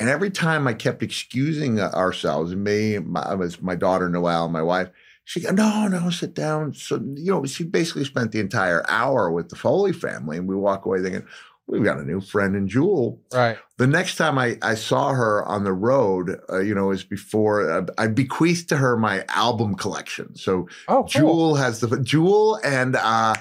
And 0.00 0.08
every 0.08 0.30
time 0.30 0.66
I 0.66 0.74
kept 0.74 1.02
excusing 1.02 1.80
uh, 1.80 1.90
ourselves, 1.94 2.54
me, 2.54 2.98
my, 2.98 3.32
it 3.32 3.38
was 3.38 3.62
my 3.62 3.74
daughter 3.74 4.08
Noelle, 4.08 4.48
my 4.48 4.62
wife, 4.62 4.90
she 5.24 5.40
go, 5.40 5.50
no, 5.50 5.88
no, 5.88 6.08
sit 6.10 6.34
down. 6.34 6.72
So, 6.72 6.96
you 7.14 7.32
know, 7.32 7.44
she 7.44 7.62
basically 7.62 8.04
spent 8.04 8.32
the 8.32 8.40
entire 8.40 8.82
hour 8.88 9.30
with 9.30 9.50
the 9.50 9.56
Foley 9.56 9.92
family. 9.92 10.38
And 10.38 10.48
we 10.48 10.56
walk 10.56 10.86
away 10.86 11.02
thinking, 11.02 11.26
we've 11.68 11.84
got 11.84 11.98
a 11.98 12.04
new 12.04 12.20
friend 12.20 12.56
in 12.56 12.66
Jewel. 12.66 13.20
Right. 13.32 13.58
The 13.76 13.86
next 13.86 14.16
time 14.16 14.38
I, 14.38 14.58
I 14.62 14.74
saw 14.74 15.12
her 15.12 15.44
on 15.44 15.64
the 15.64 15.72
road, 15.72 16.36
uh, 16.50 16.60
you 16.60 16.74
know, 16.74 16.86
was 16.86 17.04
before 17.04 17.70
uh, 17.70 17.86
I 17.98 18.08
bequeathed 18.08 18.70
to 18.70 18.76
her 18.78 18.96
my 18.96 19.24
album 19.28 19.74
collection. 19.76 20.34
So 20.34 20.68
Oh, 20.88 21.02
cool. 21.02 21.06
Jewel 21.06 21.54
has 21.56 21.80
the 21.80 22.00
Jewel 22.00 22.58
and 22.64 22.96
uh, 22.96 23.34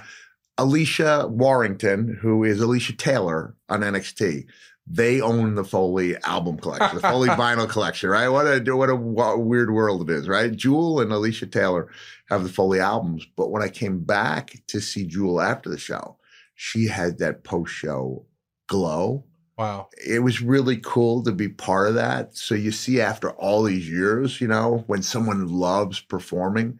Alicia 0.57 1.27
Warrington, 1.29 2.17
who 2.21 2.43
is 2.43 2.59
Alicia 2.59 2.93
Taylor 2.93 3.55
on 3.69 3.81
NXT. 3.81 4.45
They 4.89 5.19
own 5.19 5.55
the 5.55 5.65
Foley 5.65 6.15
album 6.23 6.57
collection, 6.57 6.95
the 6.95 7.01
Foley 7.01 7.27
vinyl 7.43 7.67
collection, 7.69 8.09
right? 8.09 8.29
What 8.29 8.45
a 8.45 8.75
what 8.75 8.89
a 8.89 8.95
weird 9.37 9.71
world 9.71 10.09
it 10.09 10.13
is, 10.13 10.29
right? 10.29 10.55
Jewel 10.55 11.01
and 11.01 11.11
Alicia 11.11 11.47
Taylor 11.47 11.89
have 12.29 12.43
the 12.43 12.49
Foley 12.49 12.79
albums, 12.79 13.27
but 13.35 13.51
when 13.51 13.61
I 13.61 13.67
came 13.67 13.99
back 13.99 14.55
to 14.67 14.79
see 14.79 15.05
Jewel 15.05 15.41
after 15.41 15.69
the 15.69 15.77
show, 15.77 16.16
she 16.59 16.87
had 16.87 17.19
that 17.19 17.43
post 17.43 17.71
show 17.71 18.25
glow 18.67 19.23
Wow. 19.57 19.87
it 20.05 20.19
was 20.19 20.41
really 20.41 20.77
cool 20.77 21.23
to 21.23 21.31
be 21.31 21.47
part 21.49 21.87
of 21.87 21.95
that. 21.95 22.35
So 22.35 22.53
you 22.53 22.71
see, 22.71 23.01
after 23.01 23.31
all 23.31 23.63
these 23.63 23.89
years, 23.89 24.39
you 24.39 24.47
know, 24.47 24.83
when 24.85 25.01
someone 25.01 25.47
loves 25.47 25.99
performing, 25.99 26.79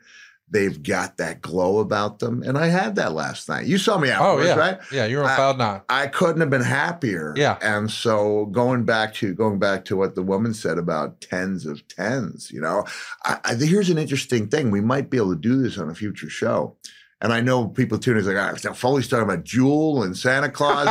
they've 0.50 0.82
got 0.84 1.18
that 1.18 1.42
glow 1.42 1.80
about 1.80 2.20
them. 2.20 2.44
And 2.44 2.56
I 2.56 2.68
had 2.68 2.96
that 2.98 3.14
last 3.14 3.50
night. 3.50 3.66
You 3.66 3.80
saw 3.80 3.98
me 3.98 4.10
Oh 4.10 4.14
afterwards, 4.38 4.48
yeah. 4.50 4.56
right? 4.56 4.80
Yeah, 4.92 5.06
you're 5.08 5.24
on 5.24 5.30
I- 5.32 5.36
cloud 5.36 5.58
nine. 5.58 5.82
I 5.90 6.06
couldn't 6.06 6.40
have 6.42 6.52
been 6.52 6.62
happier. 6.62 7.34
Yeah. 7.36 7.58
And 7.64 7.90
so 7.90 8.46
going 8.48 8.86
back 8.86 9.14
to 9.16 9.34
going 9.34 9.58
back 9.58 9.84
to 9.86 9.98
what 9.98 10.14
the 10.14 10.22
woman 10.24 10.54
said 10.54 10.78
about 10.78 11.20
tens 11.20 11.66
of 11.66 11.88
tens, 11.88 12.52
you 12.52 12.62
know, 12.62 12.86
I, 13.26 13.40
I, 13.44 13.56
here's 13.56 13.90
an 13.90 13.98
interesting 13.98 14.50
thing. 14.50 14.70
We 14.70 14.82
might 14.82 15.10
be 15.10 15.18
able 15.18 15.34
to 15.34 15.42
do 15.42 15.60
this 15.60 15.80
on 15.80 15.90
a 15.90 15.96
future 15.96 16.30
show. 16.30 16.76
And 17.20 17.34
I 17.34 17.42
know 17.42 17.68
people 17.68 17.98
tuning 17.98 18.20
is 18.22 18.28
like, 18.28 18.38
ah, 18.38 18.56
so 18.58 18.74
Foley's 18.74 19.08
talking 19.08 19.24
about 19.24 19.44
Jewel 19.44 20.04
and 20.04 20.16
Santa 20.16 20.50
Claus. 20.50 20.88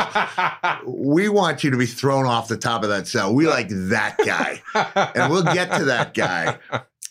we 0.87 1.29
want 1.29 1.63
you 1.63 1.71
to 1.71 1.77
be 1.77 1.87
thrown 1.87 2.27
off 2.27 2.49
the 2.49 2.57
top 2.57 2.83
of 2.83 2.89
that 2.89 3.07
cell. 3.07 3.33
We 3.33 3.47
like 3.47 3.69
that 3.71 4.17
guy, 4.19 4.61
and 5.15 5.31
we'll 5.31 5.45
get 5.45 5.71
to 5.79 5.85
that 5.85 6.15
guy. 6.15 6.59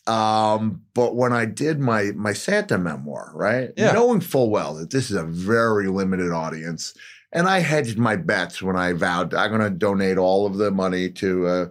Um, 0.07 0.81
but 0.93 1.15
when 1.15 1.33
I 1.33 1.45
did 1.45 1.79
my 1.79 2.11
my 2.15 2.33
Santa 2.33 2.77
memoir, 2.77 3.31
right, 3.33 3.71
Yeah. 3.77 3.93
knowing 3.93 4.19
full 4.21 4.49
well 4.49 4.75
that 4.75 4.91
this 4.91 5.09
is 5.09 5.15
a 5.17 5.23
very 5.23 5.87
limited 5.87 6.31
audience, 6.31 6.93
and 7.31 7.47
I 7.47 7.59
hedged 7.59 7.97
my 7.97 8.15
bets 8.15 8.61
when 8.61 8.75
I 8.75 8.93
vowed 8.93 9.33
I'm 9.33 9.49
going 9.49 9.61
to 9.61 9.69
donate 9.69 10.17
all 10.17 10.45
of 10.45 10.57
the 10.57 10.71
money 10.71 11.09
to, 11.11 11.47
uh, 11.47 11.65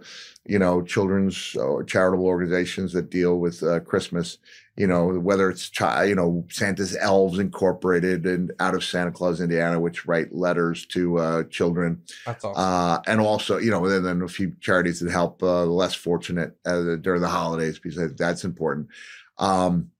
you 0.45 0.59
know, 0.59 0.81
children's 0.81 1.55
or 1.55 1.83
charitable 1.83 2.25
organizations 2.25 2.91
that 2.93 3.09
deal 3.09 3.39
with 3.39 3.63
uh, 3.63 3.79
Christmas 3.81 4.37
you 4.77 4.87
know, 4.87 5.07
whether 5.07 5.49
it's 5.49 5.69
chi- 5.69 6.05
you 6.05 6.15
know 6.15 6.45
Santa's 6.49 6.95
Elves 6.97 7.39
Incorporated 7.39 8.25
and 8.25 8.51
out 8.59 8.75
of 8.75 8.83
Santa 8.83 9.11
Claus, 9.11 9.39
Indiana, 9.39 9.79
which 9.79 10.05
write 10.05 10.35
letters 10.35 10.85
to 10.87 11.17
uh, 11.17 11.43
children, 11.43 12.01
That's 12.25 12.43
awesome. 12.43 12.61
uh, 12.61 13.01
and 13.07 13.21
also 13.21 13.57
you 13.57 13.71
know, 13.71 13.85
and 13.85 14.05
then 14.05 14.21
a 14.21 14.27
few 14.27 14.53
charities 14.59 14.99
that 14.99 15.11
help 15.11 15.41
uh, 15.41 15.65
the 15.65 15.71
less 15.71 15.95
fortunate 15.95 16.57
uh, 16.65 16.95
during 16.95 17.21
the 17.21 17.29
holidays 17.29 17.79
because 17.79 18.13
that's 18.15 18.43
important. 18.43 18.89
Um, 19.37 19.91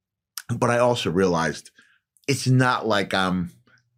but 0.55 0.69
I 0.69 0.79
also 0.79 1.09
realized 1.09 1.71
it's 2.27 2.47
not 2.47 2.85
like 2.85 3.13
I'm 3.13 3.51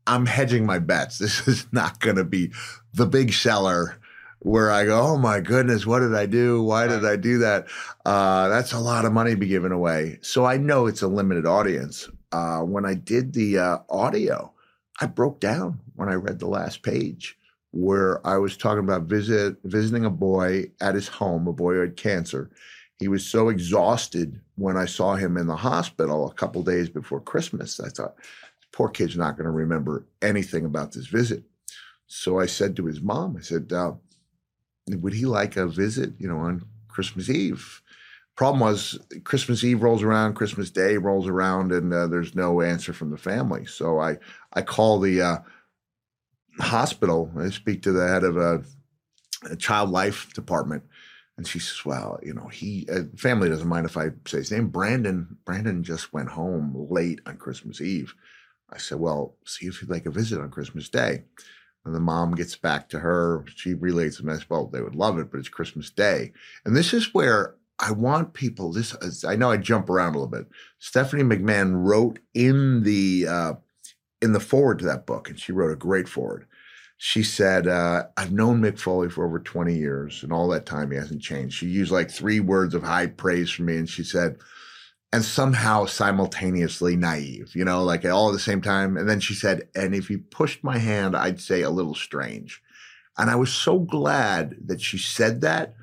I'm 0.06 0.26
hedging 0.26 0.66
my 0.66 0.80
bets. 0.80 1.18
This 1.28 1.48
is 1.48 1.68
not 1.72 2.00
going 2.00 2.18
to 2.18 2.24
be 2.24 2.52
the 2.94 3.08
big 3.08 3.34
seller 3.34 4.00
where 4.40 4.72
I 4.72 4.86
go, 4.86 5.00
oh 5.00 5.18
my 5.18 5.40
goodness, 5.40 5.86
what 5.86 6.00
did 6.00 6.14
I 6.14 6.26
do? 6.26 6.62
Why 6.64 6.88
did 6.88 7.06
I 7.06 7.16
do 7.16 7.40
that? 7.40 7.68
Uh, 8.06 8.48
that's 8.50 8.74
a 8.74 8.80
lot 8.80 9.06
of 9.06 9.14
money 9.14 9.32
to 9.32 9.38
be 9.38 9.48
given 9.48 9.72
away. 9.72 10.20
So 10.22 10.46
I 10.46 10.58
know 10.58 10.86
it's 10.86 11.02
a 11.02 11.08
limited 11.08 11.46
audience. 11.46 12.10
Uh, 12.32 12.60
when 12.60 12.86
I 12.86 12.94
did 12.94 13.34
the 13.34 13.58
uh, 13.58 13.78
audio, 13.90 14.54
I 15.00 15.08
broke 15.08 15.40
down 15.40 15.80
when 15.96 16.10
I 16.10 16.16
read 16.16 16.40
the 16.40 16.48
last 16.48 16.84
page 16.84 17.38
where 17.72 18.26
I 18.26 18.38
was 18.38 18.58
talking 18.58 18.84
about 18.84 19.04
visit 19.04 19.58
visiting 19.64 20.06
a 20.06 20.10
boy 20.10 20.66
at 20.82 20.96
his 20.96 21.08
home, 21.08 21.48
a 21.48 21.54
boy 21.54 21.74
who 21.74 21.82
had 21.82 21.98
cancer. 21.98 22.50
He 23.00 23.08
was 23.08 23.26
so 23.26 23.50
exhausted 23.50 24.42
when 24.56 24.78
I 24.78 24.86
saw 24.86 25.16
him 25.16 25.38
in 25.38 25.46
the 25.46 25.56
hospital 25.56 26.28
a 26.28 26.34
couple 26.34 26.64
days 26.64 26.90
before 26.90 27.22
Christmas. 27.22 27.80
I 27.80 27.90
thought, 27.90 28.16
poor 28.72 28.90
kid's 28.90 29.16
not 29.16 29.38
going 29.38 29.46
to 29.46 29.52
remember 29.52 30.06
anything 30.22 30.66
about 30.66 30.94
this 30.94 31.06
visit. 31.06 31.44
So 32.08 32.40
I 32.40 32.48
said 32.48 32.76
to 32.78 32.86
his 32.86 33.02
mom, 33.02 33.38
I 33.38 33.42
said, 33.42 33.72
uh, 33.72 33.94
would 34.88 35.14
he 35.14 35.26
like 35.26 35.58
a 35.58 35.68
visit, 35.68 36.14
you 36.18 36.28
know, 36.28 36.40
on 36.40 36.66
Christmas 36.88 37.30
Eve? 37.30 37.82
Problem 38.36 38.60
was, 38.60 39.00
Christmas 39.24 39.64
Eve 39.64 39.82
rolls 39.82 40.04
around, 40.04 40.36
Christmas 40.36 40.70
Day 40.70 40.98
rolls 40.98 41.28
around, 41.28 41.72
and 41.72 41.92
uh, 41.94 42.08
there's 42.08 42.36
no 42.36 42.62
answer 42.62 42.94
from 42.94 43.10
the 43.10 43.18
family. 43.18 43.66
So 43.66 44.00
I, 44.00 44.18
I 44.54 44.62
call 44.62 45.00
the 45.00 45.22
uh, 45.22 45.38
hospital. 46.60 47.32
I 47.38 47.50
speak 47.50 47.82
to 47.84 47.92
the 47.92 48.08
head 48.08 48.24
of 48.24 48.38
a, 48.38 48.64
a 49.50 49.56
child 49.56 49.90
life 49.90 50.32
department, 50.34 50.84
and 51.36 51.48
she 51.48 51.58
says, 51.60 51.84
"Well, 51.84 52.20
you 52.22 52.34
know, 52.34 52.48
he 52.48 52.88
uh, 52.92 53.04
family 53.16 53.50
doesn't 53.50 53.68
mind 53.68 53.88
if 53.88 53.98
I 53.98 54.10
say 54.26 54.38
his 54.38 54.52
name. 54.52 54.68
Brandon. 54.68 55.38
Brandon 55.44 55.84
just 55.84 56.14
went 56.14 56.30
home 56.30 56.88
late 56.90 57.22
on 57.26 57.38
Christmas 57.38 57.82
Eve." 57.82 58.14
I 58.70 58.78
said, 58.78 59.00
"Well, 59.00 59.36
see 59.46 59.66
if 59.66 59.80
he'd 59.80 59.90
like 59.90 60.06
a 60.06 60.12
visit 60.12 60.40
on 60.40 60.52
Christmas 60.52 60.90
Day." 60.90 61.24
And 61.88 61.96
the 61.96 62.02
mom 62.02 62.36
gets 62.36 62.58
back 62.58 62.90
to 62.90 63.00
her. 63.00 63.46
She 63.56 63.74
relays 63.74 64.18
the 64.18 64.24
message. 64.26 64.50
Well, 64.50 64.68
they 64.68 64.82
would 64.82 64.94
love 64.94 65.18
it, 65.18 65.32
but 65.32 65.40
it's 65.40 65.48
Christmas 65.48 65.90
Day. 65.90 66.34
And 66.66 66.76
this 66.76 66.94
is 66.94 67.14
where 67.14 67.56
I 67.80 67.92
want 67.92 68.34
people. 68.34 68.74
This 68.74 68.94
is- 68.96 69.24
I 69.24 69.38
know 69.38 69.52
I 69.52 69.58
jump 69.58 69.90
around 69.90 70.10
a 70.14 70.20
little 70.20 70.28
bit. 70.28 70.48
Stephanie 70.80 71.24
McMahon 71.24 71.86
wrote 71.86 72.20
in 72.34 72.84
the 72.84 73.26
uh, 73.28 73.54
in 74.22 74.34
the 74.34 74.40
forward 74.42 74.80
to 74.80 74.86
that 74.86 75.06
book, 75.06 75.30
and 75.30 75.40
she 75.40 75.52
wrote 75.54 75.72
a 75.72 75.78
great 75.78 76.10
forward. 76.10 76.46
She 76.98 77.24
said, 77.24 77.68
uh, 77.68 78.08
"I've 78.18 78.32
known 78.34 78.60
Mick 78.62 78.80
Foley 78.80 79.10
for 79.10 79.26
over 79.26 79.40
twenty 79.40 79.78
years, 79.78 80.24
and 80.24 80.34
all 80.34 80.50
that 80.50 80.66
time 80.66 80.92
he 80.92 80.98
hasn't 80.98 81.22
changed." 81.22 81.56
She 81.56 81.68
used 81.68 81.92
like 81.92 82.12
three 82.12 82.40
words 82.42 82.74
of 82.74 82.84
high 82.84 83.08
praise 83.08 83.52
for 83.52 83.62
me, 83.62 83.78
and 83.78 83.88
she 83.90 84.04
said, 84.04 84.40
"And 85.14 85.24
somehow 85.24 85.86
simultaneously 85.86 86.96
naive, 86.96 87.56
you 87.56 87.64
know, 87.64 87.84
like 87.84 88.06
all 88.06 88.30
at 88.30 88.34
the 88.34 88.40
same 88.40 88.62
time." 88.62 88.98
And 88.98 89.10
then 89.10 89.20
she 89.20 89.34
said, 89.34 89.68
"And 89.76 89.96
if 89.96 90.10
you 90.10 90.20
pushed 90.20 90.64
my 90.64 90.78
hand, 90.78 91.16
I'd 91.16 91.40
say 91.40 91.62
a 91.62 91.70
little 91.70 91.96
strange." 91.96 92.62
And 93.18 93.30
I 93.30 93.36
was 93.36 93.52
so 93.52 93.80
glad 93.80 94.56
that 94.66 94.82
she 94.82 94.98
said 94.98 95.42
that 95.42 95.76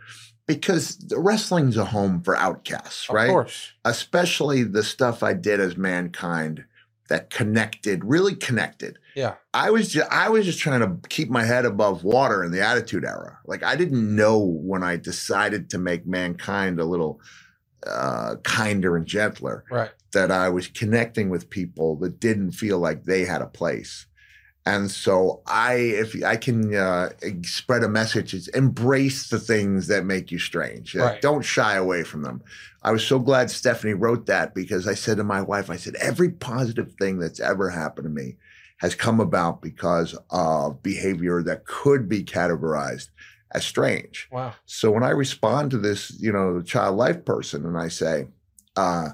because 0.46 0.96
the 0.98 1.18
wrestling's 1.18 1.76
a 1.76 1.86
home 1.86 2.22
for 2.22 2.36
outcasts, 2.36 3.08
right? 3.10 3.28
Of 3.28 3.32
course. 3.32 3.72
especially 3.84 4.62
the 4.62 4.82
stuff 4.82 5.22
I 5.22 5.32
did 5.32 5.60
as 5.60 5.76
mankind 5.76 6.64
that 7.08 7.30
connected, 7.30 8.04
really 8.04 8.34
connected. 8.34 8.98
Yeah. 9.14 9.34
I 9.52 9.70
was 9.70 9.90
just 9.90 10.10
I 10.10 10.28
was 10.28 10.44
just 10.44 10.58
trying 10.58 10.80
to 10.80 11.08
keep 11.08 11.30
my 11.30 11.44
head 11.44 11.64
above 11.64 12.04
water 12.04 12.42
in 12.42 12.50
the 12.50 12.62
attitude 12.62 13.04
era. 13.04 13.38
Like 13.46 13.62
I 13.62 13.76
didn't 13.76 14.14
know 14.14 14.38
when 14.38 14.82
I 14.82 14.96
decided 14.96 15.70
to 15.70 15.78
make 15.78 16.06
mankind 16.06 16.80
a 16.80 16.84
little 16.84 17.20
uh 17.86 18.36
kinder 18.42 18.96
and 18.96 19.06
gentler 19.06 19.64
Right. 19.70 19.90
that 20.12 20.30
I 20.30 20.48
was 20.48 20.68
connecting 20.68 21.28
with 21.30 21.50
people 21.50 21.96
that 21.96 22.20
didn't 22.20 22.52
feel 22.52 22.78
like 22.78 23.04
they 23.04 23.24
had 23.24 23.42
a 23.42 23.46
place. 23.46 24.06
And 24.66 24.90
so 24.90 25.42
I, 25.46 25.74
if 25.74 26.24
I 26.24 26.36
can 26.36 26.74
uh, 26.74 27.10
spread 27.42 27.82
a 27.84 27.88
message, 27.88 28.32
it's 28.32 28.48
embrace 28.48 29.28
the 29.28 29.38
things 29.38 29.88
that 29.88 30.06
make 30.06 30.30
you 30.32 30.38
strange. 30.38 30.96
Uh, 30.96 31.00
Right. 31.00 31.20
Don't 31.20 31.42
shy 31.44 31.74
away 31.74 32.02
from 32.02 32.22
them. 32.22 32.42
I 32.82 32.90
was 32.90 33.06
so 33.06 33.18
glad 33.18 33.50
Stephanie 33.50 33.92
wrote 33.92 34.24
that 34.26 34.54
because 34.54 34.88
I 34.88 34.94
said 34.94 35.18
to 35.18 35.24
my 35.24 35.42
wife, 35.42 35.68
I 35.68 35.76
said, 35.76 35.96
every 35.96 36.30
positive 36.30 36.94
thing 36.98 37.18
that's 37.18 37.40
ever 37.40 37.68
happened 37.68 38.06
to 38.06 38.10
me 38.10 38.36
has 38.78 38.94
come 38.94 39.20
about 39.20 39.60
because 39.60 40.16
of 40.30 40.82
behavior 40.82 41.42
that 41.42 41.66
could 41.66 42.08
be 42.08 42.24
categorized 42.24 43.08
as 43.54 43.64
strange. 43.64 44.28
Wow. 44.30 44.54
So 44.66 44.90
when 44.90 45.04
I 45.04 45.10
respond 45.10 45.70
to 45.70 45.78
this, 45.78 46.12
you 46.20 46.32
know, 46.32 46.60
child 46.60 46.96
life 46.96 47.24
person, 47.24 47.64
and 47.64 47.78
I 47.78 47.88
say, 47.88 48.26
uh, 48.76 49.10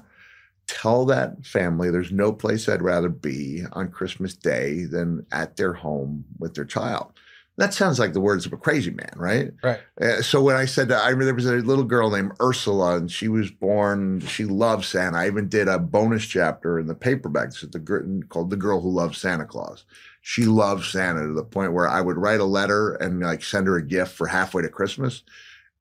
tell 0.67 1.05
that 1.05 1.45
family 1.45 1.91
there's 1.91 2.11
no 2.11 2.31
place 2.31 2.67
I'd 2.67 2.81
rather 2.81 3.09
be 3.09 3.63
on 3.73 3.91
Christmas 3.91 4.33
Day 4.33 4.85
than 4.85 5.25
at 5.31 5.57
their 5.57 5.73
home 5.73 6.25
with 6.39 6.55
their 6.55 6.65
child. 6.65 7.13
That 7.57 7.73
sounds 7.73 7.99
like 7.99 8.13
the 8.13 8.21
words 8.21 8.45
of 8.45 8.53
a 8.53 8.57
crazy 8.57 8.91
man, 8.91 9.13
right? 9.17 9.51
Right. 9.61 9.79
Uh, 10.01 10.21
so 10.21 10.41
when 10.41 10.55
I 10.55 10.65
said 10.65 10.87
that, 10.87 11.03
I 11.03 11.09
remember 11.09 11.25
there 11.25 11.35
was 11.35 11.45
a 11.45 11.67
little 11.67 11.83
girl 11.83 12.09
named 12.09 12.31
Ursula, 12.41 12.95
and 12.95 13.11
she 13.11 13.27
was 13.27 13.51
born. 13.51 14.21
She 14.21 14.45
loved 14.45 14.85
Santa. 14.85 15.17
I 15.17 15.27
even 15.27 15.49
did 15.49 15.67
a 15.67 15.77
bonus 15.77 16.25
chapter 16.25 16.79
in 16.79 16.87
the 16.87 16.95
paperback 16.95 17.51
the 17.51 18.23
called 18.29 18.49
"The 18.49 18.55
Girl 18.55 18.81
Who 18.81 18.89
Loved 18.89 19.15
Santa 19.15 19.45
Claus." 19.45 19.83
She 20.21 20.45
loves 20.45 20.87
Santa 20.87 21.21
to 21.27 21.33
the 21.33 21.43
point 21.43 21.73
where 21.73 21.87
I 21.87 21.99
would 21.99 22.17
write 22.17 22.39
a 22.39 22.45
letter 22.45 22.93
and 22.93 23.19
like 23.19 23.43
send 23.43 23.67
her 23.67 23.75
a 23.75 23.85
gift 23.85 24.13
for 24.13 24.27
halfway 24.27 24.61
to 24.61 24.69
Christmas, 24.69 25.23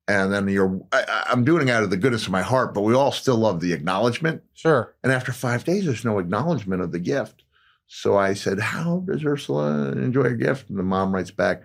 and 0.08 0.32
then 0.32 0.48
you're. 0.48 0.80
I, 0.92 1.24
I'm 1.28 1.44
doing 1.44 1.68
it 1.68 1.70
out 1.70 1.82
of 1.82 1.90
the 1.90 1.98
goodness 1.98 2.24
of 2.24 2.32
my 2.32 2.42
heart, 2.42 2.72
but 2.72 2.80
we 2.80 2.94
all 2.94 3.12
still 3.12 3.36
love 3.36 3.60
the 3.60 3.74
acknowledgement. 3.74 4.42
Sure. 4.54 4.94
And 5.04 5.12
after 5.12 5.32
five 5.32 5.64
days, 5.64 5.84
there's 5.84 6.04
no 6.04 6.18
acknowledgement 6.18 6.82
of 6.82 6.90
the 6.90 6.98
gift. 6.98 7.44
So 7.86 8.16
I 8.16 8.34
said, 8.34 8.60
How 8.60 9.04
does 9.06 9.24
Ursula 9.24 9.92
enjoy 9.92 10.22
a 10.22 10.34
gift? 10.34 10.70
And 10.70 10.78
the 10.78 10.84
mom 10.84 11.14
writes 11.14 11.32
back, 11.32 11.64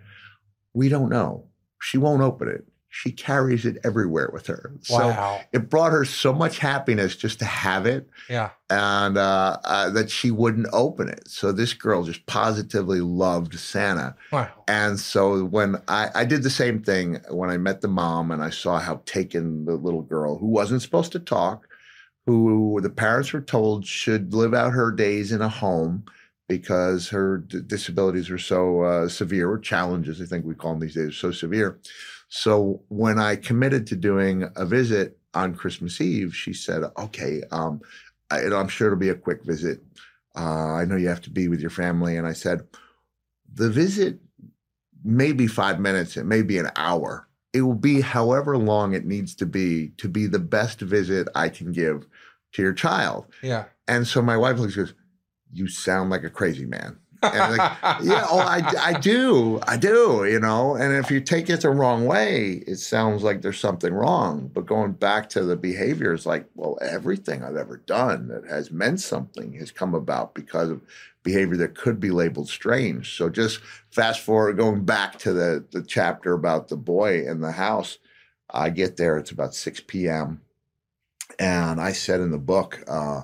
We 0.73 0.89
don't 0.89 1.10
know. 1.10 1.47
She 1.80 1.97
won't 1.97 2.23
open 2.23 2.49
it. 2.49 2.65
She 2.98 3.12
carries 3.12 3.66
it 3.66 3.78
everywhere 3.84 4.30
with 4.32 4.48
her. 4.48 4.72
So 4.84 5.10
Wow. 5.10 5.42
it 5.52 5.70
brought 5.70 5.92
her 5.92 6.06
so 6.06 6.32
much 6.32 6.60
happiness 6.60 7.18
just 7.18 7.40
to 7.40 7.46
have 7.46 7.86
it 7.86 8.08
yeah. 8.30 8.52
and 8.70 9.18
uh, 9.18 9.58
uh, 9.66 9.90
that 9.90 10.10
she 10.10 10.32
wouldn't 10.32 10.68
open 10.72 11.10
it. 11.10 11.28
So 11.28 11.52
this 11.52 11.74
girl 11.74 12.04
just 12.04 12.26
positively 12.26 13.02
loved 13.02 13.60
Santa. 13.60 14.16
Wow. 14.32 14.50
And 14.70 14.98
so 14.98 15.44
when 15.44 15.76
I, 15.90 16.10
I 16.16 16.24
did 16.24 16.44
the 16.44 16.50
same 16.50 16.82
thing 16.82 17.20
when 17.30 17.50
I 17.50 17.58
met 17.58 17.82
the 17.82 17.90
mom 17.90 18.32
and 18.32 18.42
I 18.42 18.50
saw 18.50 18.80
how 18.80 19.02
taken 19.06 19.66
the 19.66 19.76
little 19.76 20.02
girl 20.02 20.38
who 20.38 20.48
wasn't 20.48 20.82
supposed 20.82 21.12
to 21.12 21.20
talk, 21.20 21.68
who 22.26 22.80
the 22.82 22.90
parents 22.90 23.34
were 23.34 23.42
told 23.42 23.86
should 23.86 24.34
live 24.34 24.54
out 24.54 24.72
her 24.72 24.90
days 24.94 25.34
in 25.34 25.42
a 25.42 25.50
home 25.50 26.06
because 26.48 27.10
her 27.10 27.40
d- 27.40 27.60
disabilities 27.68 28.30
were 28.30 28.38
so 28.38 28.84
uh, 28.84 29.10
severe, 29.10 29.50
or 29.50 29.58
challenges, 29.60 30.22
I 30.22 30.26
think 30.26 30.46
we 30.46 30.56
call 30.56 30.72
them 30.72 30.80
these 30.80 30.96
days, 30.96 31.16
so 31.18 31.32
severe. 31.32 31.80
So 32.27 32.81
when 32.89 33.19
I 33.19 33.35
committed 33.35 33.88
to 33.88 33.95
doing 33.95 34.49
a 34.56 34.65
visit 34.65 35.18
on 35.34 35.56
Christmas 35.56 35.99
Eve, 36.02 36.35
she 36.35 36.53
said, 36.53 36.84
okay, 36.97 37.41
um, 37.52 37.81
I, 38.31 38.41
I'm 38.45 38.68
sure 38.68 38.88
it'll 38.88 38.99
be 38.99 39.10
a 39.10 39.15
quick 39.15 39.43
visit. 39.43 39.81
Uh, 40.35 40.73
I 40.73 40.85
know 40.85 40.95
you 40.95 41.07
have 41.07 41.22
to 41.22 41.30
be 41.30 41.47
with 41.47 41.61
your 41.61 41.69
family. 41.69 42.18
And 42.18 42.27
I 42.27 42.34
said, 42.34 42.68
the 43.53 43.69
visit 43.69 44.19
may 45.03 45.31
be 45.31 45.47
five 45.47 45.80
minutes, 45.80 46.18
it 46.18 46.26
may 46.26 46.41
be 46.41 46.57
an 46.57 46.69
hour. 46.76 47.27
It 47.53 47.61
will 47.61 47.76
be 47.76 48.02
however 48.02 48.57
long 48.57 48.93
it 48.93 49.06
needs 49.06 49.34
to 49.35 49.45
be 49.45 49.89
to 49.97 50.10
be 50.10 50.27
the 50.27 50.39
best 50.39 50.81
visit 50.81 51.30
I 51.35 51.47
can 51.47 51.72
give 51.72 52.06
to 52.53 52.61
your 52.61 52.73
child. 52.73 53.27
Yeah. 53.41 53.65
And 53.88 54.06
so 54.06 54.22
my 54.22 54.35
wife 54.35 54.57
looks 54.57 54.76
goes, 54.76 54.93
You 55.53 55.69
sound 55.69 56.10
like 56.10 56.23
a 56.23 56.30
crazy 56.30 56.65
man. 56.65 56.97
Like, 57.34 57.77
yeah, 58.03 58.26
oh, 58.30 58.39
I, 58.39 58.61
I 58.80 58.99
do. 58.99 59.60
I 59.68 59.77
do, 59.77 60.26
you 60.26 60.39
know. 60.39 60.76
And 60.76 60.93
if 60.93 61.10
you 61.10 61.19
take 61.19 61.49
it 61.49 61.61
the 61.61 61.69
wrong 61.69 62.06
way, 62.06 62.64
it 62.68 62.77
sounds 62.77 63.23
like 63.23 63.41
there's 63.41 63.60
something 63.60 63.93
wrong. 63.93 64.49
But 64.53 64.65
going 64.65 64.93
back 64.93 65.30
to 65.30 65.43
the 65.43 65.56
behavior 65.56 66.14
is 66.14 66.26
like, 66.26 66.45
well, 66.56 66.77
everything 66.81 67.43
I've 67.43 67.56
ever 67.56 67.77
done 67.77 68.27
that 68.30 68.45
has 68.47 68.72
meant 68.72 68.99
something 68.99 69.53
has 69.53 69.72
come 69.72 69.93
about 69.93 70.34
because 70.34 70.69
of 70.69 70.81
behavior 71.23 71.57
that 71.57 71.76
could 71.76 71.99
be 71.99 72.11
labeled 72.11 72.47
strange. 72.49 73.18
So 73.18 73.30
just 73.30 73.60
fast 73.89 74.22
forward, 74.22 74.57
going 74.57 74.85
back 74.85 75.18
to 75.19 75.34
the, 75.34 75.65
the 75.72 75.81
chapter 75.81 76.34
about 76.34 76.69
the 76.69 76.77
boy 76.77 77.26
in 77.26 77.41
the 77.41 77.52
house, 77.52 77.97
I 78.49 78.69
get 78.69 78.97
there, 78.97 79.18
it's 79.18 79.31
about 79.31 79.56
6 79.56 79.81
p.m. 79.88 80.41
And 81.39 81.81
I 81.81 81.91
said 81.91 82.22
in 82.22 82.31
the 82.31 82.38
book, 82.38 82.84
uh, 82.88 83.23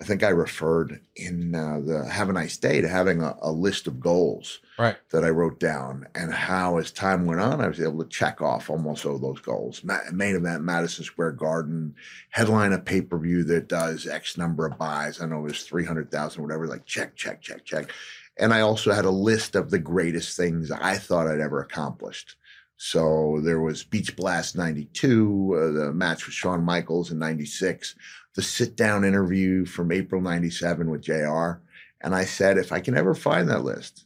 I 0.00 0.04
think 0.04 0.22
I 0.22 0.28
referred 0.28 1.00
in 1.16 1.54
uh, 1.56 1.80
the 1.84 2.04
Have 2.08 2.28
a 2.28 2.32
Nice 2.32 2.56
Day 2.56 2.80
to 2.80 2.88
having 2.88 3.20
a, 3.20 3.36
a 3.42 3.50
list 3.50 3.86
of 3.88 3.98
goals 3.98 4.60
Right. 4.78 4.96
that 5.10 5.24
I 5.24 5.30
wrote 5.30 5.58
down, 5.58 6.06
and 6.14 6.32
how 6.32 6.76
as 6.78 6.92
time 6.92 7.26
went 7.26 7.40
on, 7.40 7.60
I 7.60 7.66
was 7.66 7.80
able 7.80 8.04
to 8.04 8.08
check 8.08 8.40
off 8.40 8.70
almost 8.70 9.04
all 9.04 9.18
those 9.18 9.40
goals. 9.40 9.82
Ma- 9.82 9.98
main 10.12 10.36
event, 10.36 10.62
Madison 10.62 11.02
Square 11.04 11.32
Garden, 11.32 11.96
headline 12.30 12.72
a 12.72 12.78
pay 12.78 13.00
per 13.00 13.18
view 13.18 13.42
that 13.44 13.68
does 13.68 14.06
X 14.06 14.36
number 14.38 14.66
of 14.66 14.78
buys. 14.78 15.20
I 15.20 15.26
know 15.26 15.40
it 15.40 15.42
was 15.42 15.64
300,000, 15.64 16.40
whatever, 16.40 16.68
like 16.68 16.86
check, 16.86 17.16
check, 17.16 17.40
check, 17.42 17.64
check. 17.64 17.90
And 18.36 18.54
I 18.54 18.60
also 18.60 18.92
had 18.92 19.04
a 19.04 19.10
list 19.10 19.56
of 19.56 19.70
the 19.70 19.80
greatest 19.80 20.36
things 20.36 20.70
I 20.70 20.96
thought 20.96 21.26
I'd 21.26 21.40
ever 21.40 21.60
accomplished. 21.60 22.36
So 22.76 23.40
there 23.42 23.60
was 23.60 23.82
Beach 23.82 24.14
Blast 24.14 24.56
92, 24.56 25.56
uh, 25.56 25.70
the 25.86 25.92
match 25.92 26.24
with 26.26 26.34
Shawn 26.34 26.62
Michaels 26.64 27.10
in 27.10 27.18
96, 27.18 27.96
the 28.34 28.42
sit 28.42 28.76
down 28.76 29.04
interview 29.04 29.64
from 29.64 29.92
April 29.92 30.20
97 30.20 30.90
with 30.90 31.02
JR. 31.02 31.60
And 32.00 32.14
I 32.14 32.24
said, 32.24 32.58
if 32.58 32.72
I 32.72 32.80
can 32.80 32.96
ever 32.96 33.14
find 33.14 33.48
that 33.48 33.64
list, 33.64 34.04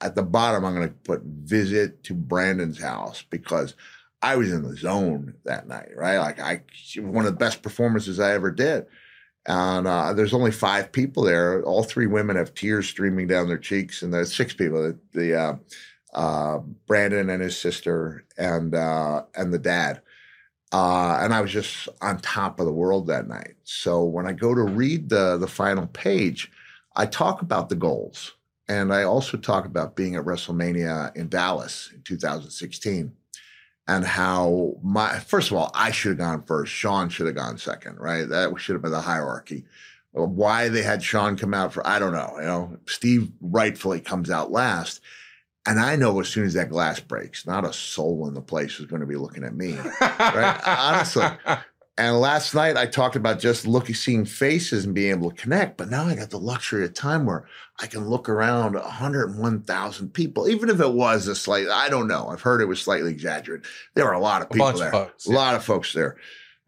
at 0.00 0.14
the 0.14 0.22
bottom, 0.22 0.64
I'm 0.64 0.74
going 0.74 0.88
to 0.88 0.94
put 0.94 1.22
visit 1.22 2.02
to 2.04 2.14
Brandon's 2.14 2.80
house 2.80 3.24
because 3.28 3.74
I 4.20 4.36
was 4.36 4.52
in 4.52 4.62
the 4.62 4.76
zone 4.76 5.34
that 5.44 5.66
night, 5.66 5.90
right? 5.96 6.18
Like 6.18 6.40
I, 6.40 6.62
one 6.98 7.24
of 7.26 7.32
the 7.32 7.38
best 7.38 7.62
performances 7.62 8.20
I 8.20 8.32
ever 8.32 8.50
did. 8.50 8.86
And 9.46 9.88
uh, 9.88 10.12
there's 10.12 10.34
only 10.34 10.52
five 10.52 10.92
people 10.92 11.24
there. 11.24 11.62
All 11.64 11.82
three 11.82 12.06
women 12.06 12.36
have 12.36 12.54
tears 12.54 12.88
streaming 12.88 13.26
down 13.26 13.48
their 13.48 13.58
cheeks, 13.58 14.02
and 14.02 14.14
there's 14.14 14.34
six 14.34 14.54
people. 14.54 14.94
The, 15.12 15.34
uh, 15.34 15.56
uh, 16.14 16.58
Brandon 16.86 17.30
and 17.30 17.42
his 17.42 17.56
sister, 17.56 18.24
and 18.36 18.74
uh, 18.74 19.24
and 19.34 19.52
the 19.52 19.58
dad. 19.58 20.02
Uh, 20.72 21.18
and 21.20 21.34
I 21.34 21.42
was 21.42 21.52
just 21.52 21.88
on 22.00 22.18
top 22.18 22.58
of 22.58 22.64
the 22.66 22.72
world 22.72 23.06
that 23.06 23.28
night. 23.28 23.54
So 23.64 24.04
when 24.04 24.26
I 24.26 24.32
go 24.32 24.54
to 24.54 24.62
read 24.62 25.10
the 25.10 25.36
the 25.36 25.46
final 25.46 25.86
page, 25.86 26.50
I 26.96 27.06
talk 27.06 27.42
about 27.42 27.68
the 27.68 27.76
goals, 27.76 28.32
and 28.68 28.92
I 28.92 29.02
also 29.02 29.36
talk 29.36 29.66
about 29.66 29.96
being 29.96 30.16
at 30.16 30.24
WrestleMania 30.24 31.14
in 31.14 31.28
Dallas 31.28 31.90
in 31.94 32.02
2016, 32.02 33.12
and 33.86 34.04
how 34.04 34.76
my 34.82 35.18
first 35.18 35.50
of 35.50 35.58
all 35.58 35.70
I 35.74 35.90
should 35.90 36.10
have 36.10 36.18
gone 36.18 36.42
first. 36.44 36.72
Shawn 36.72 37.10
should 37.10 37.26
have 37.26 37.36
gone 37.36 37.58
second, 37.58 37.98
right? 37.98 38.26
That 38.26 38.58
should 38.58 38.74
have 38.74 38.82
been 38.82 38.92
the 38.92 39.00
hierarchy. 39.02 39.64
Why 40.12 40.68
they 40.68 40.82
had 40.82 41.02
Shawn 41.02 41.36
come 41.36 41.52
out 41.52 41.74
for 41.74 41.86
I 41.86 41.98
don't 41.98 42.12
know. 42.14 42.34
You 42.38 42.46
know, 42.46 42.78
Steve 42.86 43.30
rightfully 43.42 44.00
comes 44.00 44.30
out 44.30 44.50
last. 44.50 45.02
And 45.66 45.78
I 45.78 45.94
know 45.96 46.18
as 46.20 46.28
soon 46.28 46.44
as 46.44 46.54
that 46.54 46.70
glass 46.70 46.98
breaks, 46.98 47.46
not 47.46 47.64
a 47.64 47.72
soul 47.72 48.26
in 48.26 48.34
the 48.34 48.40
place 48.40 48.80
is 48.80 48.86
going 48.86 49.00
to 49.00 49.06
be 49.06 49.16
looking 49.16 49.44
at 49.44 49.54
me. 49.54 49.76
Right? 50.00 50.60
Honestly. 50.66 51.26
And 51.98 52.18
last 52.18 52.54
night 52.54 52.76
I 52.76 52.86
talked 52.86 53.16
about 53.16 53.38
just 53.38 53.66
looking, 53.66 53.94
seeing 53.94 54.24
faces 54.24 54.84
and 54.84 54.94
being 54.94 55.10
able 55.10 55.30
to 55.30 55.36
connect. 55.36 55.76
But 55.76 55.90
now 55.90 56.06
I 56.06 56.16
got 56.16 56.30
the 56.30 56.38
luxury 56.38 56.84
of 56.84 56.94
time 56.94 57.26
where 57.26 57.46
I 57.78 57.86
can 57.86 58.08
look 58.08 58.28
around 58.28 58.74
101,000 58.74 60.14
people, 60.14 60.48
even 60.48 60.68
if 60.68 60.80
it 60.80 60.92
was 60.92 61.28
a 61.28 61.36
slight, 61.36 61.68
I 61.68 61.88
don't 61.88 62.08
know. 62.08 62.28
I've 62.28 62.42
heard 62.42 62.60
it 62.60 62.66
was 62.66 62.80
slightly 62.80 63.12
exaggerated. 63.12 63.66
There 63.94 64.06
were 64.06 64.12
a 64.12 64.20
lot 64.20 64.42
of 64.42 64.50
people 64.50 64.66
a 64.66 64.72
bunch 64.72 64.76
of 64.76 64.80
there, 64.80 64.90
folks, 64.90 65.26
a 65.26 65.32
lot 65.32 65.54
of 65.54 65.64
folks 65.64 65.92
there. 65.92 66.16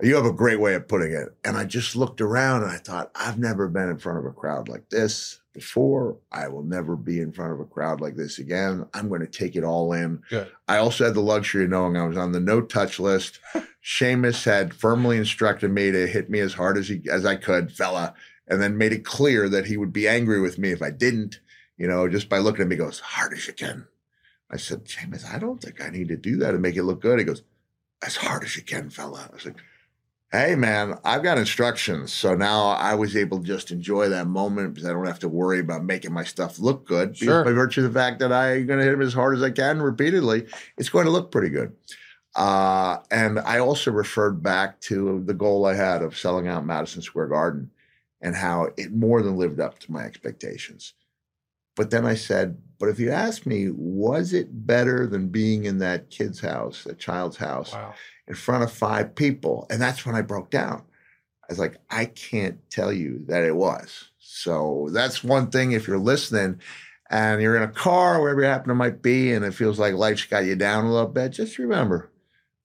You 0.02 0.14
have 0.16 0.26
a 0.26 0.32
great 0.32 0.60
way 0.60 0.74
of 0.74 0.86
putting 0.86 1.12
it. 1.12 1.28
And 1.44 1.56
I 1.56 1.64
just 1.64 1.96
looked 1.96 2.20
around 2.20 2.62
and 2.62 2.70
I 2.70 2.76
thought, 2.76 3.10
I've 3.14 3.38
never 3.38 3.66
been 3.68 3.88
in 3.88 3.98
front 3.98 4.18
of 4.18 4.26
a 4.26 4.32
crowd 4.32 4.68
like 4.68 4.88
this 4.90 5.40
before. 5.54 6.18
I 6.30 6.48
will 6.48 6.62
never 6.62 6.96
be 6.96 7.20
in 7.20 7.32
front 7.32 7.52
of 7.52 7.60
a 7.60 7.64
crowd 7.64 8.00
like 8.00 8.16
this 8.16 8.38
again. 8.38 8.86
I'm 8.92 9.08
going 9.08 9.20
to 9.20 9.26
take 9.26 9.56
it 9.56 9.64
all 9.64 9.92
in. 9.92 10.22
Good. 10.28 10.50
I 10.68 10.78
also 10.78 11.04
had 11.04 11.14
the 11.14 11.20
luxury 11.20 11.64
of 11.64 11.70
knowing 11.70 11.96
I 11.96 12.06
was 12.06 12.18
on 12.18 12.32
the 12.32 12.40
no 12.40 12.60
touch 12.60 12.98
list. 12.98 13.40
Sheamus 13.80 14.44
had 14.44 14.74
firmly 14.74 15.16
instructed 15.16 15.70
me 15.70 15.90
to 15.90 16.06
hit 16.06 16.28
me 16.28 16.40
as 16.40 16.54
hard 16.54 16.76
as 16.76 16.88
he 16.88 17.02
as 17.10 17.24
I 17.24 17.36
could, 17.36 17.72
fella, 17.72 18.14
and 18.48 18.60
then 18.60 18.76
made 18.76 18.92
it 18.92 19.04
clear 19.04 19.48
that 19.48 19.66
he 19.66 19.76
would 19.76 19.92
be 19.92 20.08
angry 20.08 20.40
with 20.40 20.58
me 20.58 20.70
if 20.70 20.82
I 20.82 20.90
didn't. 20.90 21.40
You 21.76 21.88
know, 21.88 22.08
just 22.08 22.28
by 22.28 22.38
looking 22.38 22.62
at 22.62 22.68
me, 22.68 22.76
he 22.76 22.82
goes 22.82 23.00
hard 23.00 23.32
as 23.32 23.46
you 23.46 23.52
can. 23.52 23.86
I 24.50 24.56
said, 24.56 24.88
Sheamus, 24.88 25.24
I 25.24 25.38
don't 25.38 25.60
think 25.60 25.82
I 25.82 25.88
need 25.88 26.08
to 26.08 26.16
do 26.16 26.36
that 26.36 26.52
to 26.52 26.58
make 26.58 26.76
it 26.76 26.84
look 26.84 27.00
good. 27.00 27.18
He 27.18 27.24
goes, 27.24 27.42
as 28.04 28.16
hard 28.16 28.44
as 28.44 28.56
you 28.56 28.62
can, 28.62 28.90
fella. 28.90 29.30
I 29.34 29.38
said, 29.38 29.56
Hey 30.32 30.56
man, 30.56 30.98
I've 31.04 31.22
got 31.22 31.38
instructions. 31.38 32.12
So 32.12 32.34
now 32.34 32.70
I 32.70 32.94
was 32.94 33.14
able 33.16 33.38
to 33.38 33.44
just 33.44 33.70
enjoy 33.70 34.08
that 34.08 34.26
moment 34.26 34.74
because 34.74 34.88
I 34.88 34.92
don't 34.92 35.06
have 35.06 35.20
to 35.20 35.28
worry 35.28 35.60
about 35.60 35.84
making 35.84 36.12
my 36.12 36.24
stuff 36.24 36.58
look 36.58 36.86
good. 36.86 37.16
Sure. 37.16 37.44
By 37.44 37.52
virtue 37.52 37.84
of 37.84 37.92
the 37.92 37.98
fact 37.98 38.18
that 38.18 38.32
I'm 38.32 38.66
going 38.66 38.80
to 38.80 38.84
hit 38.84 38.94
him 38.94 39.00
as 39.02 39.14
hard 39.14 39.36
as 39.36 39.42
I 39.44 39.50
can 39.50 39.80
repeatedly, 39.80 40.46
it's 40.76 40.88
going 40.88 41.04
to 41.04 41.12
look 41.12 41.30
pretty 41.30 41.50
good. 41.50 41.76
Uh, 42.34 42.98
and 43.12 43.38
I 43.38 43.60
also 43.60 43.92
referred 43.92 44.42
back 44.42 44.80
to 44.82 45.22
the 45.24 45.34
goal 45.34 45.66
I 45.66 45.74
had 45.74 46.02
of 46.02 46.18
selling 46.18 46.48
out 46.48 46.66
Madison 46.66 47.00
Square 47.00 47.28
Garden 47.28 47.70
and 48.20 48.34
how 48.34 48.70
it 48.76 48.92
more 48.92 49.22
than 49.22 49.36
lived 49.36 49.60
up 49.60 49.78
to 49.80 49.92
my 49.92 50.02
expectations. 50.02 50.94
But 51.76 51.90
then 51.90 52.04
I 52.04 52.14
said, 52.14 52.58
but 52.78 52.88
if 52.88 52.98
you 52.98 53.10
ask 53.10 53.46
me, 53.46 53.70
was 53.70 54.32
it 54.32 54.66
better 54.66 55.06
than 55.06 55.28
being 55.28 55.64
in 55.64 55.78
that 55.78 56.10
kid's 56.10 56.40
house, 56.40 56.84
that 56.84 56.98
child's 56.98 57.36
house? 57.36 57.72
Wow. 57.72 57.94
In 58.26 58.34
front 58.34 58.64
of 58.64 58.72
five 58.72 59.14
people. 59.14 59.66
And 59.70 59.80
that's 59.80 60.06
when 60.06 60.14
I 60.14 60.22
broke 60.22 60.50
down. 60.50 60.82
I 61.42 61.46
was 61.48 61.58
like, 61.58 61.76
I 61.90 62.06
can't 62.06 62.58
tell 62.70 62.92
you 62.92 63.22
that 63.26 63.44
it 63.44 63.54
was. 63.54 64.10
So 64.18 64.88
that's 64.92 65.22
one 65.22 65.50
thing 65.50 65.72
if 65.72 65.86
you're 65.86 65.98
listening 65.98 66.60
and 67.10 67.42
you're 67.42 67.56
in 67.56 67.62
a 67.62 67.68
car, 67.68 68.20
wherever 68.20 68.40
you 68.40 68.46
happen 68.46 68.68
to 68.68 68.74
might 68.74 69.02
be, 69.02 69.32
and 69.32 69.44
it 69.44 69.52
feels 69.52 69.78
like 69.78 69.94
life's 69.94 70.24
got 70.24 70.46
you 70.46 70.56
down 70.56 70.86
a 70.86 70.92
little 70.92 71.08
bit, 71.08 71.32
just 71.32 71.58
remember, 71.58 72.10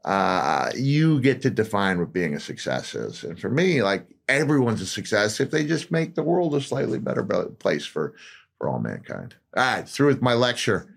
uh, 0.05 0.71
you 0.75 1.19
get 1.19 1.41
to 1.41 1.49
define 1.49 1.99
what 1.99 2.13
being 2.13 2.33
a 2.33 2.39
success 2.39 2.95
is. 2.95 3.23
And 3.23 3.37
for 3.37 3.49
me, 3.49 3.83
like 3.83 4.07
everyone's 4.29 4.81
a 4.81 4.85
success 4.85 5.41
if 5.41 5.51
they 5.51 5.65
just 5.65 5.91
make 5.91 6.15
the 6.15 6.23
world 6.23 6.55
a 6.55 6.61
slightly 6.61 6.99
better 6.99 7.23
place 7.59 7.85
for, 7.85 8.13
for 8.57 8.69
all 8.69 8.79
mankind. 8.79 9.35
All 9.57 9.63
right, 9.63 9.87
through 9.87 10.07
with 10.07 10.21
my 10.21 10.33
lecture. 10.33 10.87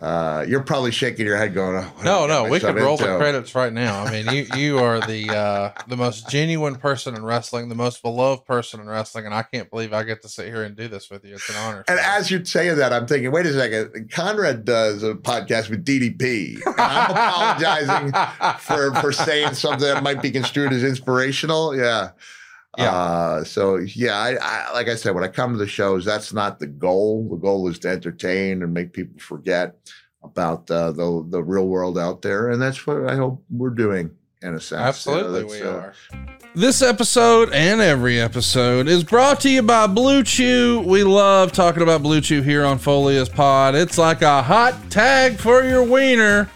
Uh, 0.00 0.44
you're 0.46 0.62
probably 0.62 0.90
shaking 0.90 1.24
your 1.24 1.38
head 1.38 1.54
going, 1.54 1.74
oh, 1.74 1.80
what 1.80 2.02
did 2.02 2.02
I 2.02 2.04
No, 2.04 2.26
no, 2.26 2.50
we 2.50 2.60
could 2.60 2.76
roll 2.76 2.98
the 2.98 3.16
credits 3.16 3.54
right 3.54 3.72
now. 3.72 4.02
I 4.02 4.10
mean, 4.10 4.34
you 4.34 4.46
you 4.54 4.78
are 4.78 5.00
the 5.00 5.30
uh, 5.30 5.72
the 5.88 5.96
most 5.96 6.28
genuine 6.28 6.74
person 6.76 7.14
in 7.14 7.24
wrestling, 7.24 7.70
the 7.70 7.74
most 7.74 8.02
beloved 8.02 8.44
person 8.44 8.80
in 8.80 8.88
wrestling, 8.88 9.24
and 9.24 9.34
I 9.34 9.42
can't 9.42 9.70
believe 9.70 9.94
I 9.94 10.02
get 10.02 10.20
to 10.22 10.28
sit 10.28 10.48
here 10.48 10.64
and 10.64 10.76
do 10.76 10.86
this 10.88 11.08
with 11.08 11.24
you. 11.24 11.34
It's 11.34 11.48
an 11.48 11.56
honor. 11.56 11.84
And 11.88 11.98
as 11.98 12.30
you're 12.30 12.44
saying 12.44 12.76
that, 12.76 12.92
I'm 12.92 13.06
thinking, 13.06 13.32
wait 13.32 13.46
a 13.46 13.54
second. 13.54 14.10
Conrad 14.10 14.66
does 14.66 15.02
a 15.02 15.14
podcast 15.14 15.70
with 15.70 15.82
DDP. 15.82 16.60
I'm 16.78 17.10
apologizing 17.10 18.12
for, 18.60 18.94
for 19.00 19.12
saying 19.12 19.54
something 19.54 19.86
that 19.88 20.02
might 20.02 20.20
be 20.20 20.30
construed 20.30 20.74
as 20.74 20.84
inspirational. 20.84 21.74
Yeah. 21.74 22.10
Yeah. 22.76 22.92
Uh, 22.92 23.44
so 23.44 23.76
yeah, 23.76 24.18
I, 24.18 24.36
I 24.40 24.72
like 24.72 24.88
I 24.88 24.96
said, 24.96 25.14
when 25.14 25.24
I 25.24 25.28
come 25.28 25.52
to 25.52 25.58
the 25.58 25.66
shows, 25.66 26.04
that's 26.04 26.32
not 26.32 26.58
the 26.58 26.66
goal. 26.66 27.28
The 27.28 27.36
goal 27.36 27.68
is 27.68 27.78
to 27.80 27.88
entertain 27.88 28.62
and 28.62 28.74
make 28.74 28.92
people 28.92 29.18
forget 29.18 29.76
about 30.22 30.70
uh, 30.70 30.92
the 30.92 31.24
the 31.28 31.42
real 31.42 31.68
world 31.68 31.98
out 31.98 32.22
there, 32.22 32.50
and 32.50 32.60
that's 32.60 32.86
what 32.86 33.08
I 33.08 33.16
hope 33.16 33.42
we're 33.50 33.70
doing 33.70 34.10
in 34.42 34.54
a 34.54 34.60
sense. 34.60 34.80
Absolutely, 34.80 35.40
know, 35.40 35.46
we 35.46 35.62
uh, 35.62 35.70
are. 35.70 35.94
This 36.54 36.80
episode 36.80 37.52
and 37.52 37.80
every 37.80 38.18
episode 38.20 38.88
is 38.88 39.04
brought 39.04 39.40
to 39.40 39.50
you 39.50 39.62
by 39.62 39.86
BlueChew. 39.86 40.84
We 40.84 41.04
love 41.04 41.52
talking 41.52 41.82
about 41.82 42.02
BlueChew 42.02 42.42
here 42.42 42.64
on 42.64 42.78
Foley 42.78 43.16
Is 43.16 43.28
Pod. 43.28 43.74
It's 43.74 43.98
like 43.98 44.22
a 44.22 44.42
hot 44.42 44.74
tag 44.90 45.38
for 45.38 45.64
your 45.64 45.82
wiener. 45.82 46.50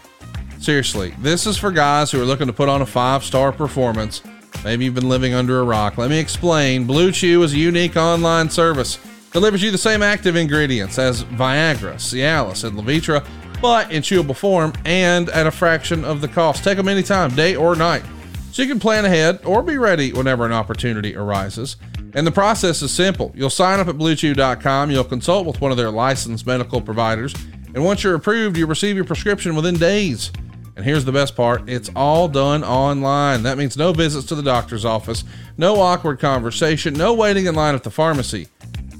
Seriously, 0.59 1.13
this 1.19 1.47
is 1.47 1.57
for 1.57 1.71
guys 1.71 2.11
who 2.11 2.21
are 2.21 2.25
looking 2.25 2.47
to 2.47 2.53
put 2.53 2.69
on 2.69 2.81
a 2.81 2.85
five 2.85 3.23
star 3.23 3.51
performance. 3.51 4.21
Maybe 4.63 4.85
you've 4.85 4.95
been 4.95 5.09
living 5.09 5.33
under 5.33 5.59
a 5.59 5.63
rock. 5.63 5.97
Let 5.97 6.09
me 6.09 6.19
explain. 6.19 6.87
BlueChew 6.87 7.43
is 7.43 7.53
a 7.53 7.57
unique 7.57 7.97
online 7.97 8.49
service. 8.49 8.99
Delivers 9.31 9.63
you 9.63 9.71
the 9.71 9.77
same 9.77 10.03
active 10.03 10.35
ingredients 10.35 10.99
as 10.99 11.23
Viagra, 11.23 11.95
Cialis, 11.95 12.63
and 12.63 12.77
Levitra, 12.77 13.25
but 13.61 13.91
in 13.91 14.01
chewable 14.01 14.35
form 14.35 14.73
and 14.85 15.29
at 15.29 15.47
a 15.47 15.51
fraction 15.51 16.03
of 16.03 16.21
the 16.21 16.27
cost. 16.27 16.63
Take 16.63 16.77
them 16.77 16.87
anytime, 16.87 17.33
day 17.35 17.55
or 17.55 17.75
night. 17.75 18.03
So 18.51 18.61
you 18.61 18.67
can 18.67 18.79
plan 18.79 19.05
ahead 19.05 19.39
or 19.45 19.63
be 19.63 19.77
ready 19.77 20.11
whenever 20.11 20.45
an 20.45 20.51
opportunity 20.51 21.15
arises. 21.15 21.77
And 22.13 22.27
the 22.27 22.31
process 22.31 22.81
is 22.81 22.91
simple. 22.91 23.31
You'll 23.33 23.49
sign 23.49 23.79
up 23.79 23.87
at 23.87 23.95
bluechew.com, 23.95 24.91
you'll 24.91 25.03
consult 25.05 25.47
with 25.47 25.61
one 25.61 25.71
of 25.71 25.77
their 25.77 25.91
licensed 25.91 26.45
medical 26.45 26.81
providers, 26.81 27.33
and 27.73 27.85
once 27.85 28.03
you're 28.03 28.15
approved, 28.15 28.57
you'll 28.57 28.67
receive 28.67 28.97
your 28.97 29.05
prescription 29.05 29.55
within 29.55 29.77
days. 29.77 30.31
And 30.75 30.85
here's 30.85 31.05
the 31.05 31.11
best 31.11 31.35
part 31.35 31.69
it's 31.69 31.89
all 31.95 32.27
done 32.27 32.63
online. 32.63 33.43
That 33.43 33.57
means 33.57 33.77
no 33.77 33.93
visits 33.93 34.25
to 34.27 34.35
the 34.35 34.43
doctor's 34.43 34.85
office, 34.85 35.23
no 35.57 35.81
awkward 35.81 36.19
conversation, 36.19 36.93
no 36.93 37.13
waiting 37.13 37.45
in 37.45 37.55
line 37.55 37.75
at 37.75 37.83
the 37.83 37.91
pharmacy. 37.91 38.47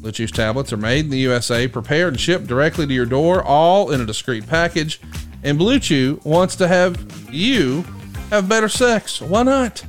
BlueChew's 0.02 0.32
tablets 0.32 0.74
are 0.74 0.78
made 0.78 1.06
in 1.06 1.12
the 1.12 1.20
USA, 1.20 1.68
prepared 1.68 2.14
and 2.14 2.20
shipped 2.20 2.48
directly 2.48 2.88
to 2.88 2.94
your 2.94 3.06
door, 3.06 3.44
all 3.44 3.92
in 3.92 4.02
a 4.02 4.06
discreet 4.06 4.48
package. 4.48 5.00
And 5.44 5.60
BlueChew 5.60 6.26
wants 6.26 6.56
to 6.58 6.68
have 6.68 7.32
you 7.32 7.84
have 8.32 8.50
better 8.50 8.70
sex. 8.70 9.22
Why 9.22 9.44
not? 9.44 9.84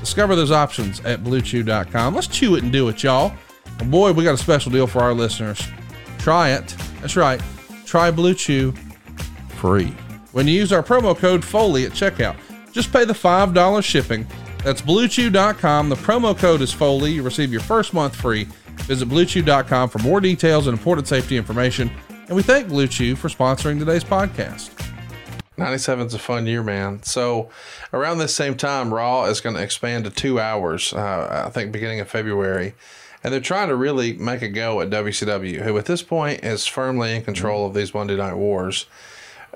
Discover 0.00 0.36
those 0.36 0.52
options 0.52 1.00
at 1.00 1.24
bluechew.com. 1.24 2.14
Let's 2.14 2.28
chew 2.28 2.54
it 2.54 2.62
and 2.62 2.72
do 2.72 2.88
it, 2.88 3.02
y'all. 3.02 3.32
And 3.80 3.90
boy, 3.90 4.12
we 4.12 4.22
got 4.22 4.34
a 4.34 4.38
special 4.38 4.70
deal 4.70 4.86
for 4.86 5.00
our 5.00 5.12
listeners. 5.12 5.66
Try 6.18 6.50
it. 6.50 6.68
That's 7.00 7.16
right. 7.16 7.40
Try 7.84 8.10
BlueChew 8.12 8.76
free. 9.54 9.94
When 10.36 10.46
you 10.46 10.52
use 10.52 10.70
our 10.70 10.82
promo 10.82 11.16
code 11.16 11.42
FOLEY 11.42 11.86
at 11.86 11.92
checkout, 11.92 12.36
just 12.70 12.92
pay 12.92 13.06
the 13.06 13.14
$5 13.14 13.82
shipping. 13.82 14.26
That's 14.62 14.82
bluechew.com. 14.82 15.88
The 15.88 15.94
promo 15.94 16.36
code 16.36 16.60
is 16.60 16.74
FOLEY. 16.74 17.12
You 17.12 17.22
receive 17.22 17.50
your 17.50 17.62
first 17.62 17.94
month 17.94 18.14
free. 18.14 18.44
Visit 18.82 19.08
bluechew.com 19.08 19.88
for 19.88 19.98
more 20.00 20.20
details 20.20 20.66
and 20.66 20.76
important 20.76 21.08
safety 21.08 21.38
information. 21.38 21.90
And 22.26 22.36
we 22.36 22.42
thank 22.42 22.68
BlueChew 22.68 23.16
for 23.16 23.28
sponsoring 23.28 23.78
today's 23.78 24.04
podcast. 24.04 24.68
97 25.56 26.08
is 26.08 26.12
a 26.12 26.18
fun 26.18 26.46
year, 26.46 26.62
man. 26.62 27.02
So, 27.02 27.48
around 27.94 28.18
this 28.18 28.34
same 28.34 28.58
time, 28.58 28.92
Raw 28.92 29.24
is 29.24 29.40
going 29.40 29.56
to 29.56 29.62
expand 29.62 30.04
to 30.04 30.10
two 30.10 30.38
hours, 30.38 30.92
uh, 30.92 31.44
I 31.46 31.48
think 31.48 31.72
beginning 31.72 32.00
of 32.00 32.10
February. 32.10 32.74
And 33.24 33.32
they're 33.32 33.40
trying 33.40 33.68
to 33.68 33.74
really 33.74 34.12
make 34.12 34.42
a 34.42 34.48
go 34.48 34.82
at 34.82 34.90
WCW, 34.90 35.62
who 35.62 35.78
at 35.78 35.86
this 35.86 36.02
point 36.02 36.44
is 36.44 36.66
firmly 36.66 37.16
in 37.16 37.22
control 37.22 37.66
of 37.66 37.72
these 37.72 37.94
Monday 37.94 38.16
Night 38.16 38.36
Wars. 38.36 38.84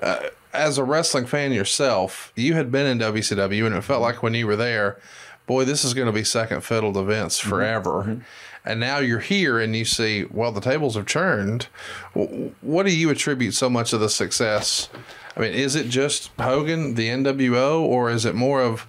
Uh, 0.00 0.20
as 0.52 0.78
a 0.78 0.84
wrestling 0.84 1.26
fan 1.26 1.52
yourself, 1.52 2.32
you 2.36 2.54
had 2.54 2.70
been 2.72 2.86
in 2.86 2.98
WCW, 2.98 3.66
and 3.66 3.74
it 3.74 3.82
felt 3.82 4.02
like 4.02 4.22
when 4.22 4.34
you 4.34 4.46
were 4.46 4.56
there, 4.56 4.98
boy, 5.46 5.64
this 5.64 5.84
is 5.84 5.94
going 5.94 6.06
to 6.06 6.12
be 6.12 6.24
second 6.24 6.62
fiddle 6.62 6.92
to 6.92 7.02
Vince 7.04 7.38
forever. 7.38 8.02
Mm-hmm. 8.06 8.20
And 8.64 8.78
now 8.78 8.98
you're 8.98 9.20
here 9.20 9.58
and 9.58 9.74
you 9.74 9.86
see, 9.86 10.26
well, 10.30 10.52
the 10.52 10.60
tables 10.60 10.94
have 10.94 11.06
churned. 11.06 11.68
W- 12.14 12.52
What 12.60 12.84
do 12.84 12.94
you 12.94 13.08
attribute 13.08 13.54
so 13.54 13.70
much 13.70 13.94
of 13.94 14.00
the 14.00 14.10
success? 14.10 14.90
I 15.36 15.40
mean, 15.40 15.52
is 15.54 15.74
it 15.76 15.88
just 15.88 16.30
Hogan, 16.38 16.94
the 16.94 17.08
NWO, 17.08 17.80
or 17.80 18.10
is 18.10 18.26
it 18.26 18.34
more 18.34 18.60
of 18.62 18.86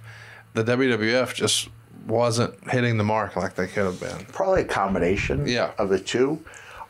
the 0.52 0.62
WWF 0.62 1.32
just 1.34 1.68
wasn't 2.06 2.52
hitting 2.70 2.98
the 2.98 3.04
mark 3.04 3.34
like 3.34 3.54
they 3.54 3.66
could 3.66 3.84
have 3.86 3.98
been? 3.98 4.26
probably 4.26 4.60
a 4.60 4.64
combination 4.66 5.46
Yeah. 5.46 5.70
of 5.78 5.88
the 5.88 5.98
two. 5.98 6.44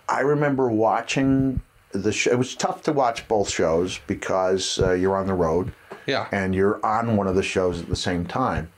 I 0.08 0.20
remember 0.20 0.68
watching 0.68 1.60
the 1.92 2.12
show. 2.12 2.30
It 2.32 2.38
was 2.38 2.54
tough 2.54 2.82
to 2.84 2.92
watch 2.92 3.26
both 3.28 3.48
shows 3.50 3.98
because 4.06 4.78
uh, 4.80 4.92
you're 4.92 5.16
on 5.16 5.26
the 5.26 5.34
road 5.34 5.72
Yeah. 6.06 6.26
and 6.32 6.54
you're 6.54 6.84
on 6.84 7.16
one 7.16 7.26
of 7.26 7.34
the 7.36 7.42
shows 7.42 7.80
at 7.80 7.88
the 7.88 7.96
same 7.96 8.24
time. 8.26 8.70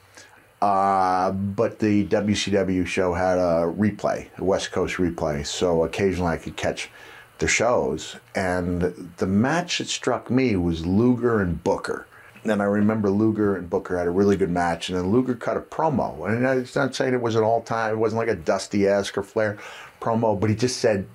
Uh, 0.63 1.31
but 1.33 1.79
the 1.79 2.07
WCW 2.07 2.87
show 2.87 3.13
had 3.13 3.37
a 3.39 3.71
replay, 3.77 4.29
a 4.39 4.45
West 4.45 4.73
Coast 4.73 4.97
replay, 4.97 5.47
so 5.47 5.85
occasionally 5.85 6.33
I 6.33 6.37
could 6.39 6.57
catch 6.57 6.91
the 7.39 7.49
shows. 7.49 8.17
And 8.35 8.81
the 9.19 9.27
match 9.27 9.79
that 9.79 9.89
struck 9.89 10.31
me 10.31 10.57
was 10.57 10.87
Luger 10.87 11.41
and 11.43 11.63
Booker. 11.63 12.07
And 12.45 12.63
I 12.63 12.67
remember 12.67 13.11
Luger 13.11 13.57
and 13.57 13.69
Booker 13.69 13.99
had 13.99 14.07
a 14.07 14.11
really 14.11 14.37
good 14.37 14.51
match, 14.51 14.89
and 14.89 14.99
then 14.99 15.11
Luger 15.11 15.35
cut 15.35 15.57
a 15.57 15.61
promo. 15.61 16.27
And 16.29 16.47
I'm 16.47 16.67
not 16.75 16.95
saying 16.95 17.13
it 17.15 17.21
was 17.21 17.37
an 17.37 17.43
all 17.43 17.63
time, 17.63 17.95
it 17.95 17.99
wasn't 17.99 18.21
like 18.21 18.29
a 18.29 18.35
Dusty 18.37 18.87
esque 18.87 19.19
or 19.19 19.23
Flair 19.23 19.59
promo, 20.01 20.39
but 20.39 20.49
he 20.51 20.57
just 20.57 20.79
said, 20.79 21.07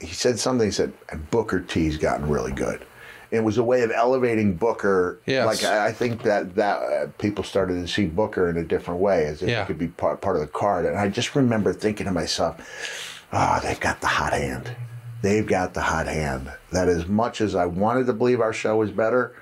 he 0.00 0.08
said 0.12 0.38
something. 0.38 0.66
He 0.66 0.72
said, 0.72 0.92
and 1.10 1.28
Booker 1.30 1.60
T's 1.60 1.96
gotten 1.96 2.28
really 2.28 2.52
good. 2.52 2.84
It 3.30 3.40
was 3.40 3.58
a 3.58 3.64
way 3.64 3.82
of 3.82 3.90
elevating 3.90 4.54
Booker. 4.54 5.18
Yes. 5.26 5.46
Like 5.46 5.64
I 5.70 5.86
I 5.88 5.92
think 5.92 6.22
that 6.22 6.54
that 6.54 6.76
uh, 6.78 7.06
people 7.18 7.42
started 7.44 7.74
to 7.74 7.88
see 7.88 8.06
Booker 8.06 8.48
in 8.48 8.56
a 8.56 8.64
different 8.64 9.00
way, 9.00 9.26
as 9.26 9.42
if 9.42 9.48
Yeah. 9.48 9.62
he 9.62 9.66
could 9.66 9.78
be 9.78 9.88
part 9.88 10.20
part 10.20 10.36
of 10.36 10.42
the 10.42 10.48
card. 10.48 10.86
And 10.86 10.96
I 10.96 11.08
just 11.08 11.34
remember 11.34 11.72
thinking 11.72 12.06
to 12.06 12.12
myself, 12.12 13.26
"Ah, 13.32 13.60
they've 13.62 13.80
got 13.80 14.00
the 14.00 14.06
hot 14.06 14.32
hand. 14.32 14.70
They've 15.22 15.46
got 15.46 15.74
the 15.74 15.80
hot 15.82 16.06
hand." 16.06 16.52
That 16.70 16.88
as 16.88 17.06
much 17.08 17.40
as 17.40 17.54
I 17.56 17.66
wanted 17.66 18.06
to 18.06 18.12
believe 18.12 18.40
our 18.40 18.52
show 18.52 18.76
was 18.76 18.92
better, 18.92 19.34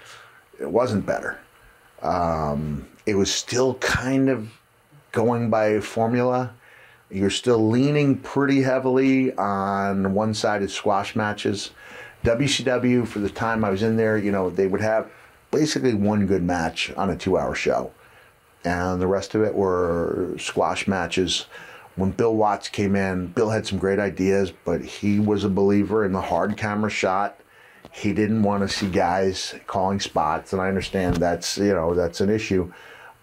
it 0.58 0.70
wasn't 0.70 1.04
better. 1.04 1.38
Um, 2.02 2.86
it 3.06 3.14
was 3.16 3.30
still 3.32 3.74
kind 3.74 4.28
of 4.30 4.48
going 5.12 5.50
by 5.50 5.80
formula. 5.80 6.54
You're 7.10 7.30
still 7.30 7.68
leaning 7.68 8.18
pretty 8.18 8.62
heavily 8.62 9.34
on 9.36 10.14
one 10.14 10.34
sided 10.34 10.70
squash 10.70 11.14
matches. 11.14 11.70
WCW, 12.24 13.06
for 13.06 13.18
the 13.18 13.28
time 13.28 13.64
I 13.64 13.70
was 13.70 13.82
in 13.82 13.96
there, 13.96 14.16
you 14.16 14.32
know, 14.32 14.48
they 14.48 14.66
would 14.66 14.80
have 14.80 15.10
basically 15.50 15.94
one 15.94 16.26
good 16.26 16.42
match 16.42 16.92
on 16.96 17.10
a 17.10 17.16
two 17.16 17.38
hour 17.38 17.54
show. 17.54 17.92
And 18.64 19.00
the 19.00 19.06
rest 19.06 19.34
of 19.34 19.42
it 19.42 19.54
were 19.54 20.34
squash 20.38 20.88
matches. 20.88 21.46
When 21.96 22.10
Bill 22.10 22.34
Watts 22.34 22.68
came 22.68 22.96
in, 22.96 23.28
Bill 23.28 23.50
had 23.50 23.66
some 23.66 23.78
great 23.78 23.98
ideas, 23.98 24.52
but 24.64 24.82
he 24.82 25.20
was 25.20 25.44
a 25.44 25.48
believer 25.48 26.04
in 26.04 26.12
the 26.12 26.20
hard 26.20 26.56
camera 26.56 26.90
shot. 26.90 27.38
He 27.92 28.12
didn't 28.12 28.42
want 28.42 28.68
to 28.68 28.74
see 28.74 28.88
guys 28.88 29.54
calling 29.68 30.00
spots, 30.00 30.52
and 30.52 30.60
I 30.60 30.66
understand 30.66 31.16
that's 31.16 31.56
you 31.58 31.72
know 31.74 31.94
that's 31.94 32.20
an 32.20 32.30
issue, 32.30 32.72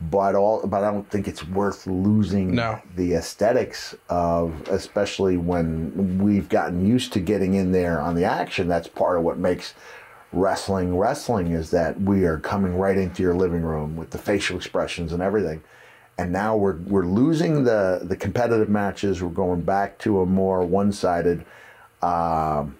but 0.10 0.34
all 0.36 0.65
but 0.65 0.84
I 0.84 0.91
don't 0.91 1.07
think 1.10 1.28
it's 1.28 1.48
worth 1.48 1.86
losing 1.86 2.56
No. 2.56 2.82
the 2.95 3.14
aesthetics 3.14 3.94
of 4.10 4.53
especially 4.69 5.38
when 5.38 6.18
we've 6.23 6.49
gotten 6.49 6.86
used 6.86 7.14
to 7.14 7.19
getting 7.19 7.53
in 7.53 7.72
there 7.72 8.02
on 8.02 8.15
the 8.15 8.26
action. 8.26 8.68
That's 8.68 8.88
part 8.88 9.18
of 9.18 9.23
what 9.23 9.38
makes 9.38 9.73
wrestling 10.34 10.98
wrestling 10.98 11.52
is 11.52 11.69
that 11.72 11.99
we 12.02 12.23
are 12.26 12.40
coming 12.40 12.78
right 12.78 12.98
into 12.98 13.22
your 13.22 13.36
living 13.36 13.61
room 13.61 13.95
with 13.95 14.10
the 14.10 14.18
facial 14.18 14.56
expressions 14.57 15.11
and 15.14 15.22
everything. 15.22 15.61
And 16.18 16.32
now 16.32 16.56
we're 16.56 16.78
we're 16.78 17.06
losing 17.06 17.64
the 17.64 17.99
the 18.03 18.15
competitive 18.15 18.69
matches. 18.69 19.22
We're 19.22 19.30
going 19.30 19.61
back 19.61 19.99
to 19.99 20.22
a 20.22 20.26
more 20.26 20.64
one-sided 20.64 21.45
um 22.02 22.76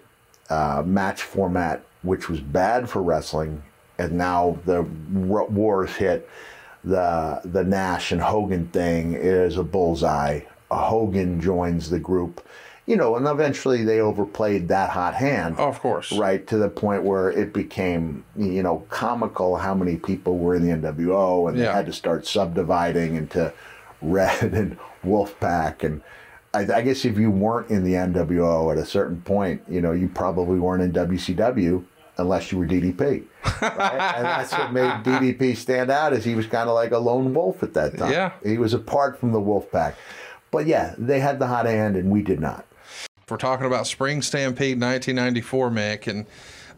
uh, 0.50 0.82
match 0.84 1.22
format, 1.22 1.82
which 2.02 2.28
was 2.28 2.40
bad 2.40 2.88
for 2.90 3.00
wrestling. 3.00 3.62
And 3.98 4.12
now 4.12 4.58
the 4.66 4.78
r- 4.78 5.46
wars 5.46 5.94
hit. 5.94 6.28
The 6.84 7.40
the 7.44 7.64
Nash 7.64 8.12
and 8.12 8.20
Hogan 8.20 8.66
thing 8.68 9.14
is 9.14 9.56
a 9.56 9.62
bullseye. 9.62 10.40
A 10.70 10.76
Hogan 10.76 11.40
joins 11.40 11.90
the 11.90 11.98
group, 11.98 12.44
you 12.86 12.96
know, 12.96 13.14
and 13.16 13.26
eventually 13.26 13.84
they 13.84 14.00
overplayed 14.00 14.68
that 14.68 14.88
hot 14.90 15.14
hand 15.14 15.56
Oh, 15.58 15.68
of 15.68 15.78
course. 15.80 16.10
right 16.12 16.46
to 16.46 16.56
the 16.56 16.68
point 16.70 17.02
where 17.04 17.30
it 17.30 17.52
became 17.52 18.24
you 18.36 18.62
know 18.62 18.84
comical 18.88 19.56
how 19.56 19.74
many 19.74 19.96
people 19.96 20.38
were 20.38 20.54
in 20.56 20.62
the 20.66 20.74
NWO 20.74 21.48
and 21.48 21.58
they 21.58 21.64
had 21.66 21.86
to 21.86 21.92
start 21.92 22.26
subdividing 22.26 23.14
into 23.16 23.52
Red 24.00 24.42
and 24.54 24.78
Wolfpac 25.04 25.84
and 25.84 26.00
I, 26.54 26.60
I 26.60 26.82
guess 26.82 27.04
if 27.04 27.16
you 27.18 27.30
weren't 27.30 27.70
in 27.70 27.84
the 27.84 27.92
NWO 27.94 28.72
at 28.72 28.78
a 28.78 28.84
certain 28.86 29.20
point 29.22 29.62
you 29.68 29.80
know 29.82 29.92
you 29.92 30.08
probably 30.08 30.58
weren't 30.58 30.82
in 30.82 30.92
WCW 30.92 31.84
unless 32.18 32.50
you 32.50 32.58
were 32.58 32.66
DDP 32.66 33.24
right? 33.60 34.14
and 34.16 34.24
that's 34.24 34.52
what 34.52 34.72
made 34.72 34.90
DDP 35.04 35.56
stand 35.56 35.90
out 35.90 36.12
is 36.12 36.24
he 36.24 36.34
was 36.34 36.46
kind 36.46 36.68
of 36.68 36.74
like 36.74 36.92
a 36.92 36.98
lone 36.98 37.32
wolf 37.34 37.62
at 37.62 37.74
that 37.74 37.96
time 37.98 38.12
Yeah. 38.12 38.32
he 38.44 38.58
was 38.58 38.74
apart 38.74 39.18
from 39.18 39.32
the 39.32 39.40
wolf 39.40 39.70
pack. 39.70 39.96
but 40.50 40.66
yeah 40.66 40.94
they 40.98 41.20
had 41.20 41.38
the 41.38 41.46
hot 41.46 41.66
hand 41.66 41.96
and 41.96 42.10
we 42.10 42.22
did 42.22 42.40
not 42.40 42.64
We're 43.28 43.36
talking 43.38 43.66
about 43.66 43.86
Spring 43.86 44.20
Stampede 44.22 44.80
1994, 44.80 45.70
Mick, 45.70 46.06
and 46.06 46.26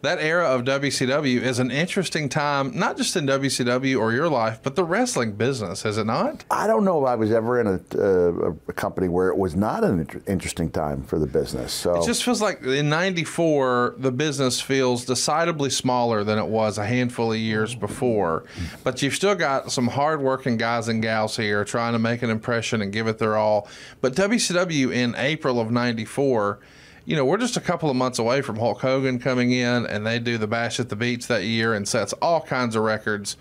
that 0.05 0.19
era 0.21 0.47
of 0.47 0.63
WCW 0.63 1.41
is 1.41 1.59
an 1.59 1.71
interesting 1.71 2.29
time, 2.29 2.77
not 2.79 2.97
just 2.97 3.17
in 3.17 3.27
WCW 3.27 3.99
or 3.99 4.13
your 4.13 4.29
life, 4.29 4.61
but 4.63 4.77
the 4.77 4.85
wrestling 4.85 5.33
business, 5.33 5.85
is 5.85 5.99
it 5.99 6.05
not? 6.07 6.45
I 6.51 6.67
don't 6.67 6.85
know 6.85 7.03
if 7.05 7.09
I 7.09 7.15
was 7.15 7.33
ever 7.33 7.61
in 7.61 7.67
a, 7.67 7.81
uh, 7.99 8.53
a 8.69 8.73
company 8.73 9.09
where 9.09 9.29
it 9.29 9.37
was 9.37 9.55
not 9.57 9.85
an 9.85 10.01
inter- 10.01 10.23
interesting 10.27 10.71
time 10.71 11.03
for 11.03 11.19
the 11.19 11.27
business. 11.27 11.73
So 11.73 12.01
It 12.01 12.07
just 12.07 12.25
feels 12.25 12.41
like 12.41 12.63
in 12.63 12.89
94, 12.89 13.97
the 13.99 14.13
business 14.13 14.61
feels 14.61 15.05
decidedly 15.05 15.71
smaller 15.71 16.25
than 16.25 16.39
it 16.39 16.47
was 16.47 16.79
a 16.79 16.87
handful 16.87 17.33
of 17.33 17.39
years 17.39 17.75
before. 17.75 18.45
But 18.83 19.03
you've 19.03 19.15
still 19.15 19.35
got 19.35 19.73
some 19.73 19.89
hardworking 19.89 20.57
guys 20.57 20.89
and 20.89 21.03
gals 21.03 21.37
here 21.37 21.65
trying 21.65 21.93
to 21.95 21.99
make 21.99 22.23
an 22.23 22.31
impression 22.31 22.81
and 22.83 22.93
give 22.93 23.07
it 23.07 23.19
their 23.19 23.37
all. 23.37 23.69
But 24.01 24.15
WCW 24.15 24.93
in 24.93 25.15
April 25.17 25.61
of 25.61 25.71
94, 25.71 26.61
you 27.05 27.17
know, 27.17 27.25
we're 27.25 27.39
just 27.39 27.57
a 27.57 27.61
couple 27.61 27.91
of 27.91 27.97
months 27.97 28.19
away 28.19 28.41
from 28.41 28.57
Hulk 28.57 28.81
Hogan 28.81 29.19
coming 29.19 29.53
in, 29.53 29.87
and 29.87 30.07
they 30.07 30.19
do 30.19 30.39
the 30.39 30.47
Bash 30.47 30.81
at 30.81 30.89
the 30.89 30.97
Beach 30.97 31.27
that 31.27 31.45
year 31.45 31.75
and 31.75 31.87
sets 31.87 32.13
all 32.15 32.41
kinds 32.41 32.77
of 32.77 32.83
records. 32.83 33.37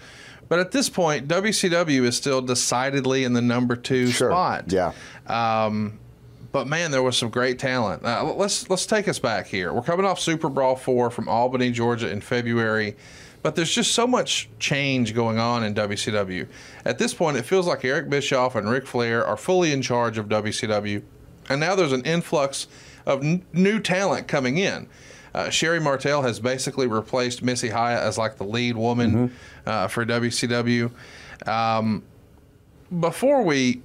But 0.49 0.59
at 0.59 0.71
this 0.71 0.89
point, 0.89 1.27
WCW 1.27 2.03
is 2.03 2.17
still 2.17 2.41
decidedly 2.41 3.23
in 3.23 3.33
the 3.33 3.41
number 3.41 3.75
two 3.75 4.07
sure, 4.07 4.31
spot. 4.31 4.71
yeah, 4.71 4.91
But 6.51 6.67
man, 6.67 6.91
there 6.91 7.01
was 7.01 7.17
some 7.17 7.29
great 7.29 7.57
talent. 7.57 8.05
Uh, 8.05 8.31
let's 8.35 8.69
let's 8.69 8.85
take 8.85 9.07
us 9.07 9.17
back 9.17 9.47
here. 9.47 9.73
We're 9.73 9.81
coming 9.81 10.05
off 10.05 10.19
Super 10.19 10.49
Brawl 10.49 10.75
four 10.75 11.09
from 11.09 11.27
Albany, 11.27 11.71
Georgia, 11.71 12.11
in 12.11 12.21
February, 12.21 12.95
but 13.41 13.55
there's 13.55 13.71
just 13.71 13.93
so 13.93 14.05
much 14.05 14.49
change 14.59 15.15
going 15.15 15.39
on 15.39 15.63
in 15.63 15.73
WCW. 15.73 16.47
At 16.85 16.99
this 16.99 17.11
point, 17.11 17.37
it 17.37 17.41
feels 17.43 17.65
like 17.65 17.83
Eric 17.83 18.07
Bischoff 18.07 18.55
and 18.55 18.69
Ric 18.69 18.85
Flair 18.85 19.25
are 19.25 19.35
fully 19.35 19.71
in 19.71 19.81
charge 19.81 20.19
of 20.19 20.27
WCW, 20.27 21.01
and 21.49 21.59
now 21.59 21.73
there's 21.73 21.91
an 21.91 22.03
influx 22.03 22.67
of 23.05 23.23
n- 23.23 23.43
new 23.53 23.79
talent 23.79 24.27
coming 24.27 24.57
in. 24.57 24.87
Uh, 25.33 25.49
Sherri 25.49 25.79
Martel 25.79 26.21
has 26.21 26.39
basically 26.39 26.85
replaced 26.87 27.41
Missy 27.41 27.69
Hyatt 27.69 28.03
as 28.03 28.17
like 28.17 28.37
the 28.37 28.43
lead 28.43 28.75
woman 28.77 29.33
uh, 29.65 29.87
for 29.87 30.05
WCW. 30.05 30.91
Um, 31.47 32.03
before 32.99 33.41
we 33.41 33.81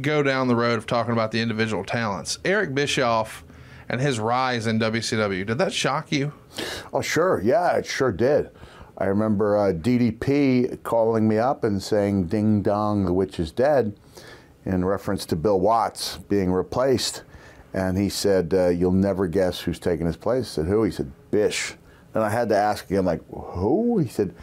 go 0.00 0.22
down 0.22 0.48
the 0.48 0.56
road 0.56 0.78
of 0.78 0.86
talking 0.86 1.12
about 1.12 1.32
the 1.32 1.40
individual 1.40 1.84
talents, 1.84 2.38
Eric 2.44 2.74
Bischoff 2.74 3.44
and 3.90 4.00
his 4.00 4.18
rise 4.18 4.66
in 4.66 4.78
WCW, 4.78 5.46
did 5.46 5.58
that 5.58 5.72
shock 5.72 6.10
you? 6.10 6.32
oh 6.92 7.00
sure, 7.02 7.40
yeah, 7.44 7.76
it 7.76 7.86
sure 7.86 8.12
did. 8.12 8.50
I 8.96 9.04
remember 9.06 9.56
uh, 9.56 9.72
DDP 9.72 10.82
calling 10.82 11.26
me 11.28 11.38
up 11.38 11.64
and 11.64 11.82
saying 11.82 12.26
"Ding 12.26 12.62
dong, 12.62 13.04
the 13.04 13.12
witch 13.12 13.38
is 13.38 13.50
dead," 13.50 13.96
in 14.64 14.84
reference 14.84 15.24
to 15.26 15.36
Bill 15.36 15.58
Watts 15.60 16.18
being 16.28 16.52
replaced, 16.52 17.22
and 17.72 17.96
he 17.98 18.08
said, 18.08 18.52
uh, 18.54 18.68
"You'll 18.68 18.92
never 18.92 19.26
guess 19.26 19.60
who's 19.60 19.78
taking 19.78 20.06
his 20.06 20.16
place." 20.16 20.46
I 20.52 20.62
said, 20.62 20.66
"Who?" 20.66 20.82
He 20.84 20.90
said, 20.90 21.10
"Bish." 21.30 21.74
And 22.14 22.24
I 22.24 22.28
had 22.28 22.48
to 22.48 22.56
ask 22.56 22.88
him, 22.88 23.04
like, 23.04 23.22
"Who?" 23.30 23.98
He 23.98 24.08
said. 24.08 24.34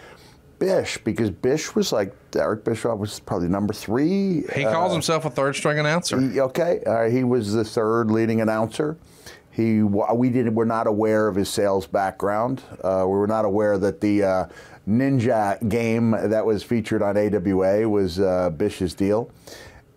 Bish, 0.60 0.98
because 1.04 1.30
Bish 1.30 1.76
was 1.76 1.92
like 1.92 2.16
Eric 2.36 2.64
Bischoff 2.64 2.98
was 2.98 3.20
probably 3.20 3.48
number 3.48 3.76
three. 3.76 4.44
He 4.56 4.64
calls 4.64 4.92
himself 4.92 5.24
a 5.26 5.30
third 5.30 5.56
string 5.56 5.78
announcer. 5.78 6.20
He- 6.20 6.42
okay, 6.42 6.82
uh, 6.84 7.12
he 7.12 7.24
was 7.24 7.54
the 7.54 7.64
third 7.64 8.10
leading 8.10 8.42
announcer. 8.42 8.98
He 9.52 9.84
we 9.84 10.32
didn't 10.32 10.56
we're 10.56 10.66
not 10.66 10.88
aware 10.88 11.28
of 11.28 11.36
his 11.36 11.48
sales 11.48 11.86
background. 11.86 12.64
Uh, 12.84 13.04
we 13.06 13.18
were 13.18 13.28
not 13.28 13.46
aware 13.46 13.78
that 13.78 14.02
the 14.02 14.24
uh, 14.24 14.46
Ninja 14.90 15.68
game 15.70 16.12
that 16.12 16.44
was 16.44 16.64
featured 16.64 17.04
on 17.04 17.18
AWA 17.18 17.88
was 17.88 18.20
uh, 18.20 18.50
Bish's 18.50 18.96
deal, 18.96 19.30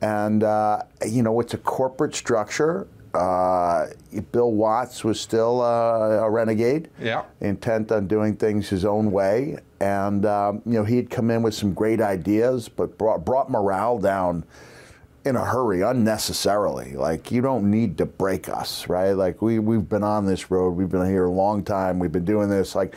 and 0.03 0.45
uh, 0.45 0.83
you 1.07 1.23
know 1.23 1.41
it's 1.41 1.55
a 1.55 1.59
corporate 1.59 2.15
structure. 2.15 2.87
Uh, 3.15 3.87
Bill 4.33 4.53
Watts 4.53 5.03
was 5.03 5.21
still 5.21 5.61
uh, 5.61 6.21
a 6.23 6.31
renegade 6.31 6.89
Yeah. 7.01 7.23
intent 7.41 7.91
on 7.91 8.07
doing 8.07 8.37
things 8.37 8.69
his 8.69 8.85
own 8.85 9.11
way. 9.11 9.59
And, 9.81 10.27
um, 10.27 10.63
you 10.67 10.75
know, 10.75 10.85
he 10.85 10.97
had 10.97 11.11
come 11.11 11.31
in 11.31 11.43
with 11.43 11.55
some 11.55 11.73
great 11.73 12.01
ideas, 12.01 12.69
but 12.69 12.97
brought, 12.99 13.25
brought 13.25 13.51
morale 13.51 13.99
down 13.99 14.45
in 15.25 15.37
a 15.37 15.45
hurry, 15.45 15.83
unnecessarily. 15.83 16.93
Like, 16.93 17.31
you 17.31 17.43
don't 17.43 17.71
need 17.71 17.99
to 17.99 18.07
break 18.07 18.49
us, 18.49 18.89
right? 18.89 19.13
Like, 19.13 19.43
we, 19.43 19.59
we've 19.59 19.89
been 19.89 20.03
on 20.03 20.25
this 20.27 20.51
road. 20.51 20.71
We've 20.71 20.89
been 20.89 21.07
here 21.07 21.25
a 21.25 21.31
long 21.31 21.63
time. 21.65 21.99
We've 21.99 22.13
been 22.13 22.25
doing 22.25 22.49
this. 22.49 22.75
Like, 22.75 22.95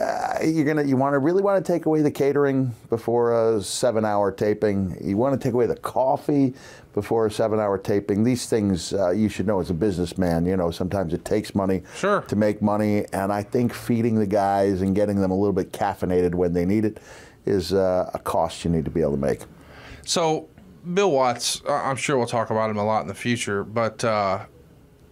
uh, 0.00 0.38
you're 0.42 0.64
going 0.64 0.78
to, 0.78 0.84
you 0.86 0.96
want 0.96 1.14
to 1.14 1.18
really 1.18 1.42
want 1.42 1.64
to 1.64 1.72
take 1.72 1.86
away 1.86 2.02
the 2.02 2.10
catering 2.10 2.74
before 2.90 3.54
a 3.56 3.62
seven 3.62 4.04
hour 4.04 4.32
taping. 4.32 4.96
You 5.02 5.16
want 5.16 5.38
to 5.40 5.46
take 5.46 5.54
away 5.54 5.66
the 5.66 5.76
coffee 5.76 6.54
before 6.94 7.26
a 7.26 7.30
seven 7.30 7.58
hour 7.60 7.76
taping. 7.76 8.24
These 8.24 8.46
things, 8.46 8.92
uh, 8.94 9.10
you 9.10 9.28
should 9.28 9.46
know 9.46 9.60
as 9.60 9.68
a 9.70 9.74
businessman, 9.74 10.46
you 10.46 10.56
know, 10.56 10.70
sometimes 10.70 11.12
it 11.12 11.24
takes 11.24 11.54
money 11.54 11.82
Sure. 11.96 12.22
to 12.22 12.36
make 12.36 12.62
money. 12.62 13.04
And 13.12 13.32
I 13.32 13.42
think 13.42 13.74
feeding 13.74 14.14
the 14.14 14.26
guys 14.26 14.80
and 14.80 14.94
getting 14.94 15.20
them 15.20 15.30
a 15.30 15.36
little 15.36 15.52
bit 15.52 15.72
caffeinated 15.72 16.34
when 16.34 16.52
they 16.52 16.64
need 16.64 16.84
it 16.84 16.98
is 17.44 17.72
uh, 17.74 18.10
a 18.14 18.18
cost 18.20 18.64
you 18.64 18.70
need 18.70 18.84
to 18.86 18.90
be 18.90 19.00
able 19.02 19.12
to 19.12 19.16
make. 19.18 19.40
So, 20.06 20.48
Bill 20.94 21.10
Watts, 21.10 21.62
I'm 21.68 21.96
sure 21.96 22.16
we'll 22.16 22.26
talk 22.26 22.50
about 22.50 22.70
him 22.70 22.76
a 22.76 22.84
lot 22.84 23.02
in 23.02 23.08
the 23.08 23.14
future, 23.14 23.64
but 23.64 24.04
uh, 24.04 24.40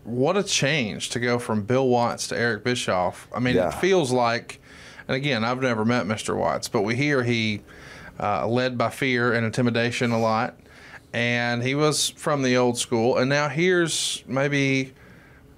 what 0.05 0.37
a 0.37 0.43
change 0.43 1.11
to 1.11 1.21
go 1.21 1.39
from 1.39 1.63
Bill 1.63 1.89
Watts 1.89 2.29
to 2.29 2.39
Eric 2.39 2.63
Bischoff. 2.65 3.27
I 3.35 3.41
mean, 3.41 3.57
Yeah. 3.57 3.69
it 3.69 3.75
feels 3.75 4.13
like, 4.13 4.61
and 5.09 5.17
again, 5.17 5.45
I've 5.45 5.61
never 5.63 5.85
met 5.85 6.07
Mr. 6.07 6.37
Watts, 6.37 6.69
but 6.69 6.83
we 6.83 6.95
hear 6.95 7.23
he 7.23 7.63
uh, 8.21 8.47
led 8.47 8.77
by 8.79 8.91
fear 8.91 9.33
and 9.33 9.45
intimidation 9.47 10.11
a 10.13 10.19
lot, 10.21 10.57
and 11.13 11.63
he 11.63 11.75
was 11.75 12.11
from 12.11 12.43
the 12.43 12.57
old 12.57 12.79
school, 12.79 13.19
and 13.19 13.29
now 13.29 13.49
here's 13.49 14.25
maybe 14.27 14.93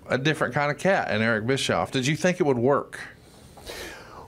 a 0.09 0.19
different 0.19 0.55
kind 0.55 0.71
of 0.71 0.79
cat 0.79 1.11
in 1.11 1.23
Eric 1.23 1.47
Bischoff. 1.47 1.91
Did 1.91 2.07
you 2.07 2.17
think 2.17 2.41
it 2.41 2.45
would 2.45 2.59
work? 2.59 3.01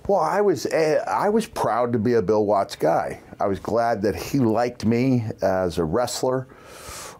Well, 0.08 0.20
I 0.20 0.40
was 0.40 0.66
uh, 0.66 1.04
I 1.06 1.28
was 1.28 1.46
proud 1.46 1.92
to 1.92 1.98
be 1.98 2.14
a 2.14 2.22
Bill 2.22 2.46
Watts 2.46 2.76
guy. 2.76 3.20
I 3.40 3.46
was 3.48 3.58
glad 3.58 4.02
that 4.02 4.14
he 4.14 4.38
liked 4.38 4.84
me 4.84 5.24
as 5.42 5.78
a 5.78 5.84
wrestler. 5.84 6.46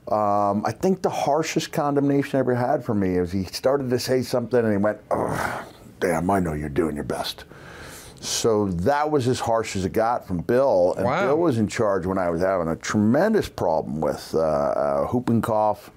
Um, 0.06 0.64
I 0.64 0.70
think 0.70 1.02
the 1.02 1.10
harshest 1.10 1.72
condemnation 1.72 2.36
I 2.36 2.40
ever 2.40 2.54
had 2.54 2.84
for 2.84 2.94
me 2.94 3.16
is 3.16 3.32
he 3.32 3.42
started 3.44 3.90
to 3.90 3.98
say 3.98 4.22
something 4.22 4.60
and 4.60 4.70
he 4.70 4.76
went, 4.78 5.00
"Damn, 5.98 6.30
I 6.30 6.38
know 6.38 6.52
you're 6.52 6.68
doing 6.68 6.94
your 6.94 7.04
best." 7.04 7.44
So 8.20 8.66
that 8.68 9.10
was 9.10 9.28
as 9.28 9.40
harsh 9.40 9.76
as 9.76 9.84
it 9.84 9.92
got 9.92 10.26
from 10.26 10.38
Bill. 10.38 10.94
And 10.96 11.04
Wow. 11.06 11.26
Bill 11.26 11.38
was 11.38 11.58
in 11.58 11.68
charge 11.68 12.06
when 12.06 12.18
I 12.18 12.30
was 12.30 12.40
having 12.42 12.68
a 12.68 12.76
tremendous 12.76 13.48
problem 13.48 14.00
with 14.00 14.34
uh, 14.34 14.38
uh, 14.40 15.06
whooping 15.08 15.42
cough, 15.42 15.90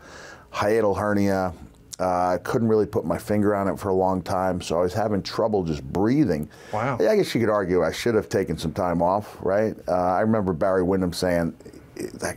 hiatal 0.54 0.98
hernia. 0.98 1.54
Uh, 2.00 2.30
I 2.30 2.38
couldn't 2.38 2.70
really 2.70 2.86
put 2.86 3.06
my 3.06 3.18
finger 3.18 3.54
on 3.54 3.68
it 3.68 3.78
for 3.78 3.90
a 3.90 3.94
long 3.94 4.22
time, 4.22 4.62
so 4.62 4.80
I 4.80 4.82
was 4.82 4.94
having 4.94 5.22
trouble 5.22 5.64
just 5.66 5.84
breathing. 5.84 6.50
Wow. 6.72 6.98
I 6.98 7.16
guess 7.18 7.36
you 7.36 7.42
could 7.42 7.50
argue 7.50 7.84
I 7.84 7.92
should 7.92 8.16
have 8.16 8.30
taken 8.30 8.58
some 8.58 8.72
time 8.72 9.02
off, 9.02 9.36
right? 9.42 9.76
Uh, 9.86 9.92
I 9.92 10.22
remember 10.22 10.54
Barry 10.54 10.82
Windham 10.82 11.12
saying 11.12 11.54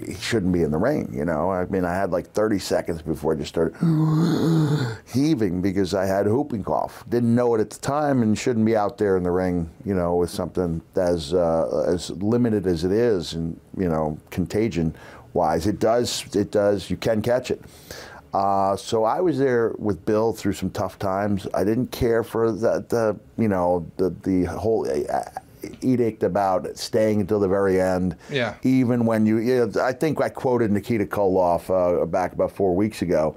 he 0.04 0.14
shouldn't 0.14 0.52
be 0.52 0.62
in 0.62 0.70
the 0.70 0.78
ring. 0.78 1.12
You 1.12 1.24
know, 1.24 1.50
I 1.50 1.66
mean, 1.66 1.84
I 1.84 1.94
had 1.94 2.10
like 2.10 2.32
30 2.32 2.58
seconds 2.58 3.02
before 3.02 3.34
I 3.34 3.36
just 3.36 3.48
started 3.48 3.76
heaving 5.12 5.60
because 5.60 5.94
I 5.94 6.04
had 6.04 6.26
whooping 6.26 6.64
cough. 6.64 7.04
Didn't 7.08 7.34
know 7.34 7.54
it 7.54 7.60
at 7.60 7.70
the 7.70 7.80
time 7.80 8.22
and 8.22 8.36
shouldn't 8.36 8.66
be 8.66 8.76
out 8.76 8.98
there 8.98 9.16
in 9.16 9.22
the 9.22 9.30
ring, 9.30 9.70
you 9.84 9.94
know, 9.94 10.16
with 10.16 10.30
something 10.30 10.82
as 10.96 11.34
uh, 11.34 11.84
as 11.86 12.10
limited 12.10 12.66
as 12.66 12.84
it 12.84 12.92
is, 12.92 13.34
and 13.34 13.58
you 13.76 13.88
know, 13.88 14.18
contagion 14.30 14.94
wise, 15.32 15.66
it 15.66 15.78
does 15.78 16.24
it 16.34 16.50
does 16.50 16.90
you 16.90 16.96
can 16.96 17.22
catch 17.22 17.50
it. 17.50 17.62
Uh, 18.32 18.74
so 18.76 19.04
I 19.04 19.20
was 19.20 19.38
there 19.38 19.74
with 19.78 20.06
Bill 20.06 20.32
through 20.32 20.54
some 20.54 20.70
tough 20.70 20.98
times. 20.98 21.46
I 21.52 21.64
didn't 21.64 21.88
care 21.88 22.24
for 22.24 22.50
the, 22.50 22.84
the 22.88 23.18
you 23.36 23.48
know 23.48 23.90
the 23.98 24.10
the 24.10 24.44
whole 24.44 24.86
edict 25.80 26.22
about 26.22 26.76
staying 26.76 27.20
until 27.20 27.40
the 27.40 27.48
very 27.48 27.80
end. 27.80 28.16
Yeah. 28.30 28.54
Even 28.62 29.04
when 29.06 29.26
you, 29.26 29.38
you 29.38 29.66
know, 29.66 29.82
I 29.82 29.92
think 29.92 30.20
I 30.20 30.28
quoted 30.28 30.70
Nikita 30.70 31.06
Koloff 31.06 31.70
uh, 31.70 32.06
back 32.06 32.32
about 32.32 32.52
four 32.52 32.74
weeks 32.74 33.02
ago, 33.02 33.36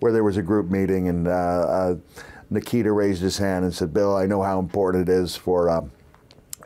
where 0.00 0.12
there 0.12 0.24
was 0.24 0.36
a 0.36 0.42
group 0.42 0.70
meeting 0.70 1.08
and 1.08 1.28
uh, 1.28 1.30
uh, 1.30 1.96
Nikita 2.50 2.92
raised 2.92 3.22
his 3.22 3.38
hand 3.38 3.64
and 3.64 3.74
said, 3.74 3.92
"Bill, 3.92 4.16
I 4.16 4.26
know 4.26 4.42
how 4.42 4.58
important 4.58 5.08
it 5.08 5.12
is 5.12 5.36
for." 5.36 5.68
Uh, 5.68 5.82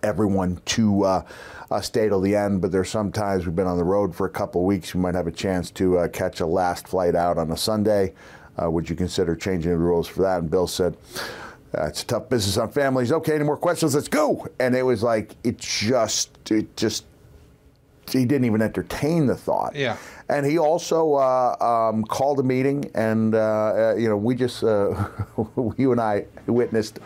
everyone 0.03 0.61
to 0.65 1.05
uh, 1.05 1.23
uh, 1.71 1.81
stay 1.81 2.09
till 2.09 2.21
the 2.21 2.35
end, 2.35 2.61
but 2.61 2.73
there's 2.73 2.91
sometimes 2.91 3.47
we've 3.47 3.57
been 3.57 3.67
on 3.67 3.77
the 3.77 3.85
road 3.85 4.15
for 4.15 4.27
a 4.27 4.31
couple 4.31 4.63
of 4.63 4.67
weeks. 4.67 4.95
We 4.95 5.01
might 5.01 5.15
have 5.15 5.27
a 5.27 5.33
chance 5.33 5.71
to 5.73 5.99
uh, 5.99 6.09
catch 6.09 6.41
a 6.41 6.47
last 6.47 6.89
flight 6.89 7.15
out 7.15 7.39
on 7.39 7.51
a 7.51 7.57
Sunday. 7.57 8.15
Uh, 8.61 8.71
would 8.71 8.89
you 8.89 8.97
consider 8.97 9.37
changing 9.37 9.71
the 9.71 9.79
rules 9.79 10.09
for 10.09 10.23
that? 10.23 10.41
And 10.41 10.51
Bill 10.51 10.67
said, 10.67 10.97
uh, 11.77 11.85
"It's 11.87 12.03
a 12.03 12.07
tough 12.07 12.29
business 12.29 12.57
on 12.57 12.71
families." 12.71 13.13
Okay, 13.13 13.35
any 13.35 13.45
more 13.45 13.57
questions? 13.57 13.95
Let's 13.95 14.09
go. 14.09 14.47
And 14.59 14.75
it 14.75 14.83
was 14.83 15.03
like 15.03 15.35
it 15.45 15.59
just, 15.59 16.31
it 16.51 16.77
just, 16.77 17.05
he 18.11 18.25
didn't 18.25 18.45
even 18.45 18.63
entertain 18.63 19.27
the 19.27 19.37
thought. 19.37 19.75
Yeah. 19.77 19.97
And 20.29 20.47
he 20.47 20.59
also 20.59 21.15
uh, 21.15 21.57
um, 21.93 22.05
called 22.05 22.39
a 22.41 22.43
meeting, 22.43 22.91
and 22.95 23.35
uh, 23.35 23.39
uh, 23.39 23.95
you 23.99 24.09
know, 24.09 24.17
we 24.17 24.35
just, 24.35 24.63
uh, 24.63 25.09
you 25.77 25.93
and 25.93 26.01
I 26.01 26.27
witnessed 26.47 26.99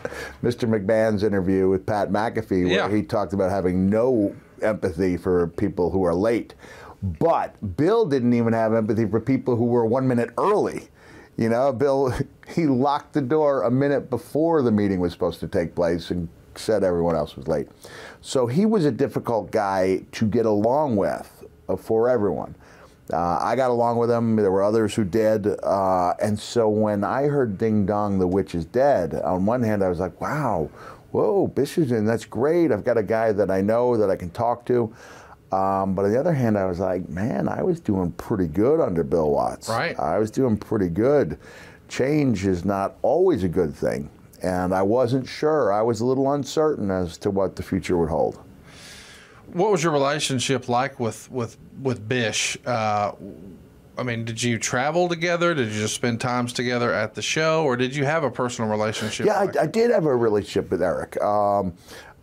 Mr. 0.43 0.67
McMahon's 0.69 1.23
interview 1.23 1.69
with 1.69 1.85
Pat 1.85 2.09
McAfee, 2.11 2.65
where 2.65 2.67
Yeah. 2.67 2.89
he 2.89 3.01
talked 3.03 3.33
about 3.33 3.49
having 3.51 3.89
no 3.89 4.35
empathy 4.61 5.17
for 5.17 5.47
people 5.47 5.89
who 5.91 6.03
are 6.05 6.13
late. 6.15 6.53
But 7.03 7.77
Bill 7.77 8.05
didn't 8.05 8.33
even 8.33 8.53
have 8.53 8.73
empathy 8.73 9.05
for 9.05 9.19
people 9.19 9.55
who 9.55 9.65
were 9.65 9.85
one 9.85 10.07
minute 10.07 10.31
early. 10.39 10.87
You 11.37 11.49
know, 11.49 11.71
Bill, 11.73 12.13
he 12.47 12.67
locked 12.67 13.13
the 13.13 13.21
door 13.21 13.63
a 13.63 13.71
minute 13.71 14.09
before 14.09 14.61
the 14.61 14.71
meeting 14.71 14.99
was 14.99 15.11
supposed 15.13 15.39
to 15.39 15.47
take 15.47 15.75
place 15.75 16.11
and 16.11 16.29
said 16.55 16.83
everyone 16.83 17.15
else 17.15 17.35
was 17.35 17.47
late. 17.47 17.67
So 18.21 18.47
he 18.47 18.65
was 18.65 18.85
a 18.85 18.91
difficult 18.91 19.51
guy 19.51 20.03
to 20.13 20.25
get 20.25 20.45
along 20.45 20.95
with 20.95 21.43
uh, 21.67 21.75
for 21.75 22.09
everyone. 22.09 22.55
Uh, 23.11 23.37
I 23.39 23.55
got 23.55 23.69
along 23.69 23.97
with 23.97 24.09
him. 24.09 24.35
There 24.35 24.51
were 24.51 24.63
others 24.63 24.95
who 24.95 25.03
did. 25.03 25.47
Uh, 25.63 26.13
and 26.21 26.39
so 26.39 26.67
when 26.69 27.03
I 27.03 27.23
heard 27.23 27.57
Ding 27.57 27.85
Dong, 27.85 28.17
the 28.17 28.27
witch 28.27 28.55
is 28.55 28.65
dead, 28.65 29.13
on 29.15 29.45
one 29.45 29.61
hand, 29.61 29.83
I 29.83 29.89
was 29.89 29.99
like, 29.99 30.19
wow, 30.19 30.69
whoa, 31.11 31.47
Bishogen, 31.47 32.05
that's 32.05 32.25
great. 32.25 32.71
I've 32.71 32.83
got 32.83 32.97
a 32.97 33.03
guy 33.03 33.31
that 33.31 33.51
I 33.51 33.61
know 33.61 33.95
that 33.97 34.09
I 34.09 34.15
can 34.15 34.31
talk 34.31 34.65
to. 34.67 34.93
Um, 35.51 35.93
but 35.93 36.05
on 36.05 36.11
the 36.11 36.19
other 36.19 36.33
hand, 36.33 36.57
I 36.57 36.65
was 36.65 36.79
like, 36.79 37.07
man, 37.07 37.47
I 37.47 37.61
was 37.61 37.79
doing 37.79 38.11
pretty 38.13 38.47
good 38.47 38.81
under 38.81 39.03
Bill 39.03 39.29
Watts. 39.29 39.69
Right. 39.69 39.97
I 39.99 40.17
was 40.17 40.31
doing 40.31 40.57
pretty 40.57 40.89
good. 40.89 41.37
Change 41.87 42.45
is 42.45 42.65
not 42.65 42.95
always 43.01 43.43
a 43.43 43.47
good 43.47 43.73
thing. 43.73 44.09
And 44.41 44.73
I 44.73 44.81
wasn't 44.81 45.27
sure. 45.27 45.71
I 45.73 45.81
was 45.81 46.01
a 46.01 46.05
little 46.05 46.31
uncertain 46.33 46.91
as 46.91 47.17
to 47.19 47.31
what 47.31 47.55
the 47.55 47.63
future 47.63 47.97
would 47.97 48.09
hold. 48.09 48.39
What 49.53 49.71
was 49.71 49.81
your 49.83 49.93
relationship 49.93 50.67
like 50.67 50.99
with 50.99 51.29
with 51.31 51.57
with 51.81 52.07
Bish? 52.07 52.57
Uh, 52.65 53.13
I 53.97 54.03
mean, 54.03 54.25
did 54.25 54.41
you 54.43 54.59
travel 54.59 55.07
together? 55.07 55.53
Did 55.53 55.69
you 55.71 55.79
just 55.79 55.95
spend 55.95 56.19
times 56.19 56.51
together 56.51 56.91
at 56.93 57.15
the 57.15 57.21
show, 57.21 57.63
or 57.63 57.77
did 57.77 57.95
you 57.95 58.03
have 58.05 58.23
a 58.23 58.29
personal 58.31 58.69
relationship? 58.69 59.25
Yeah, 59.25 59.39
like- 59.39 59.55
I, 59.57 59.63
I 59.63 59.67
did 59.67 59.91
have 59.91 60.05
a 60.05 60.15
relationship 60.15 60.69
with 60.69 60.81
Eric. 60.81 61.19
Um, 61.21 61.73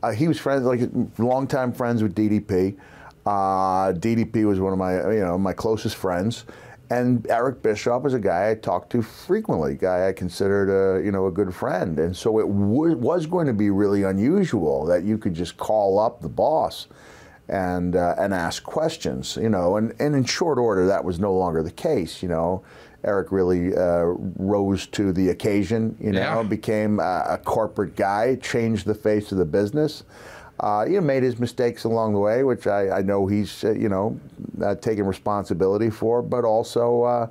uh, 0.02 0.10
he 0.10 0.28
was 0.28 0.38
friends, 0.38 0.64
like 0.64 0.80
longtime 1.18 1.72
friends 1.72 2.02
with 2.02 2.14
DDP. 2.14 2.76
Uh, 3.24 3.92
DDP 3.92 4.44
was 4.44 4.58
one 4.60 4.72
of 4.72 4.78
my, 4.78 5.12
you 5.12 5.20
know, 5.20 5.38
my 5.38 5.52
closest 5.52 5.94
friends, 5.96 6.44
and 6.92 7.26
Eric 7.30 7.62
Bischoff 7.62 8.02
was 8.02 8.14
a 8.14 8.18
guy 8.18 8.50
I 8.50 8.54
talked 8.54 8.90
to 8.92 9.02
frequently, 9.02 9.74
guy 9.74 10.08
I 10.08 10.12
considered 10.12 10.68
a, 10.70 11.04
you 11.04 11.10
know, 11.12 11.26
a 11.26 11.30
good 11.30 11.54
friend, 11.54 11.98
and 11.98 12.16
so 12.16 12.38
it 12.38 12.46
w- 12.46 12.96
was 12.96 13.26
going 13.26 13.46
to 13.46 13.52
be 13.54 13.70
really 13.70 14.02
unusual 14.02 14.84
that 14.86 15.02
you 15.04 15.16
could 15.18 15.34
just 15.34 15.56
call 15.56 15.98
up 15.98 16.20
the 16.20 16.28
boss 16.28 16.86
and 17.48 17.96
uh, 17.96 18.14
and 18.18 18.32
ask 18.32 18.62
questions, 18.62 19.36
you 19.40 19.48
know, 19.48 19.76
and, 19.76 19.94
and 19.98 20.14
in 20.14 20.24
short 20.24 20.58
order 20.58 20.86
that 20.86 21.04
was 21.04 21.18
no 21.18 21.34
longer 21.34 21.62
the 21.62 21.70
case, 21.70 22.22
you 22.22 22.28
know. 22.28 22.62
Eric 23.04 23.32
really 23.32 23.74
uh, 23.76 24.04
rose 24.38 24.86
to 24.86 25.12
the 25.12 25.30
occasion, 25.30 25.96
you 25.98 26.12
know, 26.12 26.20
Yeah. 26.20 26.42
became 26.44 27.00
a, 27.00 27.24
a 27.30 27.38
corporate 27.38 27.96
guy, 27.96 28.36
changed 28.36 28.86
the 28.86 28.94
face 28.94 29.32
of 29.32 29.38
the 29.38 29.44
business. 29.44 30.04
Uh, 30.62 30.84
you 30.86 30.94
know, 30.94 31.00
made 31.00 31.24
his 31.24 31.40
mistakes 31.40 31.82
along 31.82 32.12
the 32.12 32.20
way, 32.20 32.44
which 32.44 32.68
I, 32.68 32.98
I 32.98 33.02
know 33.02 33.26
he's, 33.26 33.64
uh, 33.64 33.72
you 33.72 33.88
know, 33.88 34.18
uh, 34.62 34.76
taking 34.76 35.04
responsibility 35.04 35.90
for, 35.90 36.22
but 36.22 36.44
also 36.44 37.02
uh, 37.02 37.26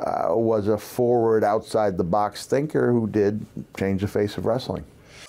uh, 0.00 0.34
was 0.34 0.68
a 0.68 0.78
forward, 0.78 1.44
outside 1.44 1.98
the 1.98 2.04
box 2.04 2.46
thinker 2.46 2.90
who 2.90 3.06
did 3.06 3.44
change 3.76 4.00
the 4.00 4.08
face 4.08 4.38
of 4.38 4.46
wrestling. 4.46 4.84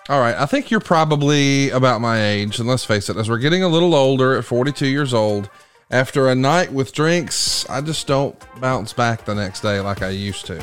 All 0.07 0.21
right, 0.21 0.35
I 0.35 0.45
think 0.45 0.71
you're 0.71 0.79
probably 0.79 1.69
about 1.71 1.99
my 1.99 2.21
age, 2.21 2.59
and 2.59 2.67
let's 2.67 2.85
face 2.85 3.09
it, 3.09 3.17
as 3.17 3.29
we're 3.29 3.37
getting 3.37 3.61
a 3.61 3.67
little 3.67 3.93
older 3.93 4.35
at 4.35 4.45
42 4.45 4.87
years 4.87 5.13
old, 5.13 5.49
after 5.91 6.29
a 6.29 6.35
night 6.35 6.71
with 6.71 6.93
drinks, 6.93 7.69
I 7.69 7.81
just 7.81 8.07
don't 8.07 8.35
bounce 8.61 8.93
back 8.93 9.25
the 9.25 9.35
next 9.35 9.61
day 9.61 9.79
like 9.81 10.01
I 10.01 10.09
used 10.09 10.45
to. 10.45 10.59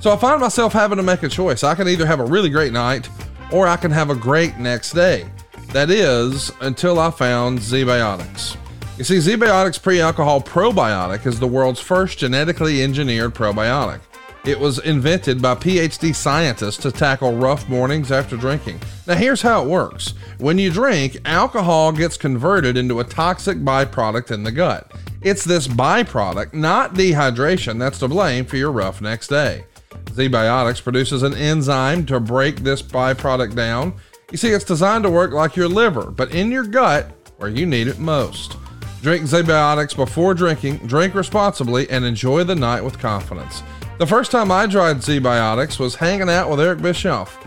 So 0.00 0.12
I 0.12 0.16
find 0.16 0.40
myself 0.40 0.72
having 0.72 0.96
to 0.98 1.02
make 1.02 1.22
a 1.22 1.28
choice. 1.28 1.64
I 1.64 1.74
can 1.74 1.88
either 1.88 2.06
have 2.06 2.20
a 2.20 2.24
really 2.24 2.50
great 2.50 2.72
night 2.72 3.08
or 3.50 3.66
I 3.66 3.76
can 3.76 3.90
have 3.90 4.10
a 4.10 4.14
great 4.14 4.58
next 4.58 4.92
day. 4.92 5.26
That 5.72 5.90
is, 5.90 6.50
until 6.60 6.98
I 6.98 7.10
found 7.10 7.58
ZBiotics. 7.58 8.56
You 8.96 9.04
see, 9.04 9.18
ZBiotics 9.18 9.82
pre-alcohol 9.82 10.40
probiotic 10.40 11.26
is 11.26 11.38
the 11.38 11.46
world's 11.46 11.78
first 11.78 12.18
genetically 12.18 12.82
engineered 12.82 13.34
probiotic. 13.34 14.00
It 14.46 14.58
was 14.58 14.78
invented 14.78 15.42
by 15.42 15.56
PhD 15.56 16.14
scientists 16.14 16.78
to 16.78 16.90
tackle 16.90 17.36
rough 17.36 17.68
mornings 17.68 18.10
after 18.10 18.36
drinking. 18.36 18.80
Now, 19.06 19.16
here's 19.16 19.42
how 19.42 19.62
it 19.62 19.68
works 19.68 20.14
when 20.38 20.56
you 20.56 20.70
drink, 20.70 21.18
alcohol 21.26 21.92
gets 21.92 22.16
converted 22.16 22.78
into 22.78 23.00
a 23.00 23.04
toxic 23.04 23.58
byproduct 23.58 24.30
in 24.30 24.44
the 24.44 24.52
gut. 24.52 24.90
It's 25.20 25.44
this 25.44 25.68
byproduct, 25.68 26.54
not 26.54 26.94
dehydration, 26.94 27.78
that's 27.78 27.98
to 27.98 28.08
blame 28.08 28.46
for 28.46 28.56
your 28.56 28.72
rough 28.72 29.02
next 29.02 29.28
day. 29.28 29.64
ZBiotics 29.90 30.82
produces 30.82 31.22
an 31.22 31.34
enzyme 31.34 32.06
to 32.06 32.18
break 32.18 32.56
this 32.60 32.80
byproduct 32.80 33.54
down. 33.54 33.94
You 34.30 34.36
see, 34.36 34.50
it's 34.50 34.64
designed 34.64 35.04
to 35.04 35.10
work 35.10 35.32
like 35.32 35.56
your 35.56 35.68
liver, 35.68 36.10
but 36.10 36.34
in 36.34 36.52
your 36.52 36.64
gut 36.64 37.10
where 37.38 37.48
you 37.48 37.64
need 37.64 37.88
it 37.88 37.98
most. 37.98 38.58
Drink 39.00 39.24
ZBiotics 39.24 39.96
before 39.96 40.34
drinking, 40.34 40.78
drink 40.86 41.14
responsibly, 41.14 41.88
and 41.88 42.04
enjoy 42.04 42.44
the 42.44 42.54
night 42.54 42.82
with 42.82 42.98
confidence. 42.98 43.62
The 43.98 44.06
first 44.06 44.30
time 44.30 44.52
I 44.52 44.66
tried 44.66 44.98
ZBiotics 44.98 45.78
was 45.78 45.94
hanging 45.94 46.28
out 46.28 46.50
with 46.50 46.60
Eric 46.60 46.82
Bischoff. 46.82 47.38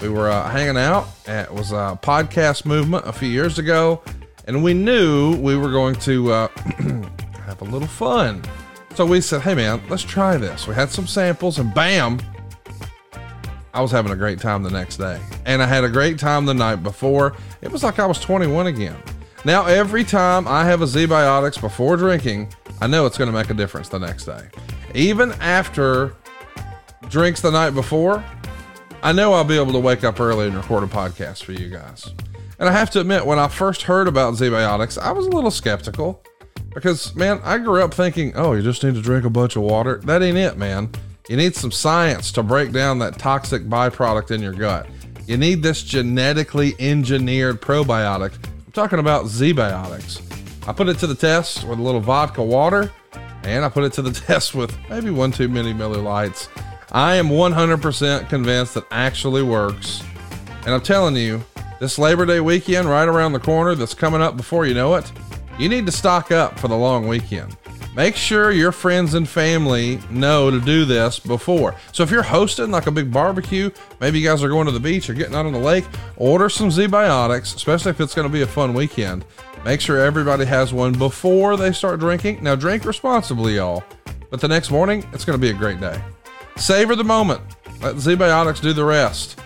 We 0.00 0.08
were 0.08 0.30
uh, 0.30 0.48
hanging 0.48 0.78
out. 0.78 1.08
It 1.26 1.52
was 1.52 1.72
a 1.72 1.98
podcast 2.02 2.64
movement 2.64 3.06
a 3.06 3.12
few 3.12 3.28
years 3.28 3.58
ago, 3.58 4.00
and 4.46 4.64
we 4.64 4.72
knew 4.72 5.36
we 5.36 5.58
were 5.58 5.70
going 5.70 5.96
to 5.96 6.32
uh, 6.32 6.48
have 7.44 7.60
a 7.60 7.64
little 7.64 7.86
fun. 7.86 8.42
So 8.94 9.04
we 9.04 9.20
said, 9.20 9.42
hey 9.42 9.54
man, 9.54 9.82
let's 9.90 10.04
try 10.04 10.38
this. 10.38 10.66
We 10.66 10.74
had 10.74 10.88
some 10.88 11.06
samples, 11.06 11.58
and 11.58 11.74
bam, 11.74 12.18
I 13.72 13.80
was 13.80 13.90
having 13.90 14.12
a 14.12 14.16
great 14.16 14.40
time 14.40 14.62
the 14.62 14.70
next 14.70 14.96
day. 14.96 15.20
And 15.46 15.62
I 15.62 15.66
had 15.66 15.84
a 15.84 15.88
great 15.88 16.18
time 16.18 16.44
the 16.44 16.54
night 16.54 16.82
before. 16.82 17.36
It 17.62 17.70
was 17.70 17.82
like 17.82 17.98
I 17.98 18.06
was 18.06 18.18
21 18.18 18.66
again. 18.66 18.96
Now, 19.44 19.64
every 19.66 20.04
time 20.04 20.46
I 20.48 20.64
have 20.64 20.82
a 20.82 20.86
ZBiotics 20.86 21.60
before 21.60 21.96
drinking, 21.96 22.52
I 22.80 22.86
know 22.86 23.06
it's 23.06 23.16
going 23.16 23.30
to 23.30 23.36
make 23.36 23.50
a 23.50 23.54
difference 23.54 23.88
the 23.88 23.98
next 23.98 24.24
day. 24.24 24.48
Even 24.94 25.32
after 25.40 26.14
drinks 27.08 27.40
the 27.40 27.50
night 27.50 27.70
before, 27.70 28.24
I 29.02 29.12
know 29.12 29.32
I'll 29.32 29.44
be 29.44 29.56
able 29.56 29.72
to 29.72 29.78
wake 29.78 30.04
up 30.04 30.20
early 30.20 30.46
and 30.46 30.56
record 30.56 30.82
a 30.82 30.86
podcast 30.86 31.44
for 31.44 31.52
you 31.52 31.70
guys. 31.70 32.12
And 32.58 32.68
I 32.68 32.72
have 32.72 32.90
to 32.90 33.00
admit, 33.00 33.24
when 33.24 33.38
I 33.38 33.48
first 33.48 33.82
heard 33.82 34.08
about 34.08 34.34
ZBiotics, 34.34 34.98
I 34.98 35.12
was 35.12 35.26
a 35.26 35.30
little 35.30 35.50
skeptical 35.50 36.22
because, 36.74 37.14
man, 37.14 37.40
I 37.42 37.56
grew 37.58 37.82
up 37.82 37.94
thinking, 37.94 38.32
oh, 38.36 38.52
you 38.52 38.62
just 38.62 38.84
need 38.84 38.94
to 38.94 39.00
drink 39.02 39.24
a 39.24 39.30
bunch 39.30 39.56
of 39.56 39.62
water. 39.62 40.00
That 40.04 40.22
ain't 40.22 40.36
it, 40.36 40.58
man. 40.58 40.90
You 41.28 41.36
need 41.36 41.54
some 41.54 41.70
science 41.70 42.32
to 42.32 42.42
break 42.42 42.72
down 42.72 42.98
that 43.00 43.18
toxic 43.18 43.64
byproduct 43.64 44.30
in 44.30 44.40
your 44.40 44.52
gut. 44.52 44.86
You 45.26 45.36
need 45.36 45.62
this 45.62 45.82
genetically 45.82 46.74
engineered 46.80 47.60
probiotic. 47.60 48.32
I'm 48.44 48.72
talking 48.72 48.98
about 48.98 49.26
ZBiotics. 49.26 50.68
I 50.68 50.72
put 50.72 50.88
it 50.88 50.98
to 50.98 51.06
the 51.06 51.14
test 51.14 51.64
with 51.64 51.78
a 51.78 51.82
little 51.82 52.00
vodka 52.00 52.42
water, 52.42 52.90
and 53.44 53.64
I 53.64 53.68
put 53.68 53.84
it 53.84 53.92
to 53.94 54.02
the 54.02 54.10
test 54.26 54.54
with 54.54 54.76
maybe 54.88 55.10
one 55.10 55.30
too 55.30 55.48
many 55.48 55.72
Miller 55.72 56.00
Lites. 56.00 56.48
I 56.92 57.14
am 57.14 57.28
100% 57.28 58.28
convinced 58.28 58.74
that 58.74 58.84
actually 58.90 59.42
works. 59.42 60.02
And 60.64 60.74
I'm 60.74 60.80
telling 60.80 61.16
you, 61.16 61.44
this 61.78 61.98
Labor 61.98 62.26
Day 62.26 62.40
weekend 62.40 62.88
right 62.88 63.08
around 63.08 63.32
the 63.32 63.38
corner 63.40 63.74
that's 63.74 63.94
coming 63.94 64.20
up 64.20 64.36
before 64.36 64.66
you 64.66 64.74
know 64.74 64.96
it, 64.96 65.10
you 65.58 65.68
need 65.68 65.86
to 65.86 65.92
stock 65.92 66.32
up 66.32 66.58
for 66.58 66.68
the 66.68 66.76
long 66.76 67.06
weekend. 67.06 67.56
Make 67.94 68.14
sure 68.14 68.52
your 68.52 68.70
friends 68.70 69.14
and 69.14 69.28
family 69.28 69.98
know 70.10 70.48
to 70.50 70.60
do 70.60 70.84
this 70.84 71.18
before. 71.18 71.74
So 71.92 72.04
if 72.04 72.10
you're 72.10 72.22
hosting 72.22 72.70
like 72.70 72.86
a 72.86 72.92
big 72.92 73.12
barbecue, 73.12 73.70
maybe 74.00 74.20
you 74.20 74.28
guys 74.28 74.44
are 74.44 74.48
going 74.48 74.66
to 74.66 74.72
the 74.72 74.78
beach 74.78 75.10
or 75.10 75.14
getting 75.14 75.34
out 75.34 75.46
on 75.46 75.52
the 75.52 75.58
lake, 75.58 75.84
order 76.16 76.48
some 76.48 76.68
ZBiotics, 76.68 77.56
especially 77.56 77.90
if 77.90 78.00
it's 78.00 78.14
going 78.14 78.28
to 78.28 78.32
be 78.32 78.42
a 78.42 78.46
fun 78.46 78.74
weekend. 78.74 79.24
Make 79.64 79.80
sure 79.80 79.98
everybody 79.98 80.44
has 80.44 80.72
one 80.72 80.92
before 80.92 81.56
they 81.56 81.72
start 81.72 81.98
drinking. 81.98 82.42
Now 82.42 82.54
drink 82.54 82.84
responsibly, 82.84 83.56
y'all. 83.56 83.82
But 84.30 84.40
the 84.40 84.48
next 84.48 84.70
morning, 84.70 85.04
it's 85.12 85.24
going 85.24 85.38
to 85.38 85.44
be 85.44 85.50
a 85.50 85.58
great 85.58 85.80
day. 85.80 86.00
Savor 86.56 86.94
the 86.94 87.04
moment. 87.04 87.42
Let 87.82 87.96
ZBiotics 87.96 88.62
do 88.62 88.72
the 88.72 88.84
rest. 88.84 89.40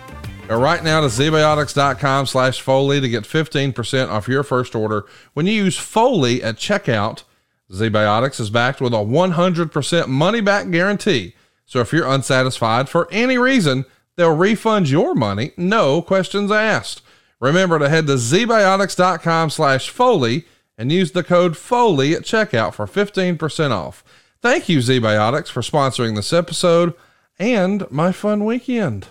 Go 0.47 0.59
right 0.59 0.83
now 0.83 1.01
to 1.01 1.07
zbiotics.com 1.07 2.27
slash 2.27 2.61
Foley 2.61 3.01
to 3.01 3.09
get 3.09 3.23
15% 3.23 4.09
off 4.09 4.27
your 4.27 4.43
first 4.43 4.75
order 4.75 5.05
when 5.33 5.47
you 5.47 5.53
use 5.53 5.77
Foley 5.77 6.43
at 6.43 6.57
checkout. 6.57 7.23
ZBiotics 7.71 8.39
is 8.39 8.49
backed 8.49 8.79
with 8.79 8.93
a 8.93 8.97
100% 8.97 10.07
money 10.07 10.41
back 10.41 10.69
guarantee. 10.69 11.33
So 11.65 11.79
if 11.79 11.91
you're 11.91 12.07
unsatisfied 12.07 12.89
for 12.89 13.07
any 13.11 13.37
reason, 13.37 13.85
they'll 14.15 14.35
refund 14.35 14.89
your 14.89 15.15
money, 15.15 15.51
no 15.57 16.01
questions 16.01 16.51
asked. 16.51 17.01
Remember 17.39 17.79
to 17.79 17.89
head 17.89 18.07
to 18.07 18.13
zbiotics.com 18.13 19.49
slash 19.49 19.89
Foley 19.89 20.45
and 20.77 20.91
use 20.91 21.11
the 21.11 21.23
code 21.23 21.57
Foley 21.57 22.13
at 22.13 22.23
checkout 22.23 22.73
for 22.73 22.85
15% 22.85 23.71
off. 23.71 24.03
Thank 24.41 24.69
you, 24.69 24.79
ZBiotics, 24.79 25.47
for 25.47 25.61
sponsoring 25.61 26.15
this 26.15 26.31
episode 26.31 26.93
and 27.39 27.89
my 27.89 28.11
fun 28.11 28.45
weekend. 28.45 29.07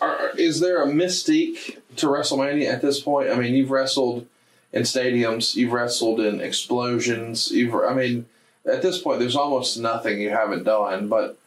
Are, 0.00 0.30
is 0.36 0.60
there 0.60 0.82
a 0.82 0.86
mystique 0.86 1.78
to 1.96 2.06
WrestleMania 2.06 2.70
at 2.70 2.82
this 2.82 3.00
point? 3.00 3.30
I 3.30 3.36
mean, 3.36 3.54
you've 3.54 3.70
wrestled 3.70 4.26
in 4.72 4.82
stadiums, 4.82 5.54
you've 5.56 5.72
wrestled 5.72 6.20
in 6.20 6.40
explosions. 6.40 7.50
You've, 7.50 7.74
I 7.74 7.94
mean, 7.94 8.26
at 8.64 8.82
this 8.82 8.98
point, 8.98 9.20
there's 9.20 9.36
almost 9.36 9.78
nothing 9.78 10.20
you 10.20 10.30
haven't 10.30 10.64
done. 10.64 11.08
But 11.08 11.38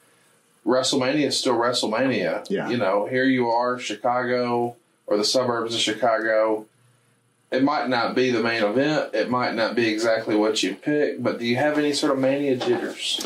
WrestleMania 0.65 1.27
is 1.27 1.37
still 1.37 1.55
WrestleMania. 1.55 2.47
Yeah. 2.49 2.69
You 2.69 2.77
know, 2.77 3.05
here 3.05 3.25
you 3.25 3.49
are, 3.49 3.79
Chicago 3.79 4.75
or 5.07 5.17
the 5.17 5.25
suburbs 5.25 5.73
of 5.73 5.81
Chicago. 5.81 6.65
It 7.51 7.63
might 7.63 7.89
not 7.89 8.15
be 8.15 8.29
the 8.29 8.43
main 8.43 8.63
event. 8.63 9.15
It 9.15 9.29
might 9.29 9.55
not 9.55 9.75
be 9.75 9.87
exactly 9.89 10.35
what 10.35 10.61
you 10.61 10.75
pick. 10.75 11.21
But 11.21 11.39
do 11.39 11.45
you 11.45 11.55
have 11.55 11.79
any 11.79 11.93
sort 11.93 12.11
of 12.11 12.19
mania 12.19 12.55
jitters? 12.55 13.25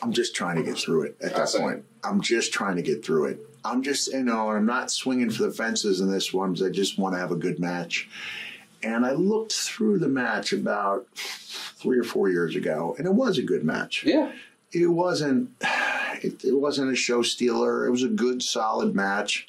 I'm 0.00 0.12
just 0.12 0.34
trying 0.36 0.56
to 0.56 0.62
get 0.62 0.78
through 0.78 1.02
it 1.02 1.16
at 1.20 1.34
that 1.34 1.48
point. 1.58 1.84
I'm 2.04 2.20
just 2.20 2.52
trying 2.52 2.76
to 2.76 2.82
get 2.82 3.04
through 3.04 3.26
it. 3.26 3.38
I'm 3.64 3.82
just, 3.82 4.12
you 4.12 4.22
know, 4.22 4.50
I'm 4.50 4.66
not 4.66 4.90
swinging 4.90 5.30
for 5.30 5.44
the 5.44 5.50
fences 5.50 6.00
in 6.00 6.10
this 6.10 6.32
one 6.32 6.52
because 6.52 6.66
I 6.66 6.70
just 6.70 6.98
want 6.98 7.14
to 7.14 7.18
have 7.18 7.32
a 7.32 7.36
good 7.36 7.58
match. 7.58 8.08
And 8.84 9.06
I 9.06 9.12
looked 9.12 9.52
through 9.52 9.98
the 9.98 10.08
match 10.08 10.52
about 10.52 11.06
three 11.14 11.98
or 11.98 12.04
four 12.04 12.28
years 12.28 12.54
ago, 12.54 12.94
and 12.98 13.06
it 13.06 13.14
was 13.14 13.38
a 13.38 13.42
good 13.42 13.64
match. 13.64 14.04
Yeah. 14.04 14.30
It 14.72 14.86
wasn't, 14.88 15.50
it, 16.22 16.44
it 16.44 16.54
wasn't 16.58 16.92
a 16.92 16.96
show 16.96 17.22
stealer. 17.22 17.86
It 17.86 17.90
was 17.90 18.02
a 18.02 18.08
good, 18.08 18.42
solid 18.42 18.94
match. 18.94 19.48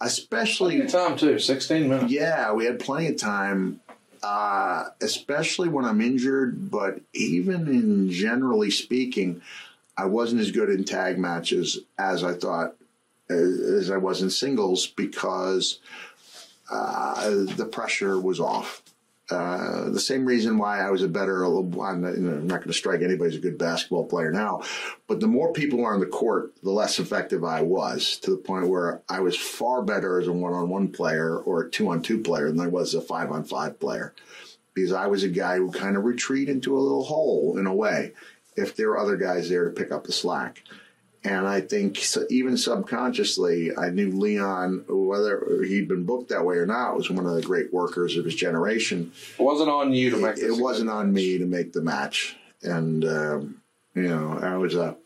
Especially, 0.00 0.78
Good 0.78 0.88
time 0.88 1.16
too. 1.16 1.38
Sixteen 1.38 1.88
minutes. 1.88 2.12
yeah, 2.12 2.52
we 2.52 2.64
had 2.66 2.78
plenty 2.80 3.08
of 3.08 3.16
time, 3.16 3.80
uh, 4.22 4.86
especially 5.00 5.68
when 5.68 5.84
I'm 5.84 6.00
injured. 6.00 6.70
But 6.70 7.00
even 7.14 7.68
in 7.68 8.10
generally 8.10 8.70
speaking, 8.70 9.40
I 9.96 10.06
wasn't 10.06 10.40
as 10.40 10.50
good 10.50 10.68
in 10.68 10.84
tag 10.84 11.18
matches 11.18 11.78
as 11.98 12.22
I 12.24 12.34
thought 12.34 12.74
as, 13.30 13.58
as 13.60 13.90
I 13.90 13.96
was 13.96 14.20
in 14.20 14.30
singles 14.30 14.86
because 14.86 15.78
uh, 16.70 17.44
the 17.56 17.68
pressure 17.70 18.20
was 18.20 18.40
off. 18.40 18.82
Uh, 19.30 19.88
the 19.88 20.00
same 20.00 20.26
reason 20.26 20.58
why 20.58 20.80
I 20.80 20.90
was 20.90 21.02
a 21.02 21.08
better, 21.08 21.44
I'm 21.44 21.70
not, 21.72 22.18
not 22.18 22.58
going 22.58 22.68
to 22.68 22.74
strike 22.74 23.00
anybody 23.00 23.30
as 23.30 23.36
a 23.36 23.40
good 23.40 23.56
basketball 23.56 24.04
player 24.04 24.30
now, 24.30 24.62
but 25.06 25.20
the 25.20 25.26
more 25.26 25.50
people 25.52 25.84
on 25.86 26.00
the 26.00 26.06
court, 26.06 26.52
the 26.62 26.70
less 26.70 26.98
effective 26.98 27.42
I 27.42 27.62
was 27.62 28.18
to 28.18 28.30
the 28.30 28.36
point 28.36 28.68
where 28.68 29.00
I 29.08 29.20
was 29.20 29.34
far 29.34 29.82
better 29.82 30.20
as 30.20 30.28
a 30.28 30.32
one 30.32 30.52
on 30.52 30.68
one 30.68 30.88
player 30.88 31.38
or 31.38 31.62
a 31.62 31.70
two 31.70 31.88
on 31.88 32.02
two 32.02 32.18
player 32.18 32.48
than 32.48 32.60
I 32.60 32.66
was 32.66 32.94
a 32.94 33.00
five 33.00 33.32
on 33.32 33.44
five 33.44 33.80
player 33.80 34.14
because 34.74 34.92
I 34.92 35.06
was 35.06 35.24
a 35.24 35.28
guy 35.28 35.56
who 35.56 35.70
kind 35.70 35.96
of 35.96 36.04
retreat 36.04 36.50
into 36.50 36.76
a 36.76 36.80
little 36.80 37.04
hole 37.04 37.56
in 37.58 37.66
a 37.66 37.74
way 37.74 38.12
if 38.56 38.76
there 38.76 38.88
were 38.88 38.98
other 38.98 39.16
guys 39.16 39.48
there 39.48 39.64
to 39.64 39.70
pick 39.70 39.90
up 39.90 40.04
the 40.04 40.12
slack. 40.12 40.62
And 41.26 41.46
I 41.48 41.62
think 41.62 41.96
so, 41.96 42.26
even 42.28 42.54
subconsciously, 42.58 43.74
I 43.74 43.88
knew 43.88 44.10
Leon, 44.10 44.84
whether 44.88 45.62
he'd 45.66 45.88
been 45.88 46.04
booked 46.04 46.28
that 46.28 46.44
way 46.44 46.56
or 46.56 46.66
not, 46.66 46.96
was 46.96 47.08
one 47.08 47.24
of 47.24 47.34
the 47.34 47.40
great 47.40 47.72
workers 47.72 48.18
of 48.18 48.26
his 48.26 48.34
generation. 48.34 49.10
It 49.38 49.42
wasn't 49.42 49.70
on 49.70 49.94
you 49.94 50.10
to 50.10 50.18
make 50.18 50.36
It, 50.36 50.44
it 50.50 50.60
wasn't 50.60 50.90
on 50.90 51.14
me 51.14 51.38
to 51.38 51.46
make 51.46 51.72
the 51.72 51.80
match, 51.80 52.36
and 52.62 53.04
um, 53.06 53.62
you 53.94 54.02
know, 54.02 54.38
I 54.38 54.56
was 54.58 54.74
a, 54.74 54.96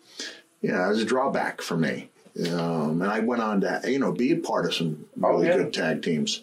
yeah, 0.61 0.87
it 0.87 0.89
was 0.89 1.03
a 1.03 1.05
drawback 1.05 1.63
for 1.63 1.77
me. 1.77 2.11
Um, 2.53 3.01
and 3.03 3.11
I 3.11 3.21
went 3.21 3.43
on 3.43 3.61
to, 3.61 3.81
you 3.87 3.99
know, 4.01 4.11
be 4.13 4.33
a 4.33 4.37
part 4.37 4.67
of 4.67 4.75
some 4.75 5.07
Oh, 5.23 5.31
really 5.35 5.47
yeah. 5.47 5.57
good 5.59 5.73
tag 5.73 6.03
teams, 6.03 6.43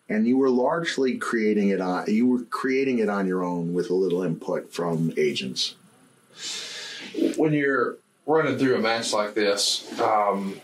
and 0.10 0.28
you 0.28 0.38
were 0.38 0.50
largely 0.50 1.18
creating 1.18 1.70
it 1.70 1.80
on. 1.80 2.06
You 2.08 2.28
were 2.28 2.44
creating 2.46 3.00
it 3.00 3.10
on 3.10 3.28
your 3.28 3.44
own 3.44 3.74
with 3.74 3.90
a 3.90 3.94
little 3.94 4.24
input 4.24 4.74
from 4.74 5.14
agents. 5.16 5.76
When 7.38 7.54
you're 7.54 7.98
running 8.26 8.58
through 8.58 8.76
a 8.76 8.80
match 8.80 9.14
like 9.14 9.36
this, 9.36 10.00
um, 10.02 10.60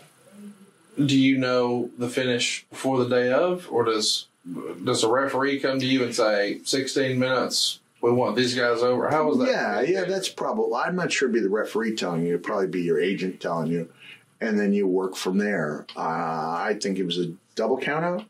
do 1.04 1.18
you 1.18 1.38
know 1.38 1.90
the 1.96 2.08
finish 2.08 2.66
before 2.70 2.98
the 2.98 3.08
day 3.08 3.32
of, 3.32 3.68
or 3.70 3.84
does 3.84 4.26
does 4.84 5.02
the 5.02 5.10
referee 5.10 5.60
come 5.60 5.80
to 5.80 5.86
you 5.86 6.04
and 6.04 6.14
say 6.14 6.60
16 6.64 7.18
minutes? 7.18 7.80
We 8.00 8.12
want 8.12 8.36
these 8.36 8.54
guys 8.54 8.82
over. 8.82 9.10
How 9.10 9.26
was 9.26 9.38
that? 9.38 9.48
Yeah, 9.48 9.80
yeah, 9.80 10.04
that's 10.04 10.28
probably. 10.28 10.72
I'm 10.74 10.94
not 10.94 11.10
sure 11.10 11.28
it'd 11.28 11.34
be 11.34 11.40
the 11.40 11.48
referee 11.48 11.96
telling 11.96 12.22
you. 12.22 12.34
It'd 12.34 12.44
probably 12.44 12.68
be 12.68 12.82
your 12.82 13.00
agent 13.00 13.40
telling 13.40 13.68
you, 13.68 13.90
and 14.40 14.58
then 14.58 14.72
you 14.72 14.86
work 14.86 15.16
from 15.16 15.38
there. 15.38 15.86
Uh, 15.96 16.00
I 16.00 16.78
think 16.80 16.98
it 16.98 17.04
was 17.04 17.18
a 17.18 17.32
double 17.56 17.78
count 17.78 18.04
out. 18.04 18.24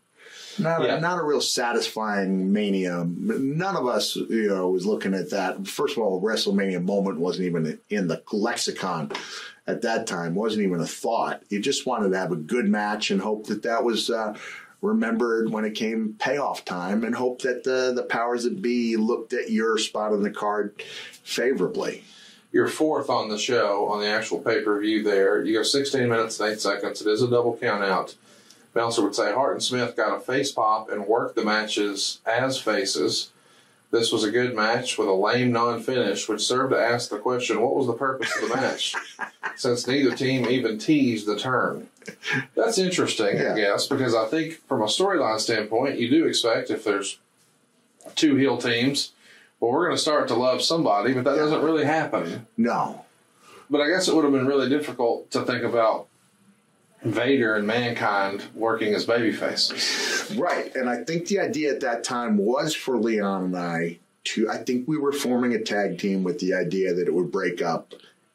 Not 0.58 0.82
Yeah. 0.82 0.96
a, 0.96 1.00
not 1.00 1.18
a 1.20 1.24
real 1.24 1.40
satisfying 1.40 2.52
mania. 2.52 3.04
None 3.06 3.76
of 3.76 3.86
us, 3.86 4.16
you 4.16 4.48
know, 4.48 4.68
was 4.70 4.86
looking 4.86 5.14
at 5.14 5.30
that. 5.30 5.66
First 5.66 5.96
of 5.96 6.02
all, 6.02 6.20
WrestleMania 6.22 6.82
moment 6.82 7.18
wasn't 7.18 7.46
even 7.46 7.78
in 7.90 8.08
the 8.08 8.22
lexicon 8.32 9.12
at 9.66 9.82
that 9.82 10.06
time. 10.06 10.34
wasn't 10.34 10.62
even 10.64 10.80
a 10.80 10.86
thought. 10.86 11.42
You 11.48 11.60
just 11.60 11.86
wanted 11.86 12.10
to 12.10 12.18
have 12.18 12.32
a 12.32 12.36
good 12.36 12.68
match 12.68 13.10
and 13.10 13.20
hope 13.20 13.46
that 13.48 13.62
that 13.64 13.82
was 13.84 14.08
uh, 14.10 14.36
remembered 14.80 15.50
when 15.50 15.64
it 15.64 15.74
came 15.74 16.14
payoff 16.18 16.64
time 16.64 17.04
and 17.04 17.14
hope 17.14 17.42
that 17.42 17.64
the, 17.64 17.92
the 17.94 18.04
powers 18.04 18.44
that 18.44 18.62
be 18.62 18.96
looked 18.96 19.32
at 19.32 19.50
your 19.50 19.76
spot 19.78 20.12
on 20.12 20.22
the 20.22 20.30
card 20.30 20.80
favorably. 21.22 22.04
You're 22.52 22.68
fourth 22.68 23.10
on 23.10 23.28
the 23.28 23.36
show 23.38 23.88
on 23.88 24.00
the 24.00 24.06
actual 24.06 24.38
pay 24.38 24.62
per 24.62 24.80
view 24.80 25.02
there. 25.02 25.44
You 25.44 25.52
go 25.58 25.62
16 25.62 26.08
minutes 26.08 26.40
and 26.40 26.52
8 26.52 26.60
seconds. 26.60 27.02
It 27.02 27.08
is 27.08 27.20
a 27.22 27.28
double 27.28 27.56
count 27.56 27.82
out. 27.84 28.14
Meltzer 28.76 29.02
would 29.02 29.14
say 29.14 29.32
Hart 29.32 29.54
and 29.54 29.62
Smith 29.62 29.96
got 29.96 30.14
a 30.14 30.20
face 30.20 30.52
pop 30.52 30.90
and 30.90 31.06
worked 31.06 31.34
the 31.34 31.44
matches 31.44 32.20
as 32.26 32.60
faces. 32.60 33.30
This 33.90 34.12
was 34.12 34.22
a 34.22 34.30
good 34.30 34.54
match 34.54 34.98
with 34.98 35.08
a 35.08 35.12
lame 35.14 35.50
non 35.50 35.82
finish, 35.82 36.28
which 36.28 36.42
served 36.42 36.72
to 36.72 36.78
ask 36.78 37.08
the 37.08 37.18
question 37.18 37.62
what 37.62 37.74
was 37.74 37.86
the 37.86 37.94
purpose 37.94 38.30
of 38.36 38.48
the 38.48 38.54
match? 38.54 38.94
Since 39.56 39.86
neither 39.86 40.14
team 40.14 40.44
even 40.44 40.78
teased 40.78 41.26
the 41.26 41.38
turn. 41.38 41.88
That's 42.54 42.76
interesting, 42.76 43.38
Yeah. 43.38 43.54
I 43.54 43.56
guess, 43.56 43.86
because 43.86 44.14
I 44.14 44.26
think 44.26 44.60
from 44.68 44.82
a 44.82 44.86
storyline 44.86 45.40
standpoint, 45.40 45.98
you 45.98 46.10
do 46.10 46.26
expect 46.26 46.70
if 46.70 46.84
there's 46.84 47.18
two 48.14 48.36
heel 48.36 48.58
teams, 48.58 49.12
well, 49.58 49.72
we're 49.72 49.86
going 49.86 49.96
to 49.96 50.02
start 50.02 50.28
to 50.28 50.34
love 50.34 50.60
somebody, 50.60 51.14
but 51.14 51.24
that 51.24 51.36
doesn't 51.36 51.62
really 51.62 51.86
happen. 51.86 52.46
No. 52.58 53.06
But 53.70 53.80
I 53.80 53.88
guess 53.88 54.06
it 54.06 54.14
would 54.14 54.24
have 54.24 54.34
been 54.34 54.46
really 54.46 54.68
difficult 54.68 55.30
to 55.30 55.42
think 55.42 55.64
about 55.64 56.08
Vader 57.12 57.54
and 57.54 57.66
Mankind 57.66 58.44
working 58.54 58.94
as 58.94 59.06
baby 59.06 59.32
faces. 59.32 60.34
Right. 60.36 60.74
And 60.74 60.88
I 60.88 61.04
think 61.04 61.26
the 61.26 61.40
idea 61.40 61.72
at 61.72 61.80
that 61.80 62.04
time 62.04 62.36
was 62.36 62.74
for 62.74 62.96
Leon 62.96 63.44
and 63.44 63.56
I 63.56 63.98
to, 64.24 64.50
I 64.50 64.58
think 64.58 64.88
we 64.88 64.98
were 64.98 65.12
forming 65.12 65.54
a 65.54 65.60
tag 65.62 65.98
team 65.98 66.24
with 66.24 66.40
the 66.40 66.54
idea 66.54 66.92
that 66.94 67.06
it 67.06 67.14
would 67.14 67.30
break 67.30 67.62
up 67.62 67.94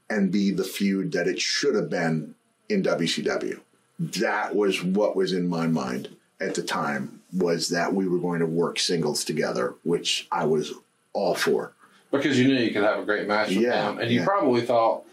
and 0.09 0.31
be 0.31 0.51
the 0.51 0.63
feud 0.63 1.11
that 1.11 1.27
it 1.27 1.39
should 1.39 1.75
have 1.75 1.89
been 1.89 2.35
in 2.69 2.83
WCW. 2.83 3.59
That 3.99 4.55
was 4.55 4.83
what 4.83 5.15
was 5.15 5.33
in 5.33 5.47
my 5.47 5.67
mind 5.67 6.15
at 6.39 6.55
the 6.55 6.63
time 6.63 7.21
was 7.33 7.69
that 7.69 7.93
we 7.93 8.07
were 8.07 8.19
going 8.19 8.39
to 8.39 8.45
work 8.45 8.79
singles 8.79 9.23
together, 9.23 9.75
which 9.83 10.27
I 10.31 10.45
was 10.45 10.73
all 11.13 11.35
for. 11.35 11.73
Because 12.11 12.39
you 12.39 12.47
knew 12.47 12.55
you 12.55 12.71
could 12.71 12.83
have 12.83 12.99
a 12.99 13.05
great 13.05 13.27
match 13.27 13.49
with 13.49 13.59
Yeah, 13.59 13.83
them. 13.83 13.99
And 13.99 14.11
you 14.11 14.19
yeah. 14.19 14.25
probably 14.25 14.61
thought, 14.61 15.05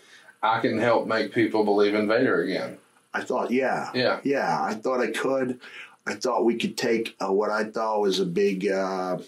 I 0.42 0.60
can 0.60 0.78
help 0.78 1.06
make 1.06 1.32
people 1.32 1.64
believe 1.64 1.94
in 1.94 2.08
Vader 2.08 2.42
again. 2.42 2.78
I 3.18 3.24
thought, 3.24 3.50
yeah, 3.50 3.90
Yeah. 3.94 4.20
yeah. 4.22 4.62
I 4.62 4.74
thought 4.74 5.00
I 5.00 5.10
could. 5.10 5.60
I 6.06 6.14
thought 6.14 6.44
we 6.44 6.56
could 6.56 6.76
take 6.76 7.16
uh, 7.20 7.32
what 7.32 7.50
I 7.50 7.64
thought 7.64 8.00
was 8.00 8.20
a 8.20 8.24
big 8.24 8.66
uh, 8.68 9.18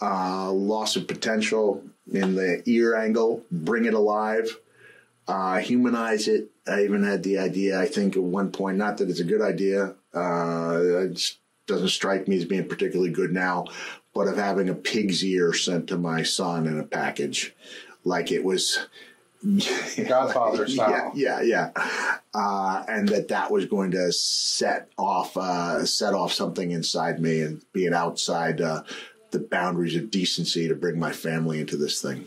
uh, 0.00 0.50
loss 0.50 0.96
of 0.96 1.06
potential 1.08 1.82
in 2.10 2.34
the 2.36 2.62
ear 2.66 2.96
angle, 2.96 3.42
bring 3.50 3.84
it 3.84 3.94
alive, 3.94 4.56
uh, 5.28 5.58
humanize 5.58 6.26
it. 6.26 6.50
I 6.66 6.84
even 6.84 7.02
had 7.02 7.22
the 7.22 7.38
idea. 7.38 7.78
I 7.80 7.86
think 7.86 8.16
at 8.16 8.22
one 8.22 8.50
point, 8.50 8.78
not 8.78 8.96
that 8.98 9.10
it's 9.10 9.20
a 9.20 9.24
good 9.24 9.42
idea. 9.42 9.94
Uh, 10.14 10.80
it 11.04 11.14
just 11.14 11.38
doesn't 11.66 11.88
strike 11.88 12.26
me 12.28 12.36
as 12.36 12.44
being 12.44 12.68
particularly 12.68 13.10
good 13.12 13.32
now, 13.32 13.66
but 14.14 14.28
of 14.28 14.36
having 14.36 14.68
a 14.68 14.74
pig's 14.74 15.24
ear 15.24 15.52
sent 15.52 15.88
to 15.88 15.98
my 15.98 16.22
son 16.22 16.66
in 16.66 16.78
a 16.78 16.84
package, 16.84 17.54
like 18.04 18.30
it 18.32 18.44
was. 18.44 18.86
Godfather 19.42 20.68
style. 20.68 21.12
Yeah, 21.14 21.40
yeah, 21.40 21.70
yeah. 21.74 22.14
Uh, 22.34 22.84
and 22.88 23.08
that 23.08 23.28
that 23.28 23.50
was 23.50 23.66
going 23.66 23.90
to 23.92 24.12
set 24.12 24.90
off 24.98 25.36
uh, 25.36 25.84
set 25.86 26.14
off 26.14 26.32
something 26.32 26.70
inside 26.70 27.20
me 27.20 27.40
and 27.40 27.62
being 27.72 27.94
outside 27.94 28.60
uh, 28.60 28.82
the 29.30 29.38
boundaries 29.38 29.96
of 29.96 30.10
decency 30.10 30.68
to 30.68 30.74
bring 30.74 30.98
my 30.98 31.12
family 31.12 31.60
into 31.60 31.76
this 31.76 32.02
thing. 32.02 32.26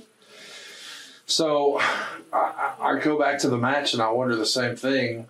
So 1.26 1.80
I, 1.80 1.94
I 2.34 2.74
I 2.80 3.00
go 3.00 3.18
back 3.18 3.40
to 3.40 3.50
the 3.50 3.58
match 3.58 3.94
and 3.94 4.02
I 4.02 4.10
wonder 4.10 4.36
the 4.36 4.46
same 4.46 4.76
thing. 4.76 5.28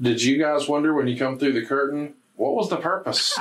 Did 0.00 0.22
you 0.22 0.38
guys 0.38 0.68
wonder 0.68 0.94
when 0.94 1.06
you 1.06 1.16
come 1.16 1.38
through 1.38 1.52
the 1.52 1.64
curtain, 1.64 2.14
what 2.40 2.54
was 2.54 2.70
the 2.70 2.76
purpose? 2.78 3.36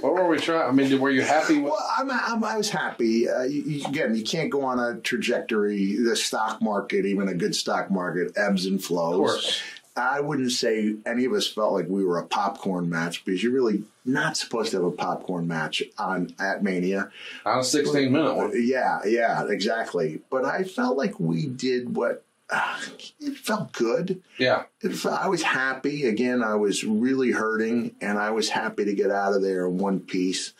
what 0.00 0.14
were 0.14 0.28
we 0.28 0.38
trying? 0.38 0.68
I 0.68 0.70
mean, 0.70 1.00
were 1.00 1.10
you 1.10 1.22
happy 1.22 1.54
with? 1.58 1.72
Well, 1.72 1.90
I'm, 1.98 2.08
I'm, 2.12 2.44
I 2.44 2.56
was 2.56 2.70
happy. 2.70 3.28
Uh, 3.28 3.42
you, 3.42 3.62
you- 3.62 3.86
again, 3.88 4.14
you 4.14 4.22
can't 4.22 4.50
go 4.50 4.62
on 4.62 4.78
a 4.78 5.00
trajectory. 5.00 5.96
The 5.96 6.14
stock 6.14 6.62
market, 6.62 7.06
even 7.06 7.28
a 7.28 7.34
good 7.34 7.56
stock 7.56 7.90
market, 7.90 8.32
ebbs 8.36 8.64
and 8.66 8.82
flows. 8.82 9.14
Of 9.14 9.18
course. 9.18 9.62
I 9.96 10.20
wouldn't 10.20 10.52
say 10.52 10.94
any 11.06 11.24
of 11.24 11.32
us 11.32 11.46
felt 11.48 11.72
like 11.72 11.88
we 11.88 12.04
were 12.04 12.18
a 12.18 12.26
popcorn 12.26 12.88
match 12.90 13.24
because 13.24 13.42
you're 13.42 13.52
really 13.52 13.82
not 14.04 14.36
supposed 14.36 14.70
to 14.72 14.76
have 14.76 14.84
a 14.84 14.90
popcorn 14.92 15.48
match 15.48 15.82
on 15.98 16.34
at 16.38 16.62
Mania. 16.62 17.10
On 17.46 17.60
a 17.60 17.64
16 17.64 18.12
minute 18.12 18.34
one. 18.34 18.52
Yeah, 18.54 19.00
yeah, 19.06 19.44
exactly. 19.48 20.20
But 20.30 20.44
I 20.44 20.64
felt 20.64 20.98
like 20.98 21.18
we 21.18 21.46
did 21.46 21.96
what 21.96 22.22
uh, 22.50 22.80
it 23.20 23.36
felt 23.36 23.72
good. 23.72 24.22
Yeah. 24.38 24.64
It 24.80 24.94
felt, 24.94 25.20
I 25.20 25.28
was 25.28 25.42
happy. 25.42 26.06
Again, 26.06 26.42
I 26.42 26.54
was 26.54 26.84
really 26.84 27.32
hurting, 27.32 27.94
and 28.00 28.18
I 28.18 28.30
was 28.30 28.50
happy 28.50 28.84
to 28.84 28.94
get 28.94 29.10
out 29.10 29.32
of 29.34 29.42
there 29.42 29.66
in 29.66 29.78
one 29.78 30.00
piece 30.00 30.52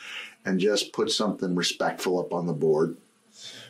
and 0.45 0.61
just 0.61 0.93
put 0.93 1.11
something 1.11 1.55
respectful 1.55 2.19
up 2.19 2.33
on 2.33 2.47
the 2.47 2.53
board, 2.53 2.97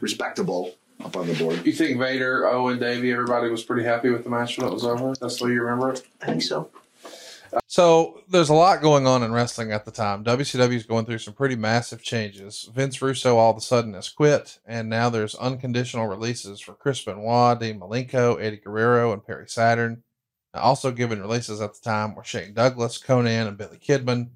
respectable 0.01 0.75
up 1.05 1.17
on 1.17 1.27
the 1.27 1.35
board. 1.35 1.67
You 1.67 1.73
think 1.73 1.99
Vader, 1.99 2.47
Owen, 2.47 2.79
Davey, 2.79 3.13
everybody 3.13 3.51
was 3.51 3.63
pretty 3.63 3.85
happy 3.85 4.11
with 4.11 4.25
the 4.25 4.31
match 4.31 4.59
when 4.59 4.67
it 4.67 4.73
was 4.73 4.85
over? 4.85 5.15
That's 5.21 5.39
the 5.39 5.45
way 5.45 5.53
you 5.53 5.63
remember 5.63 5.93
it? 5.93 6.07
I 6.23 6.27
think 6.27 6.43
so. 6.43 6.71
So 7.67 8.23
there's 8.29 8.49
a 8.49 8.55
lot 8.55 8.81
going 8.83 9.07
on 9.07 9.23
in 9.23 9.33
wrestling 9.33 9.73
at 9.73 9.85
the 9.85 9.91
time. 9.91 10.25
WCW 10.25 10.75
is 10.75 10.87
going 10.87 11.05
through 11.05 11.19
some 11.19 11.35
pretty 11.35 11.57
massive 11.57 12.03
changes. 12.03 12.69
Vince 12.75 13.01
Russo 13.03 13.37
all 13.37 13.51
of 13.51 13.57
a 13.57 13.61
sudden 13.61 13.95
has 13.95 14.09
quit, 14.09 14.59
and 14.67 14.89
now 14.89 15.11
there's 15.11 15.35
unconditional 15.35 16.07
releases 16.07 16.61
for 16.61 16.75
Chris 16.75 17.03
Benoit, 17.05 17.59
Dean 17.61 17.79
Malenko, 17.81 18.41
Eddie 18.41 18.59
Guerrero, 18.59 19.13
and 19.13 19.25
Perry 19.27 19.49
Saturn. 19.49 20.03
Also 20.55 20.91
given 20.91 21.21
releases 21.21 21.61
at 21.61 21.75
the 21.75 21.81
time 21.81 22.15
were 22.15 22.25
Shane 22.25 22.55
Douglas, 22.55 22.99
Konnan, 22.99 23.47
and 23.49 23.59
Billy 23.59 23.79
Kidman. 23.79 24.31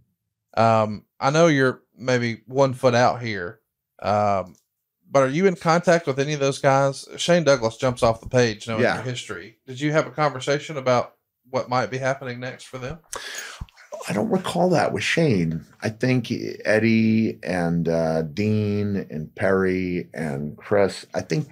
Um, 0.54 1.06
I 1.18 1.30
know 1.30 1.46
you're 1.46 1.82
maybe 1.96 2.42
one 2.46 2.74
foot 2.74 2.94
out 2.94 3.22
here, 3.22 3.60
um, 4.02 4.54
but 5.10 5.22
are 5.22 5.28
you 5.28 5.46
in 5.46 5.56
contact 5.56 6.06
with 6.06 6.18
any 6.18 6.34
of 6.34 6.40
those 6.40 6.58
guys? 6.58 7.06
Shane 7.16 7.44
Douglas 7.44 7.76
jumps 7.78 8.02
off 8.02 8.20
the 8.20 8.28
page 8.28 8.68
knowing 8.68 8.82
Yeah. 8.82 8.96
your 8.96 9.04
history. 9.04 9.58
Did 9.66 9.80
you 9.80 9.92
have 9.92 10.06
a 10.06 10.10
conversation 10.10 10.76
about 10.76 11.14
what 11.50 11.68
might 11.68 11.90
be 11.90 11.98
happening 11.98 12.40
next 12.40 12.64
for 12.64 12.78
them? 12.78 12.98
I 14.08 14.12
don't 14.12 14.30
recall 14.30 14.70
that 14.70 14.92
with 14.92 15.02
Shane. 15.02 15.64
I 15.82 15.90
think 15.90 16.32
Eddie 16.64 17.38
and 17.42 17.88
uh, 17.88 18.22
Dean 18.22 19.06
and 19.10 19.34
Perry 19.34 20.08
and 20.14 20.56
Chris. 20.56 21.06
I 21.12 21.20
think 21.20 21.48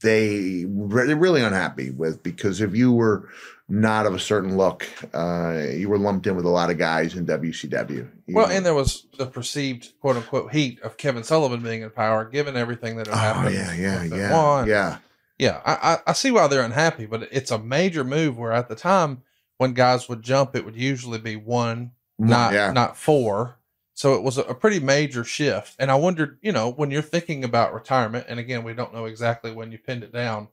they 0.00 0.64
re- 0.68 1.06
they're 1.06 1.16
really 1.16 1.42
unhappy 1.42 1.90
with 1.90 2.22
because 2.22 2.60
if 2.60 2.74
you 2.74 2.92
were 2.92 3.28
not 3.68 4.06
of 4.06 4.14
a 4.14 4.18
certain 4.18 4.56
look, 4.56 4.86
uh, 5.14 5.62
you 5.74 5.88
were 5.88 5.98
lumped 5.98 6.26
in 6.26 6.36
with 6.36 6.44
a 6.44 6.50
lot 6.50 6.70
of 6.70 6.78
guys 6.78 7.14
in 7.16 7.26
WCW. 7.26 8.08
You 8.26 8.34
Well, 8.34 8.48
know? 8.48 8.54
and 8.54 8.64
there 8.64 8.74
was 8.74 9.06
the 9.18 9.26
perceived 9.26 9.92
quote 10.00 10.16
unquote 10.16 10.52
heat 10.52 10.80
of 10.82 10.96
Kevin 10.96 11.22
Sullivan 11.24 11.60
being 11.60 11.82
in 11.82 11.90
power, 11.90 12.24
given 12.24 12.56
everything 12.56 12.96
that 12.96 13.06
had 13.08 13.14
oh 13.14 13.18
happened. 13.18 13.54
yeah, 13.54 13.72
yeah, 13.74 14.02
yeah, 14.04 14.64
yeah. 14.66 14.98
Yeah. 15.38 15.60
I, 15.64 15.98
I, 16.06 16.12
see 16.12 16.30
why 16.30 16.46
they're 16.46 16.62
unhappy, 16.62 17.06
but 17.06 17.28
it's 17.30 17.50
a 17.50 17.58
major 17.58 18.04
move. 18.04 18.38
Where 18.38 18.52
at 18.52 18.68
the 18.68 18.74
time 18.74 19.22
when 19.58 19.74
guys 19.74 20.08
would 20.08 20.22
jump, 20.22 20.54
it 20.54 20.64
would 20.64 20.76
usually 20.76 21.18
be 21.18 21.36
one, 21.36 21.92
not 22.18 22.52
yeah. 22.52 22.72
not 22.72 22.96
four. 22.96 23.58
So 23.94 24.14
it 24.14 24.22
was 24.22 24.38
a, 24.38 24.42
a 24.42 24.54
pretty 24.54 24.80
major 24.80 25.24
shift. 25.24 25.76
And 25.78 25.90
I 25.90 25.94
wondered, 25.94 26.38
you 26.42 26.52
know, 26.52 26.70
when 26.72 26.90
you're 26.90 27.02
thinking 27.02 27.44
about 27.44 27.72
retirement, 27.72 28.26
and 28.28 28.40
again, 28.40 28.64
we 28.64 28.74
don't 28.74 28.92
know 28.92 29.04
exactly 29.04 29.52
when 29.52 29.70
you 29.70 29.78
pinned 29.78 30.02
it 30.02 30.12
down. 30.12 30.48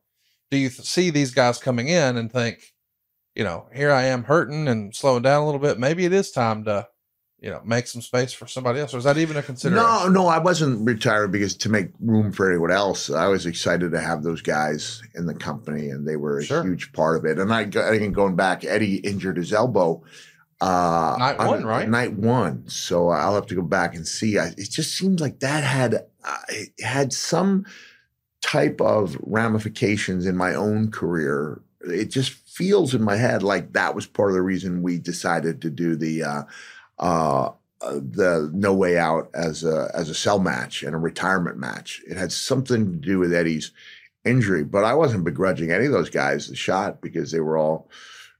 Do 0.52 0.58
you 0.58 0.70
th- 0.70 0.88
see 0.88 1.10
these 1.10 1.32
guys 1.32 1.58
coming 1.58 1.88
in 1.88 2.18
and 2.18 2.32
think, 2.32 2.74
you 3.34 3.44
know, 3.44 3.68
here 3.74 3.92
I 3.92 4.04
am 4.04 4.26
hurting 4.26 4.68
and 4.68 4.96
slowing 4.96 5.24
down 5.24 5.42
a 5.42 5.46
little 5.46 5.60
bit. 5.60 5.80
Maybe 5.80 6.06
it 6.06 6.14
is 6.14 6.32
time 6.32 6.66
to, 6.66 6.88
you 7.42 7.50
know, 7.50 7.60
make 7.66 7.88
some 7.88 8.02
space 8.02 8.32
for 8.32 8.46
somebody 8.48 8.80
else. 8.80 8.94
Or 8.94 9.00
is 9.00 9.04
that 9.06 9.18
even 9.18 9.36
a 9.36 9.42
consideration? 9.42 9.84
No, 9.84 10.08
no, 10.08 10.28
I 10.28 10.38
wasn't 10.38 10.86
retired 10.86 11.32
because 11.32 11.56
to 11.58 11.70
make 11.70 11.88
room 12.00 12.32
for 12.32 12.48
anyone 12.50 12.70
else, 12.72 13.10
I 13.10 13.28
was 13.28 13.48
excited 13.48 13.92
to 13.92 14.00
have 14.00 14.22
those 14.22 14.42
guys 14.44 15.02
in 15.16 15.26
the 15.26 15.34
company, 15.34 15.90
and 15.90 16.08
they 16.08 16.18
were 16.18 16.38
a 16.38 16.44
Sure. 16.44 16.64
huge 16.64 16.94
part 16.94 17.18
of 17.18 17.26
it. 17.26 17.40
And 17.40 17.52
I, 17.52 17.62
again, 17.62 18.12
going 18.12 18.36
back, 18.36 18.64
Eddie 18.64 18.98
injured 18.98 19.38
his 19.38 19.52
elbow. 19.54 20.04
Uh, 20.62 21.16
Night 21.18 21.40
on- 21.40 21.48
one, 21.48 21.66
right? 21.66 21.90
Night 21.90 22.14
one. 22.14 22.68
So 22.68 23.10
I'll 23.10 23.34
have 23.34 23.48
to 23.48 23.56
go 23.56 23.64
back 23.64 23.96
and 23.96 24.08
see. 24.08 24.38
I, 24.38 24.50
it 24.56 24.70
just 24.70 24.94
seems 24.96 25.20
like 25.20 25.40
that 25.40 25.64
had 25.64 25.96
uh, 26.24 26.38
it 26.50 26.70
had 26.80 27.12
some 27.12 27.66
type 28.42 28.80
of 28.80 29.18
ramifications 29.22 30.28
in 30.28 30.38
my 30.38 30.54
own 30.54 30.92
career. 30.92 31.62
It 31.82 32.12
just 32.12 32.32
feels 32.34 32.94
in 32.94 33.02
my 33.02 33.16
head 33.16 33.42
like 33.42 33.74
that 33.74 33.96
was 33.96 34.06
part 34.06 34.30
of 34.30 34.36
the 34.36 34.44
reason 34.44 34.84
we 34.84 35.00
decided 35.00 35.62
to 35.64 35.72
do 35.72 35.96
the 35.96 36.22
uh, 36.24 36.44
uh, 37.02 37.52
uh, 37.82 37.94
the 37.96 38.50
No 38.54 38.74
Way 38.74 38.98
Out 38.98 39.30
as 39.34 39.64
a 39.64 39.92
as 39.94 40.10
a 40.10 40.16
cell 40.16 40.40
match 40.40 40.84
and 40.84 40.94
a 40.94 41.00
retirement 41.00 41.58
match. 41.58 42.02
It 42.08 42.16
had 42.16 42.32
something 42.32 42.92
to 42.92 42.98
do 42.98 43.20
with 43.20 43.34
Eddie's 43.34 43.72
injury, 44.24 44.64
but 44.64 44.84
I 44.84 44.94
wasn't 44.94 45.26
begrudging 45.26 45.72
any 45.72 45.88
of 45.88 45.92
those 45.92 46.10
guys 46.10 46.48
the 46.48 46.56
shot 46.56 47.02
because 47.02 47.32
they 47.32 47.40
were 47.40 47.58
all, 47.58 47.90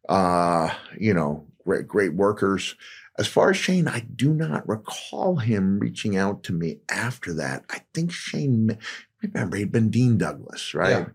uh, 0.08 0.70
you 0.98 1.14
know, 1.14 1.48
great 1.66 1.88
great 1.88 2.14
workers. 2.14 2.76
As 3.18 3.28
far 3.28 3.50
as 3.50 3.58
Shane, 3.58 3.88
I 3.88 4.06
do 4.16 4.34
not 4.34 4.68
recall 4.68 5.36
him 5.36 5.80
reaching 5.80 6.16
out 6.16 6.44
to 6.44 6.54
me 6.54 6.78
after 6.90 7.34
that. 7.34 7.66
I 7.70 7.82
think 7.94 8.12
Shane, 8.12 8.78
remember, 9.22 9.58
he'd 9.58 9.72
been 9.72 9.90
Dean 9.90 10.18
Douglas, 10.18 10.74
right? 10.74 10.90
Yeah. 10.92 11.06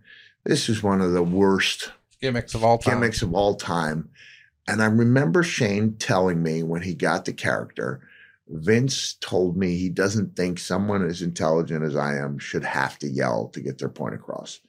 This 0.44 0.68
is 0.68 0.82
one 0.82 1.00
of 1.00 1.12
the 1.12 1.22
worst 1.22 1.92
gimmicks 2.20 2.54
of 2.54 2.62
all 2.64 2.78
time. 2.78 2.94
gimmicks 2.94 3.22
of 3.22 3.34
all 3.34 3.54
time. 3.54 4.10
And 4.68 4.82
I 4.82 4.86
remember 4.86 5.42
Shane 5.42 5.94
telling 5.94 6.42
me 6.42 6.62
when 6.62 6.82
he 6.82 6.94
got 6.94 7.24
the 7.24 7.32
character, 7.32 8.08
Vince 8.48 9.14
told 9.20 9.56
me 9.56 9.76
he 9.76 9.88
doesn't 9.88 10.36
think 10.36 10.58
someone 10.58 11.06
as 11.06 11.22
intelligent 11.22 11.84
as 11.84 11.96
I 11.96 12.16
am 12.16 12.38
should 12.38 12.64
have 12.64 12.98
to 13.00 13.08
yell 13.08 13.48
to 13.48 13.60
get 13.60 13.78
their 13.78 13.88
point 13.88 14.14
across. 14.14 14.60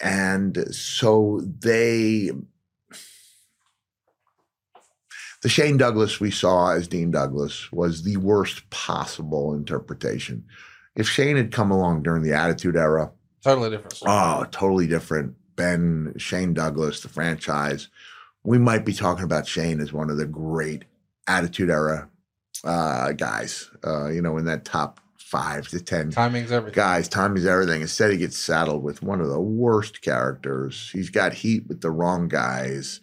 And 0.00 0.74
so 0.74 1.40
they, 1.60 2.30
the 5.42 5.48
Shane 5.48 5.76
Douglas 5.76 6.20
we 6.20 6.30
saw 6.30 6.72
as 6.72 6.88
Dean 6.88 7.10
Douglas 7.10 7.70
was 7.72 8.02
the 8.02 8.16
worst 8.18 8.68
possible 8.70 9.54
interpretation. 9.54 10.44
If 10.94 11.08
Shane 11.08 11.36
had 11.36 11.52
come 11.52 11.70
along 11.70 12.02
during 12.02 12.22
the 12.22 12.32
Attitude 12.32 12.76
Era, 12.76 13.12
Totally 13.46 13.70
different. 13.70 14.02
Oh, 14.04 14.44
totally 14.50 14.88
different. 14.88 15.36
Ben, 15.54 16.14
Shane 16.16 16.52
Douglas, 16.52 17.00
the 17.00 17.08
franchise. 17.08 17.86
We 18.46 18.58
might 18.58 18.84
be 18.84 18.92
talking 18.92 19.24
about 19.24 19.46
Shane 19.46 19.80
as 19.80 19.92
one 19.92 20.08
of 20.08 20.16
the 20.16 20.26
great 20.26 20.84
Attitude 21.26 21.68
Era 21.68 22.08
uh, 22.64 23.12
guys. 23.12 23.68
Uh, 23.84 24.08
you 24.08 24.22
know, 24.22 24.36
in 24.38 24.44
that 24.44 24.64
top 24.64 25.00
five 25.18 25.66
to 25.68 25.80
ten 25.80 26.10
Timing's 26.10 26.52
everything. 26.52 26.76
guys. 26.76 27.08
Tommy's 27.08 27.44
everything. 27.44 27.82
Instead, 27.82 28.12
he 28.12 28.18
gets 28.18 28.38
saddled 28.38 28.84
with 28.84 29.02
one 29.02 29.20
of 29.20 29.28
the 29.28 29.40
worst 29.40 30.00
characters. 30.00 30.90
He's 30.92 31.10
got 31.10 31.34
heat 31.34 31.66
with 31.66 31.80
the 31.80 31.90
wrong 31.90 32.28
guys. 32.28 33.00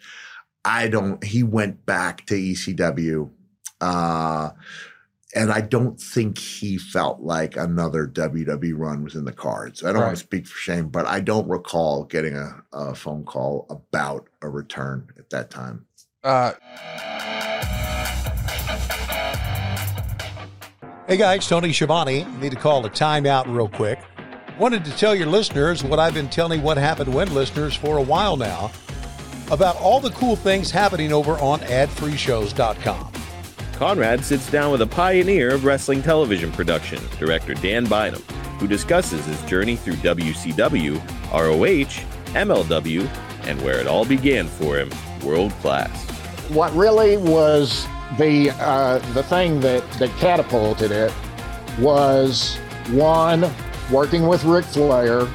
I 0.64 0.88
don't. 0.88 1.22
He 1.24 1.44
went 1.44 1.86
back 1.86 2.26
to 2.28 2.36
ECW. 2.36 3.30
Uh, 3.82 4.52
and 5.36 5.52
I 5.52 5.62
don't 5.62 6.00
think 6.00 6.38
he 6.38 6.78
felt 6.78 7.22
like 7.22 7.58
another 7.58 8.08
WWE 8.08 8.74
run 8.78 9.04
was 9.04 9.16
in 9.16 9.26
the 9.26 9.34
cards. 9.34 9.84
I 9.84 9.92
don't 9.92 10.04
want 10.04 10.16
to 10.18 10.24
speak 10.24 10.48
for 10.48 10.58
Shane, 10.58 10.90
but 10.90 11.08
I 11.08 11.20
don't 11.20 11.50
recall 11.50 12.04
getting 12.06 12.36
a, 12.38 12.64
a 12.72 12.96
phone 12.96 13.26
call 13.26 13.66
about 13.70 14.30
a 14.42 14.50
return 14.50 15.10
that 15.34 15.50
time. 15.50 15.86
Uh, 16.24 16.54
Hey 21.06 21.18
guys, 21.18 21.46
Tony 21.48 21.74
Schiavone. 21.74 22.24
Need 22.40 22.54
to 22.54 22.58
call 22.58 22.86
a 22.86 22.90
timeout 22.90 23.54
real 23.54 23.68
quick. 23.68 24.00
Wanted 24.58 24.86
to 24.86 24.92
tell 24.96 25.14
your 25.14 25.28
listeners 25.28 25.84
what 25.84 26.00
I've 26.00 26.14
been 26.14 26.30
telling 26.30 26.64
What 26.64 26.78
Happened 26.78 27.14
When 27.14 27.34
listeners 27.34 27.76
for 27.76 27.98
a 27.98 28.02
while 28.02 28.38
now 28.38 28.72
about 29.52 29.76
all 29.82 30.00
the 30.00 30.12
cool 30.12 30.38
things 30.38 30.72
happening 30.72 31.12
over 31.12 31.34
on 31.40 31.60
adfreeshows.com. 31.60 33.12
Conrad 33.74 34.24
sits 34.24 34.50
down 34.50 34.72
with 34.72 34.82
a 34.82 34.88
pioneer 34.88 35.54
of 35.54 35.66
wrestling 35.66 36.02
television 36.02 36.52
production, 36.54 37.00
director 37.20 37.54
Dan 37.54 37.84
Bynum, 37.86 38.22
who 38.60 38.68
discusses 38.68 39.26
his 39.26 39.42
journey 39.44 39.76
through 39.76 39.96
WCW, 39.96 40.96
ROH, 41.34 42.34
MLW, 42.34 43.08
and 43.46 43.62
where 43.62 43.80
it 43.80 43.88
all 43.88 44.06
began 44.06 44.48
for 44.48 44.78
him, 44.78 44.90
world 45.24 45.52
class. 45.62 46.06
what 46.50 46.74
really 46.74 47.18
was 47.18 47.88
the 48.18 48.52
uh, 48.60 49.00
the 49.14 49.24
thing 49.24 49.60
that 49.62 49.90
that 49.94 50.10
catapulted 50.18 50.92
it 50.92 51.12
was 51.80 52.58
one 52.90 53.50
working 53.92 54.28
with 54.28 54.44
Ric 54.44 54.66
Flair. 54.66 55.28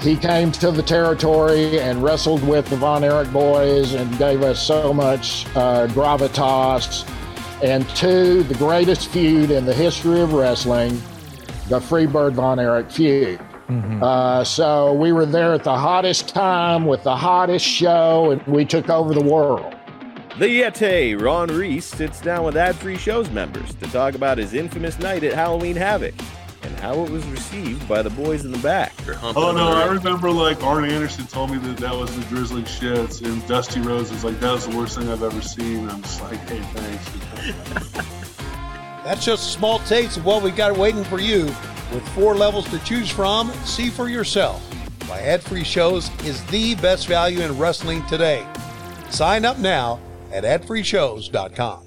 He 0.00 0.16
came 0.16 0.52
to 0.52 0.70
the 0.70 0.82
territory 0.82 1.80
and 1.80 2.02
wrestled 2.02 2.46
with 2.46 2.68
the 2.68 2.76
Von 2.76 3.02
Erich 3.02 3.32
boys 3.32 3.94
and 3.94 4.16
gave 4.18 4.42
us 4.42 4.64
so 4.64 4.92
much 4.92 5.46
uh, 5.56 5.86
gravitas. 5.88 7.08
And 7.62 7.88
two, 7.90 8.42
the 8.42 8.54
greatest 8.54 9.08
feud 9.08 9.50
in 9.50 9.64
the 9.64 9.72
history 9.72 10.20
of 10.20 10.34
wrestling, 10.34 11.00
the 11.68 11.80
Freebird 11.80 12.34
Von 12.34 12.58
Erich 12.58 12.90
feud. 12.90 13.40
Uh, 13.68 14.44
so 14.44 14.92
we 14.92 15.12
were 15.12 15.26
there 15.26 15.52
at 15.52 15.64
the 15.64 15.76
hottest 15.76 16.28
time 16.28 16.86
with 16.86 17.02
the 17.02 17.16
hottest 17.16 17.64
show, 17.64 18.30
and 18.30 18.46
we 18.46 18.64
took 18.64 18.88
over 18.88 19.12
the 19.12 19.22
world. 19.22 19.74
The 20.38 20.62
Yeti, 20.62 21.20
Ron 21.20 21.48
Reis, 21.48 21.86
sits 21.86 22.20
down 22.20 22.44
with 22.44 22.56
ad 22.56 22.76
free 22.76 22.98
shows 22.98 23.30
members 23.30 23.74
to 23.76 23.86
talk 23.86 24.14
about 24.14 24.38
his 24.38 24.52
infamous 24.52 24.98
night 24.98 25.24
at 25.24 25.32
Halloween 25.32 25.76
Havoc 25.76 26.14
and 26.62 26.78
how 26.80 27.02
it 27.04 27.10
was 27.10 27.24
received 27.26 27.88
by 27.88 28.02
the 28.02 28.10
boys 28.10 28.44
in 28.44 28.52
the 28.52 28.58
back. 28.58 28.92
Oh 29.22 29.52
no, 29.52 29.68
I 29.72 29.86
remember 29.86 30.30
like 30.30 30.62
Arn 30.62 30.84
Anderson 30.84 31.26
told 31.26 31.50
me 31.50 31.58
that 31.58 31.78
that 31.78 31.94
was 31.94 32.14
the 32.14 32.22
drizzling 32.24 32.64
shits, 32.64 33.24
and 33.24 33.46
Dusty 33.46 33.80
Rhodes 33.80 34.10
was 34.10 34.24
like, 34.24 34.38
"That 34.40 34.52
was 34.52 34.66
the 34.66 34.76
worst 34.76 34.98
thing 34.98 35.08
I've 35.08 35.22
ever 35.22 35.40
seen." 35.40 35.88
I'm 35.88 36.02
just 36.02 36.20
like, 36.22 36.38
"Hey, 36.48 36.60
thanks." 36.74 38.22
That's 39.06 39.24
just 39.24 39.48
a 39.48 39.52
small 39.52 39.78
taste 39.78 40.16
of 40.16 40.24
what 40.24 40.42
we 40.42 40.50
got 40.50 40.76
waiting 40.76 41.04
for 41.04 41.20
you. 41.20 41.44
With 41.92 42.08
four 42.08 42.34
levels 42.34 42.68
to 42.70 42.80
choose 42.80 43.08
from, 43.08 43.52
see 43.64 43.88
for 43.88 44.08
yourself 44.08 44.60
why 45.08 45.20
Ad 45.20 45.44
Free 45.44 45.62
Shows 45.62 46.10
is 46.24 46.44
the 46.46 46.74
best 46.74 47.06
value 47.06 47.38
in 47.38 47.56
wrestling 47.56 48.04
today. 48.06 48.44
Sign 49.08 49.44
up 49.44 49.60
now 49.60 50.00
at 50.32 50.42
adfreeshows.com. 50.42 51.85